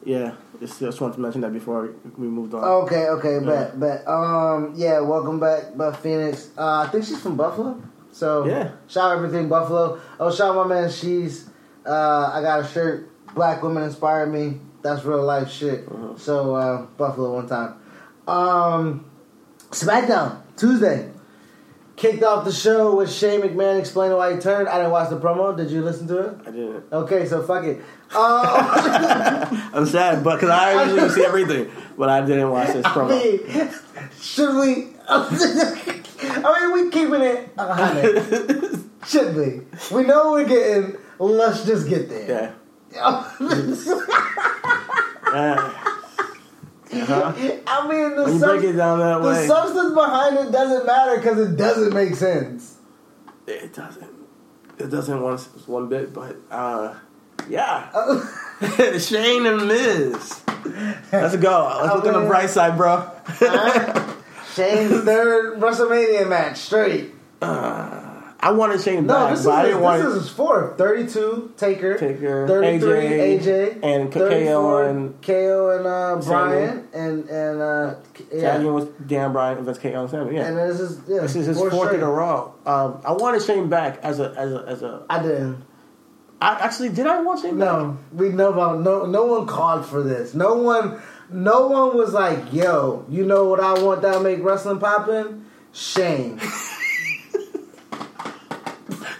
Yeah, 0.04 0.34
just, 0.60 0.80
just 0.80 1.00
wanted 1.00 1.16
to 1.16 1.22
mention 1.22 1.42
that 1.42 1.54
before 1.54 1.94
we 2.18 2.28
moved 2.28 2.54
on. 2.54 2.64
Okay, 2.64 3.08
okay, 3.08 3.40
bet, 3.46 3.80
bet. 3.80 4.06
Um, 4.08 4.74
yeah, 4.76 5.00
welcome 5.00 5.40
back, 5.40 5.78
Beth 5.78 6.00
Phoenix. 6.00 6.50
Uh, 6.58 6.86
I 6.86 6.88
think 6.88 7.06
she's 7.06 7.22
from 7.22 7.38
Buffalo. 7.38 7.82
So 8.18 8.46
Yeah. 8.46 8.72
shout 8.88 9.12
out 9.12 9.18
everything 9.18 9.48
Buffalo. 9.48 10.00
Oh, 10.20 10.32
shout 10.32 10.56
out 10.58 10.68
my 10.68 10.76
man. 10.76 10.90
She's. 10.90 11.48
Uh, 11.86 12.32
I 12.34 12.42
got 12.42 12.62
a 12.62 12.68
shirt. 12.68 13.10
Black 13.36 13.62
women 13.62 13.84
inspire 13.84 14.26
me. 14.26 14.60
That's 14.82 15.04
real 15.06 15.24
life 15.24 15.52
shit. 15.52 15.88
Uh-huh. 15.88 16.18
So 16.18 16.56
uh, 16.56 16.82
Buffalo 16.98 17.36
one 17.36 17.48
time. 17.48 17.76
Um, 18.28 19.06
SmackDown 19.70 20.38
Tuesday. 20.56 21.12
Kicked 21.96 22.22
off 22.24 22.46
the 22.46 22.52
show 22.52 22.96
with 22.96 23.12
Shane 23.12 23.42
McMahon 23.42 23.80
explaining 23.80 24.18
why 24.18 24.34
he 24.36 24.40
turned. 24.40 24.68
I 24.70 24.78
didn't 24.78 24.92
watch 24.92 25.10
the 25.10 25.20
promo. 25.20 25.56
Did 25.58 25.70
you 25.72 25.82
listen 25.82 26.08
to 26.10 26.18
it? 26.20 26.38
I 26.46 26.52
didn't. 26.52 26.84
Okay, 26.94 27.26
so 27.26 27.42
fuck 27.44 27.64
it. 27.66 27.82
Uh, 28.14 29.70
I'm 29.74 29.86
sad, 29.88 30.24
but 30.24 30.36
because 30.36 30.50
I 30.52 30.84
usually 30.86 31.10
see 31.10 31.26
everything, 31.26 31.72
but 31.98 32.10
I 32.10 32.22
didn't 32.26 32.50
watch 32.52 32.68
this 32.74 32.86
I 32.86 32.90
promo. 32.90 33.10
mean, 33.10 33.70
should 34.22 34.56
we? 34.60 34.94
I 36.22 36.60
mean, 36.60 36.72
we 36.86 36.92
keeping 36.92 37.22
it 37.22 37.50
hundred. 37.58 38.84
Should 39.08 39.36
we? 39.36 39.62
We 39.96 40.04
know 40.04 40.32
we're 40.32 40.48
getting. 40.48 40.98
Let's 41.20 41.66
just 41.66 41.88
get 41.88 42.10
there. 42.10 42.56
yeah. 42.92 43.00
Uh, 43.00 43.32
uh-huh. 46.94 47.34
I 47.68 47.88
mean, 47.88 48.16
the, 48.16 48.24
When 48.24 48.40
sub- 48.40 48.50
break 48.50 48.64
it 48.64 48.74
down 48.74 49.00
that 49.00 49.22
the 49.22 49.48
substance 49.48 49.94
behind 49.94 50.38
it 50.38 50.52
doesn't 50.52 50.86
matter 50.86 51.18
because 51.18 51.40
it 51.40 51.58
doesn't 51.58 51.94
make 51.94 52.16
sense. 52.16 52.78
it 53.46 53.74
doesn't. 53.74 54.16
It 54.80 54.90
doesn't 54.90 55.22
one 55.22 55.38
one 55.38 55.90
bit, 55.90 56.14
but 56.14 56.38
uh, 56.52 56.94
yeah. 57.50 57.90
Shane 59.00 59.46
and 59.46 59.68
Miz. 59.68 60.44
Let's 61.12 61.36
go. 61.38 61.80
Let's 61.82 61.96
look 61.96 62.06
on 62.14 62.24
the 62.24 62.28
bright 62.28 62.50
side, 62.50 62.78
bro. 62.78 63.10
Alright? 63.42 64.16
Shane's 64.58 65.04
third 65.06 65.60
WrestleMania 65.60 66.28
match 66.28 66.58
straight. 66.58 67.14
I 68.40 68.52
wanted 68.52 68.82
Shane 68.82 69.08
No, 69.08 69.14
back, 69.14 69.32
this 69.32 69.40
is 69.42 69.48
I 69.48 69.66
didn't 69.66 69.82
want 69.82 70.02
this 70.02 70.14
is 70.14 70.24
his 70.24 70.30
fourth. 70.30 70.78
Thirty-two 70.78 71.54
Taker, 71.58 71.98
Taker, 71.98 72.48
33 72.48 72.90
AJ, 72.90 73.40
AJ, 73.42 73.84
and 73.84 74.12
KO 74.12 74.78
and- 74.84 75.22
KO 75.22 75.70
and 75.78 75.88
uh, 75.88 76.22
Bryan 76.24 76.88
and 76.94 77.30
and 77.30 77.62
uh, 77.62 77.96
yeah. 78.32 78.58
with 78.60 79.08
Dan 79.08 79.34
Bryan 79.34 79.58
against 79.58 79.82
KO 79.82 80.02
and 80.02 80.10
Sami. 80.10 80.36
Yeah. 80.36 80.48
And 80.48 80.58
this 80.58 80.80
is 80.80 81.02
yeah, 81.08 81.22
this 81.22 81.36
is 81.36 81.48
his 81.48 81.58
four 81.58 81.72
fourth 81.72 81.90
straight. 81.90 82.02
in 82.02 82.08
a 82.08 82.12
row. 82.12 82.54
Um, 82.66 83.02
I 83.04 83.14
wanted 83.14 83.42
Shane 83.42 83.70
back 83.70 84.00
as 84.04 84.20
a 84.20 84.34
as 84.38 84.54
a 84.54 84.66
as 84.68 84.82
a. 84.84 85.06
I 85.10 85.22
didn't. 85.22 85.66
I 86.40 86.60
actually 86.60 86.90
did. 86.90 87.08
I 87.08 87.22
want 87.22 87.42
Shane 87.42 87.58
back. 87.58 87.66
No, 87.68 87.98
we 88.14 88.30
know 88.30 88.54
about 88.54 88.82
no. 88.82 89.06
No 89.08 89.26
one 89.26 89.48
called 89.48 89.86
for 89.86 90.04
this. 90.04 90.36
No 90.36 90.56
one. 90.56 91.02
No 91.30 91.68
one 91.68 91.98
was 91.98 92.14
like, 92.14 92.54
"Yo, 92.54 93.06
you 93.10 93.26
know 93.26 93.46
what 93.46 93.60
I 93.60 93.82
want 93.82 94.02
that 94.02 94.22
make 94.22 94.44
wrestling 94.44 94.80
poppin'? 94.80 95.46
Shane." 95.74 96.40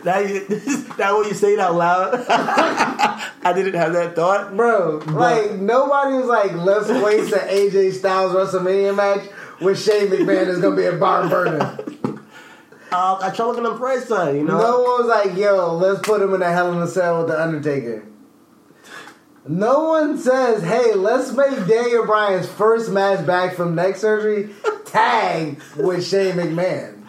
That 0.08 0.24
that 0.98 1.14
what 1.14 1.28
you 1.28 1.34
say 1.34 1.54
it 1.54 1.60
out 1.60 1.76
loud. 1.76 2.14
I 2.30 3.52
didn't 3.54 3.74
have 3.74 3.92
that 3.92 4.16
thought. 4.16 4.56
Bro, 4.56 5.00
like 5.08 5.54
nobody 5.54 6.16
was 6.16 6.28
like, 6.28 6.54
let's 6.54 6.88
waste 6.88 7.34
an 7.34 7.50
AJ 7.50 7.94
Styles 7.94 8.34
WrestleMania 8.34 8.96
match 8.96 9.28
with 9.60 9.84
Shane 9.84 10.08
McMahon 10.08 10.48
is 10.48 10.60
gonna 10.60 10.78
be 10.78 10.86
a 10.86 10.94
barn 10.94 11.28
burner. 11.28 11.78
Uh, 12.90 13.20
I 13.22 13.32
try 13.36 13.46
looking 13.48 13.64
the 13.64 13.72
bright 13.72 14.04
side, 14.04 14.36
you 14.36 14.44
know. 14.44 14.58
No 14.58 14.80
one 14.82 15.06
was 15.06 15.08
like, 15.08 15.38
yo, 15.38 15.76
let's 15.76 16.00
put 16.08 16.22
him 16.22 16.34
in 16.34 16.42
a 16.42 16.52
Hell 16.54 16.72
in 16.72 16.82
a 16.82 16.88
Cell 16.88 17.20
with 17.20 17.28
the 17.28 17.42
Undertaker. 17.42 18.06
No 19.50 19.86
one 19.90 20.18
says, 20.18 20.62
hey, 20.64 20.94
let's 20.94 21.32
make 21.32 21.68
Daniel 21.68 22.06
Bryan's 22.06 22.48
first 22.50 22.92
match 22.92 23.26
back 23.26 23.56
from 23.56 23.76
neck 23.76 23.96
surgery 23.96 24.50
tag 24.86 25.62
with 25.78 26.06
Shane 26.06 26.36
McMahon. 26.36 27.04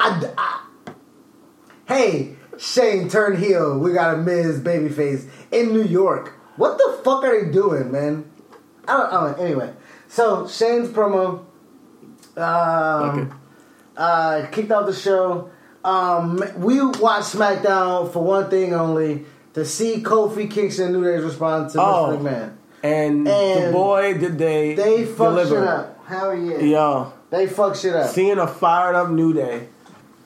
I, 0.00 0.30
I- 0.36 0.64
hey, 1.86 2.36
Shane, 2.58 3.08
turn 3.08 3.36
heel. 3.38 3.78
We 3.78 3.92
got 3.92 4.14
a 4.14 4.18
Miz 4.18 4.60
babyface 4.60 5.28
in 5.50 5.72
New 5.72 5.84
York. 5.84 6.34
What 6.56 6.76
the 6.78 7.00
fuck 7.04 7.24
are 7.24 7.44
they 7.44 7.50
doing, 7.52 7.90
man? 7.92 8.30
I 8.86 8.96
don't, 8.96 9.12
I 9.12 9.26
don't 9.32 9.40
anyway. 9.40 9.72
So, 10.08 10.46
Shane's 10.48 10.88
promo. 10.88 11.44
Um, 12.36 13.18
Okay. 13.20 13.32
uh, 13.96 14.46
kicked 14.52 14.70
out 14.70 14.86
the 14.86 14.92
show. 14.92 15.50
Um, 15.84 16.42
we 16.56 16.80
watched 16.84 17.34
SmackDown 17.34 18.12
for 18.12 18.22
one 18.22 18.50
thing 18.50 18.74
only 18.74 19.24
to 19.54 19.64
see 19.64 20.02
Kofi 20.02 20.50
Kingston 20.50 20.86
and 20.86 20.94
New 20.94 21.04
Day's 21.04 21.22
response 21.24 21.72
to 21.74 21.80
Oh. 21.80 22.16
Mr. 22.16 22.20
McMahon. 22.22 22.50
And, 22.82 23.26
the 23.26 23.32
And 23.32 23.72
boy, 23.72 24.14
did 24.18 24.38
they 24.38 24.74
They 24.74 25.04
fucked 25.04 25.18
deliver. 25.18 25.54
shit 25.56 25.64
up. 25.64 26.04
Hell 26.06 26.34
yeah. 26.36 26.58
Yo, 26.58 27.12
They 27.30 27.46
fucked 27.48 27.78
shit 27.78 27.94
up. 27.94 28.10
seeing 28.10 28.38
a 28.38 28.46
fired 28.46 28.94
up 28.94 29.10
New 29.10 29.32
Day 29.32 29.68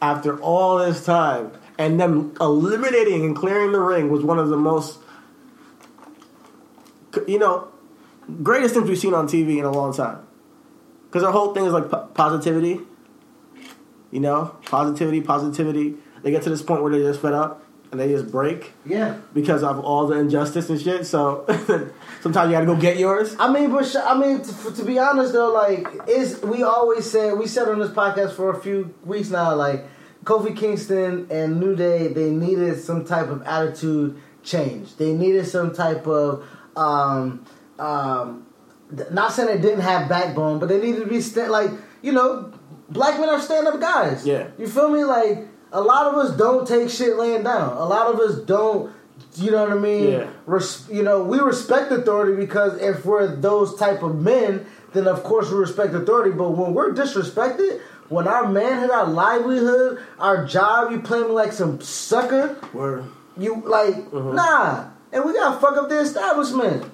after 0.03 0.39
all 0.41 0.77
this 0.79 1.05
time 1.05 1.51
and 1.79 1.99
them 1.99 2.35
eliminating 2.41 3.25
and 3.25 3.35
clearing 3.35 3.73
the 3.73 3.81
ring 3.81 4.11
was 4.11 4.23
one 4.23 4.39
of 4.39 4.49
the 4.51 4.57
most, 4.59 4.99
you 7.27 7.39
know, 7.39 7.69
greatest 8.43 8.75
things 8.75 8.89
we've 8.89 8.99
seen 8.99 9.15
on 9.15 9.27
TV 9.27 9.59
in 9.59 9.65
a 9.65 9.73
long 9.73 9.95
time. 9.95 10.19
Because 11.07 11.23
our 11.25 11.33
whole 11.33 11.55
thing 11.55 11.65
is 11.67 11.73
like 11.73 11.91
po- 11.91 12.09
positivity. 12.15 12.81
You 14.11 14.21
know, 14.21 14.57
positivity, 14.67 15.21
positivity. 15.23 15.95
They 16.23 16.31
get 16.31 16.43
to 16.43 16.51
this 16.51 16.63
point 16.63 16.83
where 16.83 16.93
they're 16.93 17.01
just 17.11 17.21
fed 17.21 17.33
up 17.33 17.65
and 17.93 18.01
they 18.01 18.09
just 18.09 18.31
break 18.33 18.73
Yeah. 18.87 19.19
because 19.35 19.63
of 19.63 19.79
all 19.79 20.07
the 20.07 20.17
injustice 20.19 20.69
and 20.71 20.81
shit. 20.81 21.07
So 21.07 21.45
sometimes 22.23 22.49
you 22.51 22.57
gotta 22.57 22.67
go 22.67 22.75
get 22.75 22.97
yours. 22.99 23.37
I 23.39 23.53
mean, 23.53 23.71
but 23.71 23.85
sh- 23.87 23.97
I 24.03 24.19
mean, 24.19 24.43
to, 24.43 24.73
to 24.75 24.85
be 24.85 24.99
honest 24.99 25.35
though, 25.35 25.53
like, 25.53 25.87
is 26.09 26.41
we 26.43 26.63
always 26.63 27.09
said 27.09 27.39
we 27.39 27.47
said 27.47 27.69
on 27.69 27.79
this 27.79 27.91
podcast 27.91 28.33
for 28.33 28.51
a 28.51 28.59
few 28.61 28.95
weeks 29.05 29.29
now, 29.31 29.55
like 29.55 29.85
Kofi 30.25 30.57
Kingston 30.57 31.27
and 31.31 31.61
New 31.61 31.77
Day, 31.77 32.09
they 32.09 32.31
needed 32.31 32.81
some 32.81 33.05
type 33.05 33.29
of 33.29 33.43
attitude 33.43 34.19
change. 34.43 34.97
They 34.97 35.13
needed 35.13 35.47
some 35.47 35.75
type 35.75 36.07
of, 36.07 36.45
um, 36.77 37.45
um, 37.79 38.47
not 39.11 39.33
saying 39.33 39.49
they 39.49 39.61
didn't 39.61 39.81
have 39.83 40.09
backbone, 40.09 40.59
but 40.59 40.69
they 40.69 40.81
needed 40.81 41.01
to 41.01 41.07
be 41.07 41.21
sta- 41.21 41.49
like, 41.51 41.71
you 42.03 42.13
know, 42.13 42.53
black 42.89 43.21
men 43.21 43.29
are 43.29 43.41
stand 43.41 43.67
up 43.67 43.79
guys. 43.81 44.27
Yeah. 44.27 44.49
you 44.59 44.67
feel 44.67 44.89
me? 44.89 45.05
Like 45.05 45.47
a 45.73 45.81
lot 45.81 46.07
of 46.07 46.15
us 46.15 46.37
don't 46.37 46.67
take 46.69 46.89
shit 46.91 47.17
laying 47.17 47.43
down. 47.43 47.77
A 47.77 47.85
lot 47.85 48.13
of 48.13 48.21
us 48.21 48.37
don't. 48.39 48.93
You 49.37 49.51
know 49.51 49.63
what 49.65 49.73
I 49.73 49.81
mean? 49.81 50.11
Yeah. 50.13 50.27
res- 50.47 50.87
you 50.91 51.03
know, 51.03 51.23
we 51.25 51.39
respect 51.39 51.91
authority 51.91 52.37
because 52.37 52.79
if 52.81 53.05
we're 53.07 53.35
those 53.35 53.75
type 53.79 54.03
of 54.03 54.21
men, 54.21 54.67
then 54.93 55.09
of 55.09 55.23
course 55.25 55.51
we 55.51 55.57
respect 55.57 55.95
authority. 55.95 56.33
But 56.33 56.51
when 56.51 56.75
we're 56.75 56.93
disrespected, 56.93 57.81
when 58.11 58.29
our 58.29 58.47
manhood, 58.49 58.91
our 58.91 59.07
livelihood, 59.07 60.01
our 60.19 60.45
job, 60.45 60.93
you 60.93 61.01
play 61.01 61.21
me 61.23 61.29
like 61.29 61.53
some 61.53 61.81
sucker, 61.81 62.57
Word. 62.75 63.05
you 63.39 63.63
like 63.65 64.13
nah, 64.13 64.85
and 65.13 65.25
we 65.25 65.33
gotta 65.33 65.59
fuck 65.59 65.79
up 65.79 65.89
the 65.89 65.99
establishment. 66.01 66.85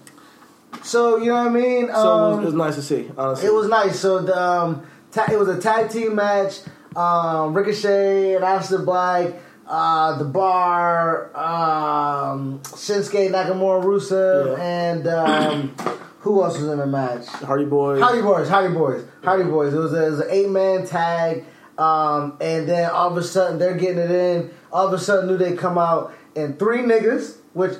So 0.84 1.16
you 1.16 1.26
know 1.26 1.38
what 1.38 1.46
I 1.48 1.50
mean? 1.50 1.86
So 1.88 1.92
it, 1.92 1.94
was, 1.94 2.36
Um, 2.36 2.42
it 2.42 2.44
was 2.46 2.54
nice 2.54 2.74
to 2.76 2.82
see, 2.82 3.10
honestly. 3.18 3.46
it 3.48 3.52
was 3.52 3.68
nice. 3.68 3.98
So 3.98 4.20
the 4.20 4.40
um, 4.40 4.86
ta- 5.10 5.26
it 5.32 5.38
was 5.38 5.48
a 5.48 5.60
tag 5.60 5.90
team 5.90 6.14
match. 6.14 6.60
Um, 6.98 7.54
Ricochet 7.54 8.34
and 8.34 8.44
Aleister 8.44 8.84
Black, 8.84 9.34
uh, 9.68 10.18
the 10.18 10.24
Bar, 10.24 11.26
um, 11.36 12.58
Shinsuke 12.64 13.30
Nakamura, 13.30 13.84
Rusev, 13.84 14.56
Yeah. 14.58 14.64
and 14.64 15.06
um, 15.06 15.68
who 16.20 16.42
else 16.42 16.58
was 16.58 16.68
in 16.68 16.78
the 16.78 16.86
match? 16.86 17.26
Hardy 17.28 17.66
Boys. 17.66 18.00
Hardy 18.02 18.20
Boys, 18.22 18.48
Hardy 18.48 18.74
Boys, 18.74 19.04
Hardy 19.22 19.44
Boys. 19.44 19.74
It 19.74 19.78
was, 19.78 19.92
a, 19.92 20.06
it 20.06 20.10
was 20.10 20.20
an 20.20 20.26
eight 20.30 20.48
man 20.48 20.86
tag, 20.86 21.44
um, 21.78 22.36
and 22.40 22.68
then 22.68 22.90
all 22.90 23.10
of 23.12 23.16
a 23.16 23.22
sudden 23.22 23.58
they're 23.60 23.76
getting 23.76 23.98
it 23.98 24.10
in. 24.10 24.50
All 24.72 24.88
of 24.88 24.92
a 24.92 24.98
sudden, 24.98 25.28
New 25.28 25.38
Day 25.38 25.54
come 25.56 25.78
out 25.78 26.12
and 26.34 26.58
three 26.58 26.78
niggas, 26.78 27.36
which 27.52 27.74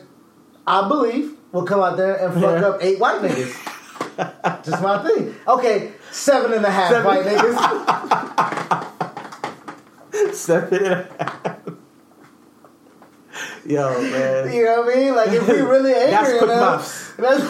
I 0.66 0.86
believe 0.86 1.32
will 1.50 1.64
come 1.64 1.80
out 1.80 1.96
there 1.96 2.14
and 2.24 2.34
fuck 2.34 2.60
Yeah. 2.62 2.68
up 2.68 2.78
eight 2.84 3.00
white 3.00 3.20
niggas. 3.20 3.52
Just 4.64 4.80
my 4.82 5.02
thing. 5.02 5.34
Okay, 5.48 5.92
seven 6.12 6.52
and 6.52 6.64
a 6.64 6.70
half 6.70 6.90
Seven. 6.90 7.04
white 7.04 7.24
niggas. 7.24 8.84
Seven 10.32 10.84
and 10.84 10.94
a 10.94 10.96
half. 11.18 11.58
Yo, 13.66 14.00
man. 14.02 14.52
You 14.52 14.64
know 14.64 14.82
what 14.82 14.96
I 14.96 14.98
mean? 14.98 15.14
Like 15.14 15.28
if 15.30 15.46
we 15.48 15.60
really 15.60 15.92
angry 15.94 16.10
That's 16.10 16.38
quick 16.38 16.50
enough, 16.50 17.14
that's, 17.18 17.44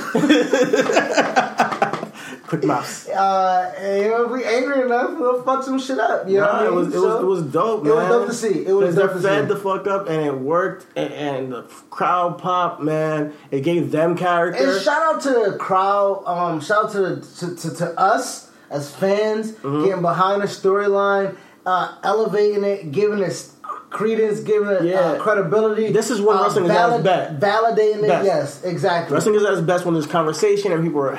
Quick 2.49 2.65
mouse. 2.65 3.07
uh, 3.11 3.75
you 4.03 4.09
know, 4.09 4.25
if 4.25 4.31
we 4.33 4.43
angry 4.45 4.81
enough, 4.83 5.19
we'll 5.19 5.43
fuck 5.43 5.63
some 5.63 5.79
shit 5.79 5.99
up. 5.99 6.27
You 6.27 6.39
know 6.39 6.47
what 6.47 6.55
I 6.55 6.61
mean? 6.65 6.73
it 6.73 6.75
was 6.75 6.95
it 6.95 6.99
was 6.99 7.21
it 7.23 7.27
was 7.27 7.43
dope, 7.53 7.85
it 7.85 7.89
man. 7.89 7.97
was 7.97 8.09
dope 8.09 8.27
to 8.29 8.35
see. 8.35 8.65
It 8.67 8.73
was 8.73 8.95
dope 8.95 9.13
to 9.13 9.21
fed 9.21 9.49
the 9.49 9.57
fuck 9.57 9.87
up 9.87 10.09
and 10.09 10.25
it 10.25 10.35
worked, 10.35 10.87
and, 10.97 11.13
and 11.13 11.53
the 11.53 11.63
crowd 11.91 12.39
pop, 12.39 12.81
man. 12.81 13.35
It 13.51 13.61
gave 13.61 13.91
them 13.91 14.17
character. 14.17 14.65
And 14.73 14.81
shout 14.83 15.15
out 15.15 15.21
to 15.23 15.31
the 15.51 15.57
crowd. 15.59 16.23
Um, 16.27 16.61
shout 16.63 16.87
out 16.87 16.93
to, 16.93 17.21
to, 17.39 17.55
to, 17.55 17.71
to 17.77 18.01
us 18.01 18.51
as 18.71 18.95
fans 18.95 19.53
Mm-hmm. 19.53 19.85
getting 19.85 20.03
behind 20.03 20.41
the 20.43 20.47
storyline, 20.47 21.37
uh, 21.69 21.95
elevating 22.03 22.65
it, 22.65 22.91
giving 22.93 23.19
it 23.19 23.51
credence, 23.91 24.41
giving 24.41 24.69
it 24.71 24.85
Yeah. 24.85 25.01
uh, 25.01 25.19
credibility. 25.19 25.93
This 25.93 26.11
is 26.11 26.19
when 26.21 26.39
uh, 26.39 26.43
wrestling 26.45 26.65
is 26.65 26.71
at 26.71 26.95
its 26.95 27.05
best. 27.05 27.41
Validating 27.41 28.03
it. 28.05 28.25
Yes, 28.25 28.65
exactly. 28.65 29.15
Wrestling 29.15 29.35
is 29.35 29.45
at 29.45 29.53
its 29.53 29.63
best 29.63 29.85
when 29.85 29.93
there's 29.95 30.07
conversation 30.07 30.73
and 30.73 30.83
people 30.83 31.01
are 31.01 31.15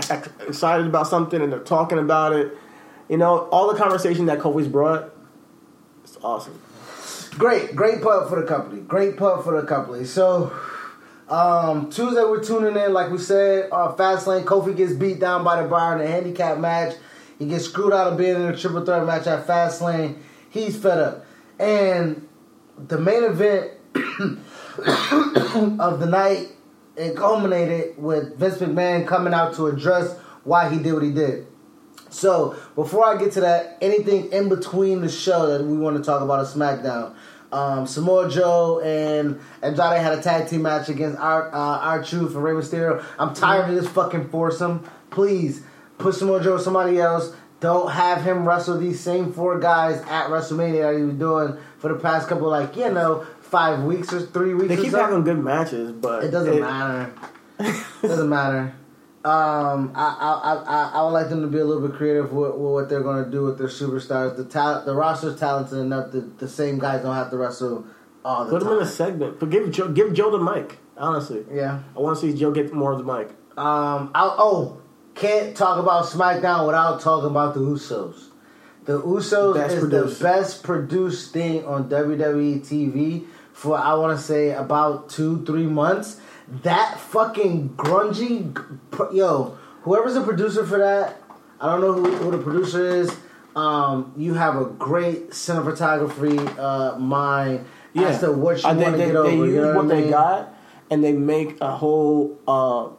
excited 0.48 0.88
about 0.88 1.08
something 1.08 1.40
and 1.42 1.52
they're 1.52 1.60
talking 1.60 2.00
about 2.00 2.34
it. 2.34 2.58
You 3.10 3.18
know, 3.18 3.48
all 3.52 3.72
the 3.72 3.78
conversation 3.78 4.26
that 4.26 4.40
Kofi's 4.40 4.68
brought, 4.68 5.12
it's 6.04 6.18
awesome. 6.24 6.60
Great, 7.38 7.76
great 7.76 8.02
pub 8.02 8.28
for 8.28 8.42
the 8.42 8.48
company. 8.48 8.82
Great 8.82 9.18
pub 9.18 9.44
for 9.44 9.60
the 9.60 9.68
company. 9.68 10.04
So, 10.04 10.52
um, 11.30 11.92
Tuesday 11.92 12.22
we're 12.22 12.44
tuning 12.44 12.76
in, 12.76 12.92
like 12.94 13.12
we 13.12 13.20
said, 13.20 13.70
uh, 13.72 13.94
Fastlane. 13.96 14.46
Kofi 14.46 14.76
gets 14.76 14.94
beat 14.94 15.20
down 15.20 15.44
by 15.44 15.62
the 15.62 15.68
bar 15.68 15.96
in 15.96 16.02
a 16.08 16.10
handicap 16.10 16.58
match. 16.58 16.96
He 17.38 17.48
gets 17.48 17.66
screwed 17.66 17.94
out 17.94 18.12
of 18.14 18.18
being 18.18 18.36
in 18.36 18.42
a 18.42 18.58
triple 18.58 18.84
threat 18.84 19.06
match 19.06 19.28
at 19.28 19.46
Fastlane. 19.46 20.16
He's 20.50 20.78
fed 20.78 20.98
up. 20.98 21.26
And 21.60 22.28
the 22.78 22.98
main 22.98 23.24
event 23.24 23.72
of 25.80 26.00
the 26.00 26.08
night 26.08 26.50
it 27.00 27.16
culminated 27.16 27.98
with 27.98 28.36
Vince 28.36 28.58
McMahon 28.58 29.08
coming 29.08 29.34
out 29.34 29.56
to 29.56 29.68
address 29.68 30.18
why 30.44 30.70
he 30.70 30.80
did 30.80 30.94
what 30.94 31.04
he 31.04 31.12
did. 31.12 31.48
So 32.10 32.58
before 32.76 33.06
I 33.06 33.18
get 33.18 33.32
to 33.34 33.42
that, 33.42 33.78
anything 33.82 34.32
in 34.34 34.50
between 34.50 35.02
the 35.02 35.10
show 35.10 35.48
that 35.48 35.64
we 35.64 35.78
want 35.78 35.98
to 35.98 36.04
talk 36.04 36.22
about 36.22 36.42
a 36.42 36.44
SmackDown. 36.44 37.16
Um, 37.52 37.88
Samoa 37.88 38.30
Joe 38.30 38.80
and 38.82 39.40
Andrade 39.64 40.02
had 40.02 40.20
a 40.20 40.22
tag 40.22 40.50
team 40.50 40.64
match 40.64 40.90
against 40.90 41.18
our 41.20 41.48
uh, 41.54 41.80
R-Truth 41.80 42.36
and 42.36 42.44
Rey 42.44 42.52
Mysterio. 42.52 43.04
I'm 43.18 43.34
tired 43.34 43.70
of 43.70 43.76
this 43.82 43.90
fucking 43.92 44.30
foursome. 44.30 44.88
Please 45.10 45.64
put 45.98 46.16
Samoa 46.16 46.44
Joe 46.44 46.56
with 46.56 46.64
somebody 46.64 47.00
else. 47.00 47.34
Don't 47.60 47.92
have 47.92 48.24
him 48.24 48.48
wrestle 48.48 48.78
these 48.78 49.00
same 49.00 49.34
four 49.34 49.60
guys 49.60 50.02
at 50.04 50.28
WrestleMania 50.28 50.82
that 50.94 50.98
he 50.98 51.04
was 51.04 51.16
doing 51.16 51.58
for 51.80 51.94
the 51.94 52.00
past 52.00 52.30
couple, 52.30 52.50
like 52.50 52.76
you 52.76 52.90
know, 52.90 53.26
five 53.42 53.84
weeks 53.84 54.14
or 54.14 54.22
three 54.22 54.54
weeks. 54.54 54.70
They 54.70 54.82
keep 54.82 54.94
having 54.94 55.24
good 55.24 55.40
matches, 55.44 55.92
but 55.92 56.24
It 56.24 56.32
doesn't 56.32 56.60
matter. 56.60 57.12
It 57.60 57.84
doesn't 58.02 58.30
matter. 58.30 58.74
Um, 59.26 59.92
I, 59.96 60.16
I, 60.18 60.64
I, 60.66 60.92
I 61.00 61.04
would 61.04 61.10
like 61.10 61.28
them 61.28 61.42
to 61.42 61.48
be 61.48 61.60
a 61.60 61.66
little 61.66 61.86
bit 61.86 61.98
creative 61.98 62.32
with, 62.32 62.52
with 62.52 62.72
what 62.72 62.88
they're 62.90 63.04
going 63.04 63.26
to 63.26 63.30
do 63.30 63.44
with 63.44 63.58
their 63.58 63.68
superstars. 63.68 64.38
The 64.38 64.46
talent, 64.46 64.86
the 64.86 64.96
roster's 64.96 65.38
talented 65.38 65.78
enough 65.80 66.12
that 66.14 66.40
the 66.40 66.48
same 66.48 66.80
guys 66.80 67.02
don't 67.04 67.14
have 67.14 67.30
to 67.32 67.38
wrestle 67.38 67.86
all 68.24 68.46
the 68.46 68.52
Put 68.52 68.64
them 68.64 68.78
in 68.78 68.84
a 68.84 68.86
segment. 68.86 69.38
But 69.42 69.50
give 69.50 69.70
Joe, 69.72 69.90
give 69.90 70.14
Joe 70.14 70.32
the 70.32 70.40
mic. 70.40 70.78
Honestly, 70.96 71.44
Yeah. 71.52 71.82
I 71.96 72.00
want 72.00 72.18
to 72.18 72.22
see 72.32 72.38
Joe 72.38 72.52
get 72.52 72.72
more 72.74 72.94
of 72.94 72.98
the 72.98 73.04
mic. 73.04 73.30
Um. 73.58 74.12
I'll, 74.16 74.36
oh, 74.38 74.82
can't 75.20 75.56
talk 75.56 75.80
about 75.80 76.06
SmackDown 76.06 76.66
without 76.66 77.02
talking 77.02 77.30
about 77.30 77.54
the 77.54 77.60
Usos. 77.60 78.26
The 78.86 79.02
Usos 79.02 79.54
Best 79.56 79.74
is 79.76 79.80
produced. 79.80 80.20
the 80.20 80.24
best 80.24 80.64
produced 80.64 81.34
thing 81.34 81.66
on 81.66 81.90
WWE 81.90 82.62
TV 82.62 83.26
for 83.54 83.78
I 83.78 83.94
want 83.96 84.18
to 84.18 84.24
say 84.24 84.52
about 84.52 85.10
two 85.10 85.46
three 85.46 85.68
months. 85.68 86.20
That 86.64 87.00
fucking 87.00 87.70
grungy, 87.76 88.58
yo, 89.14 89.58
whoever's 89.84 90.16
the 90.16 90.24
producer 90.24 90.66
for 90.66 90.80
that, 90.80 91.22
I 91.62 91.72
don't 91.72 91.82
know 91.82 91.94
who, 91.94 92.10
who 92.16 92.32
the 92.32 92.40
producer 92.44 92.84
is. 92.84 93.16
Um, 93.56 94.14
you 94.18 94.34
have 94.34 94.56
a 94.56 94.66
great 94.66 95.32
cinematography 95.32 96.40
uh, 96.58 96.98
mind 96.98 97.66
as 97.96 98.20
to 98.22 98.32
what 98.32 98.64
you 98.64 98.70
Uh, 98.70 98.76
want 98.76 98.98
to 98.98 98.98
get 98.98 99.16
over. 99.16 99.30
They 99.30 99.36
you 99.36 99.44
use 99.46 99.56
know 99.56 99.76
what 99.76 99.86
what 99.86 99.96
I 99.96 100.02
they 100.02 100.10
got, 100.10 100.54
and 100.90 101.04
they 101.04 101.12
make 101.12 101.60
a 101.62 101.72
whole 101.76 102.40
uh, 102.48 102.90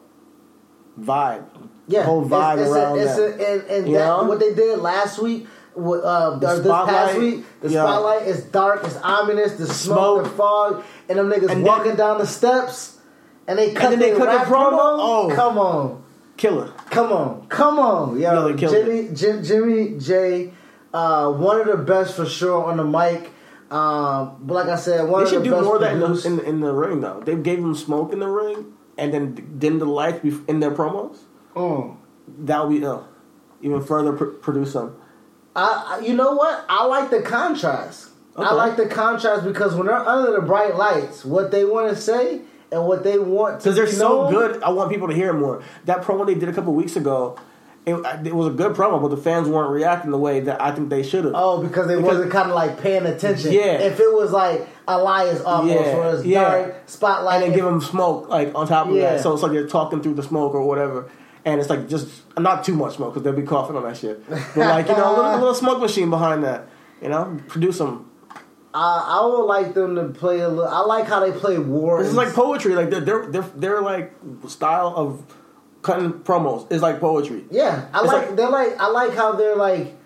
vibe. 1.00 1.44
Yeah, 1.88 2.04
whole 2.04 2.24
vibe 2.24 2.58
it's, 2.58 2.62
it's 2.62 2.70
around 2.70 2.98
a, 2.98 3.02
it's 3.02 3.16
that. 3.16 3.40
A, 3.40 3.52
and 3.52 3.62
and 3.70 3.88
You 3.88 3.94
that, 3.98 4.06
know? 4.06 4.24
what 4.24 4.38
they 4.40 4.54
did 4.54 4.78
last 4.78 5.18
week, 5.18 5.46
uh, 5.76 6.38
The 6.38 6.46
this 6.56 6.66
past 6.66 7.18
week, 7.18 7.44
the 7.62 7.70
yeah. 7.70 7.82
spotlight 7.82 8.26
is 8.28 8.44
dark, 8.44 8.84
it's 8.84 8.96
ominous, 8.96 9.52
the 9.54 9.66
smoke, 9.66 9.96
smoke. 10.18 10.24
the 10.24 10.30
fog, 10.30 10.84
and 11.08 11.18
them 11.18 11.28
niggas 11.30 11.40
And 11.42 11.48
then- 11.50 11.62
walking 11.64 11.96
down 11.96 12.18
the 12.18 12.26
steps, 12.26 12.98
and 13.48 13.58
they 13.58 13.72
cut 13.72 13.90
then 13.90 13.98
they 13.98 14.10
their 14.10 14.18
cut 14.18 14.44
the 14.46 14.50
promo? 14.54 14.78
Oh. 14.78 15.32
come 15.34 15.58
on, 15.58 16.02
Killer. 16.36 16.72
come 16.90 17.12
on, 17.12 17.46
come 17.48 17.78
on, 17.78 18.18
yo, 18.20 18.52
they 18.52 18.66
Jimmy, 18.66 19.08
Jim, 19.14 19.42
Jimmy 19.42 19.98
J, 19.98 20.52
uh, 20.94 21.32
one 21.32 21.60
of 21.60 21.66
the 21.66 21.76
best 21.76 22.14
for 22.14 22.26
sure 22.26 22.64
on 22.64 22.76
the 22.76 22.84
mic. 22.84 23.30
Um, 23.70 24.36
but 24.40 24.54
like 24.54 24.68
I 24.68 24.74
said, 24.76 25.08
one 25.08 25.20
They 25.20 25.24
of 25.24 25.30
should 25.30 25.40
the 25.40 25.44
do 25.44 25.50
best 25.52 25.64
more 25.64 25.76
of 25.76 25.80
that 25.82 25.92
in 25.94 26.00
the, 26.00 26.26
in, 26.26 26.40
in 26.54 26.60
the 26.60 26.72
ring 26.72 27.00
though. 27.00 27.20
They 27.24 27.36
gave 27.36 27.60
them 27.62 27.74
smoke 27.76 28.12
in 28.12 28.18
the 28.18 28.26
ring, 28.28 28.72
and 28.98 29.14
then 29.14 29.54
dim 29.58 29.78
the 29.78 29.84
lights 29.86 30.24
in 30.48 30.58
their 30.60 30.72
promos. 30.72 31.18
Mm. 31.54 31.96
That 32.40 32.66
would 32.68 32.78
be 32.78 32.84
ill. 32.84 33.06
Even 33.62 33.82
further 33.82 34.12
pr- 34.12 34.24
produce 34.26 34.72
them. 34.72 34.96
I, 35.56 35.98
I- 36.00 36.04
you 36.04 36.14
know 36.14 36.32
what? 36.34 36.64
I 36.68 36.86
like 36.86 37.10
the 37.10 37.22
contrast. 37.22 38.08
I 38.36 38.54
like 38.54 38.76
the 38.76 38.86
contrast 38.86 39.44
because 39.44 39.74
when 39.74 39.86
they're 39.86 39.96
under 39.96 40.32
the 40.32 40.40
bright 40.40 40.76
lights, 40.76 41.24
what 41.24 41.50
they 41.50 41.64
want 41.64 41.94
to 41.94 42.00
say 42.00 42.40
and 42.72 42.86
what 42.86 43.04
they 43.04 43.18
want 43.18 43.58
Because 43.58 43.74
they're 43.76 43.86
so 43.86 44.30
good, 44.30 44.62
I 44.62 44.70
want 44.70 44.90
people 44.90 45.08
to 45.08 45.14
hear 45.14 45.32
more. 45.34 45.62
That 45.84 46.02
promo 46.02 46.24
they 46.24 46.34
did 46.36 46.48
a 46.48 46.52
couple 46.52 46.72
weeks 46.72 46.96
ago, 46.96 47.38
it, 47.84 47.94
it 48.26 48.34
was 48.34 48.46
a 48.46 48.50
good 48.50 48.74
promo, 48.74 49.02
but 49.02 49.08
the 49.08 49.16
fans 49.18 49.46
weren't 49.48 49.70
reacting 49.70 50.10
the 50.10 50.16
way 50.18 50.40
that 50.40 50.62
I 50.62 50.70
think 50.72 50.88
they 50.88 51.02
should 51.02 51.24
have. 51.24 51.34
Oh, 51.36 51.60
because 51.62 51.86
they 51.88 51.96
Because- 51.96 52.14
wasn't 52.14 52.32
kind 52.32 52.48
of 52.48 52.54
like 52.54 52.80
paying 52.80 53.04
attention. 53.04 53.52
Yeah. 53.52 53.62
If 53.80 53.98
it 54.00 54.10
was 54.14 54.30
like 54.30 54.66
Elias 54.88 55.42
almost, 55.42 55.74
Yeah, 55.74 55.96
where 55.96 56.14
it's 56.16 56.24
yeah. 56.24 56.42
dark 56.42 56.74
spotlight, 56.86 57.42
and 57.42 57.50
then 57.52 57.56
give 57.58 57.64
them 57.66 57.80
smoke 57.82 58.28
like 58.28 58.54
on 58.54 58.66
top 58.68 58.88
of 58.88 58.94
Yeah. 58.94 59.14
that. 59.16 59.20
So 59.22 59.34
it's 59.34 59.42
like 59.42 59.52
they're 59.52 59.66
talking 59.66 60.00
through 60.02 60.14
the 60.14 60.22
smoke 60.22 60.54
or 60.54 60.62
whatever. 60.62 61.10
And 61.44 61.60
it's 61.60 61.70
like 61.70 61.88
just 61.88 62.08
not 62.38 62.64
too 62.64 62.74
much 62.74 62.96
smoke 62.96 63.14
because 63.14 63.24
they'll 63.24 63.32
be 63.32 63.42
coughing 63.42 63.76
on 63.76 63.82
that 63.84 63.96
shit. 63.96 64.28
But 64.28 64.56
like 64.56 64.88
you 64.88 64.96
know, 64.96 65.10
a 65.10 65.16
little, 65.16 65.34
a 65.34 65.38
little 65.38 65.54
smoke 65.54 65.80
machine 65.80 66.10
behind 66.10 66.44
that. 66.44 66.68
You 67.02 67.08
know, 67.08 67.40
produce 67.48 67.78
them. 67.78 68.10
I, 68.72 69.20
I 69.20 69.26
would 69.26 69.46
like 69.46 69.74
them 69.74 69.96
to 69.96 70.04
play 70.08 70.40
a 70.40 70.48
little. 70.48 70.68
I 70.68 70.80
like 70.80 71.06
how 71.06 71.20
they 71.20 71.32
play 71.32 71.58
war. 71.58 71.98
This 72.02 72.10
is 72.10 72.16
like 72.16 72.34
poetry. 72.34 72.74
Like 72.74 72.90
their 72.90 73.00
their 73.00 73.26
their, 73.26 73.42
their 73.42 73.80
like 73.80 74.14
style 74.46 74.92
of 74.94 75.24
cutting 75.82 76.12
promos 76.12 76.70
is 76.70 76.82
like 76.82 77.00
poetry. 77.00 77.44
yeah, 77.50 77.88
I 77.92 78.02
like, 78.02 78.28
like- 78.28 78.36
they're 78.36 78.50
like 78.50 78.78
I 78.78 78.88
like 78.88 79.14
how 79.14 79.32
they're 79.32 79.56
like 79.56 79.96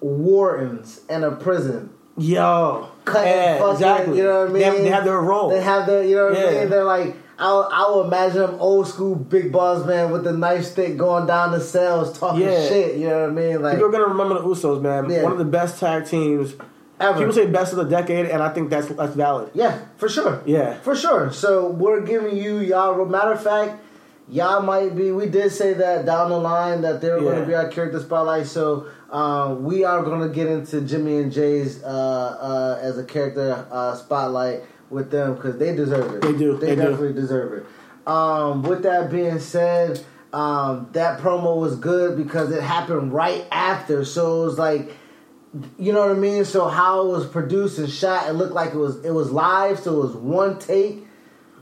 wardens 0.00 1.00
in 1.08 1.24
a 1.24 1.30
prison. 1.30 1.90
Yo, 2.16 2.90
cutting 3.04 3.32
yeah, 3.32 3.58
fucking, 3.58 3.72
exactly. 3.72 4.18
you 4.18 4.24
know 4.24 4.40
what 4.40 4.50
I 4.50 4.52
mean? 4.52 4.54
They 4.54 4.64
have, 4.64 4.76
they 4.76 4.88
have 4.90 5.04
their 5.04 5.20
role. 5.20 5.48
They 5.50 5.62
have 5.62 5.86
their, 5.86 6.04
you 6.04 6.14
know 6.14 6.30
what 6.30 6.38
I 6.38 6.52
mean? 6.60 6.70
They're 6.70 6.84
like, 6.84 7.16
I, 7.38 7.50
I 7.50 7.90
would 7.94 8.06
imagine 8.06 8.40
them 8.42 8.56
old 8.60 8.86
school 8.86 9.14
big 9.16 9.50
boss 9.50 9.84
man 9.86 10.10
with 10.12 10.24
the 10.24 10.32
knife 10.32 10.64
stick 10.66 10.96
going 10.96 11.26
down 11.26 11.50
the 11.52 11.60
cells 11.60 12.16
talking 12.18 12.42
Yeah. 12.42 12.68
shit. 12.68 12.96
You 12.96 13.08
know 13.08 13.20
what 13.22 13.30
I 13.30 13.32
mean? 13.32 13.62
Like 13.62 13.74
People 13.74 13.88
are 13.88 13.92
gonna 13.92 14.06
remember 14.06 14.34
the 14.34 14.40
Usos, 14.46 14.80
man. 14.80 15.10
Yeah. 15.10 15.22
One 15.22 15.32
of 15.32 15.38
the 15.38 15.44
best 15.44 15.80
tag 15.80 16.06
teams. 16.06 16.54
ever. 17.00 17.18
People 17.18 17.32
say 17.32 17.46
best 17.46 17.72
of 17.72 17.78
the 17.78 17.84
decade, 17.84 18.26
and 18.26 18.42
I 18.42 18.50
think 18.50 18.70
that's 18.70 18.86
that's 18.88 19.14
valid. 19.14 19.50
yeah, 19.54 19.80
for 19.96 20.08
sure. 20.08 20.42
Yeah. 20.46 20.78
for 20.80 20.94
sure. 20.94 21.32
So 21.32 21.68
we're 21.68 22.02
giving 22.02 22.36
you 22.36 22.58
y'all. 22.60 23.04
Matter 23.04 23.32
of 23.32 23.42
fact, 23.42 23.82
y'all 24.28 24.62
might 24.62 24.94
be. 24.94 25.10
We 25.10 25.26
did 25.26 25.50
say 25.50 25.74
that 25.74 26.06
down 26.06 26.30
the 26.30 26.38
line 26.38 26.82
that 26.82 27.00
they 27.00 27.10
were 27.10 27.20
going 27.20 27.40
to 27.40 27.46
be 27.46 27.54
our 27.54 27.68
character 27.68 28.00
spotlight. 28.00 28.46
So. 28.46 28.86
Um, 29.10 29.62
we 29.62 29.84
are 29.84 30.02
going 30.02 30.28
to 30.28 30.34
get 30.34 30.48
into 30.48 30.80
Jimmy 30.80 31.18
and 31.18 31.30
Jey's 31.30 31.80
uh, 31.84 31.86
uh, 31.86 32.78
as 32.82 32.98
a 32.98 33.04
character 33.04 33.64
uh, 33.70 33.94
spotlight 33.94 34.62
with 34.90 35.10
them 35.10 35.34
because 35.34 35.58
they 35.58 35.74
deserve 35.74 36.14
it. 36.16 36.22
They 36.22 36.32
do. 36.32 36.56
They, 36.56 36.68
They 36.68 36.74
do. 36.76 36.82
definitely 36.82 37.12
deserve 37.14 37.52
it. 37.54 37.66
Um, 38.06 38.62
with 38.62 38.82
that 38.82 39.10
being 39.10 39.38
said, 39.38 40.04
um, 40.32 40.88
that 40.92 41.20
promo 41.20 41.58
was 41.60 41.76
good 41.76 42.16
because 42.16 42.50
it 42.50 42.62
happened 42.62 43.12
right 43.12 43.46
after. 43.50 44.04
So 44.04 44.42
it 44.42 44.46
was 44.46 44.58
like, 44.58 44.90
you 45.78 45.92
know 45.92 46.00
what 46.00 46.10
I 46.10 46.14
mean. 46.18 46.44
So 46.44 46.68
how 46.68 47.06
it 47.06 47.12
was 47.12 47.26
produced 47.26 47.78
and 47.78 47.88
shot, 47.90 48.28
it 48.28 48.32
looked 48.32 48.52
like 48.52 48.74
it 48.74 48.78
was 48.78 49.04
it 49.04 49.12
was 49.12 49.30
live. 49.30 49.78
So 49.80 49.94
it 50.00 50.02
was 50.06 50.16
one 50.16 50.58
take, 50.58 51.06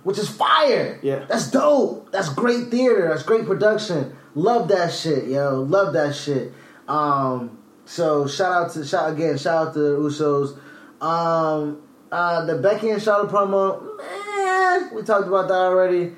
which 0.03 0.19
is 0.19 0.29
fire. 0.29 0.99
Yeah. 1.03 1.27
that's 1.29 1.51
dope. 1.51 2.11
That's 2.11 2.31
great 2.31 2.69
theater. 2.71 3.09
That's 3.09 3.23
great 3.23 3.45
production. 3.47 4.17
Love 4.35 4.69
that 4.69 4.93
shit, 4.93 5.29
yo. 5.29 5.61
Love 5.61 5.93
that 5.93 6.15
shit. 6.15 6.53
Um, 6.89 7.59
so 7.85 8.27
shout 8.27 8.53
out 8.65 8.73
to 8.73 8.85
shout 8.87 9.13
again. 9.13 9.37
Shout 9.37 9.69
out 9.69 9.75
to 9.75 9.79
the 9.79 9.99
Usos. 9.99 10.59
Um, 11.05 11.82
uh, 12.13 12.45
the 12.45 12.59
Becky 12.59 12.91
and 12.91 13.03
Charlotte 13.03 13.33
promo, 13.33 13.99
eh, 14.01 14.91
we 14.95 15.03
talked 15.03 15.27
about 15.27 15.49
that 15.49 15.55
already. 15.55 16.13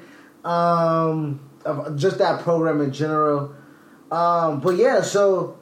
Um, 0.45 1.40
just 1.97 2.18
that 2.18 2.42
program 2.42 2.80
in 2.80 2.92
general. 2.92 3.55
Um, 4.11 4.61
but 4.61 4.76
yeah, 4.76 5.01
so 5.01 5.57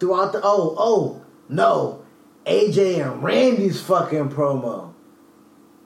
throughout 0.00 0.32
the 0.32 0.40
oh 0.42 0.74
oh 0.78 1.24
no, 1.48 2.04
AJ 2.46 3.04
and 3.04 3.22
Randy's 3.22 3.80
fucking 3.82 4.30
promo 4.30 4.94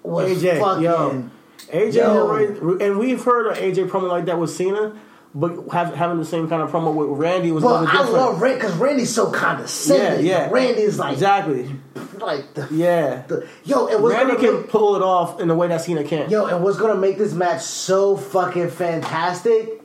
was 0.03 0.42
AJ, 0.42 0.61
fucking 0.61 0.82
yo. 0.84 1.30
AJ 1.68 1.95
Yo. 1.95 2.78
and 2.78 2.99
we've 2.99 3.22
heard 3.22 3.57
an 3.57 3.57
AJ 3.57 3.88
promo 3.88 4.09
like 4.09 4.26
that 4.26 4.38
with 4.38 4.51
Cena, 4.51 4.97
but 5.34 5.68
have, 5.72 5.95
having 5.95 6.18
the 6.18 6.24
same 6.24 6.49
kind 6.49 6.62
of 6.62 6.70
promo 6.70 6.95
with 6.95 7.18
Randy 7.18 7.51
was 7.51 7.64
little 7.64 7.86
I 7.86 7.90
different. 7.90 8.12
love 8.12 8.40
Randy 8.40 8.61
because 8.61 8.76
Randy's 8.76 9.14
so 9.14 9.30
condescending. 9.30 10.24
Yeah, 10.26 10.47
yeah. 10.47 10.51
Randy's 10.51 10.99
like 10.99 11.14
exactly. 11.14 11.70
Like 12.18 12.55
the, 12.55 12.68
Yeah, 12.70 13.22
the 13.28 13.47
yo. 13.64 13.86
And 13.88 14.03
what's 14.03 14.14
Randy 14.14 14.34
gonna 14.36 14.47
can 14.47 14.61
make, 14.62 14.70
pull 14.70 14.97
it 14.97 15.03
off 15.03 15.40
in 15.40 15.49
the 15.49 15.55
way 15.55 15.68
that 15.68 15.80
Cena 15.82 16.05
can't. 16.05 16.30
yo 16.30 16.47
and 16.47 16.62
what's 16.64 16.78
gonna 16.78 16.95
make 17.01 17.18
this 17.18 17.32
match 17.32 17.62
so 17.62 18.16
fucking 18.16 18.70
fantastic 18.70 19.80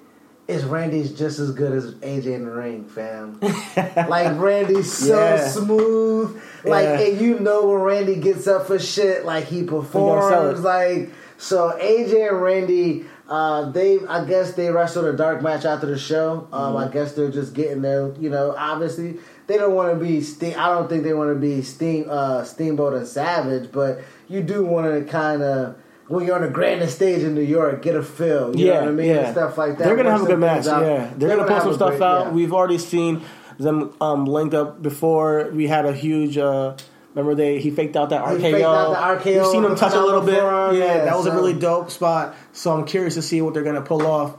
is 0.47 0.63
Randy's 0.65 1.11
just 1.11 1.37
as 1.37 1.51
good 1.51 1.71
as 1.73 1.93
AJ 1.95 2.25
in 2.33 2.45
the 2.45 2.51
ring, 2.51 2.85
fam. 2.85 3.39
like 4.09 4.35
Randy's 4.39 4.91
so 4.91 5.15
Yeah. 5.15 5.47
smooth. 5.47 6.41
Like 6.65 6.85
Yeah. 6.85 6.99
and 7.01 7.21
you 7.21 7.39
know 7.39 7.67
when 7.67 7.81
Randy 7.81 8.15
gets 8.15 8.47
up 8.47 8.65
for 8.65 8.79
shit, 8.79 9.25
like 9.25 9.45
he 9.45 9.63
performs. 9.63 10.59
it. 10.59 10.63
Like 10.63 11.11
so, 11.37 11.77
AJ 11.79 12.29
and 12.29 12.41
Randy. 12.41 13.05
Uh, 13.29 13.69
they, 13.69 13.99
I 14.07 14.25
guess 14.25 14.53
they 14.53 14.71
wrestled 14.71 15.05
a 15.05 15.13
dark 15.13 15.43
match 15.43 15.63
after 15.63 15.85
the 15.85 15.99
show. 15.99 16.47
Um, 16.51 16.73
Mm-hmm. 16.73 16.77
I 16.77 16.87
guess 16.91 17.11
they're 17.13 17.29
just 17.29 17.53
getting 17.53 17.83
there. 17.83 18.11
You 18.19 18.31
know, 18.31 18.55
obviously 18.57 19.19
they 19.49 19.57
don't 19.57 19.73
want 19.73 19.91
to 19.97 20.05
be. 20.05 20.21
Ste- 20.21 20.55
I 20.57 20.69
don't 20.69 20.87
think 20.87 21.03
they 21.03 21.13
want 21.13 21.33
to 21.33 21.39
be 21.39 21.61
Steam, 21.63 22.05
uh, 22.09 22.43
Steamboat 22.45 22.93
and 22.93 23.05
Savage, 23.07 23.71
but 23.71 23.99
you 24.29 24.41
do 24.41 24.63
want 24.63 24.85
to 24.87 25.11
kind 25.11 25.41
of 25.41 25.75
when 26.07 26.25
you're 26.25 26.35
on 26.35 26.41
the 26.43 26.49
grandest 26.49 26.95
stage 26.95 27.23
in 27.23 27.35
New 27.35 27.41
York, 27.41 27.81
get 27.81 27.95
a 27.95 28.01
feel. 28.03 28.55
You 28.55 28.67
yeah, 28.67 28.73
know 28.75 28.79
what 28.81 28.87
I 28.89 28.91
mean? 28.93 29.05
yeah. 29.07 29.15
And 29.25 29.31
stuff 29.33 29.57
like 29.57 29.77
that. 29.77 29.83
They're 29.83 29.95
gonna 29.95 30.09
Work 30.09 30.19
have 30.19 30.27
a 30.27 30.31
good 30.31 30.39
match. 30.39 30.67
out. 30.67 30.83
Yeah, 30.83 31.11
they're, 31.17 31.29
gonna 31.29 31.43
put 31.43 31.51
have 31.53 31.63
some 31.63 31.73
stuff 31.73 31.89
great- 31.89 32.01
out. 32.03 32.25
yeah. 32.27 32.31
We've 32.31 32.53
already 32.53 32.77
seen 32.77 33.21
them 33.57 33.93
um, 33.99 34.25
link 34.25 34.53
up 34.53 34.81
before. 34.81 35.49
We 35.51 35.67
had 35.67 35.85
a 35.85 35.93
huge. 35.93 36.37
Uh, 36.37 36.77
remember 37.15 37.33
they 37.35 37.59
he 37.59 37.71
faked 37.71 37.95
out 37.97 38.11
that 38.11 38.23
RKO. 38.23 38.35
He 38.37 38.51
faked 38.51 38.63
out 38.65 38.91
the 39.21 39.29
RKO 39.29 39.33
You've 39.35 39.47
seen 39.47 39.63
him 39.65 39.75
touch 39.75 39.93
a 39.93 40.01
little 40.01 40.21
bit. 40.21 40.35
Yeah, 40.35 40.71
yeah, 40.73 41.05
that 41.05 41.17
was 41.17 41.25
a 41.25 41.33
really 41.33 41.53
dope 41.53 41.89
spot. 41.89 42.35
So 42.53 42.71
I'm 42.71 42.85
curious 42.85 43.15
to 43.15 43.21
see 43.23 43.41
what 43.41 43.53
they're 43.55 43.63
gonna 43.63 43.81
pull 43.81 44.05
off 44.05 44.35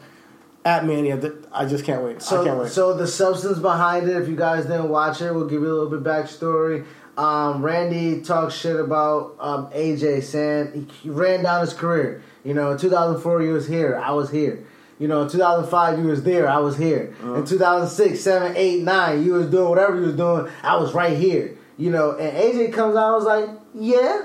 at 0.64 0.84
Mania. 0.86 1.20
Th- 1.20 1.32
I 1.52 1.66
just 1.66 1.84
can't 1.84 2.02
wait. 2.02 2.16
I 2.16 2.18
can't 2.18 2.22
So, 2.22 2.62
wait. 2.62 2.70
so 2.72 2.94
the 2.94 3.06
substance 3.06 3.58
behind 3.58 4.08
it, 4.08 4.16
if 4.16 4.28
you 4.28 4.36
guys 4.36 4.64
didn't 4.66 4.88
watch 4.88 5.20
it, 5.20 5.32
we'll 5.34 5.46
give 5.48 5.62
you 5.62 5.68
a 5.70 5.74
little 5.74 5.90
bit 5.90 5.98
of 5.98 6.04
backstory. 6.04 6.84
Um, 7.18 7.62
Randy 7.62 8.22
talks 8.22 8.54
shit 8.54 8.76
about 8.78 9.36
um, 9.40 9.66
AJ, 9.72 10.22
saying 10.22 10.88
he, 11.02 11.02
he 11.02 11.10
ran 11.10 11.42
down 11.42 11.60
his 11.60 11.74
career. 11.74 12.22
You 12.44 12.54
know, 12.54 12.70
in 12.72 12.78
2004 12.78 13.40
he 13.42 13.48
was 13.48 13.66
here, 13.68 13.96
I 14.02 14.12
was 14.12 14.30
here. 14.30 14.64
You 14.98 15.08
know, 15.08 15.22
in 15.22 15.28
2005 15.28 15.98
you 15.98 16.04
was 16.06 16.22
there, 16.22 16.48
I 16.48 16.58
was 16.58 16.76
here. 16.76 17.14
Uh-huh. 17.20 17.34
In 17.34 17.46
2006, 17.46 18.20
7, 18.20 18.56
8, 18.56 18.82
9, 18.82 19.24
you 19.24 19.32
was 19.32 19.46
doing 19.48 19.68
whatever 19.68 19.96
you 19.96 20.06
was 20.06 20.14
doing, 20.16 20.48
I 20.62 20.76
was 20.76 20.94
right 20.94 21.16
here. 21.16 21.56
You 21.78 21.90
know, 21.90 22.12
and 22.16 22.36
AJ 22.36 22.72
comes 22.74 22.96
out, 22.96 23.12
I 23.12 23.16
was 23.16 23.24
like, 23.24 23.48
yeah, 23.74 24.24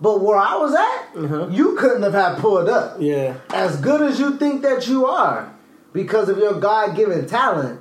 but 0.00 0.20
where 0.20 0.36
I 0.38 0.56
was 0.56 0.74
at, 0.74 1.24
Uh-huh. 1.24 1.48
you 1.50 1.76
couldn't 1.76 2.02
have 2.02 2.14
had 2.14 2.38
pulled 2.38 2.68
up 2.68 2.96
yeah, 3.00 3.34
as 3.54 3.80
good 3.80 4.02
as 4.02 4.18
you 4.20 4.36
think 4.36 4.62
that 4.62 4.86
you 4.88 5.06
are, 5.06 5.52
because 5.92 6.28
of 6.28 6.38
your 6.38 6.58
God 6.60 6.96
given 6.96 7.26
talent, 7.26 7.80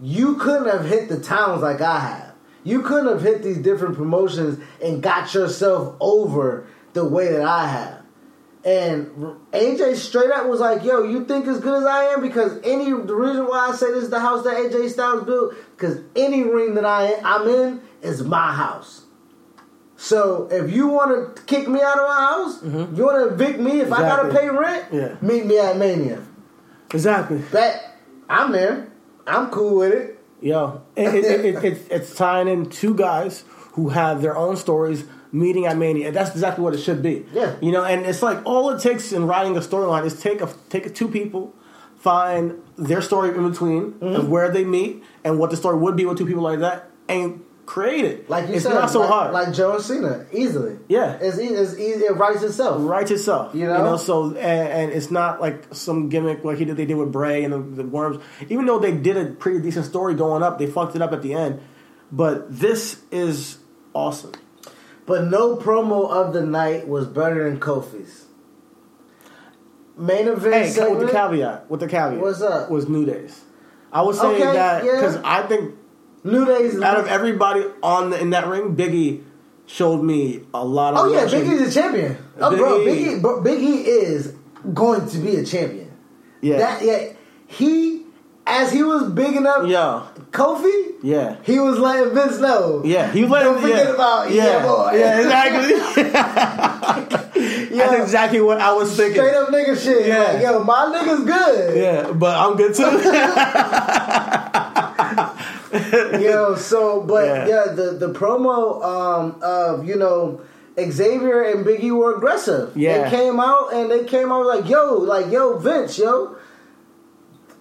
you 0.00 0.36
couldn't 0.36 0.68
have 0.68 0.84
hit 0.86 1.08
the 1.08 1.20
towns 1.20 1.62
like 1.62 1.80
I 1.80 2.00
have. 2.00 2.34
You 2.64 2.82
couldn't 2.82 3.06
have 3.06 3.22
hit 3.22 3.42
these 3.42 3.58
different 3.58 3.96
promotions 3.96 4.58
and 4.82 5.02
got 5.02 5.32
yourself 5.32 5.94
over 6.00 6.66
the 6.92 7.04
way 7.04 7.30
that 7.32 7.42
I 7.42 7.68
have. 7.68 8.02
And 8.64 9.06
AJ 9.52 9.94
straight 9.94 10.32
up 10.32 10.48
was 10.48 10.58
like, 10.58 10.82
"Yo, 10.82 11.04
you 11.04 11.24
think 11.24 11.46
as 11.46 11.60
good 11.60 11.78
as 11.80 11.86
I 11.86 12.06
am?" 12.06 12.20
Because 12.20 12.58
any 12.64 12.90
the 12.90 13.14
reason 13.14 13.46
why 13.46 13.68
I 13.68 13.72
say 13.72 13.92
this 13.92 14.02
is 14.02 14.10
the 14.10 14.18
house 14.18 14.42
that 14.42 14.56
AJ 14.56 14.90
Styles 14.90 15.22
built, 15.22 15.54
because 15.76 16.00
any 16.16 16.42
ring 16.42 16.74
that 16.74 16.84
I 16.84 17.14
I'm 17.22 17.46
in 17.48 17.80
is 18.02 18.24
my 18.24 18.52
house. 18.52 19.02
So 19.96 20.48
if 20.50 20.70
you 20.72 20.88
want 20.88 21.36
to 21.36 21.42
kick 21.44 21.68
me 21.68 21.80
out 21.80 21.98
of 21.98 22.08
my 22.08 22.20
house, 22.20 22.58
mm-hmm. 22.60 22.96
you 22.96 23.04
want 23.04 23.28
to 23.28 23.34
evict 23.34 23.60
me 23.60 23.80
if 23.80 23.92
I 23.92 24.00
gotta 24.00 24.34
pay 24.34 24.48
rent, 24.50 24.86
Yeah. 24.90 25.14
meet 25.22 25.46
me 25.46 25.58
at 25.58 25.76
Mania. 25.78 26.20
Exactly. 26.92 27.38
Bet 27.52 27.96
I'm 28.28 28.52
there. 28.52 28.88
I'm 29.26 29.50
cool 29.50 29.76
with 29.76 29.92
it. 29.92 30.18
Yo, 30.40 30.82
it, 30.94 31.14
it, 31.14 31.24
it, 31.24 31.44
it, 31.56 31.64
it's, 31.64 31.88
it's 31.88 32.14
tying 32.14 32.46
in 32.48 32.68
two 32.68 32.94
guys 32.94 33.44
who 33.72 33.88
have 33.90 34.22
their 34.22 34.36
own 34.36 34.56
stories 34.56 35.04
meeting 35.32 35.66
at 35.66 35.76
Mania. 35.76 36.08
And 36.08 36.16
that's 36.16 36.30
exactly 36.30 36.62
what 36.62 36.74
it 36.74 36.78
should 36.78 37.02
be. 37.02 37.24
Yeah. 37.32 37.56
You 37.60 37.72
know, 37.72 37.84
and 37.84 38.06
it's 38.06 38.22
like 38.22 38.44
all 38.44 38.70
it 38.70 38.80
takes 38.80 39.12
in 39.12 39.26
writing 39.26 39.56
a 39.56 39.60
storyline 39.60 40.04
is 40.04 40.20
take 40.20 40.40
a 40.40 40.52
take 40.68 40.94
two 40.94 41.08
people, 41.08 41.54
find 41.98 42.62
their 42.76 43.00
story 43.02 43.30
in 43.36 43.50
between 43.50 43.92
Mm-hmm. 43.92 44.14
of 44.16 44.28
where 44.28 44.50
they 44.50 44.64
meet 44.64 45.02
and 45.24 45.38
what 45.38 45.50
the 45.50 45.56
story 45.56 45.78
would 45.78 45.96
be 45.96 46.04
with 46.04 46.18
two 46.18 46.26
people 46.26 46.42
like 46.42 46.60
that, 46.60 46.90
and 47.08 47.42
create 47.66 48.04
it. 48.04 48.30
Like 48.30 48.48
you 48.48 48.54
it's 48.54 48.62
said, 48.62 48.74
not 48.74 48.90
so 48.90 49.00
like, 49.00 49.08
hard. 49.10 49.32
Like 49.32 49.52
Joe 49.52 49.78
Cena, 49.78 50.24
easily. 50.32 50.78
Yeah. 50.88 51.18
it's 51.20 51.38
easy. 51.38 51.54
It's 51.54 51.74
easy. 51.74 52.04
It 52.04 52.16
writes 52.16 52.42
itself. 52.42 52.76
Writes 52.88 53.10
itself, 53.10 53.54
You 53.54 53.66
know? 53.66 53.96
So 53.96 54.28
and, 54.28 54.36
and 54.38 54.92
it's 54.92 55.10
not 55.10 55.40
like 55.40 55.74
some 55.74 56.08
gimmick 56.08 56.44
like 56.44 56.58
he 56.58 56.64
did. 56.64 56.76
They 56.76 56.86
did 56.86 56.94
with 56.94 57.12
Bray 57.12 57.44
and 57.44 57.52
the, 57.52 57.82
the 57.82 57.84
Worms. 57.88 58.22
Even 58.48 58.66
though 58.66 58.78
they 58.78 58.92
did 58.92 59.16
a 59.16 59.26
pretty 59.32 59.60
decent 59.60 59.84
story 59.84 60.14
going 60.14 60.42
up, 60.42 60.58
they 60.58 60.66
fucked 60.66 60.96
it 60.96 61.02
up 61.02 61.12
at 61.12 61.22
the 61.22 61.34
end. 61.34 61.60
But 62.10 62.46
this 62.60 63.02
is 63.10 63.58
awesome. 63.92 64.32
But 65.04 65.24
no 65.24 65.56
promo 65.56 66.08
of 66.08 66.32
the 66.32 66.44
night 66.44 66.88
was 66.88 67.06
better 67.06 67.48
than 67.48 67.60
Kofi's. 67.60 68.26
Main 69.96 70.28
event 70.28 70.54
Hey, 70.76 70.90
with 70.90 71.06
the 71.06 71.12
caveat, 71.12 71.70
with 71.70 71.80
the 71.80 71.88
caveat, 71.88 72.20
What's 72.20 72.42
up? 72.42 72.70
Was 72.70 72.88
New 72.88 73.06
Days. 73.06 73.42
I 73.92 74.02
was 74.02 74.20
saying 74.20 74.34
Okay, 74.42 74.52
that 74.52 74.84
yeah. 74.84 74.96
because 74.96 75.16
I 75.24 75.46
think 75.46 75.74
New 76.26 76.44
Days. 76.44 76.80
out 76.80 76.98
of 76.98 77.06
everybody 77.06 77.64
on 77.82 78.10
the, 78.10 78.20
in 78.20 78.30
that 78.30 78.46
ring, 78.46 78.76
Biggie 78.76 79.22
showed 79.66 80.02
me 80.02 80.42
a 80.52 80.64
lot 80.64 80.94
of. 80.94 81.00
oh 81.00 81.12
yeah, 81.12 81.20
emotion. 81.20 81.48
Big 81.48 81.68
a 81.68 81.70
champion. 81.70 82.18
Oh, 82.38 82.56
bro, 82.56 82.84
Big 82.84 83.22
bro, 83.22 83.40
Big 83.40 83.62
E 83.62 83.86
is 83.86 84.34
going 84.74 85.08
to 85.08 85.18
be 85.18 85.36
a 85.36 85.44
champion. 85.44 85.90
Yeah, 86.40 86.58
That 86.58 86.82
yeah, 86.82 87.12
he 87.46 88.04
as 88.46 88.70
he 88.70 88.82
was 88.82 89.10
bigging 89.10 89.46
up 89.46 89.66
yeah, 89.66 90.06
Kofi, 90.30 90.94
yeah. 91.02 91.36
he 91.42 91.58
was 91.58 91.78
letting 91.78 92.14
Vince 92.14 92.38
know. 92.38 92.82
Yeah, 92.84 93.10
he 93.10 93.22
was 93.22 93.30
letting 93.30 93.52
Don't 93.54 93.62
forget 93.62 93.86
yeah, 93.86 93.94
about 93.94 94.30
yeah, 94.30 94.44
yeah, 94.44 94.62
boy. 94.62 94.92
yeah, 94.94 95.20
exactly. 95.20 97.32
Yeah. 97.76 97.88
That's 97.90 98.02
exactly 98.04 98.40
what 98.40 98.58
I 98.58 98.72
was 98.72 98.96
thinking. 98.96 99.16
Straight 99.16 99.34
up 99.34 99.48
nigga 99.50 99.76
shit. 99.82 100.06
Yeah. 100.06 100.32
Like, 100.32 100.42
yo, 100.42 100.64
my 100.64 100.86
nigga's 100.96 101.24
good. 101.26 101.76
Yeah, 101.76 102.10
but 102.12 102.34
I'm 102.36 102.56
good 102.56 102.74
too. 102.74 102.84
Yo, 106.20 106.54
so 106.56 107.00
but 107.02 107.24
Yeah. 107.26 107.46
yeah, 107.46 107.72
the 107.72 107.92
the 107.92 108.12
promo 108.12 108.82
um 108.84 109.36
of 109.42 109.86
you 109.86 109.96
know 109.96 110.40
Xavier 110.78 111.42
and 111.42 111.64
Biggie 111.64 111.90
were 111.96 112.16
aggressive. 112.16 112.76
Yeah. 112.76 113.04
They 113.04 113.10
came 113.10 113.40
out 113.40 113.72
and 113.72 113.90
they 113.90 114.04
came 114.04 114.30
out 114.30 114.44
like, 114.46 114.68
yo, 114.68 114.94
like, 114.94 115.30
yo, 115.32 115.56
Vince, 115.58 115.98
yo. 115.98 116.36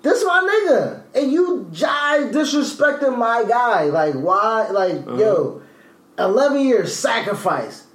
This 0.02 0.24
my 0.26 0.42
nigga. 0.68 1.02
And 1.16 1.32
you 1.32 1.68
jive 1.72 2.32
disrespecting 2.34 3.18
my 3.18 3.44
guy. 3.48 3.86
Like, 3.86 4.16
why? 4.16 4.68
Like, 4.70 4.96
Uh-huh. 5.08 5.16
yo, 5.18 5.62
11 6.20 6.60
years 6.62 6.94
sacrifice. 6.96 7.88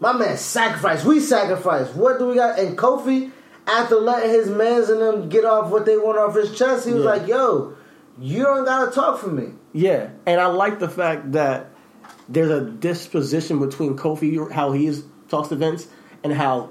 My 0.00 0.12
man 0.12 0.36
sacrifice. 0.36 1.04
We 1.04 1.20
sacrifice. 1.20 1.88
What 1.94 2.18
do 2.18 2.26
we 2.26 2.34
got? 2.34 2.58
And 2.58 2.76
Kofi, 2.76 3.30
after 3.66 3.94
letting 3.96 4.30
his 4.30 4.48
mans 4.50 4.90
and 4.90 5.00
them 5.00 5.28
get 5.28 5.44
off 5.44 5.70
what 5.70 5.86
they 5.86 5.96
want 5.96 6.18
off 6.18 6.34
his 6.34 6.52
chest, 6.58 6.84
he 6.86 6.92
was 6.92 7.04
Yeah. 7.04 7.10
like, 7.10 7.26
yo, 7.28 7.74
you 8.18 8.42
don't 8.42 8.64
gotta 8.64 8.90
talk 8.90 9.18
for 9.20 9.28
me. 9.30 9.50
Yeah, 9.74 10.08
and 10.24 10.40
I 10.40 10.46
like 10.46 10.78
the 10.78 10.88
fact 10.88 11.32
that 11.32 11.66
there's 12.28 12.50
a 12.50 12.62
disposition 12.64 13.58
between 13.58 13.96
Kofi, 13.98 14.50
how 14.50 14.72
he 14.72 14.86
is, 14.86 15.04
talks 15.28 15.48
to 15.48 15.56
Vince, 15.56 15.86
and 16.22 16.32
how 16.32 16.70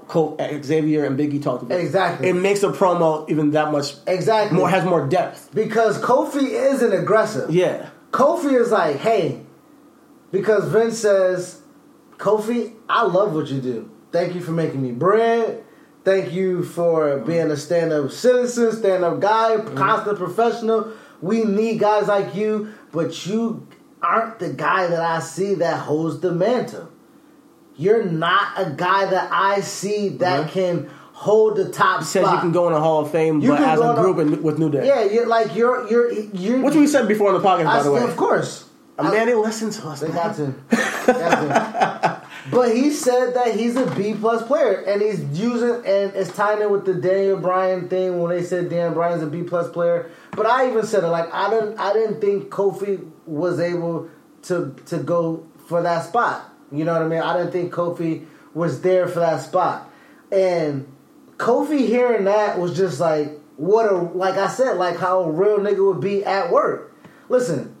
Xavier 0.64 1.04
and 1.04 1.16
Biggie 1.16 1.40
talk 1.40 1.60
to 1.60 1.66
Vince. 1.66 1.80
Exactly. 1.84 2.28
It 2.30 2.32
makes 2.34 2.64
a 2.64 2.70
promo 2.70 3.28
even 3.30 3.52
that 3.52 3.70
much 3.70 3.94
Exactly. 4.08 4.58
more 4.58 4.68
has 4.68 4.84
more 4.84 5.06
depth. 5.06 5.50
because 5.54 5.98
Kofi 6.00 6.42
is 6.72 6.82
an 6.82 6.92
aggressive. 6.92 7.50
Yeah, 7.50 7.90
Kofi 8.10 8.60
is 8.60 8.72
like, 8.72 8.96
hey, 8.96 9.42
because 10.32 10.64
Vince 10.68 10.98
says, 10.98 11.60
Kofi, 12.16 12.72
I 12.88 13.04
love 13.04 13.34
what 13.34 13.46
you 13.48 13.60
do. 13.60 13.90
Thank 14.10 14.34
you 14.34 14.40
for 14.40 14.52
making 14.52 14.82
me 14.82 14.90
bread. 14.92 15.62
Thank 16.04 16.32
you 16.32 16.64
for 16.64 17.18
being 17.18 17.50
a 17.50 17.56
stand 17.56 17.92
up 17.92 18.10
citizen, 18.10 18.72
stand 18.72 19.04
up 19.04 19.20
guy, 19.20 19.56
constant 19.74 20.18
professional. 20.18 20.92
We 21.22 21.44
need 21.44 21.78
guys 21.80 22.08
like 22.08 22.34
you, 22.34 22.74
but 22.94 23.26
you 23.26 23.66
aren't 24.02 24.38
the 24.38 24.50
guy 24.50 24.86
that 24.86 25.00
I 25.00 25.18
see 25.20 25.54
that 25.56 25.80
holds 25.80 26.20
the 26.20 26.32
mantle. 26.32 26.88
You're 27.76 28.04
not 28.04 28.48
a 28.56 28.70
guy 28.70 29.06
that 29.06 29.30
I 29.32 29.60
see 29.60 30.10
that 30.18 30.46
Mhm. 30.46 30.50
can 30.52 30.90
hold 31.12 31.56
the 31.56 31.68
top 31.70 32.00
he 32.00 32.04
says 32.04 32.30
you 32.30 32.38
can 32.38 32.52
go 32.52 32.66
in 32.68 32.72
the 32.74 32.80
Hall 32.80 33.00
of 33.02 33.10
Fame, 33.10 33.40
You 33.40 33.50
but 33.50 33.60
as 33.60 33.80
a 33.80 33.94
group 33.94 34.18
and 34.18 34.42
with 34.42 34.58
New 34.58 34.70
Day. 34.70 34.86
Yeah, 34.86 35.02
you're 35.04 35.26
like 35.26 35.54
you're 35.56 35.88
you're 35.88 36.10
you're. 36.12 36.60
Which 36.60 36.74
we 36.74 36.86
said 36.86 37.08
before 37.08 37.34
in 37.34 37.40
the 37.42 37.46
podcast, 37.48 37.64
by 37.64 37.78
I, 37.80 37.82
the 37.82 37.90
way. 37.92 38.02
Of 38.02 38.16
course, 38.16 38.64
Uh, 38.98 39.10
man, 39.10 39.26
they 39.26 39.34
listen 39.34 39.70
to 39.70 39.88
us. 39.88 40.00
They 40.00 40.08
man. 40.08 40.16
got 40.16 40.36
to. 40.36 40.54
Got 41.06 42.02
to. 42.02 42.13
But 42.50 42.74
he 42.74 42.90
said 42.90 43.34
that 43.34 43.54
he's 43.54 43.76
a 43.76 43.86
B 43.94 44.14
plus 44.14 44.46
player, 44.46 44.82
and 44.86 45.00
he's 45.00 45.22
using 45.38 45.76
and 45.76 46.14
it's 46.14 46.34
tying 46.34 46.60
in 46.60 46.70
with 46.70 46.84
the 46.84 46.94
Daniel 46.94 47.38
Bryan 47.38 47.88
thing 47.88 48.20
when 48.20 48.30
they 48.30 48.42
said 48.42 48.68
Daniel 48.68 48.92
Bryan's 48.92 49.22
a 49.22 49.26
B 49.26 49.42
plus 49.42 49.70
player. 49.70 50.10
But 50.32 50.46
I 50.46 50.68
even 50.68 50.84
said 50.84 51.04
it 51.04 51.08
like 51.08 51.32
I 51.32 51.48
didn't 51.48 51.78
I 51.78 51.94
didn't 51.94 52.20
think 52.20 52.50
Kofi 52.50 53.10
was 53.26 53.60
able 53.60 54.10
to 54.42 54.76
to 54.86 54.98
go 54.98 55.46
for 55.68 55.82
that 55.82 56.04
spot. 56.04 56.50
You 56.70 56.84
know 56.84 56.92
what 56.92 57.02
I 57.02 57.08
mean? 57.08 57.20
I 57.20 57.36
didn't 57.36 57.52
think 57.52 57.72
Kofi 57.72 58.26
was 58.52 58.82
there 58.82 59.08
for 59.08 59.20
that 59.20 59.40
spot, 59.40 59.90
and 60.30 60.86
Kofi 61.38 61.86
hearing 61.86 62.24
that 62.24 62.58
was 62.58 62.76
just 62.76 63.00
like 63.00 63.40
what 63.56 63.90
a 63.90 63.96
like 63.96 64.34
I 64.34 64.48
said 64.48 64.76
like 64.76 64.98
how 64.98 65.20
a 65.20 65.30
real 65.30 65.58
nigga 65.60 65.86
would 65.86 66.02
be 66.02 66.22
at 66.24 66.52
work. 66.52 66.94
Listen, 67.30 67.74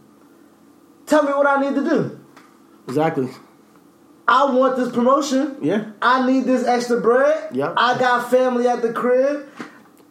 tell 1.04 1.22
me 1.22 1.32
what 1.32 1.46
I 1.46 1.60
need 1.60 1.74
to 1.74 1.84
do. 1.84 2.20
Exactly. 2.88 3.28
I 4.26 4.50
want 4.52 4.76
this 4.76 4.90
promotion. 4.90 5.58
Yeah. 5.60 5.90
I 6.00 6.26
need 6.26 6.44
this 6.44 6.66
extra 6.66 7.00
bread. 7.00 7.54
Yep. 7.54 7.74
I 7.76 7.98
got 7.98 8.30
family 8.30 8.66
at 8.66 8.82
the 8.82 8.92
crib. 8.92 9.48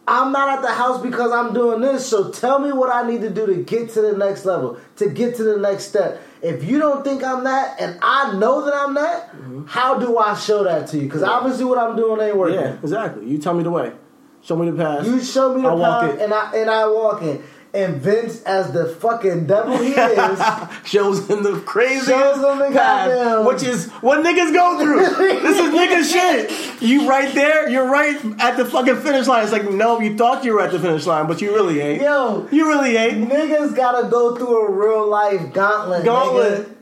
I'm 0.07 0.33
not 0.33 0.57
at 0.57 0.61
the 0.61 0.71
house 0.71 1.01
because 1.01 1.31
I'm 1.31 1.53
doing 1.53 1.81
this. 1.81 2.05
So 2.05 2.29
tell 2.29 2.59
me 2.59 2.71
what 2.71 2.93
I 2.93 3.07
need 3.09 3.21
to 3.21 3.29
do 3.29 3.45
to 3.45 3.55
get 3.63 3.89
to 3.91 4.01
the 4.01 4.17
next 4.17 4.45
level, 4.45 4.77
to 4.97 5.09
get 5.09 5.35
to 5.37 5.43
the 5.43 5.57
next 5.57 5.85
step. 5.85 6.21
If 6.41 6.65
you 6.65 6.77
don't 6.77 7.05
think 7.05 7.23
I'm 7.23 7.45
that, 7.45 7.79
and 7.79 7.97
I 8.01 8.37
know 8.37 8.65
that 8.65 8.73
I'm 8.73 8.93
that, 8.95 9.31
mm-hmm. 9.31 9.65
how 9.65 9.97
do 9.97 10.17
I 10.17 10.35
show 10.35 10.65
that 10.65 10.87
to 10.89 10.97
you? 10.97 11.03
Because 11.03 11.23
obviously 11.23 11.63
what 11.63 11.77
I'm 11.77 11.95
doing 11.95 12.19
ain't 12.19 12.35
working. 12.35 12.59
Yeah, 12.59 12.77
exactly. 12.83 13.29
You 13.29 13.37
tell 13.37 13.53
me 13.53 13.63
the 13.63 13.71
way. 13.71 13.93
Show 14.41 14.57
me 14.57 14.69
the 14.69 14.75
path. 14.75 15.05
You 15.05 15.23
show 15.23 15.55
me 15.55 15.61
the 15.61 15.69
I 15.69 16.07
path, 16.07 16.19
and 16.19 16.33
I 16.33 16.51
and 16.57 16.69
I 16.69 16.85
walk 16.87 17.21
in. 17.21 17.41
And 17.75 17.95
Vince, 17.99 18.43
as 18.43 18.71
the 18.71 18.85
fucking 18.87 19.47
devil 19.47 19.75
he 19.77 19.93
is, 19.93 20.39
shows 20.85 21.27
him 21.27 21.41
the 21.41 21.59
crazy 21.65 22.05
Shows 22.05 22.35
him 22.37 22.59
the 22.59 22.69
path, 22.71 23.47
which 23.47 23.63
is 23.63 23.89
what 23.93 24.23
niggas 24.23 24.53
go 24.53 24.79
through. 24.79 24.99
this 25.41 25.57
is 25.57 25.73
niggas 25.73 26.11
shit. 26.77 26.81
You 26.83 27.09
right 27.09 27.33
there. 27.33 27.67
You're 27.69 27.89
right 27.89 28.15
at 28.39 28.57
the 28.57 28.65
fucking 28.65 28.97
finish 28.97 29.25
line. 29.25 29.41
It's 29.43 29.51
like, 29.51 29.67
no, 29.71 29.99
you 29.99 30.15
thought 30.15 30.43
you 30.45 30.53
were 30.53 30.61
at 30.61 30.71
the 30.71 30.79
finish 30.79 31.07
line, 31.07 31.25
but 31.27 31.41
you 31.41 31.51
really 31.55 31.79
ain't. 31.79 32.03
Yo, 32.03 32.47
You 32.51 32.67
really 32.67 32.95
ain't. 32.95 33.27
niggas 33.27 33.75
gotta 33.75 34.07
go 34.07 34.35
through 34.35 34.67
a 34.67 34.71
real 34.71 35.07
life 35.09 35.51
gauntlet. 35.51 36.05
Gauntlet. 36.05 36.67
Nigga. 36.67 36.72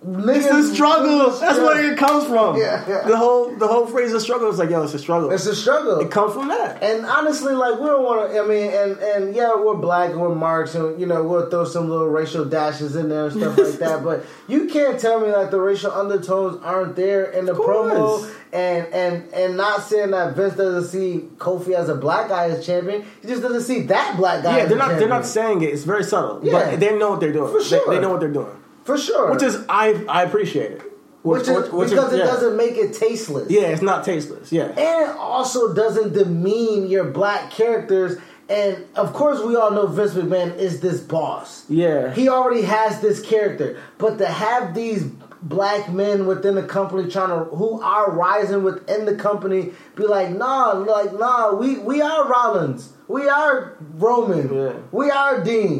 It's 0.00 0.46
Niggas, 0.46 0.68
the 0.68 0.74
struggle. 0.74 1.30
That's 1.30 1.58
where 1.58 1.92
it 1.92 1.98
comes 1.98 2.24
from. 2.26 2.56
Yeah, 2.56 2.88
yeah. 2.88 3.02
The 3.08 3.16
whole 3.16 3.54
the 3.56 3.66
whole 3.66 3.84
phrase 3.84 4.12
of 4.12 4.22
struggle 4.22 4.48
is 4.48 4.56
like, 4.56 4.70
yo, 4.70 4.84
it's 4.84 4.94
a 4.94 4.98
struggle. 4.98 5.30
It's 5.32 5.44
a 5.46 5.56
struggle. 5.56 5.98
it 5.98 6.08
comes 6.12 6.34
from 6.34 6.46
that. 6.48 6.80
And 6.84 7.04
honestly, 7.04 7.52
like 7.52 7.80
we 7.80 7.86
don't 7.86 8.04
want 8.04 8.30
to. 8.30 8.38
I 8.38 8.46
mean, 8.46 8.70
and 8.72 8.96
and 8.98 9.34
yeah, 9.34 9.56
we're 9.56 9.74
black 9.74 10.10
and 10.10 10.20
we're 10.20 10.34
marks, 10.36 10.76
and 10.76 11.00
you 11.00 11.06
know 11.06 11.24
we'll 11.24 11.50
throw 11.50 11.64
some 11.64 11.88
little 11.88 12.06
racial 12.06 12.44
dashes 12.44 12.94
in 12.94 13.08
there 13.08 13.24
and 13.26 13.32
stuff 13.32 13.58
like 13.58 13.72
that. 13.80 14.04
But 14.04 14.24
you 14.46 14.68
can't 14.68 15.00
tell 15.00 15.18
me 15.18 15.32
like 15.32 15.50
the 15.50 15.60
racial 15.60 15.90
undertones 15.90 16.62
aren't 16.62 16.94
there 16.94 17.24
in 17.32 17.44
the 17.46 17.54
promo. 17.54 18.32
And 18.52 18.86
and 18.94 19.34
and 19.34 19.56
not 19.56 19.82
saying 19.82 20.12
that 20.12 20.36
Vince 20.36 20.54
doesn't 20.54 20.90
see 20.90 21.28
Kofi 21.38 21.74
as 21.74 21.88
a 21.88 21.94
black 21.96 22.28
guy 22.28 22.44
as 22.50 22.64
champion. 22.64 23.04
He 23.20 23.26
just 23.28 23.42
doesn't 23.42 23.62
see 23.62 23.82
that 23.86 24.16
black 24.16 24.44
guy. 24.44 24.58
Yeah, 24.58 24.62
as 24.62 24.68
they're 24.68 24.78
a 24.78 24.80
not 24.80 24.98
they're 25.00 25.08
not 25.08 25.26
saying 25.26 25.62
it. 25.62 25.66
It's 25.74 25.82
very 25.82 26.04
subtle, 26.04 26.40
Yeah. 26.42 26.70
but 26.70 26.80
they 26.80 26.96
know 26.96 27.10
what 27.10 27.20
they're 27.20 27.32
doing. 27.32 27.50
For 27.52 27.58
They- 27.58 27.64
sure. 27.64 27.90
they, 27.94 28.00
know 28.00 28.10
what 28.10 28.20
they're 28.20 28.30
doing, 28.32 28.56
for 28.88 28.98
sure. 28.98 29.30
which 29.32 29.42
is 29.50 29.54
I 29.68 29.84
I 30.08 30.20
appreciate 30.28 30.72
it. 30.78 30.82
which, 31.22 31.42
is 31.42 31.70
which 31.78 31.90
because 31.90 32.12
it 32.14 32.18
yeah. 32.20 32.32
doesn't 32.32 32.56
make 32.56 32.76
it 32.84 32.90
tasteless. 32.94 33.48
Yeah, 33.50 33.72
it's 33.74 33.82
not 33.90 34.04
tasteless. 34.04 34.50
Yeah, 34.50 34.68
and 34.68 35.10
it 35.10 35.16
also 35.16 35.74
doesn't 35.82 36.10
demean 36.14 36.86
your 36.94 37.04
black 37.20 37.50
characters. 37.50 38.18
And 38.50 38.86
of 38.96 39.12
course, 39.12 39.38
we 39.48 39.56
all 39.56 39.72
know 39.76 39.86
Vince 39.86 40.14
McMahon 40.14 40.56
is 40.56 40.80
this 40.80 41.00
boss. 41.00 41.48
yeah. 41.68 42.14
He 42.14 42.24
already 42.30 42.62
has 42.62 42.92
this 43.06 43.18
character, 43.32 43.68
but 43.98 44.16
to 44.22 44.26
have 44.26 44.74
these 44.74 45.02
black 45.42 45.82
men 45.92 46.26
within 46.26 46.54
the 46.60 46.62
company 46.78 47.02
trying 47.10 47.28
to 47.28 47.40
who 47.60 47.70
are 47.82 48.10
rising 48.10 48.62
within 48.68 49.04
the 49.04 49.16
company 49.16 49.60
be 49.96 50.04
like, 50.06 50.30
nah, 50.30 50.72
like 50.72 51.12
nah, 51.12 51.54
we 51.60 51.68
we 51.90 52.00
are 52.00 52.22
Rollins, 52.34 52.82
we 53.06 53.28
are 53.28 53.76
Roman, 54.06 54.46
Yeah. 54.60 54.72
we 54.92 55.10
are 55.10 55.44
Dean. 55.44 55.76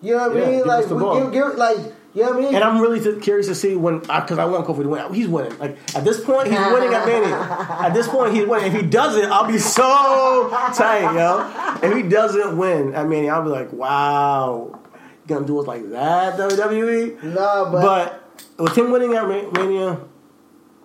You 0.00 0.14
know 0.16 0.28
what 0.28 0.36
Yeah, 0.36 0.44
I 0.44 0.50
mean? 0.52 0.64
Like 0.72 0.86
we 0.90 1.20
give, 1.20 1.32
give 1.32 1.52
like 1.66 1.82
you 2.16 2.22
know 2.22 2.30
what 2.30 2.38
I 2.38 2.40
mean? 2.40 2.54
And 2.54 2.64
I'm 2.64 2.80
really 2.80 2.98
t- 2.98 3.20
curious 3.20 3.46
to 3.48 3.54
see 3.54 3.76
when, 3.76 3.98
because 3.98 4.38
I, 4.38 4.46
want 4.46 4.66
Kofi 4.66 4.84
to 4.84 4.88
win. 4.88 5.12
He's 5.12 5.28
winning. 5.28 5.58
Like 5.58 5.76
at 5.94 6.02
this 6.02 6.18
point, 6.24 6.48
he's 6.48 6.58
winning 6.58 6.94
at 6.94 7.06
Mania. 7.06 7.36
At 7.78 7.92
this 7.92 8.08
point, 8.08 8.34
he's 8.34 8.46
winning. 8.46 8.72
If 8.72 8.80
he 8.80 8.88
doesn't, 8.88 9.30
I'll 9.30 9.46
be 9.46 9.58
so 9.58 10.48
tight, 10.74 11.14
yo. 11.14 11.78
If 11.86 11.94
he 11.94 12.08
doesn't 12.08 12.56
win 12.56 12.94
at 12.94 13.06
Mania, 13.06 13.34
I'll 13.34 13.42
be 13.42 13.50
like, 13.50 13.70
wow, 13.70 14.80
you 14.94 15.34
gonna 15.34 15.46
do 15.46 15.60
us 15.60 15.66
like 15.66 15.90
that, 15.90 16.38
WWE? 16.38 17.22
nah, 17.22 17.70
but, 17.70 17.82
But 17.82 18.62
with 18.64 18.78
him 18.78 18.90
winning 18.90 19.12
at 19.14 19.28
Mania, 19.28 20.00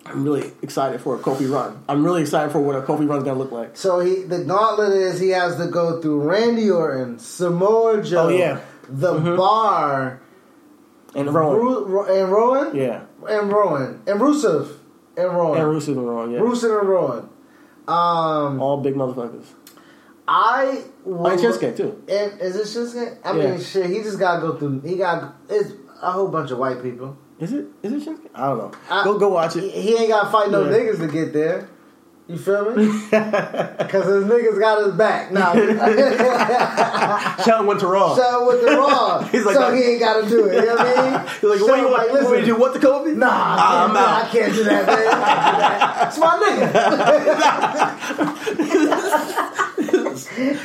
I'm 0.04 0.24
really 0.24 0.50
excited 0.62 1.00
for 1.00 1.14
a 1.14 1.18
Kofi 1.18 1.50
run. 1.50 1.82
I'm 1.88 2.04
really 2.04 2.22
excited 2.22 2.52
for 2.52 2.60
what 2.60 2.76
a 2.76 2.82
Kofi 2.82 3.08
run's 3.08 3.24
gonna 3.24 3.38
look 3.38 3.52
like. 3.52 3.76
So 3.76 4.00
he 4.00 4.22
the 4.22 4.44
gauntlet 4.44 4.92
is 4.92 5.20
he 5.20 5.30
has 5.30 5.56
to 5.56 5.68
go 5.68 6.00
through 6.02 6.28
Randy 6.28 6.70
Orton, 6.70 7.18
Samoa 7.18 8.02
Joe, 8.02 8.26
Oh, 8.26 8.28
yeah. 8.28 8.60
the 8.88 9.14
mm-hmm. 9.14 9.36
Bar, 9.36 10.20
And 11.14 11.32
Rowan, 11.34 11.56
Ru- 11.58 11.84
Ro- 11.84 12.04
and 12.22 12.32
Rowan, 12.32 12.74
yeah, 12.76 13.02
and 13.28 13.52
Rowan, 13.52 14.02
and 14.06 14.20
Rusev, 14.20 14.68
and 15.16 15.28
Rowan, 15.28 15.58
and 15.60 15.66
Rusev 15.68 15.88
and 15.98 16.08
Rowan, 16.08 16.30
yeah, 16.30 16.38
Rusev 16.40 16.80
and 16.80 16.88
Rowan. 16.88 17.28
Um, 17.86 18.60
all 18.62 18.80
big 18.80 18.94
motherfuckers. 18.94 19.44
I 20.26 20.82
Oh, 21.04 21.26
and 21.26 21.40
Shinsuke 21.40 21.76
too. 21.76 22.00
And 22.08 22.40
is 22.40 22.56
it 22.56 22.62
Shinsuke? 22.66 23.18
I 23.24 23.36
Yeah. 23.36 23.50
mean, 23.50 23.60
shit. 23.60 23.86
He 23.86 24.02
just 24.02 24.18
gotta 24.18 24.40
go 24.40 24.54
through. 24.56 24.80
He 24.80 24.96
got 24.96 25.34
it's 25.48 25.72
a 26.00 26.12
whole 26.12 26.28
bunch 26.28 26.50
of 26.52 26.58
white 26.58 26.82
people. 26.82 27.16
Is 27.40 27.52
it? 27.52 27.66
Is 27.82 27.92
it 27.92 28.08
Shinsuke? 28.08 28.28
I 28.34 28.48
don't 28.48 28.58
know. 28.58 28.70
I- 28.88 29.04
go 29.04 29.18
go 29.18 29.28
watch 29.30 29.54
He, 29.54 29.60
it. 29.66 29.74
he 29.74 29.96
ain't 29.96 30.08
gotta 30.10 30.30
fight 30.30 30.50
no 30.50 30.64
Yeah. 30.64 30.70
niggas 30.78 30.98
to 31.00 31.08
get 31.08 31.32
there. 31.32 31.68
You 32.32 32.38
feel 32.38 32.74
me? 32.74 32.86
Because 33.82 34.06
his 34.06 34.24
niggas 34.24 34.58
got 34.58 34.82
his 34.86 34.94
back. 34.94 35.30
Nah, 35.32 35.52
Shelton 37.44 37.66
went 37.66 37.80
to 37.80 37.86
Raw. 37.86 38.14
so 38.16 38.46
went 38.48 38.62
the 38.62 38.68
Raw, 38.68 39.20
He's 39.30 39.44
like, 39.44 39.54
so 39.54 39.60
nah. 39.68 39.74
he 39.74 39.82
ain't 39.82 40.00
gotta 40.00 40.26
do 40.26 40.46
it. 40.46 40.54
You 40.54 40.64
know 40.64 40.76
what 40.76 40.98
I 40.98 41.10
mean? 41.10 41.20
He's 41.28 41.42
like, 41.42 41.60
what 41.60 41.78
you 41.78 41.86
want? 41.90 41.92
like, 41.92 42.08
you 42.08 42.14
want 42.14 42.30
me 42.30 42.36
to 42.40 42.46
do 42.46 42.56
what 42.56 42.72
to 42.72 42.80
Kobe? 42.80 43.12
Nah, 43.12 43.28
I 43.28 44.26
can't, 44.32 44.54
do- 44.54 44.64
I 44.64 44.64
can't 44.64 44.64
do 44.64 44.64
that, 44.64 44.86
man. 44.86 45.08
I 45.08 45.10
can't 45.28 45.42
do 45.42 45.58
that. 45.60 46.08
It's 46.08 46.18
my 46.18 46.38
nigga. 46.40 46.66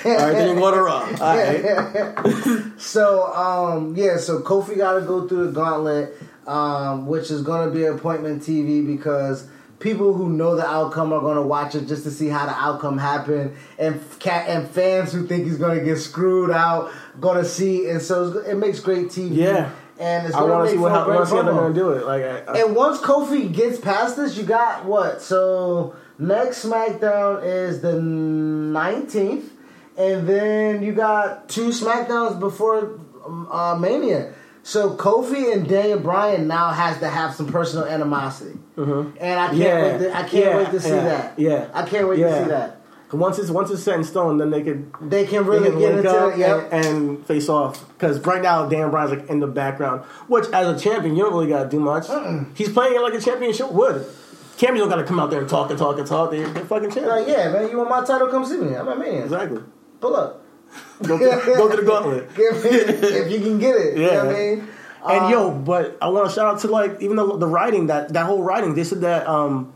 All 0.05 0.11
right, 0.25 0.31
then 0.31 0.55
you 0.55 0.61
go 0.61 0.71
to 0.71 0.81
Raw. 0.81 1.01
All 1.19 1.35
right. 1.35 2.79
So 2.79 3.25
um 3.33 3.93
yeah, 3.97 4.15
so 4.17 4.39
Kofi 4.39 4.77
got 4.77 4.93
to 4.93 5.01
go 5.01 5.27
through 5.27 5.47
the 5.47 5.51
gauntlet, 5.51 6.15
um, 6.47 7.07
which 7.07 7.29
is 7.29 7.41
going 7.41 7.67
to 7.67 7.73
be 7.75 7.83
an 7.85 7.95
appointment 7.95 8.41
TV 8.41 8.85
because 8.87 9.49
people 9.79 10.13
who 10.13 10.29
know 10.29 10.55
the 10.55 10.65
outcome 10.65 11.13
are 11.13 11.21
going 11.21 11.35
to 11.35 11.41
watch 11.41 11.75
it 11.75 11.87
just 11.87 12.03
to 12.03 12.11
see 12.11 12.27
how 12.27 12.45
the 12.45 12.53
outcome 12.53 12.97
happened, 12.97 13.55
and 13.77 14.01
cat 14.19 14.49
and 14.49 14.69
fans 14.69 15.11
who 15.13 15.27
think 15.27 15.45
he's 15.45 15.57
going 15.57 15.77
to 15.77 15.85
get 15.85 15.97
screwed 15.97 16.51
out 16.51 16.91
going 17.19 17.37
to 17.37 17.45
see, 17.45 17.89
and 17.89 18.01
so 18.01 18.39
it 18.39 18.55
makes 18.55 18.79
great 18.79 19.07
TV. 19.07 19.35
Yeah. 19.35 19.71
and 19.99 20.27
it's 20.27 20.35
I 20.35 20.39
going 20.39 20.51
to 20.51 20.55
want 20.57 20.67
to 20.69 20.73
see 20.73 20.77
what 20.79 20.91
how, 20.91 21.05
great 21.05 21.27
see 21.27 21.35
how 21.35 21.41
they're 21.43 21.53
going 21.53 21.73
to 21.73 21.79
do 21.79 21.91
it. 21.91 22.05
Like, 22.05 22.23
I, 22.23 22.39
I, 22.39 22.61
And 22.61 22.75
once 22.75 22.99
Kofi 22.99 23.51
gets 23.51 23.79
past 23.79 24.15
this, 24.15 24.37
you 24.37 24.43
got 24.43 24.85
what? 24.85 25.21
So 25.21 25.95
next 26.19 26.65
SmackDown 26.65 27.43
is 27.43 27.81
the 27.81 27.99
nineteenth, 28.01 29.51
and 29.97 30.27
then 30.27 30.83
you 30.83 30.93
got 30.93 31.49
two 31.49 31.69
SmackDowns 31.69 32.39
before 32.39 32.99
um, 33.25 33.47
uh, 33.51 33.75
Mania. 33.75 34.33
So 34.63 34.95
Kofi 34.95 35.53
and 35.53 35.67
Daniel 35.67 35.99
Bryan 35.99 36.47
now 36.47 36.71
has 36.71 36.99
to 36.99 37.07
have 37.07 37.33
some 37.33 37.47
personal 37.47 37.85
animosity, 37.85 38.59
Mm-hmm. 38.77 39.17
and 39.19 39.39
I 39.39 39.47
can't 39.47 39.57
Yeah. 39.57 39.83
wait. 39.83 39.97
To, 39.99 40.09
I 40.15 40.21
can't 40.21 40.33
Yeah, 40.33 40.57
wait 40.57 40.69
to 40.71 40.79
see 40.79 40.89
yeah, 40.89 41.03
that. 41.03 41.33
yeah. 41.39 41.67
I 41.73 41.81
can't 41.83 42.07
wait 42.07 42.19
Yeah. 42.19 42.29
to 42.37 42.43
see 42.43 42.49
that. 42.49 42.73
once 43.11 43.39
it's 43.39 43.49
once 43.49 43.71
it's 43.71 43.81
set 43.83 43.95
in 43.95 44.03
stone, 44.03 44.37
then 44.37 44.49
they 44.51 44.61
could 44.61 44.91
They 45.01 45.25
can 45.25 45.43
they 45.43 45.49
really 45.49 45.69
can 45.71 45.79
get 45.79 45.95
into 45.97 46.27
it. 46.29 46.37
Yep. 46.37 46.69
and, 46.71 46.85
and 46.85 47.25
face 47.25 47.49
off. 47.49 47.87
Because 47.93 48.19
right 48.25 48.41
now, 48.41 48.67
Dan 48.67 48.91
Bryan's 48.91 49.11
like 49.11 49.29
in 49.29 49.39
the 49.39 49.47
background, 49.47 50.03
which 50.27 50.45
as 50.53 50.67
a 50.67 50.77
champion, 50.79 51.15
you 51.15 51.23
don't 51.23 51.33
really 51.33 51.47
got 51.47 51.63
to 51.63 51.69
do 51.69 51.79
much. 51.79 52.05
He's 52.55 52.69
playing 52.71 52.95
it 52.95 53.01
like 53.01 53.13
a 53.15 53.21
championship 53.21 53.71
would. 53.71 54.05
Champions 54.57 54.81
don't 54.81 54.89
got 54.89 55.01
to 55.01 55.07
come 55.07 55.19
out 55.19 55.29
there 55.31 55.39
and 55.39 55.49
talk 55.49 55.69
and 55.69 55.77
talk 55.79 55.97
and 55.99 56.07
talk. 56.07 56.31
They're, 56.31 56.47
they're 56.49 56.65
fucking 56.65 56.89
champions. 56.91 57.07
Like, 57.09 57.27
yeah, 57.27 57.51
man, 57.51 57.69
you 57.69 57.77
want 57.77 57.89
my 57.89 58.03
title? 58.03 58.27
Come 58.27 58.43
see 58.45 58.57
me. 58.57 58.75
I'm 58.75 58.87
a 58.87 58.95
man. 58.95 59.23
Exactly. 59.23 59.61
Pull 60.01 60.15
up. 60.15 60.43
Go 61.03 61.17
to, 61.17 61.45
go 61.45 61.69
to 61.69 61.77
the 61.77 61.83
gauntlet. 61.83 62.29
If 62.37 63.31
you 63.31 63.39
can 63.39 63.57
get 63.59 63.75
it. 63.75 63.97
You 63.97 64.07
know 64.07 64.25
what 64.25 64.35
I 64.35 64.39
Yeah. 64.39 64.55
mean? 64.55 64.67
And 65.05 65.25
Um, 65.25 65.31
yo, 65.31 65.51
but 65.51 65.97
I 66.01 66.09
want 66.09 66.27
to 66.29 66.33
shout 66.35 66.45
out 66.53 66.59
to 66.61 66.67
like 66.67 67.01
even 67.01 67.15
the 67.17 67.37
the 67.37 67.47
writing 67.47 67.87
that 67.87 68.13
that 68.13 68.25
whole 68.25 68.41
writing. 68.43 68.75
They 68.75 68.83
said 68.83 69.01
that 69.01 69.27
um, 69.27 69.73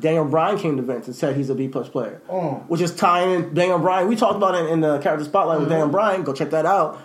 Daniel 0.00 0.24
Bryan 0.24 0.58
came 0.58 0.76
to 0.76 0.82
Vince 0.82 1.06
and 1.06 1.16
said 1.16 1.36
he's 1.36 1.50
a 1.50 1.54
B 1.54 1.68
plus 1.68 1.88
player, 1.88 2.22
Mm. 2.30 2.66
which 2.68 2.80
is 2.80 2.94
tying 2.94 3.30
in 3.32 3.54
Daniel 3.54 3.78
Bryan. 3.78 4.08
We 4.08 4.16
talked 4.16 4.36
about 4.36 4.54
it 4.54 4.70
in 4.70 4.80
the 4.80 4.98
character 4.98 5.24
spotlight 5.24 5.58
with 5.58 5.68
Mm-hmm. 5.68 5.72
Daniel 5.72 5.88
Bryan. 5.88 6.22
Go 6.22 6.32
check 6.32 6.50
that 6.50 6.66
out. 6.66 6.98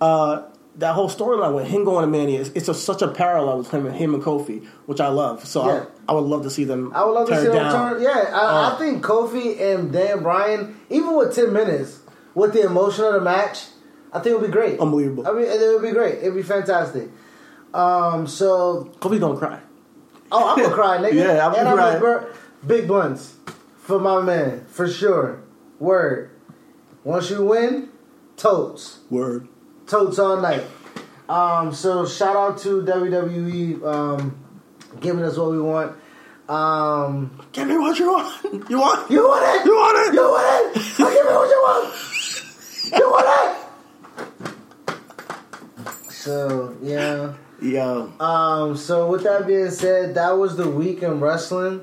Uh, 0.00 0.42
that 0.76 0.94
whole 0.94 1.10
storyline 1.10 1.54
with 1.54 1.66
him 1.66 1.84
going 1.84 2.02
to 2.02 2.06
Mania, 2.10 2.40
it's, 2.40 2.50
it's 2.50 2.68
a, 2.68 2.74
such 2.74 3.02
a 3.02 3.08
parallel 3.08 3.58
with 3.58 3.70
him 3.70 3.84
and 3.86 3.94
him 3.94 4.14
and 4.14 4.22
Kofi, 4.22 4.64
which 4.86 5.00
I 5.00 5.08
love. 5.08 5.44
So 5.44 5.66
Yeah. 5.66 5.84
I, 6.08 6.12
I 6.12 6.14
would 6.14 6.24
love 6.24 6.44
to 6.44 6.50
see 6.50 6.64
them. 6.64 6.92
I 6.94 7.04
would 7.04 7.12
love 7.12 7.28
to 7.28 7.36
see 7.38 7.48
them 7.48 7.70
turn. 7.72 8.00
Yeah, 8.00 8.30
I, 8.32 8.68
Uh. 8.70 8.74
I 8.74 8.78
think 8.78 9.04
Kofi 9.04 9.60
and 9.60 9.92
Dan 9.92 10.22
Bryan, 10.22 10.76
even 10.88 11.16
with 11.16 11.34
ten 11.34 11.52
minutes, 11.52 11.98
with 12.34 12.52
the 12.54 12.62
emotion 12.62 13.04
of 13.04 13.12
the 13.14 13.20
match, 13.20 13.66
I 14.12 14.18
think 14.20 14.34
it 14.34 14.40
would 14.40 14.46
be 14.46 14.52
great. 14.52 14.80
Unbelievable. 14.80 15.26
I 15.26 15.32
mean, 15.32 15.44
it 15.44 15.58
would 15.72 15.82
be 15.82 15.92
great. 15.92 16.18
It'd 16.18 16.34
be 16.34 16.42
fantastic. 16.42 17.08
Um, 17.72 18.26
so, 18.26 18.92
Kofi's 18.98 19.20
gonna 19.20 19.38
cry. 19.38 19.60
oh, 20.32 20.50
I'm 20.52 20.58
gonna 20.62 20.74
cry, 20.74 20.98
nigga. 21.02 21.14
Yeah, 21.14 21.46
I'm 21.46 21.54
and 21.54 21.64
gonna 21.64 21.82
I'm 21.82 22.00
cry. 22.00 22.14
gonna 22.20 22.26
big 22.66 22.88
blunts 22.88 23.34
for 23.78 23.98
my 24.00 24.20
man, 24.20 24.64
for 24.66 24.88
sure. 24.88 25.42
Word. 25.78 26.30
Once 27.04 27.30
you 27.30 27.44
win, 27.44 27.88
totes. 28.36 28.98
Word. 29.10 29.48
totes 29.86 30.18
all 30.18 30.40
night. 30.40 30.64
Um, 31.28 31.72
so 31.72 32.04
shout 32.06 32.34
out 32.36 32.58
to 32.62 32.82
WWE 32.82 33.84
um, 33.86 34.36
giving 35.00 35.22
us 35.22 35.36
what 35.38 35.52
we 35.52 35.60
want. 35.60 35.96
Um, 36.48 37.38
Give 37.52 37.68
me 37.68 37.78
what 37.78 37.96
you 38.00 38.10
want. 38.10 38.68
You 38.68 38.78
want? 38.80 39.08
you 39.10 39.22
want 39.22 39.60
it? 39.60 39.64
You 39.64 39.72
want 39.76 40.08
it? 40.08 40.14
You 40.14 40.20
want 40.22 40.76
it? 40.76 41.00
I'll 41.00 41.06
give 41.06 41.24
you 41.24 41.34
what 41.36 41.48
you 41.48 41.62
want. 41.62 41.94
You 42.98 43.08
want 43.08 43.26
it? 43.56 43.59
So 46.20 46.76
yeah. 46.82 47.32
Yo. 47.62 48.12
Um, 48.20 48.76
so 48.76 49.10
with 49.10 49.22
that 49.24 49.46
being 49.46 49.70
said, 49.70 50.14
that 50.16 50.32
was 50.32 50.54
the 50.54 50.68
week 50.68 51.02
in 51.02 51.18
wrestling. 51.18 51.80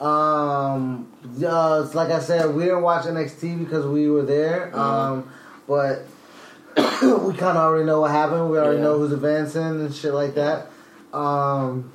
Um, 0.00 1.12
uh, 1.44 1.88
like 1.92 2.10
I 2.10 2.20
said, 2.20 2.54
we 2.54 2.64
didn't 2.64 2.82
watch 2.82 3.06
NXT 3.06 3.58
because 3.58 3.84
we 3.86 4.08
were 4.08 4.22
there. 4.22 4.76
Um, 4.76 5.28
but 5.66 6.04
we 6.76 7.34
kind 7.34 7.56
of 7.56 7.56
already 7.56 7.84
know 7.84 8.00
what 8.02 8.12
happened. 8.12 8.50
We 8.50 8.58
already 8.58 8.76
Yeah. 8.76 8.84
know 8.84 8.98
who's 8.98 9.12
advancing 9.12 9.62
and 9.62 9.92
shit 9.94 10.14
like 10.14 10.34
that. 10.36 10.68
Um, 11.12 11.92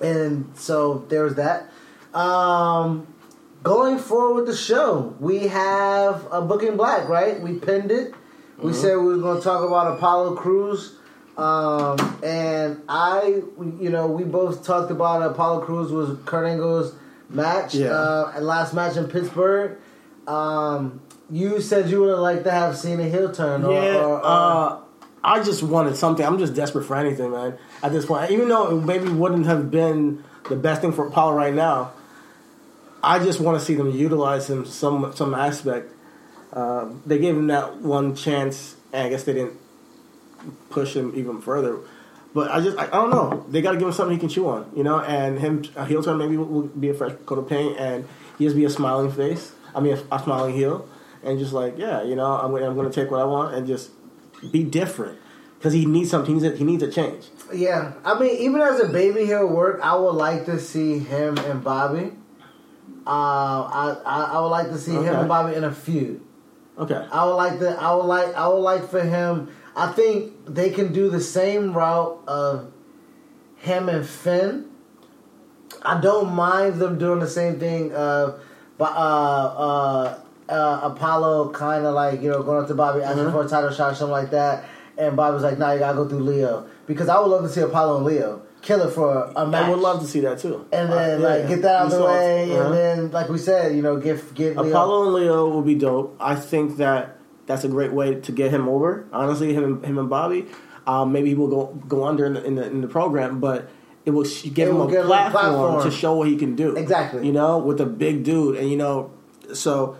and 0.00 0.52
so 0.54 1.04
there's 1.08 1.34
that. 1.34 1.70
Um, 2.14 3.06
going 3.64 3.98
forward 3.98 4.34
with 4.34 4.46
the 4.46 4.56
show, 4.56 5.16
we 5.18 5.48
have 5.48 6.26
a 6.30 6.40
booking 6.40 6.76
black, 6.76 7.08
right? 7.08 7.40
We 7.40 7.54
pinned 7.54 7.90
it. 7.90 8.14
We 8.62 8.74
said 8.74 8.96
we 8.96 9.06
were 9.06 9.18
going 9.18 9.38
to 9.38 9.42
talk 9.42 9.66
about 9.66 9.96
Apollo 9.96 10.36
Crews. 10.36 10.96
Um, 11.40 12.18
and 12.22 12.82
I, 12.88 13.42
you 13.80 13.90
know, 13.90 14.06
we 14.06 14.24
both 14.24 14.64
talked 14.64 14.90
about 14.90 15.22
Apollo 15.22 15.60
Crews 15.64 15.90
was 15.90 16.18
Kurt 16.26 16.46
Angle's 16.46 16.94
match. 17.28 17.74
Yeah. 17.74 17.88
Uh, 17.90 18.32
and 18.36 18.46
last 18.46 18.74
match 18.74 18.96
in 18.96 19.06
Pittsburgh. 19.08 19.78
Um, 20.26 21.00
you 21.30 21.60
said 21.60 21.88
you 21.90 22.00
would 22.00 22.10
have 22.10 22.18
liked 22.18 22.44
to 22.44 22.50
have 22.50 22.76
seen 22.76 23.00
a 23.00 23.08
heel 23.08 23.32
turn. 23.32 23.64
Or, 23.64 23.72
Yeah, 23.72 23.96
or, 23.96 24.18
or- 24.18 24.24
uh, 24.24 24.78
I 25.22 25.42
just 25.42 25.62
wanted 25.62 25.96
something. 25.96 26.24
I'm 26.24 26.38
just 26.38 26.54
desperate 26.54 26.84
for 26.84 26.96
anything, 26.96 27.30
man. 27.30 27.58
At 27.82 27.92
this 27.92 28.06
point, 28.06 28.30
even 28.30 28.48
though 28.48 28.78
it 28.78 28.84
maybe 28.84 29.08
wouldn't 29.08 29.44
have 29.46 29.70
been 29.70 30.24
the 30.48 30.56
best 30.56 30.80
thing 30.80 30.92
for 30.92 31.06
Apollo 31.06 31.34
right 31.34 31.52
now, 31.54 31.92
I 33.02 33.18
just 33.18 33.38
want 33.38 33.58
to 33.58 33.64
see 33.64 33.74
them 33.74 33.90
utilize 33.90 34.48
him 34.48 34.64
some 34.64 35.12
some 35.14 35.34
aspect. 35.34 35.92
Uh, 36.52 36.88
they 37.04 37.18
gave 37.18 37.36
him 37.36 37.48
that 37.48 37.76
one 37.76 38.14
chance, 38.16 38.76
and 38.94 39.06
I 39.06 39.10
guess 39.10 39.24
they 39.24 39.34
didn't 39.34 39.59
push 40.70 40.94
him 40.94 41.12
even 41.14 41.40
further. 41.40 41.78
But 42.32 42.50
I 42.50 42.60
just 42.60 42.78
I, 42.78 42.84
I 42.84 42.90
don't 42.90 43.10
know. 43.10 43.44
They 43.48 43.60
got 43.60 43.72
to 43.72 43.78
give 43.78 43.88
him 43.88 43.92
something 43.92 44.14
he 44.14 44.20
can 44.20 44.28
chew 44.28 44.48
on, 44.48 44.70
you 44.76 44.84
know. 44.84 45.00
And 45.00 45.38
him 45.38 45.64
a 45.74 45.84
heel 45.84 46.02
turn 46.02 46.18
maybe 46.18 46.36
will, 46.36 46.46
will 46.46 46.62
be 46.62 46.88
a 46.88 46.94
fresh 46.94 47.12
coat 47.26 47.38
of 47.38 47.48
paint, 47.48 47.78
and 47.78 48.06
he 48.38 48.44
just 48.44 48.56
be 48.56 48.64
a 48.64 48.70
smiling 48.70 49.10
face. 49.10 49.52
I 49.74 49.80
mean, 49.80 49.96
a, 49.96 50.14
a 50.14 50.22
smiling 50.22 50.54
heel, 50.54 50.88
and 51.24 51.38
just 51.38 51.52
like 51.52 51.76
yeah, 51.76 52.02
you 52.02 52.14
know, 52.14 52.26
I'm 52.26 52.52
gonna, 52.52 52.68
I'm 52.68 52.76
going 52.76 52.90
to 52.90 52.94
take 52.94 53.10
what 53.10 53.20
I 53.20 53.24
want 53.24 53.54
and 53.54 53.66
just 53.66 53.90
be 54.52 54.62
different 54.62 55.18
because 55.58 55.72
he 55.72 55.86
needs 55.86 56.10
something. 56.10 56.34
He 56.36 56.40
needs 56.40 56.54
a, 56.54 56.56
he 56.56 56.64
needs 56.64 56.82
a 56.84 56.90
change. 56.90 57.26
yeah, 57.52 57.94
I 58.04 58.18
mean, 58.18 58.36
even 58.36 58.60
as 58.60 58.78
a 58.80 58.88
baby 58.88 59.26
heel 59.26 59.46
work, 59.48 59.80
I 59.82 59.96
would 59.96 60.14
like 60.14 60.46
to 60.46 60.60
see 60.60 61.00
him 61.00 61.36
and 61.38 61.64
Bobby. 61.64 62.12
Uh, 63.06 63.10
I, 63.10 63.96
I 64.06 64.22
I 64.34 64.40
would 64.40 64.48
like 64.48 64.68
to 64.68 64.78
see 64.78 64.92
him 64.92 65.16
and 65.16 65.28
Bobby 65.28 65.56
in 65.56 65.64
a 65.64 65.72
feud. 65.72 66.20
Okay. 66.78 67.06
I 67.12 67.24
would 67.26 67.34
like 67.34 67.58
to. 67.58 67.70
I 67.70 67.92
would 67.94 68.04
like. 68.04 68.34
I 68.34 68.46
would 68.48 68.60
like 68.60 68.88
for 68.88 69.02
him. 69.02 69.48
I 69.76 69.92
think 69.92 70.32
they 70.46 70.70
can 70.70 70.92
do 70.92 71.08
the 71.10 71.20
same 71.20 71.72
route 71.72 72.22
of 72.26 72.72
him 73.56 73.88
and 73.88 74.06
Finn. 74.06 74.66
I 75.82 76.00
don't 76.00 76.32
mind 76.34 76.74
them 76.76 76.98
doing 76.98 77.20
the 77.20 77.28
same 77.28 77.58
thing. 77.60 77.94
Uh, 77.94 78.38
but 78.76 78.92
uh, 78.92 78.96
uh, 78.96 80.18
uh, 80.48 80.80
Apollo 80.84 81.50
kind 81.50 81.86
of 81.86 81.94
like 81.94 82.20
you 82.22 82.30
know 82.30 82.42
going 82.42 82.62
up 82.62 82.68
to 82.68 82.74
Bobby 82.74 83.02
asking 83.02 83.24
Mhm. 83.24 83.32
for 83.32 83.44
a 83.44 83.48
title 83.48 83.70
shot, 83.70 83.92
or 83.92 83.94
something 83.94 84.12
like 84.12 84.30
that. 84.30 84.64
And 84.98 85.16
Bobby's 85.16 85.42
like, 85.42 85.58
"Nah, 85.58 85.72
you 85.72 85.78
gotta 85.78 85.96
go 85.96 86.08
through 86.08 86.20
Lio 86.20 86.64
because 86.86 87.08
I 87.08 87.18
would 87.20 87.28
love 87.28 87.42
to 87.42 87.48
see 87.48 87.60
Apollo 87.60 87.98
and 87.98 88.04
Lio 88.06 88.40
kill 88.60 88.82
it 88.82 88.90
for 88.90 89.30
a 89.36 89.46
match. 89.46 89.64
I 89.66 89.70
would 89.70 89.78
love 89.78 90.00
to 90.00 90.06
see 90.06 90.20
that 90.20 90.38
too. 90.38 90.66
and 90.72 90.92
then 90.92 91.22
Uh, 91.24 91.28
like 91.28 91.48
get 91.48 91.62
that 91.62 91.76
out 91.76 91.86
of 91.86 91.92
the 91.92 92.04
way, 92.04 92.52
Uh-huh. 92.52 92.64
and 92.66 92.74
then 92.74 93.10
like 93.12 93.28
we 93.30 93.38
said, 93.38 93.74
you 93.76 93.80
know, 93.82 93.96
get 93.96 94.34
get 94.34 94.56
Lio. 94.56 94.68
Apollo 94.68 95.04
and 95.04 95.14
Lio 95.14 95.48
will 95.48 95.62
be 95.62 95.76
dope. 95.76 96.16
I 96.20 96.34
think 96.34 96.76
that 96.78 97.16
that's 97.50 97.64
a 97.64 97.68
great 97.68 97.92
way 97.92 98.14
to 98.20 98.32
get 98.32 98.50
him 98.50 98.68
over. 98.68 99.06
Honestly, 99.12 99.52
him 99.52 99.64
and, 99.64 99.84
him 99.84 99.98
and 99.98 100.08
Bobby. 100.08 100.46
Um, 100.86 101.12
maybe 101.12 101.28
he 101.28 101.34
will 101.34 101.48
go 101.48 101.66
go 101.88 102.04
under 102.04 102.24
in 102.26 102.34
the, 102.34 102.44
in 102.44 102.54
the 102.54 102.66
in 102.66 102.80
the 102.80 102.88
program, 102.88 103.40
but 103.40 103.68
it 104.04 104.10
will 104.10 104.24
sh- 104.24 104.44
give 104.44 104.68
It 104.68 104.70
him 104.70 104.78
will 104.78 104.88
a 104.88 104.90
give 104.90 105.00
him 105.00 105.06
a 105.06 105.08
platform, 105.08 105.54
platform. 105.54 105.82
to 105.84 105.90
show 105.90 106.14
what 106.16 106.28
he 106.28 106.36
can 106.36 106.56
do. 106.56 106.74
Exactly. 106.76 107.26
You 107.26 107.32
know, 107.32 107.58
with 107.58 107.80
a 107.80 107.86
big 107.86 108.24
dude, 108.24 108.56
and 108.56 108.70
you 108.70 108.76
know, 108.76 109.10
so 109.52 109.96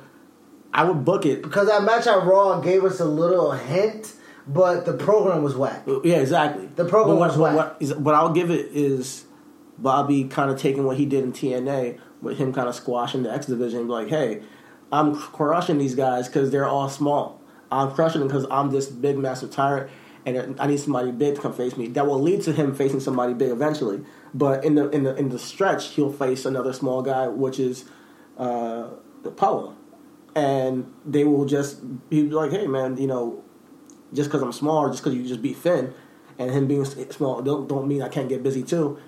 I 0.72 0.85
would 0.85 1.05
book 1.05 1.27
it. 1.27 1.43
because 1.43 1.68
that 1.68 1.82
match 1.82 2.06
at 2.06 2.24
Raw 2.24 2.60
gave 2.60 2.85
us 2.85 2.98
a 3.01 3.05
little 3.05 3.52
hint, 3.52 4.14
but 4.47 4.86
the 4.86 4.94
program 4.94 5.43
was 5.43 5.55
whack. 5.55 5.82
Yeah, 6.05 6.16
exactly. 6.16 6.66
The 6.66 6.85
program 6.86 7.18
what, 7.18 7.28
was 7.31 7.39
what, 7.39 7.55
whack. 7.55 7.72
what, 7.72 7.77
is, 7.82 7.94
what 7.94 8.14
I'll 8.14 8.32
give 8.32 8.51
it 8.51 8.66
is 8.72 9.24
Bobby 9.78 10.24
kind 10.24 10.51
of 10.51 10.59
taking 10.59 10.85
what 10.85 10.97
he 10.97 11.05
did 11.06 11.24
in 11.24 11.32
TNA 11.32 11.98
with 12.22 12.39
him 12.39 12.52
kind 12.52 12.68
of 12.68 12.74
squashing 12.74 13.22
the 13.22 13.32
X 13.32 13.47
division, 13.47 13.86
be 13.86 13.93
like, 13.93 14.09
hey, 14.09 14.43
I'm 14.93 15.14
crushing 15.14 15.78
these 15.78 15.94
guys 15.94 16.27
because 16.27 16.51
they're 16.51 16.66
all 16.66 16.89
small. 16.89 17.40
I'm 17.71 17.93
crushing 17.93 18.21
them 18.21 18.29
because 18.29 18.47
I'm 18.51 18.71
this 18.71 18.89
big, 18.89 19.17
massive 19.19 19.51
tyrant, 19.51 19.91
and 20.27 20.61
I 20.61 20.67
need 20.67 20.81
somebody 20.81 21.13
big 21.13 21.37
to 21.37 21.41
come 21.41 21.53
face 21.53 21.77
me. 21.77 21.89
That 21.89 22.07
will 22.07 22.21
lead 22.21 22.43
to 22.43 22.53
him 22.53 22.75
facing 22.75 23.01
somebody 23.01 23.35
big 23.35 23.51
eventually. 23.51 24.05
But 24.35 24.65
in 24.65 24.75
the 24.75 24.91
in 24.91 25.05
the 25.05 25.15
in 25.17 25.29
the 25.29 25.39
stretch, 25.39 25.89
he'll 25.89 26.13
face 26.13 26.45
another 26.45 26.73
small 26.73 27.03
guy, 27.03 27.29
which 27.29 27.59
is 27.59 27.85
uh, 28.37 28.89
Apollo, 29.25 29.77
and 30.35 30.93
they 31.05 31.25
will 31.25 31.45
just 31.45 32.09
be 32.09 32.29
like, 32.29 32.51
hey, 32.51 32.67
man, 32.67 32.97
you 32.97 33.07
know, 33.07 33.43
just 34.13 34.31
because 34.31 34.43
I'm 34.43 34.53
small, 34.53 34.89
just 34.89 35.03
because 35.03 35.17
you 35.17 35.27
just 35.27 35.43
beat 35.43 35.57
Finn, 35.57 35.95
and 36.39 36.51
him 36.51 36.67
being 36.67 36.85
small 36.85 37.43
don't 37.43 37.69
don't 37.69 37.87
mean 37.87 38.03
I 38.03 38.09
can't 38.09 38.29
get 38.29 38.43
busy 38.43 38.63
too. 38.63 38.99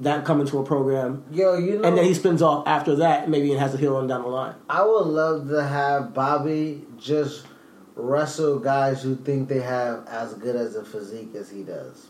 That 0.00 0.24
come 0.24 0.40
into 0.40 0.58
a 0.58 0.64
program, 0.64 1.24
Yo, 1.30 1.56
you 1.56 1.78
know, 1.78 1.88
and 1.88 1.96
then 1.96 2.04
he 2.04 2.14
spins 2.14 2.42
off 2.42 2.66
after 2.66 2.96
that, 2.96 3.28
maybe 3.28 3.52
and 3.52 3.60
has 3.60 3.74
a 3.74 3.76
heel 3.76 3.94
run 3.94 4.08
down 4.08 4.22
the 4.22 4.28
line. 4.28 4.56
I 4.68 4.84
would 4.84 5.06
love 5.06 5.48
to 5.50 5.62
have 5.62 6.12
Bobby 6.12 6.84
just 6.96 7.46
wrestle 7.96 8.58
guys 8.58 9.02
who 9.02 9.16
think 9.16 9.48
they 9.48 9.60
have 9.60 10.06
as 10.08 10.34
good 10.34 10.56
as 10.56 10.74
a 10.76 10.84
physique 10.84 11.34
as 11.34 11.50
he 11.50 11.62
does. 11.62 12.08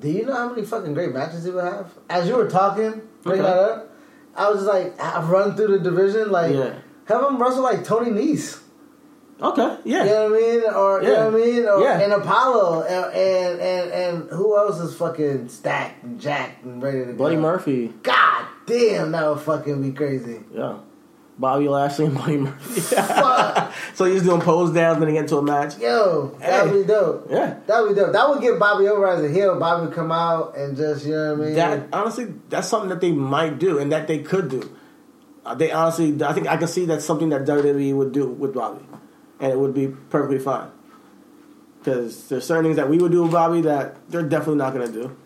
Do 0.00 0.08
you 0.08 0.24
know 0.24 0.34
how 0.34 0.48
many 0.48 0.64
fucking 0.64 0.94
great 0.94 1.12
matches 1.12 1.44
he 1.44 1.50
would 1.50 1.64
have? 1.64 1.92
As 2.08 2.26
you 2.26 2.36
were 2.36 2.48
talking, 2.48 3.02
bring 3.22 3.40
Okay. 3.40 3.42
that 3.42 3.58
up, 3.58 3.90
I 4.34 4.48
was 4.48 4.60
just 4.60 4.68
like, 4.68 4.98
I've 5.02 5.28
run 5.28 5.54
through 5.56 5.78
the 5.78 5.78
division, 5.80 6.30
like, 6.30 6.54
Yeah. 6.54 6.74
have 7.04 7.22
him 7.24 7.40
wrestle 7.40 7.62
like 7.62 7.84
Tony 7.84 8.10
Nese. 8.10 8.60
Okay, 9.42 9.76
yeah, 9.84 10.04
You 10.04 10.10
know 10.10 10.30
what 10.30 10.32
I 10.32 10.40
mean? 10.40 10.62
Or 10.74 11.02
you 11.02 11.08
know 11.08 11.30
what 11.30 11.34
I 11.40 11.44
mean? 11.46 11.66
Or 11.66 11.80
Yeah. 11.80 12.00
and 12.00 12.12
Apollo 12.12 12.82
and, 12.82 13.14
and 13.14 13.60
and 13.60 13.90
and 13.90 14.30
who 14.30 14.54
else 14.54 14.78
is 14.80 14.94
fucking 14.94 15.48
stacked 15.48 16.02
and 16.04 16.20
jacked 16.20 16.62
and 16.62 16.82
ready 16.82 16.98
to 17.00 17.06
go? 17.06 17.12
Buddy? 17.14 17.36
Murphy, 17.36 17.94
God 18.02 18.44
damn, 18.66 19.12
that 19.12 19.26
would 19.28 19.40
fucking 19.40 19.80
be 19.82 19.92
crazy. 19.92 20.40
yeah, 20.52 20.76
Bobby 21.40 21.68
Lashley 21.68 22.04
and 22.06 22.14
Buddy 22.14 22.36
Murphy. 22.36 22.96
So 23.94 24.04
he's 24.04 24.22
doing 24.22 24.40
pose 24.40 24.72
downs, 24.74 24.98
then 24.98 25.08
he 25.08 25.14
get 25.14 25.22
into 25.22 25.36
a 25.38 25.42
match. 25.42 25.78
Yo, 25.78 26.34
that'd 26.38 26.70
Hey. 26.72 26.80
be 26.82 26.86
dope. 26.86 27.26
Yeah, 27.30 27.56
That'd 27.66 27.88
be 27.88 27.94
dope. 27.94 28.12
That 28.12 28.28
would 28.28 28.40
get 28.40 28.58
Bobby 28.58 28.88
over 28.88 29.06
as 29.08 29.22
a 29.24 29.28
heel. 29.28 29.58
Bobby 29.58 29.86
would 29.86 29.94
come 29.94 30.12
out 30.12 30.56
and 30.56 30.76
just, 30.76 31.04
you 31.06 31.12
know 31.12 31.34
what 31.34 31.42
I 31.42 31.44
mean? 31.46 31.54
that 31.54 31.88
honestly, 31.92 32.32
that's 32.48 32.68
something 32.68 32.88
that 32.90 33.00
they 33.00 33.12
might 33.12 33.58
do, 33.58 33.78
and 33.78 33.90
that 33.92 34.06
they 34.06 34.18
could 34.20 34.48
do. 34.50 34.70
Uh, 35.44 35.54
they 35.54 35.70
honestly, 35.72 36.16
I 36.22 36.32
think 36.34 36.46
I 36.46 36.56
can 36.58 36.68
see 36.68 36.84
that's 36.86 37.04
something 37.04 37.30
that 37.30 37.44
WWE 37.46 37.94
would 37.94 38.12
do 38.12 38.26
with 38.28 38.54
Bobby, 38.54 38.84
and 39.40 39.50
it 39.52 39.58
would 39.58 39.72
be 39.74 39.88
perfectly 39.88 40.38
fine. 40.38 40.68
Because 41.78 42.28
there's 42.28 42.44
certain 42.46 42.64
things 42.64 42.76
that 42.76 42.88
we 42.90 42.98
would 42.98 43.12
do 43.12 43.22
with 43.22 43.32
Bobby 43.32 43.62
that 43.62 43.96
they're 44.10 44.22
definitely 44.22 44.56
not 44.56 44.74
going 44.74 44.92
to 44.92 45.02
do. 45.02 45.16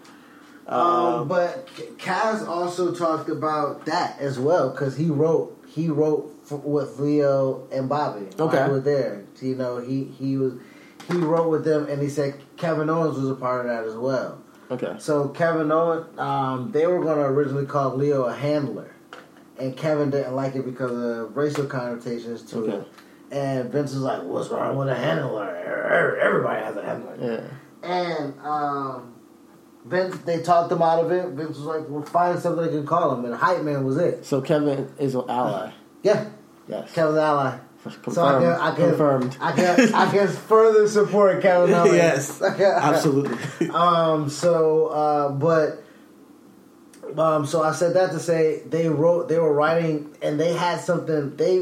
um, 0.73 1.27
but 1.29 1.67
Kaz 1.99 2.47
also 2.47 2.95
talked 2.95 3.29
about 3.29 3.87
that 3.87 4.19
as 4.21 4.39
well 4.39 4.71
because 4.71 4.97
he 4.97 5.07
wrote 5.11 5.61
he 5.75 5.89
wrote 5.89 6.33
f- 6.45 6.61
with 6.63 6.99
Lio 7.01 7.67
and 7.73 7.89
Bobby. 7.89 8.27
Okay. 8.39 8.57
they 8.65 8.69
were 8.69 8.81
there. 8.81 9.25
You 9.43 9.57
know, 9.57 9.79
he 9.79 10.05
he 10.05 10.37
was 10.37 10.55
he 11.11 11.17
wrote 11.19 11.51
with 11.51 11.65
them 11.65 11.89
and 11.89 12.01
he 12.01 12.09
said 12.09 12.35
Kevin 12.57 12.89
Owens 12.89 13.19
was 13.19 13.29
a 13.29 13.35
part 13.35 13.67
of 13.67 13.73
that 13.73 13.85
as 13.85 13.97
well. 13.97 14.41
Okay. 14.71 14.95
So 14.99 15.29
Kevin 15.29 15.71
Owens, 15.73 16.19
um, 16.19 16.71
they 16.73 16.87
were 16.87 17.03
going 17.03 17.19
to 17.19 17.25
originally 17.25 17.67
call 17.67 17.97
Lio 17.97 18.25
a 18.25 18.35
handler, 18.35 18.95
and 19.59 19.77
Kevin 19.77 20.11
didn't 20.11 20.35
like 20.35 20.55
it 20.55 20.65
because 20.65 20.93
of 20.93 21.37
racial 21.37 21.67
connotations 21.67 22.43
to 22.51 22.59
Okay. 22.59 22.73
it. 22.77 22.89
And 23.33 23.71
Vince 23.71 23.93
was 23.93 24.03
like, 24.03 24.23
"What's 24.23 24.49
wrong 24.51 24.77
with 24.77 24.89
a 24.89 24.95
handler? 24.95 25.51
Everybody 26.21 26.65
has 26.65 26.77
a 26.77 26.85
handler." 26.85 27.17
Yeah. 27.21 27.89
And 27.89 28.35
um, 28.41 29.14
Vince, 29.85 30.17
they 30.19 30.41
talked 30.43 30.73
him 30.73 30.81
out 30.83 31.05
of 31.05 31.13
it. 31.13 31.29
Vince 31.31 31.57
was 31.59 31.67
like, 31.67 31.89
"We'll 31.89 32.03
find 32.03 32.39
something 32.39 32.65
they 32.65 32.71
can 32.71 32.87
call 32.87 33.15
him." 33.15 33.25
And 33.27 33.35
Hype 33.35 33.63
Man 33.63 33.85
was 33.85 33.97
it. 33.99 34.25
So 34.25 34.41
Kevin 34.41 34.91
is 34.99 35.15
an 35.15 35.25
ally. 35.29 35.73
Yeah, 36.03 36.29
Yes. 36.69 36.93
Kevin's 36.93 37.17
ally. 37.19 37.59
Confirmed. 37.83 38.15
So 38.15 38.25
I 38.25 38.33
can, 38.41 38.53
I 38.53 38.75
can, 38.75 38.89
Confirmed. 38.91 39.37
I 39.41 39.53
can, 39.53 39.95
I 39.95 40.11
can 40.11 40.29
further 40.29 40.87
support 40.89 41.43
Kevin 41.43 41.75
Owens. 41.75 41.95
yes. 41.95 42.41
Absolutely. 42.43 43.69
Um. 43.71 44.29
So, 44.31 44.87
uh, 44.89 45.29
but, 45.33 45.83
um. 47.19 47.45
So 47.47 47.63
I 47.63 47.73
said 47.73 47.95
that 47.95 48.13
to 48.13 48.19
say 48.19 48.63
they 48.67 48.89
wrote, 48.89 49.29
they 49.29 49.39
were 49.39 49.53
writing, 49.53 50.15
and 50.23 50.39
they 50.41 50.53
had 50.55 50.81
something. 50.81 51.37
They, 51.37 51.59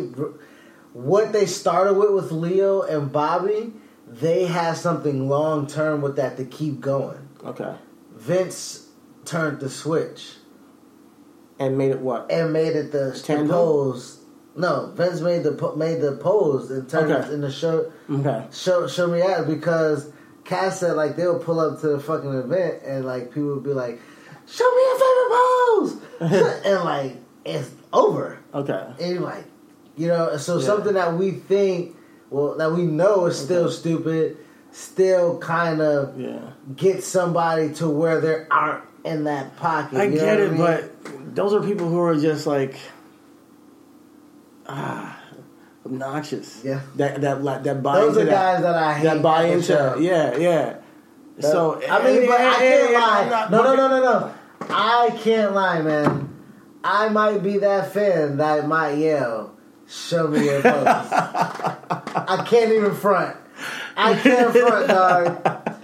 what 0.93 1.33
they 1.33 1.47
started 1.47 1.95
with 1.95 2.11
with 2.11 2.31
Lio 2.33 2.83
and 2.83 3.11
Bobby, 3.13 3.73
they 4.07 4.47
had 4.47 4.77
something 4.77 5.29
long 5.29 5.67
term 5.67 6.03
with 6.03 6.17
that 6.17 6.37
to 6.37 6.45
keep 6.45 6.81
going. 6.81 7.29
okay. 7.45 7.75
Vince 8.27 8.87
turned 9.25 9.59
the 9.61 9.69
switch 9.69 10.35
And 11.59 11.77
made 11.77 11.91
it 11.91 11.99
what? 11.99 12.31
and 12.31 12.53
made 12.53 12.77
it 12.77 12.93
the, 12.93 13.11
the 13.27 13.47
pose. 13.49 14.21
No, 14.55 14.93
Vince 14.95 15.21
made 15.21 15.43
the 15.43 15.75
made 15.77 16.01
the 16.01 16.13
pose 16.13 16.71
and 16.71 16.89
turned 16.89 17.11
Okay. 17.11 17.27
it 17.29 17.33
in 17.33 17.41
the 17.41 17.51
show 17.51 17.91
Okay. 18.11 18.47
show 18.53 18.87
show 18.87 19.09
me 19.09 19.23
out 19.23 19.47
because 19.49 20.13
Cass 20.45 20.79
said 20.81 20.95
like 20.97 21.17
they 21.17 21.27
would 21.27 21.43
pull 21.43 21.59
up 21.59 21.81
to 21.81 21.89
the 21.89 21.99
fucking 22.01 22.33
event 22.33 22.83
and 22.85 23.05
like 23.05 23.31
people 23.33 23.55
would 23.55 23.65
be 23.65 23.73
like, 23.73 24.01
"Show 24.47 24.71
me 24.71 24.83
your 24.83 24.99
favorite 25.05 25.31
pose," 26.31 26.63
and 26.67 26.85
like 26.85 27.17
it's 27.45 27.71
over. 27.93 28.39
Okay. 28.55 28.87
And 29.01 29.23
like, 29.23 29.45
you 29.97 30.07
know, 30.09 30.37
so 30.37 30.59
Yeah. 30.59 30.67
something 30.67 30.95
that 30.95 31.15
we 31.17 31.31
think, 31.33 31.97
well, 32.31 32.57
that 32.59 32.71
we 32.73 32.83
know 32.83 33.27
is 33.27 33.37
still 33.39 33.65
Okay. 33.65 33.75
stupid, 33.75 34.37
still 34.73 35.39
kind 35.39 35.81
of 35.81 36.19
Yeah. 36.19 36.39
get 36.75 37.05
somebody 37.05 37.73
to 37.75 37.89
where 37.89 38.21
they 38.21 38.47
aren't 38.51 38.83
in 39.05 39.25
that 39.25 39.57
pocket. 39.57 39.99
I 39.99 40.09
get 40.09 40.41
it, 40.41 40.53
mean? 40.53 40.61
but 40.61 41.35
those 41.35 41.53
are 41.55 41.61
people 41.63 41.89
who 41.89 42.01
are 42.01 42.17
just 42.19 42.47
like 42.47 42.75
ah 44.67 45.19
obnoxious. 45.85 46.63
Yeah. 46.65 46.81
That 46.97 47.21
that 47.21 47.43
that, 47.65 47.83
buy 47.83 47.97
those 48.01 48.17
into 48.17 48.23
are 48.23 48.25
that. 48.27 48.33
guys 48.55 48.63
that 48.63 48.75
I 48.75 48.95
hate. 48.95 49.05
that 49.05 49.23
buy 49.23 49.45
into 49.45 49.97
yeah 50.01 50.37
yeah. 50.37 50.77
So 51.41 51.81
I 51.89 52.05
mean, 52.05 52.23
eh, 52.23 52.27
but 52.27 52.41
I 52.41 52.45
eh, 52.45 52.51
eh, 52.51 52.71
can't 52.71 52.85
and- 52.85 52.93
lie. 52.95 53.21
and 53.23 53.31
not- 53.31 53.51
No, 53.51 53.63
no, 53.63 53.77
no, 53.77 53.89
no, 53.89 54.03
no. 54.03 54.35
I 54.71 55.11
can't 55.19 55.55
lie, 55.55 55.83
man. 55.83 56.29
I 56.85 57.09
might 57.09 57.43
be 57.43 57.59
that 57.59 57.93
fan 57.93 58.37
that 58.39 58.69
might 58.69 58.93
yell, 58.99 59.53
"Show 59.89 60.29
me 60.29 60.45
your 60.45 60.63
post." 60.63 60.87
I 61.13 62.45
can't 62.47 62.73
even 62.73 62.95
front. 62.95 63.37
I 63.97 64.15
can't 64.15 64.53
front, 64.53 64.89
dog. 64.89 65.79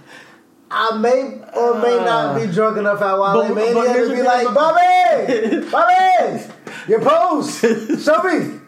I 0.71 0.97
may 0.97 1.41
or 1.55 1.81
may 1.81 1.97
not 1.97 2.35
be 2.35 2.43
uh. 2.43 2.51
drunk 2.51 2.77
enough 2.77 3.01
at 3.01 3.17
Wale 3.17 3.33
But- 3.33 3.55
Mania 3.55 3.73
but 3.73 3.93
to 3.93 4.15
be 4.15 4.21
like, 4.21 4.53
Bobby, 4.53 5.69
Bobby, 5.71 6.43
your 6.87 7.01
pose, 7.01 7.59
show 8.03 8.21
me. 8.23 8.59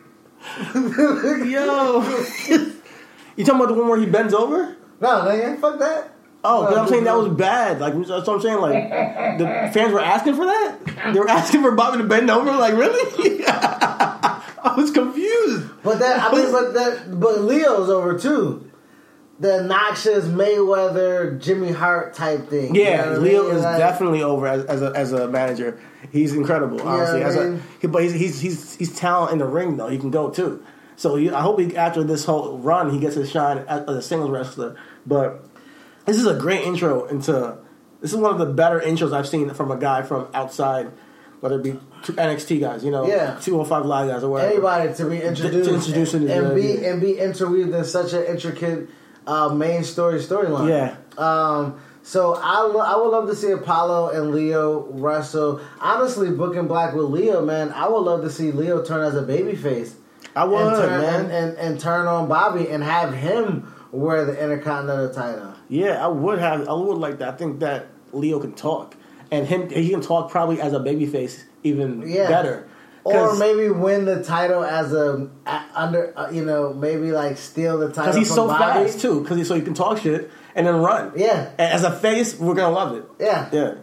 Yo, 1.51 2.01
you 3.35 3.45
talking 3.45 3.61
about 3.61 3.67
the 3.67 3.73
one 3.75 3.87
where 3.87 3.99
he 3.99 4.07
bends 4.07 4.33
over? 4.33 4.75
No, 4.99 5.07
nigga, 5.25 5.59
fuck 5.61 5.77
that. 5.79 6.11
Oh, 6.43 6.67
No, 6.69 6.77
I'm 6.81 6.87
saying 6.87 7.03
that 7.03 7.15
was 7.15 7.29
bad. 7.29 7.79
Like 7.79 7.93
that's 7.93 8.09
what 8.09 8.27
I'm 8.29 8.41
saying. 8.41 8.59
Like 8.59 9.37
the 9.37 9.45
fans 9.71 9.93
were 9.93 9.99
asking 10.01 10.35
for 10.35 10.45
that. 10.45 11.13
They 11.13 11.19
were 11.19 11.29
asking 11.29 11.61
for 11.61 11.71
Bobby 11.71 11.99
to 11.99 12.03
bend 12.03 12.31
over. 12.31 12.51
Like 12.51 12.73
really? 12.73 13.43
I 13.47 14.73
was 14.75 14.89
confused. 14.89 15.69
But 15.83 15.99
that 15.99 16.19
I 16.19 16.35
mean, 16.35 16.51
but 16.51 16.73
that 16.73 17.19
but 17.19 17.41
Lio's 17.41 17.89
over 17.89 18.17
too. 18.17 18.70
The 19.41 19.63
noxious 19.63 20.25
Mayweather 20.25 21.39
Jimmy 21.41 21.71
Hart 21.71 22.13
type 22.13 22.47
thing. 22.49 22.75
you 22.75 22.83
Yeah, 22.83 22.97
know 23.05 23.11
what 23.13 23.19
I 23.19 23.21
Lio 23.23 23.43
mean? 23.47 23.55
is 23.55 23.63
Like, 23.63 23.77
definitely 23.79 24.23
over 24.23 24.47
as, 24.47 24.65
as 24.65 24.81
a 24.81 24.91
as 24.95 25.13
a 25.13 25.27
manager. 25.27 25.79
He's 26.11 26.33
incredible, 26.33 26.81
honestly. 26.81 27.23
I 27.23 27.27
as 27.27 27.35
a, 27.35 27.43
mean- 27.49 27.63
he, 27.81 27.87
but 27.87 28.03
he's, 28.03 28.13
he's 28.13 28.39
he's 28.39 28.75
he's 28.75 28.95
talent 28.95 29.31
in 29.33 29.39
the 29.39 29.45
ring 29.47 29.77
though. 29.77 29.87
He 29.89 29.97
can 29.97 30.11
go 30.11 30.29
too. 30.29 30.63
So 30.95 31.15
he, 31.15 31.31
I 31.31 31.41
hope 31.41 31.59
he, 31.59 31.75
after 31.75 32.03
this 32.03 32.25
whole 32.25 32.59
run, 32.59 32.91
he 32.91 32.99
gets 32.99 33.15
his 33.15 33.31
shine 33.31 33.59
as, 33.67 33.81
a 33.87 34.01
singles 34.01 34.29
wrestler. 34.29 34.75
But 35.07 35.43
this 36.05 36.17
is 36.17 36.27
a 36.27 36.35
great 36.35 36.61
intro 36.61 37.05
into. 37.05 37.57
This 37.99 38.11
is 38.13 38.17
one 38.17 38.31
of 38.31 38.37
the 38.39 38.45
better 38.53 38.79
intros 38.79 39.11
I've 39.13 39.27
seen 39.27 39.49
from 39.51 39.71
a 39.71 39.77
guy 39.77 40.01
from 40.03 40.27
outside, 40.33 40.91
whether 41.39 41.59
it 41.59 41.63
be 41.63 41.79
NXT 42.03 42.59
guys, 42.59 42.83
you 42.83 42.91
know, 42.91 43.07
Yeah. 43.07 43.37
two 43.41 43.55
hundred 43.57 43.69
five 43.69 43.85
live 43.85 44.09
guys 44.09 44.23
or 44.23 44.29
whatever. 44.29 44.51
anybody 44.53 44.93
to 44.93 45.05
be 45.09 45.21
introduced, 45.21 45.69
To 45.69 45.75
introduce 45.75 46.13
and, 46.13 46.29
and 46.29 46.55
be 46.55 46.85
and 46.85 47.01
be 47.01 47.17
interweaved 47.17 47.73
in 47.73 47.83
such 47.85 48.13
an 48.13 48.23
intricate 48.25 48.89
uh, 49.27 49.49
main 49.53 49.83
story 49.83 50.19
storyline. 50.19 50.69
Yeah. 50.69 50.95
Um, 51.17 51.79
so 52.03 52.35
I 52.41 52.61
lo- 52.63 52.79
I 52.79 52.95
would 52.97 53.09
love 53.09 53.27
to 53.29 53.35
see 53.35 53.51
Apollo 53.51 54.09
and 54.09 54.31
Lio 54.31 54.87
wrestle. 54.91 55.61
Honestly, 55.79 56.31
booking 56.31 56.67
Black 56.67 56.93
with 56.95 57.05
Lio, 57.05 57.45
man, 57.45 57.71
I 57.73 57.87
would 57.87 57.99
love 58.01 58.21
to 58.23 58.29
see 58.29 58.51
Lio 58.51 58.83
turn 58.83 59.05
as 59.05 59.15
a 59.15 59.21
babyface. 59.23 59.93
I 60.35 60.45
would, 60.45 60.59
and 60.61 60.75
turn, 60.77 61.01
man. 61.01 61.13
and, 61.25 61.31
and, 61.31 61.57
and 61.57 61.79
turn 61.79 62.07
on 62.07 62.27
Bobby 62.27 62.69
and 62.69 62.83
have 62.83 63.13
him 63.13 63.71
wear 63.91 64.25
the 64.25 64.41
Intercontinental 64.41 65.13
title. 65.13 65.53
Yeah, 65.67 66.03
I 66.03 66.07
would 66.07 66.39
have. 66.39 66.67
I 66.67 66.73
would 66.73 66.97
like 66.97 67.19
that. 67.19 67.33
I 67.33 67.37
think 67.37 67.59
that 67.59 67.87
Lio 68.13 68.39
can 68.39 68.53
talk, 68.53 68.95
and 69.29 69.45
him 69.45 69.69
he 69.69 69.89
can 69.89 70.01
talk 70.01 70.31
probably 70.31 70.59
as 70.61 70.73
a 70.73 70.79
babyface 70.79 71.43
even 71.63 72.01
Yeah. 72.07 72.27
better. 72.29 72.67
Or 73.03 73.35
maybe 73.35 73.69
win 73.69 74.05
the 74.05 74.23
title 74.23 74.63
as 74.63 74.93
a, 74.93 75.29
a 75.45 75.63
under, 75.73 76.13
uh, 76.17 76.29
you 76.29 76.45
know, 76.45 76.73
maybe 76.73 77.11
like 77.11 77.37
steal 77.37 77.77
the 77.79 77.87
title 77.87 78.03
because 78.13 78.15
he's 78.15 78.33
so 78.33 78.47
Bobby. 78.47 78.85
fast 78.85 79.01
too. 79.01 79.21
Because 79.21 79.37
he 79.37 79.43
so 79.43 79.55
he 79.55 79.61
can 79.61 79.73
talk 79.73 79.97
shit 79.99 80.29
and 80.55 80.67
then 80.67 80.75
run. 80.77 81.11
Yeah, 81.15 81.49
And 81.57 81.71
as 81.73 81.83
a 81.83 81.91
face, 81.91 82.37
we're 82.39 82.53
gonna 82.53 82.73
love 82.75 82.95
it. 82.95 83.03
yeah. 83.19 83.49
Yeah, 83.51 83.73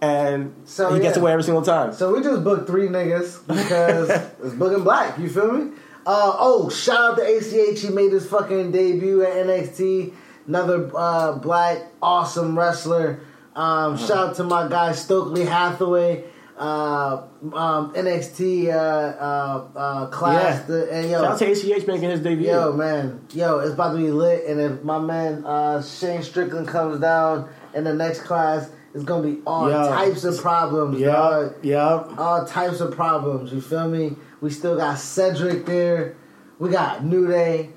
and 0.00 0.54
So, 0.64 0.94
he 0.94 1.00
gets 1.00 1.16
away 1.16 1.32
every 1.32 1.42
single 1.44 1.62
time. 1.62 1.92
So 1.92 2.14
we 2.14 2.22
just 2.22 2.42
booked 2.44 2.66
three 2.66 2.88
niggas 2.88 3.46
because 3.46 4.08
it's 4.42 4.54
booking 4.54 4.84
black. 4.84 5.18
You 5.18 5.28
feel 5.28 5.52
me? 5.52 5.72
Uh, 6.06 6.36
oh, 6.38 6.68
shout 6.70 7.12
out 7.12 7.16
to 7.18 7.22
ACH. 7.22 7.80
He 7.80 7.88
made 7.88 8.12
his 8.12 8.26
fucking 8.26 8.72
debut 8.72 9.22
at 9.22 9.46
NXT. 9.46 10.12
Another 10.46 10.90
uh, 10.94 11.32
black 11.32 11.78
awesome 12.02 12.58
wrestler. 12.58 13.20
Um, 13.56 13.96
shout 13.96 14.10
out 14.30 14.34
to 14.36 14.44
my 14.44 14.68
guy 14.68 14.92
Stokely 14.92 15.44
Hathaway. 15.46 16.24
Uh, 16.56 17.24
um, 17.52 17.92
NXT 17.94 18.68
uh, 18.68 18.70
uh, 18.70 19.68
uh, 19.74 20.06
class. 20.06 20.60
Yeah. 20.60 20.66
The, 20.66 20.92
and 20.92 21.10
yo, 21.10 21.20
Shout 21.22 21.32
out 21.32 21.38
to 21.40 21.50
ACH 21.50 21.86
making 21.88 22.10
his 22.10 22.20
debut. 22.20 22.46
Yo, 22.46 22.72
man, 22.72 23.26
yo, 23.32 23.58
it's 23.58 23.72
about 23.74 23.92
to 23.92 23.98
be 23.98 24.10
lit. 24.12 24.46
And 24.46 24.60
if 24.60 24.84
my 24.84 25.00
man 25.00 25.44
uh, 25.44 25.82
Shane 25.82 26.22
Strickland 26.22 26.68
comes 26.68 27.00
down 27.00 27.48
in 27.74 27.82
the 27.82 27.92
next 27.92 28.20
class, 28.20 28.70
it's 28.94 29.02
gonna 29.02 29.26
be 29.28 29.40
all 29.44 29.68
Yo. 29.68 29.88
types 29.88 30.22
of 30.22 30.38
problems. 30.38 31.00
yeah, 31.00 31.48
yeah. 31.62 32.04
All 32.16 32.46
types 32.46 32.80
of 32.80 32.94
problems. 32.94 33.52
You 33.52 33.60
feel 33.60 33.88
me? 33.88 34.14
We 34.40 34.50
still 34.50 34.76
got 34.76 34.98
Cedric 34.98 35.66
there. 35.66 36.16
We 36.60 36.70
got 36.70 37.04
New 37.04 37.26
Day. 37.26 37.70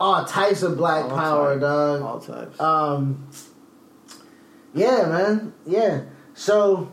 All 0.00 0.24
types 0.24 0.62
of 0.62 0.78
black 0.78 1.04
All 1.04 1.10
power, 1.10 1.50
types. 1.50 1.60
dog. 1.60 2.02
All 2.02 2.20
types. 2.20 2.60
Um, 2.60 3.28
yeah, 4.74 5.04
man. 5.06 5.52
Yeah. 5.66 6.04
So, 6.34 6.90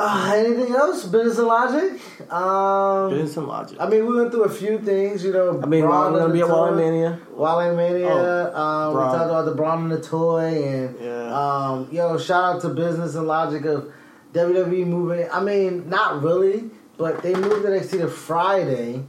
uh, 0.00 0.32
anything 0.34 0.74
else? 0.74 1.04
Business 1.04 1.38
and 1.38 1.46
logic. 1.46 2.32
Um, 2.32 3.10
Business 3.10 3.36
and 3.36 3.46
logic. 3.46 3.76
I 3.80 3.88
mean, 3.88 4.06
we 4.06 4.16
went 4.16 4.30
through 4.32 4.44
a 4.44 4.48
few 4.50 4.78
things, 4.78 5.22
you 5.24 5.32
know. 5.32 5.60
I 5.62 5.66
mean, 5.66 5.82
Braun 5.82 6.12
gonna 6.12 6.32
be 6.32 6.38
the 6.40 6.46
at 6.46 6.50
Wall 6.50 6.68
toy, 6.68 6.76
Mania. 6.76 7.20
Wale 7.32 7.76
Mania. 7.76 8.08
Oh, 8.10 8.60
um, 8.62 8.94
we 8.94 9.00
talked 9.00 9.30
about 9.30 9.44
the 9.44 9.54
Braun 9.54 9.82
and 9.84 9.92
the 9.92 10.00
toy, 10.00 10.64
and 10.64 10.96
Yeah. 11.00 11.34
um, 11.70 11.88
yo, 11.92 12.18
shout 12.18 12.44
out 12.56 12.60
to 12.62 12.68
business 12.70 13.14
and 13.14 13.26
logic 13.26 13.64
of 13.64 13.92
WWE 14.32 14.86
moving. 14.86 15.28
I 15.32 15.40
mean, 15.40 15.88
not 15.88 16.22
really, 16.22 16.70
but 16.96 17.22
they 17.22 17.34
moved 17.34 17.62
the 17.64 17.68
NXT 17.70 17.98
to 17.98 18.08
Friday, 18.08 19.04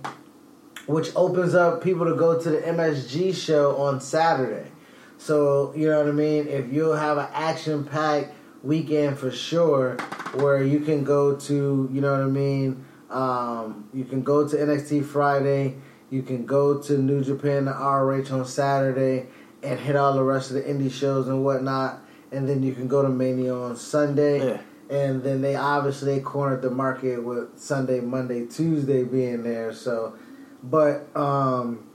which 0.87 1.11
opens 1.15 1.53
up 1.55 1.83
people 1.83 2.05
to 2.05 2.15
go 2.15 2.39
to 2.39 2.49
the 2.49 2.57
MSG 2.67 3.33
show 3.33 3.75
on 3.77 4.01
Saturday. 4.01 4.69
So 5.17 5.71
you 5.75 5.87
know 5.87 5.99
what 5.99 6.07
I 6.07 6.11
mean. 6.11 6.47
If 6.47 6.73
you'll 6.73 6.95
have 6.95 7.17
an 7.19 7.27
action 7.33 7.83
packed 7.83 8.33
weekend 8.63 9.17
for 9.17 9.31
sure, 9.31 9.97
where 10.33 10.63
you 10.63 10.79
can 10.79 11.03
go 11.03 11.35
to, 11.35 11.89
you 11.91 12.01
know 12.01 12.11
what 12.11 12.21
I 12.21 12.25
mean. 12.25 12.85
Um, 13.09 13.89
you 13.93 14.05
can 14.05 14.23
go 14.23 14.47
to 14.47 14.55
NXT 14.55 15.05
Friday. 15.05 15.75
You 16.09 16.23
can 16.23 16.45
go 16.45 16.81
to 16.81 16.97
New 16.97 17.23
Japan 17.23 17.67
and 17.67 17.79
ROH 17.79 18.33
on 18.33 18.45
Saturday 18.45 19.27
and 19.63 19.79
hit 19.79 19.95
all 19.95 20.13
the 20.13 20.23
rest 20.23 20.51
of 20.51 20.55
the 20.55 20.63
indie 20.63 20.91
shows 20.91 21.27
and 21.27 21.43
whatnot. 21.43 22.01
And 22.31 22.47
then 22.47 22.63
you 22.63 22.73
can 22.73 22.87
go 22.87 23.01
to 23.01 23.09
Mania 23.09 23.53
on 23.53 23.75
Sunday. 23.75 24.45
Yeah. 24.45 24.61
And 24.89 25.23
then 25.23 25.41
they 25.41 25.55
obviously 25.55 26.19
cornered 26.19 26.61
the 26.61 26.69
market 26.69 27.23
with 27.23 27.57
Sunday, 27.57 28.01
Monday, 28.01 28.45
Tuesday 28.45 29.03
being 29.03 29.43
there. 29.43 29.73
So, 29.73 30.17
but 30.63 31.07
um, 31.15 31.90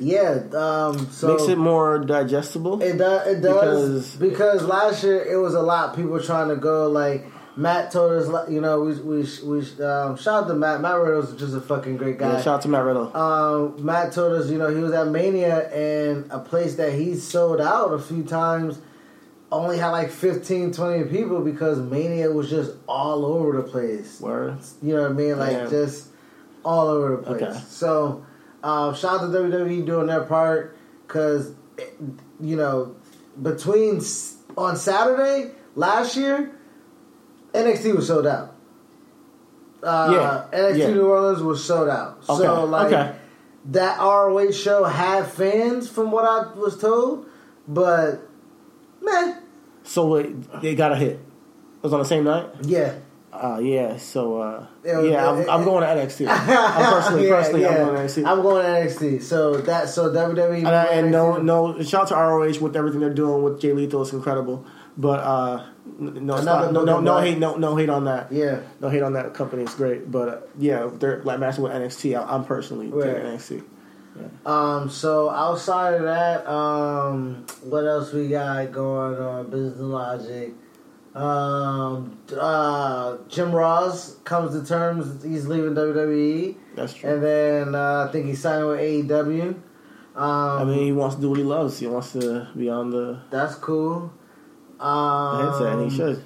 yeah. 0.00 0.42
Um, 0.54 1.08
so 1.10 1.28
Makes 1.28 1.48
it 1.48 1.58
more 1.58 1.98
digestible. 1.98 2.82
it 2.82 2.96
does. 2.98 3.26
It 3.26 3.40
does 3.42 4.16
Because- 4.16 4.16
because, 4.16 4.64
last 4.64 5.04
year 5.04 5.22
it 5.22 5.36
was 5.36 5.54
a 5.54 5.62
lot. 5.62 5.94
People 5.94 6.20
trying 6.20 6.48
to 6.48 6.56
go 6.56 6.88
like 6.88 7.26
Matt 7.56 7.90
told 7.92 8.12
us. 8.12 8.50
You 8.50 8.60
know, 8.60 8.80
we 8.80 8.94
we 8.94 9.26
we 9.44 9.58
um, 9.84 10.16
shout 10.16 10.44
out 10.44 10.48
to 10.48 10.54
Matt. 10.54 10.80
Matt 10.80 10.96
Riddle's 10.98 11.34
just 11.38 11.54
a 11.54 11.60
fucking 11.60 11.96
great 11.96 12.18
guy. 12.18 12.32
yeah, 12.32 12.40
shout 12.40 12.54
out 12.56 12.62
to 12.62 12.68
Matt 12.68 12.84
Riddle. 12.84 13.14
um, 13.16 13.84
Matt 13.84 14.12
told 14.12 14.32
us, 14.32 14.48
you 14.50 14.58
know, 14.58 14.74
he 14.74 14.82
was 14.82 14.92
at 14.92 15.08
Mania 15.08 15.68
and 15.70 16.30
a 16.30 16.38
place 16.38 16.76
that 16.76 16.92
he 16.94 17.14
sold 17.16 17.60
out 17.60 17.92
a 17.92 17.98
few 17.98 18.22
times 18.22 18.78
only 19.52 19.78
had 19.78 19.88
like 19.90 20.10
15, 20.12 20.72
20 20.72 21.04
people 21.10 21.40
because 21.40 21.80
Mania 21.80 22.30
was 22.30 22.48
just 22.48 22.70
all 22.86 23.26
over 23.26 23.56
the 23.60 23.64
place. 23.64 24.20
Word. 24.20 24.58
You 24.80 24.94
know 24.94 25.02
what 25.02 25.10
I 25.10 25.14
mean? 25.14 25.38
Like 25.40 25.50
Damn. 25.56 25.70
just 25.70 26.06
all 26.64 26.86
over 26.86 27.16
the 27.16 27.22
place. 27.24 27.42
Okay. 27.42 27.60
So, 27.68 28.24
um, 28.62 28.94
shout 28.94 29.20
out 29.20 29.32
to 29.32 29.38
WWE 29.38 29.84
doing 29.86 30.06
their 30.06 30.22
part 30.22 30.76
because, 31.06 31.52
you 32.40 32.56
know, 32.56 32.94
between 33.40 34.00
on 34.56 34.76
Saturday 34.76 35.52
last 35.74 36.16
year, 36.16 36.52
NXT 37.52 37.96
was 37.96 38.06
sold 38.06 38.26
out. 38.26 38.54
Uh, 39.82 40.10
Yeah, 40.52 40.58
NXT 40.58 40.78
yeah. 40.78 40.90
New 40.90 41.06
Orleans 41.06 41.42
was 41.42 41.64
sold 41.64 41.88
out. 41.88 42.18
Okay, 42.28 42.44
So 42.44 42.64
like 42.64 42.92
okay. 42.92 43.16
that 43.66 43.98
ROH 43.98 44.50
show 44.52 44.84
had 44.84 45.26
fans 45.26 45.88
from 45.88 46.10
what 46.10 46.24
I 46.24 46.52
was 46.58 46.78
told, 46.78 47.26
but 47.66 48.20
man, 49.02 49.42
So 49.82 50.06
wait, 50.06 50.60
they 50.60 50.74
got 50.74 50.92
a 50.92 50.96
hit. 50.96 51.12
It 51.12 51.82
was 51.82 51.92
on 51.94 52.00
the 52.00 52.04
same 52.04 52.24
night. 52.24 52.46
yeah. 52.62 52.96
Uh, 53.32 53.60
yeah. 53.62 53.96
So 53.96 54.40
uh, 54.40 54.66
was- 54.84 55.10
yeah, 55.10 55.30
I'm, 55.30 55.48
I'm 55.50 55.64
going 55.64 55.82
to 55.82 55.88
NXT. 55.88 56.26
I'm 56.28 56.92
personally, 56.92 57.28
Yeah, 57.28 57.34
personally, 57.36 57.62
yeah. 57.62 57.68
I'm 57.68 57.76
going 57.76 57.94
to 57.96 58.02
NXT. 58.02 58.26
I'm 58.26 58.42
going 58.42 58.64
to 58.64 58.94
NXT. 58.94 59.22
So 59.22 59.56
that 59.62 59.88
so 59.88 60.10
WWE 60.10 60.58
and, 60.58 60.66
I, 60.68 60.84
and 60.86 61.10
no, 61.12 61.36
no, 61.36 61.80
shout 61.82 62.02
out 62.02 62.08
to 62.08 62.14
ROH 62.16 62.58
with 62.60 62.76
everything 62.76 63.00
they're 63.00 63.14
doing 63.14 63.42
with 63.42 63.60
Jay 63.60 63.72
Lethal. 63.72 64.02
It's 64.02 64.12
incredible. 64.12 64.66
But 64.96 65.20
uh, 65.20 65.66
no, 65.98 66.36
Another 66.36 66.44
not, 66.44 66.72
no, 66.72 66.84
no, 66.84 67.00
no 67.00 67.18
hate, 67.20 67.38
no, 67.38 67.56
no 67.56 67.76
hate 67.76 67.88
on 67.88 68.04
that. 68.04 68.32
Yeah. 68.32 68.60
No 68.80 68.88
hate 68.88 69.02
on 69.02 69.12
that 69.14 69.32
company. 69.34 69.62
It's 69.62 69.74
great. 69.74 70.10
But 70.10 70.28
uh, 70.28 70.40
yeah, 70.58 70.90
they're 70.92 71.22
like 71.22 71.38
matching 71.38 71.62
with 71.62 71.72
NXT. 71.72 72.18
I, 72.20 72.34
I'm 72.34 72.44
personally 72.44 72.88
Right. 72.88 73.06
NXT. 73.16 73.62
Um, 74.44 74.90
so 74.90 75.30
outside 75.30 75.94
of 75.94 76.02
that, 76.02 76.46
um, 76.46 77.46
what 77.62 77.86
else 77.86 78.12
we 78.12 78.28
got 78.28 78.72
going 78.72 79.16
on? 79.18 79.48
Business 79.50 79.78
Logic. 79.78 80.52
Um, 81.14 82.18
uh, 82.38 83.16
Jim 83.28 83.50
Ross 83.52 84.14
comes 84.24 84.52
to 84.58 84.64
terms 84.66 85.24
he's 85.24 85.46
leaving 85.46 85.74
WWE, 85.74 86.54
That's 86.76 86.94
true. 86.94 87.10
and 87.10 87.22
then 87.22 87.74
uh, 87.74 88.06
I 88.08 88.12
think 88.12 88.26
he's 88.26 88.40
signing 88.40 88.68
with 88.68 88.78
AEW. 88.80 89.48
Um, 89.50 89.60
I 90.16 90.64
mean, 90.64 90.78
he 90.84 90.92
wants 90.92 91.16
to 91.16 91.20
do 91.22 91.30
what 91.30 91.38
he 91.38 91.44
loves. 91.44 91.78
He 91.80 91.86
wants 91.88 92.12
to 92.12 92.48
be 92.56 92.68
on 92.68 92.90
the 92.90 93.22
that's 93.30 93.54
cool. 93.56 94.12
Um, 94.78 95.46
headset, 95.50 95.72
and 95.78 95.90
he 95.90 95.96
should. 95.96 96.22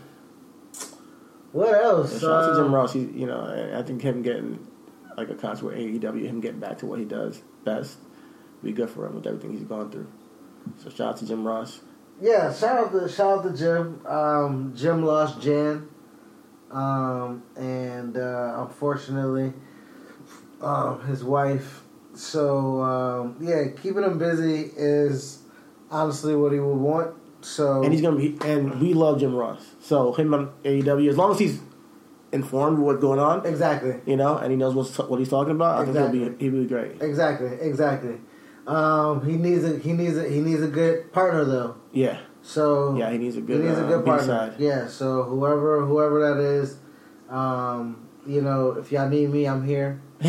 What 1.53 1.73
else? 1.75 2.21
Shout 2.21 2.31
out 2.31 2.47
to 2.47 2.53
Uh, 2.53 2.63
Jim 2.65 2.75
Ross. 2.75 2.93
He, 2.93 3.01
you 3.01 3.27
know, 3.27 3.71
I- 3.75 3.83
think 3.83 4.03
him 4.03 4.23
getting 4.23 4.67
like 5.17 5.29
a 5.31 5.35
contract 5.35 5.63
with 5.63 5.75
AEW, 5.77 6.27
him 6.27 6.41
getting 6.41 6.61
back 6.61 6.79
to 6.79 6.87
what 6.87 6.99
he 6.99 7.05
does 7.05 7.43
best, 7.65 7.99
be 8.63 8.73
good 8.73 8.91
for 8.91 9.07
him 9.07 9.15
with 9.15 9.27
everything 9.27 9.53
he's 9.53 9.63
gone 9.63 9.91
through. 9.91 10.09
So 10.79 10.91
shout 10.91 11.01
out 11.11 11.17
to 11.19 11.27
Jim 11.27 11.47
Ross. 11.47 11.81
Yeah, 12.21 12.53
shout 12.53 12.79
out 12.79 12.93
to 12.93 13.09
shout 13.09 13.39
out 13.39 13.43
to 13.45 13.57
Jim. 13.57 14.07
Um, 14.07 14.73
Jim 14.77 15.05
lost 15.05 15.41
Jan, 15.41 15.89
um, 16.71 17.43
and 17.57 18.17
uh, 18.17 18.67
unfortunately, 18.67 19.53
um, 20.61 21.05
his 21.07 21.25
wife. 21.25 21.83
So 22.15 22.81
um, 22.83 23.37
yeah, 23.41 23.65
keeping 23.83 24.05
him 24.05 24.19
busy 24.19 24.71
is 24.77 25.41
honestly 25.91 26.37
what 26.37 26.53
he 26.53 26.61
would 26.61 26.77
want. 26.77 27.15
So 27.41 27.83
And 27.83 27.93
he's 27.93 28.01
gonna 28.01 28.17
be, 28.17 28.39
and 28.43 28.81
we 28.81 28.95
love 28.95 29.21
Jim 29.21 29.35
Ross. 29.35 29.63
So 29.81 30.13
him 30.13 30.33
on 30.33 30.53
AEW, 30.65 31.11
as 31.11 31.17
long 31.17 31.33
as 31.33 31.39
he's 31.39 31.61
informed 32.33 32.79
with 32.79 32.87
what's 32.87 33.01
going 33.01 33.19
on, 33.19 33.45
exactly, 33.45 34.01
you 34.07 34.17
know, 34.17 34.39
and 34.39 34.51
he 34.51 34.57
knows 34.57 34.75
what's, 34.75 34.97
what 34.99 35.19
he's 35.19 35.29
talking 35.29 35.53
about, 35.53 35.83
I 35.83 35.85
think 35.85 35.97
he'll 35.97 36.31
be 36.31 36.45
he'll 36.45 36.63
be 36.63 36.67
great. 36.67 37.03
exactly, 37.03 37.49
exactly. 37.61 38.19
Um, 38.67 39.27
he 39.27 39.37
needs 39.37 39.65
a 39.65 39.79
he 39.79 39.93
needs 39.93 40.17
a 40.17 40.29
he 40.29 40.41
needs 40.41 40.63
a 40.63 40.69
good 40.69 41.13
partner 41.13 41.45
though. 41.45 41.77
Yeah, 41.93 42.19
So 42.43 42.97
yeah, 42.97 43.11
he 43.11 43.19
needs 43.19 43.37
a 43.37 43.43
good, 43.43 43.61
he 43.61 43.67
needs 43.69 43.79
a 43.79 43.85
uh, 43.85 43.89
good 43.89 44.05
partner. 44.05 44.49
B-side. 44.49 44.61
Yeah. 44.61 44.89
So 44.89 45.25
whoever 45.25 45.85
whoever 45.85 46.35
that 46.35 46.41
is, 46.41 46.79
um, 47.29 48.09
you 48.27 48.41
know, 48.41 48.73
if 48.73 48.91
y'all 48.91 49.09
need 49.09 49.31
me, 49.31 49.47
I'm 49.47 49.67
here. 49.67 50.01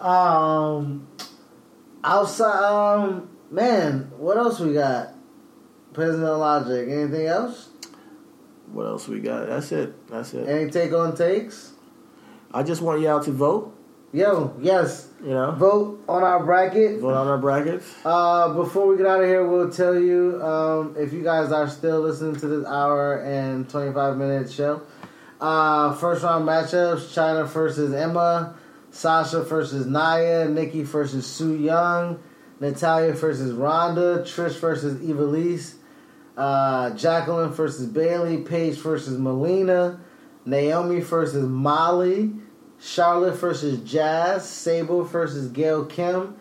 um, 0.00 1.08
outside, 2.04 2.64
um, 2.64 3.30
man, 3.50 4.10
what 4.18 4.36
else 4.36 4.60
we 4.60 4.74
got? 4.74 5.14
President 5.94 6.38
Logic. 6.38 6.86
Anything 6.88 7.26
else? 7.26 7.70
What 8.70 8.86
else 8.86 9.08
we 9.08 9.20
got? 9.20 9.46
That's 9.46 9.72
it. 9.72 10.08
That's 10.08 10.34
it. 10.34 10.46
Any 10.48 10.70
take 10.70 10.92
on 10.92 11.16
takes? 11.16 11.72
I 12.52 12.62
just 12.62 12.82
want 12.82 13.00
y'all 13.00 13.22
to 13.22 13.32
vote. 13.32 13.75
Yo, 14.16 14.56
yes, 14.62 15.08
You 15.22 15.32
know, 15.34 15.50
vote 15.50 16.02
on 16.08 16.22
our 16.22 16.42
bracket. 16.42 17.00
vote 17.02 17.12
on 17.12 17.26
our 17.28 17.36
brackets. 17.36 17.94
Uh, 18.02 18.54
before 18.54 18.86
we 18.86 18.96
get 18.96 19.04
out 19.04 19.20
of 19.20 19.26
here, 19.26 19.46
we'll 19.46 19.68
tell 19.70 19.94
you 20.00 20.42
um, 20.42 20.94
if 20.98 21.12
you 21.12 21.22
guys 21.22 21.52
are 21.52 21.68
still 21.68 22.00
listening 22.00 22.34
to 22.36 22.48
this 22.48 22.66
hour 22.66 23.22
and 23.22 23.68
25 23.68 24.16
minute 24.16 24.50
show. 24.50 24.80
Uh, 25.38 25.92
first 25.96 26.22
round 26.24 26.48
matchups 26.48 27.12
Chyna 27.12 27.46
versus 27.46 27.92
Emma, 27.92 28.56
Sasha 28.90 29.42
versus 29.42 29.84
Nia, 29.84 30.48
Nikki 30.48 30.82
versus 30.82 31.26
Sue 31.26 31.58
Young, 31.58 32.18
Natalya 32.58 33.12
versus 33.12 33.52
Ronda, 33.52 34.20
Trish 34.22 34.58
versus 34.58 34.98
Evilise, 35.02 35.74
uh, 36.38 36.88
Jacqueline 36.96 37.50
versus 37.50 37.86
Bayley, 37.86 38.38
Paige 38.38 38.76
versus 38.76 39.18
Melina, 39.18 40.00
Naomi 40.46 41.00
versus 41.00 41.46
Molly, 41.46 42.32
Charlotte 42.80 43.36
versus 43.36 43.80
Jazz, 43.80 44.48
Sable 44.48 45.02
versus 45.02 45.48
Gail 45.48 45.84
Kim. 45.84 46.36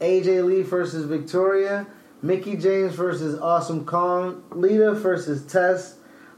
AJ 0.00 0.44
Lee 0.46 0.62
versus 0.62 1.04
Victoria, 1.04 1.86
Mickie 2.22 2.56
James 2.56 2.94
versus 2.94 3.38
Awesome 3.40 3.84
Kong, 3.84 4.42
Lita 4.50 4.92
versus 4.92 5.44
Tess, 5.46 5.96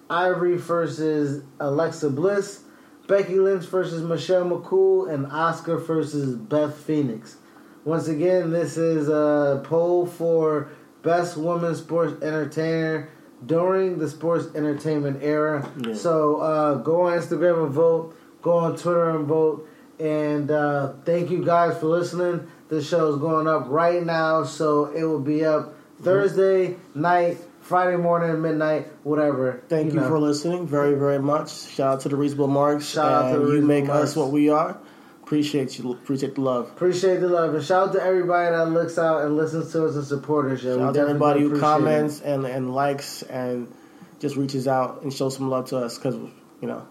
Ivory 0.09 0.56
versus 0.56 1.44
Alexa 1.60 2.10
Bliss, 2.10 2.62
Becky 3.06 3.39
Lynch 3.39 3.64
versus 3.64 4.02
Michelle 4.02 4.44
McCool, 4.44 5.12
and 5.12 5.27
Asuka 5.27 5.85
versus 5.85 6.36
Beth 6.36 6.74
Phoenix. 6.74 7.36
Once 7.85 8.09
again, 8.09 8.51
this 8.51 8.77
is 8.77 9.09
a 9.09 9.60
poll 9.64 10.06
for 10.06 10.70
Best 11.02 11.36
Women's 11.36 11.78
Sports 11.78 12.22
Entertainer 12.22 13.10
during 13.44 13.98
the 13.98 14.09
sports 14.09 14.48
entertainment 14.55 15.22
era. 15.22 15.70
Yeah. 15.78 15.94
So 15.94 16.40
uh, 16.40 16.74
go 16.74 17.02
on 17.02 17.18
Instagram 17.18 17.64
and 17.64 17.72
vote, 17.72 18.14
go 18.42 18.58
on 18.58 18.76
Twitter 18.76 19.10
and 19.10 19.26
vote. 19.26 19.68
And 19.98 20.50
uh, 20.50 20.94
thank 21.04 21.30
you 21.30 21.44
guys 21.44 21.78
for 21.78 21.86
listening. 21.86 22.50
This 22.68 22.88
show 22.88 23.12
is 23.12 23.20
going 23.20 23.46
up 23.46 23.64
right 23.68 24.02
now, 24.04 24.44
so 24.44 24.86
it 24.86 25.04
will 25.04 25.20
be 25.20 25.44
up 25.44 25.74
Thursday 26.00 26.76
night, 26.94 27.38
Friday 27.60 27.96
morning, 27.96 28.40
midnight, 28.40 28.86
whatever. 29.02 29.62
Thank 29.68 29.92
you, 29.92 30.00
know. 30.00 30.08
for 30.08 30.18
listening 30.18 30.66
very, 30.66 30.94
very 30.94 31.18
much. 31.18 31.50
Shout 31.50 31.94
out 31.94 32.00
to 32.02 32.08
the 32.08 32.16
Reasonable 32.16 32.46
Marks. 32.46 32.86
Shout 32.86 33.24
out 33.24 33.32
to 33.32 33.38
the 33.40 33.56
you 33.56 33.62
make 33.62 33.86
Marks. 33.86 34.10
us 34.10 34.16
what 34.16 34.30
we 34.30 34.48
are. 34.48 34.78
Appreciate 35.22 35.78
you. 35.78 35.92
Appreciate 35.92 36.34
the 36.34 36.40
love. 36.40 36.70
Appreciate 36.70 37.18
the 37.18 37.28
love 37.28 37.54
and 37.54 37.62
shout 37.62 37.88
out 37.88 37.92
to 37.94 38.02
everybody 38.02 38.50
that 38.50 38.68
looks 38.70 38.98
out 38.98 39.24
and 39.24 39.36
listens 39.36 39.70
to 39.70 39.86
us 39.86 39.94
and 39.94 40.04
support 40.04 40.50
us. 40.50 40.62
Yo. 40.62 40.70
Shout 40.70 40.78
We 40.78 40.84
out 40.86 40.94
to 40.94 41.00
everybody 41.00 41.40
who 41.42 41.60
comments 41.60 42.20
and, 42.20 42.44
and 42.44 42.74
likes 42.74 43.22
and 43.22 43.72
just 44.18 44.34
reaches 44.34 44.66
out 44.66 45.02
and 45.02 45.12
shows 45.12 45.36
some 45.36 45.48
love 45.48 45.68
to 45.68 45.76
us 45.76 45.98
because 45.98 46.16
you 46.16 46.66
know 46.66 46.84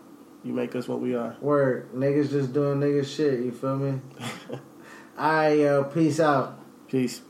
you 0.43 0.53
make 0.53 0.75
us 0.75 0.87
what 0.87 1.01
we 1.01 1.15
are. 1.15 1.35
Word, 1.41 1.91
niggas 1.93 2.29
just 2.29 2.53
doing 2.53 2.79
niggas 2.79 3.15
shit. 3.15 3.39
You 3.39 3.51
feel 3.51 3.77
me? 3.77 3.99
I 5.17 5.63
uh, 5.63 5.83
peace 5.83 6.19
out. 6.19 6.59
Peace. 6.87 7.21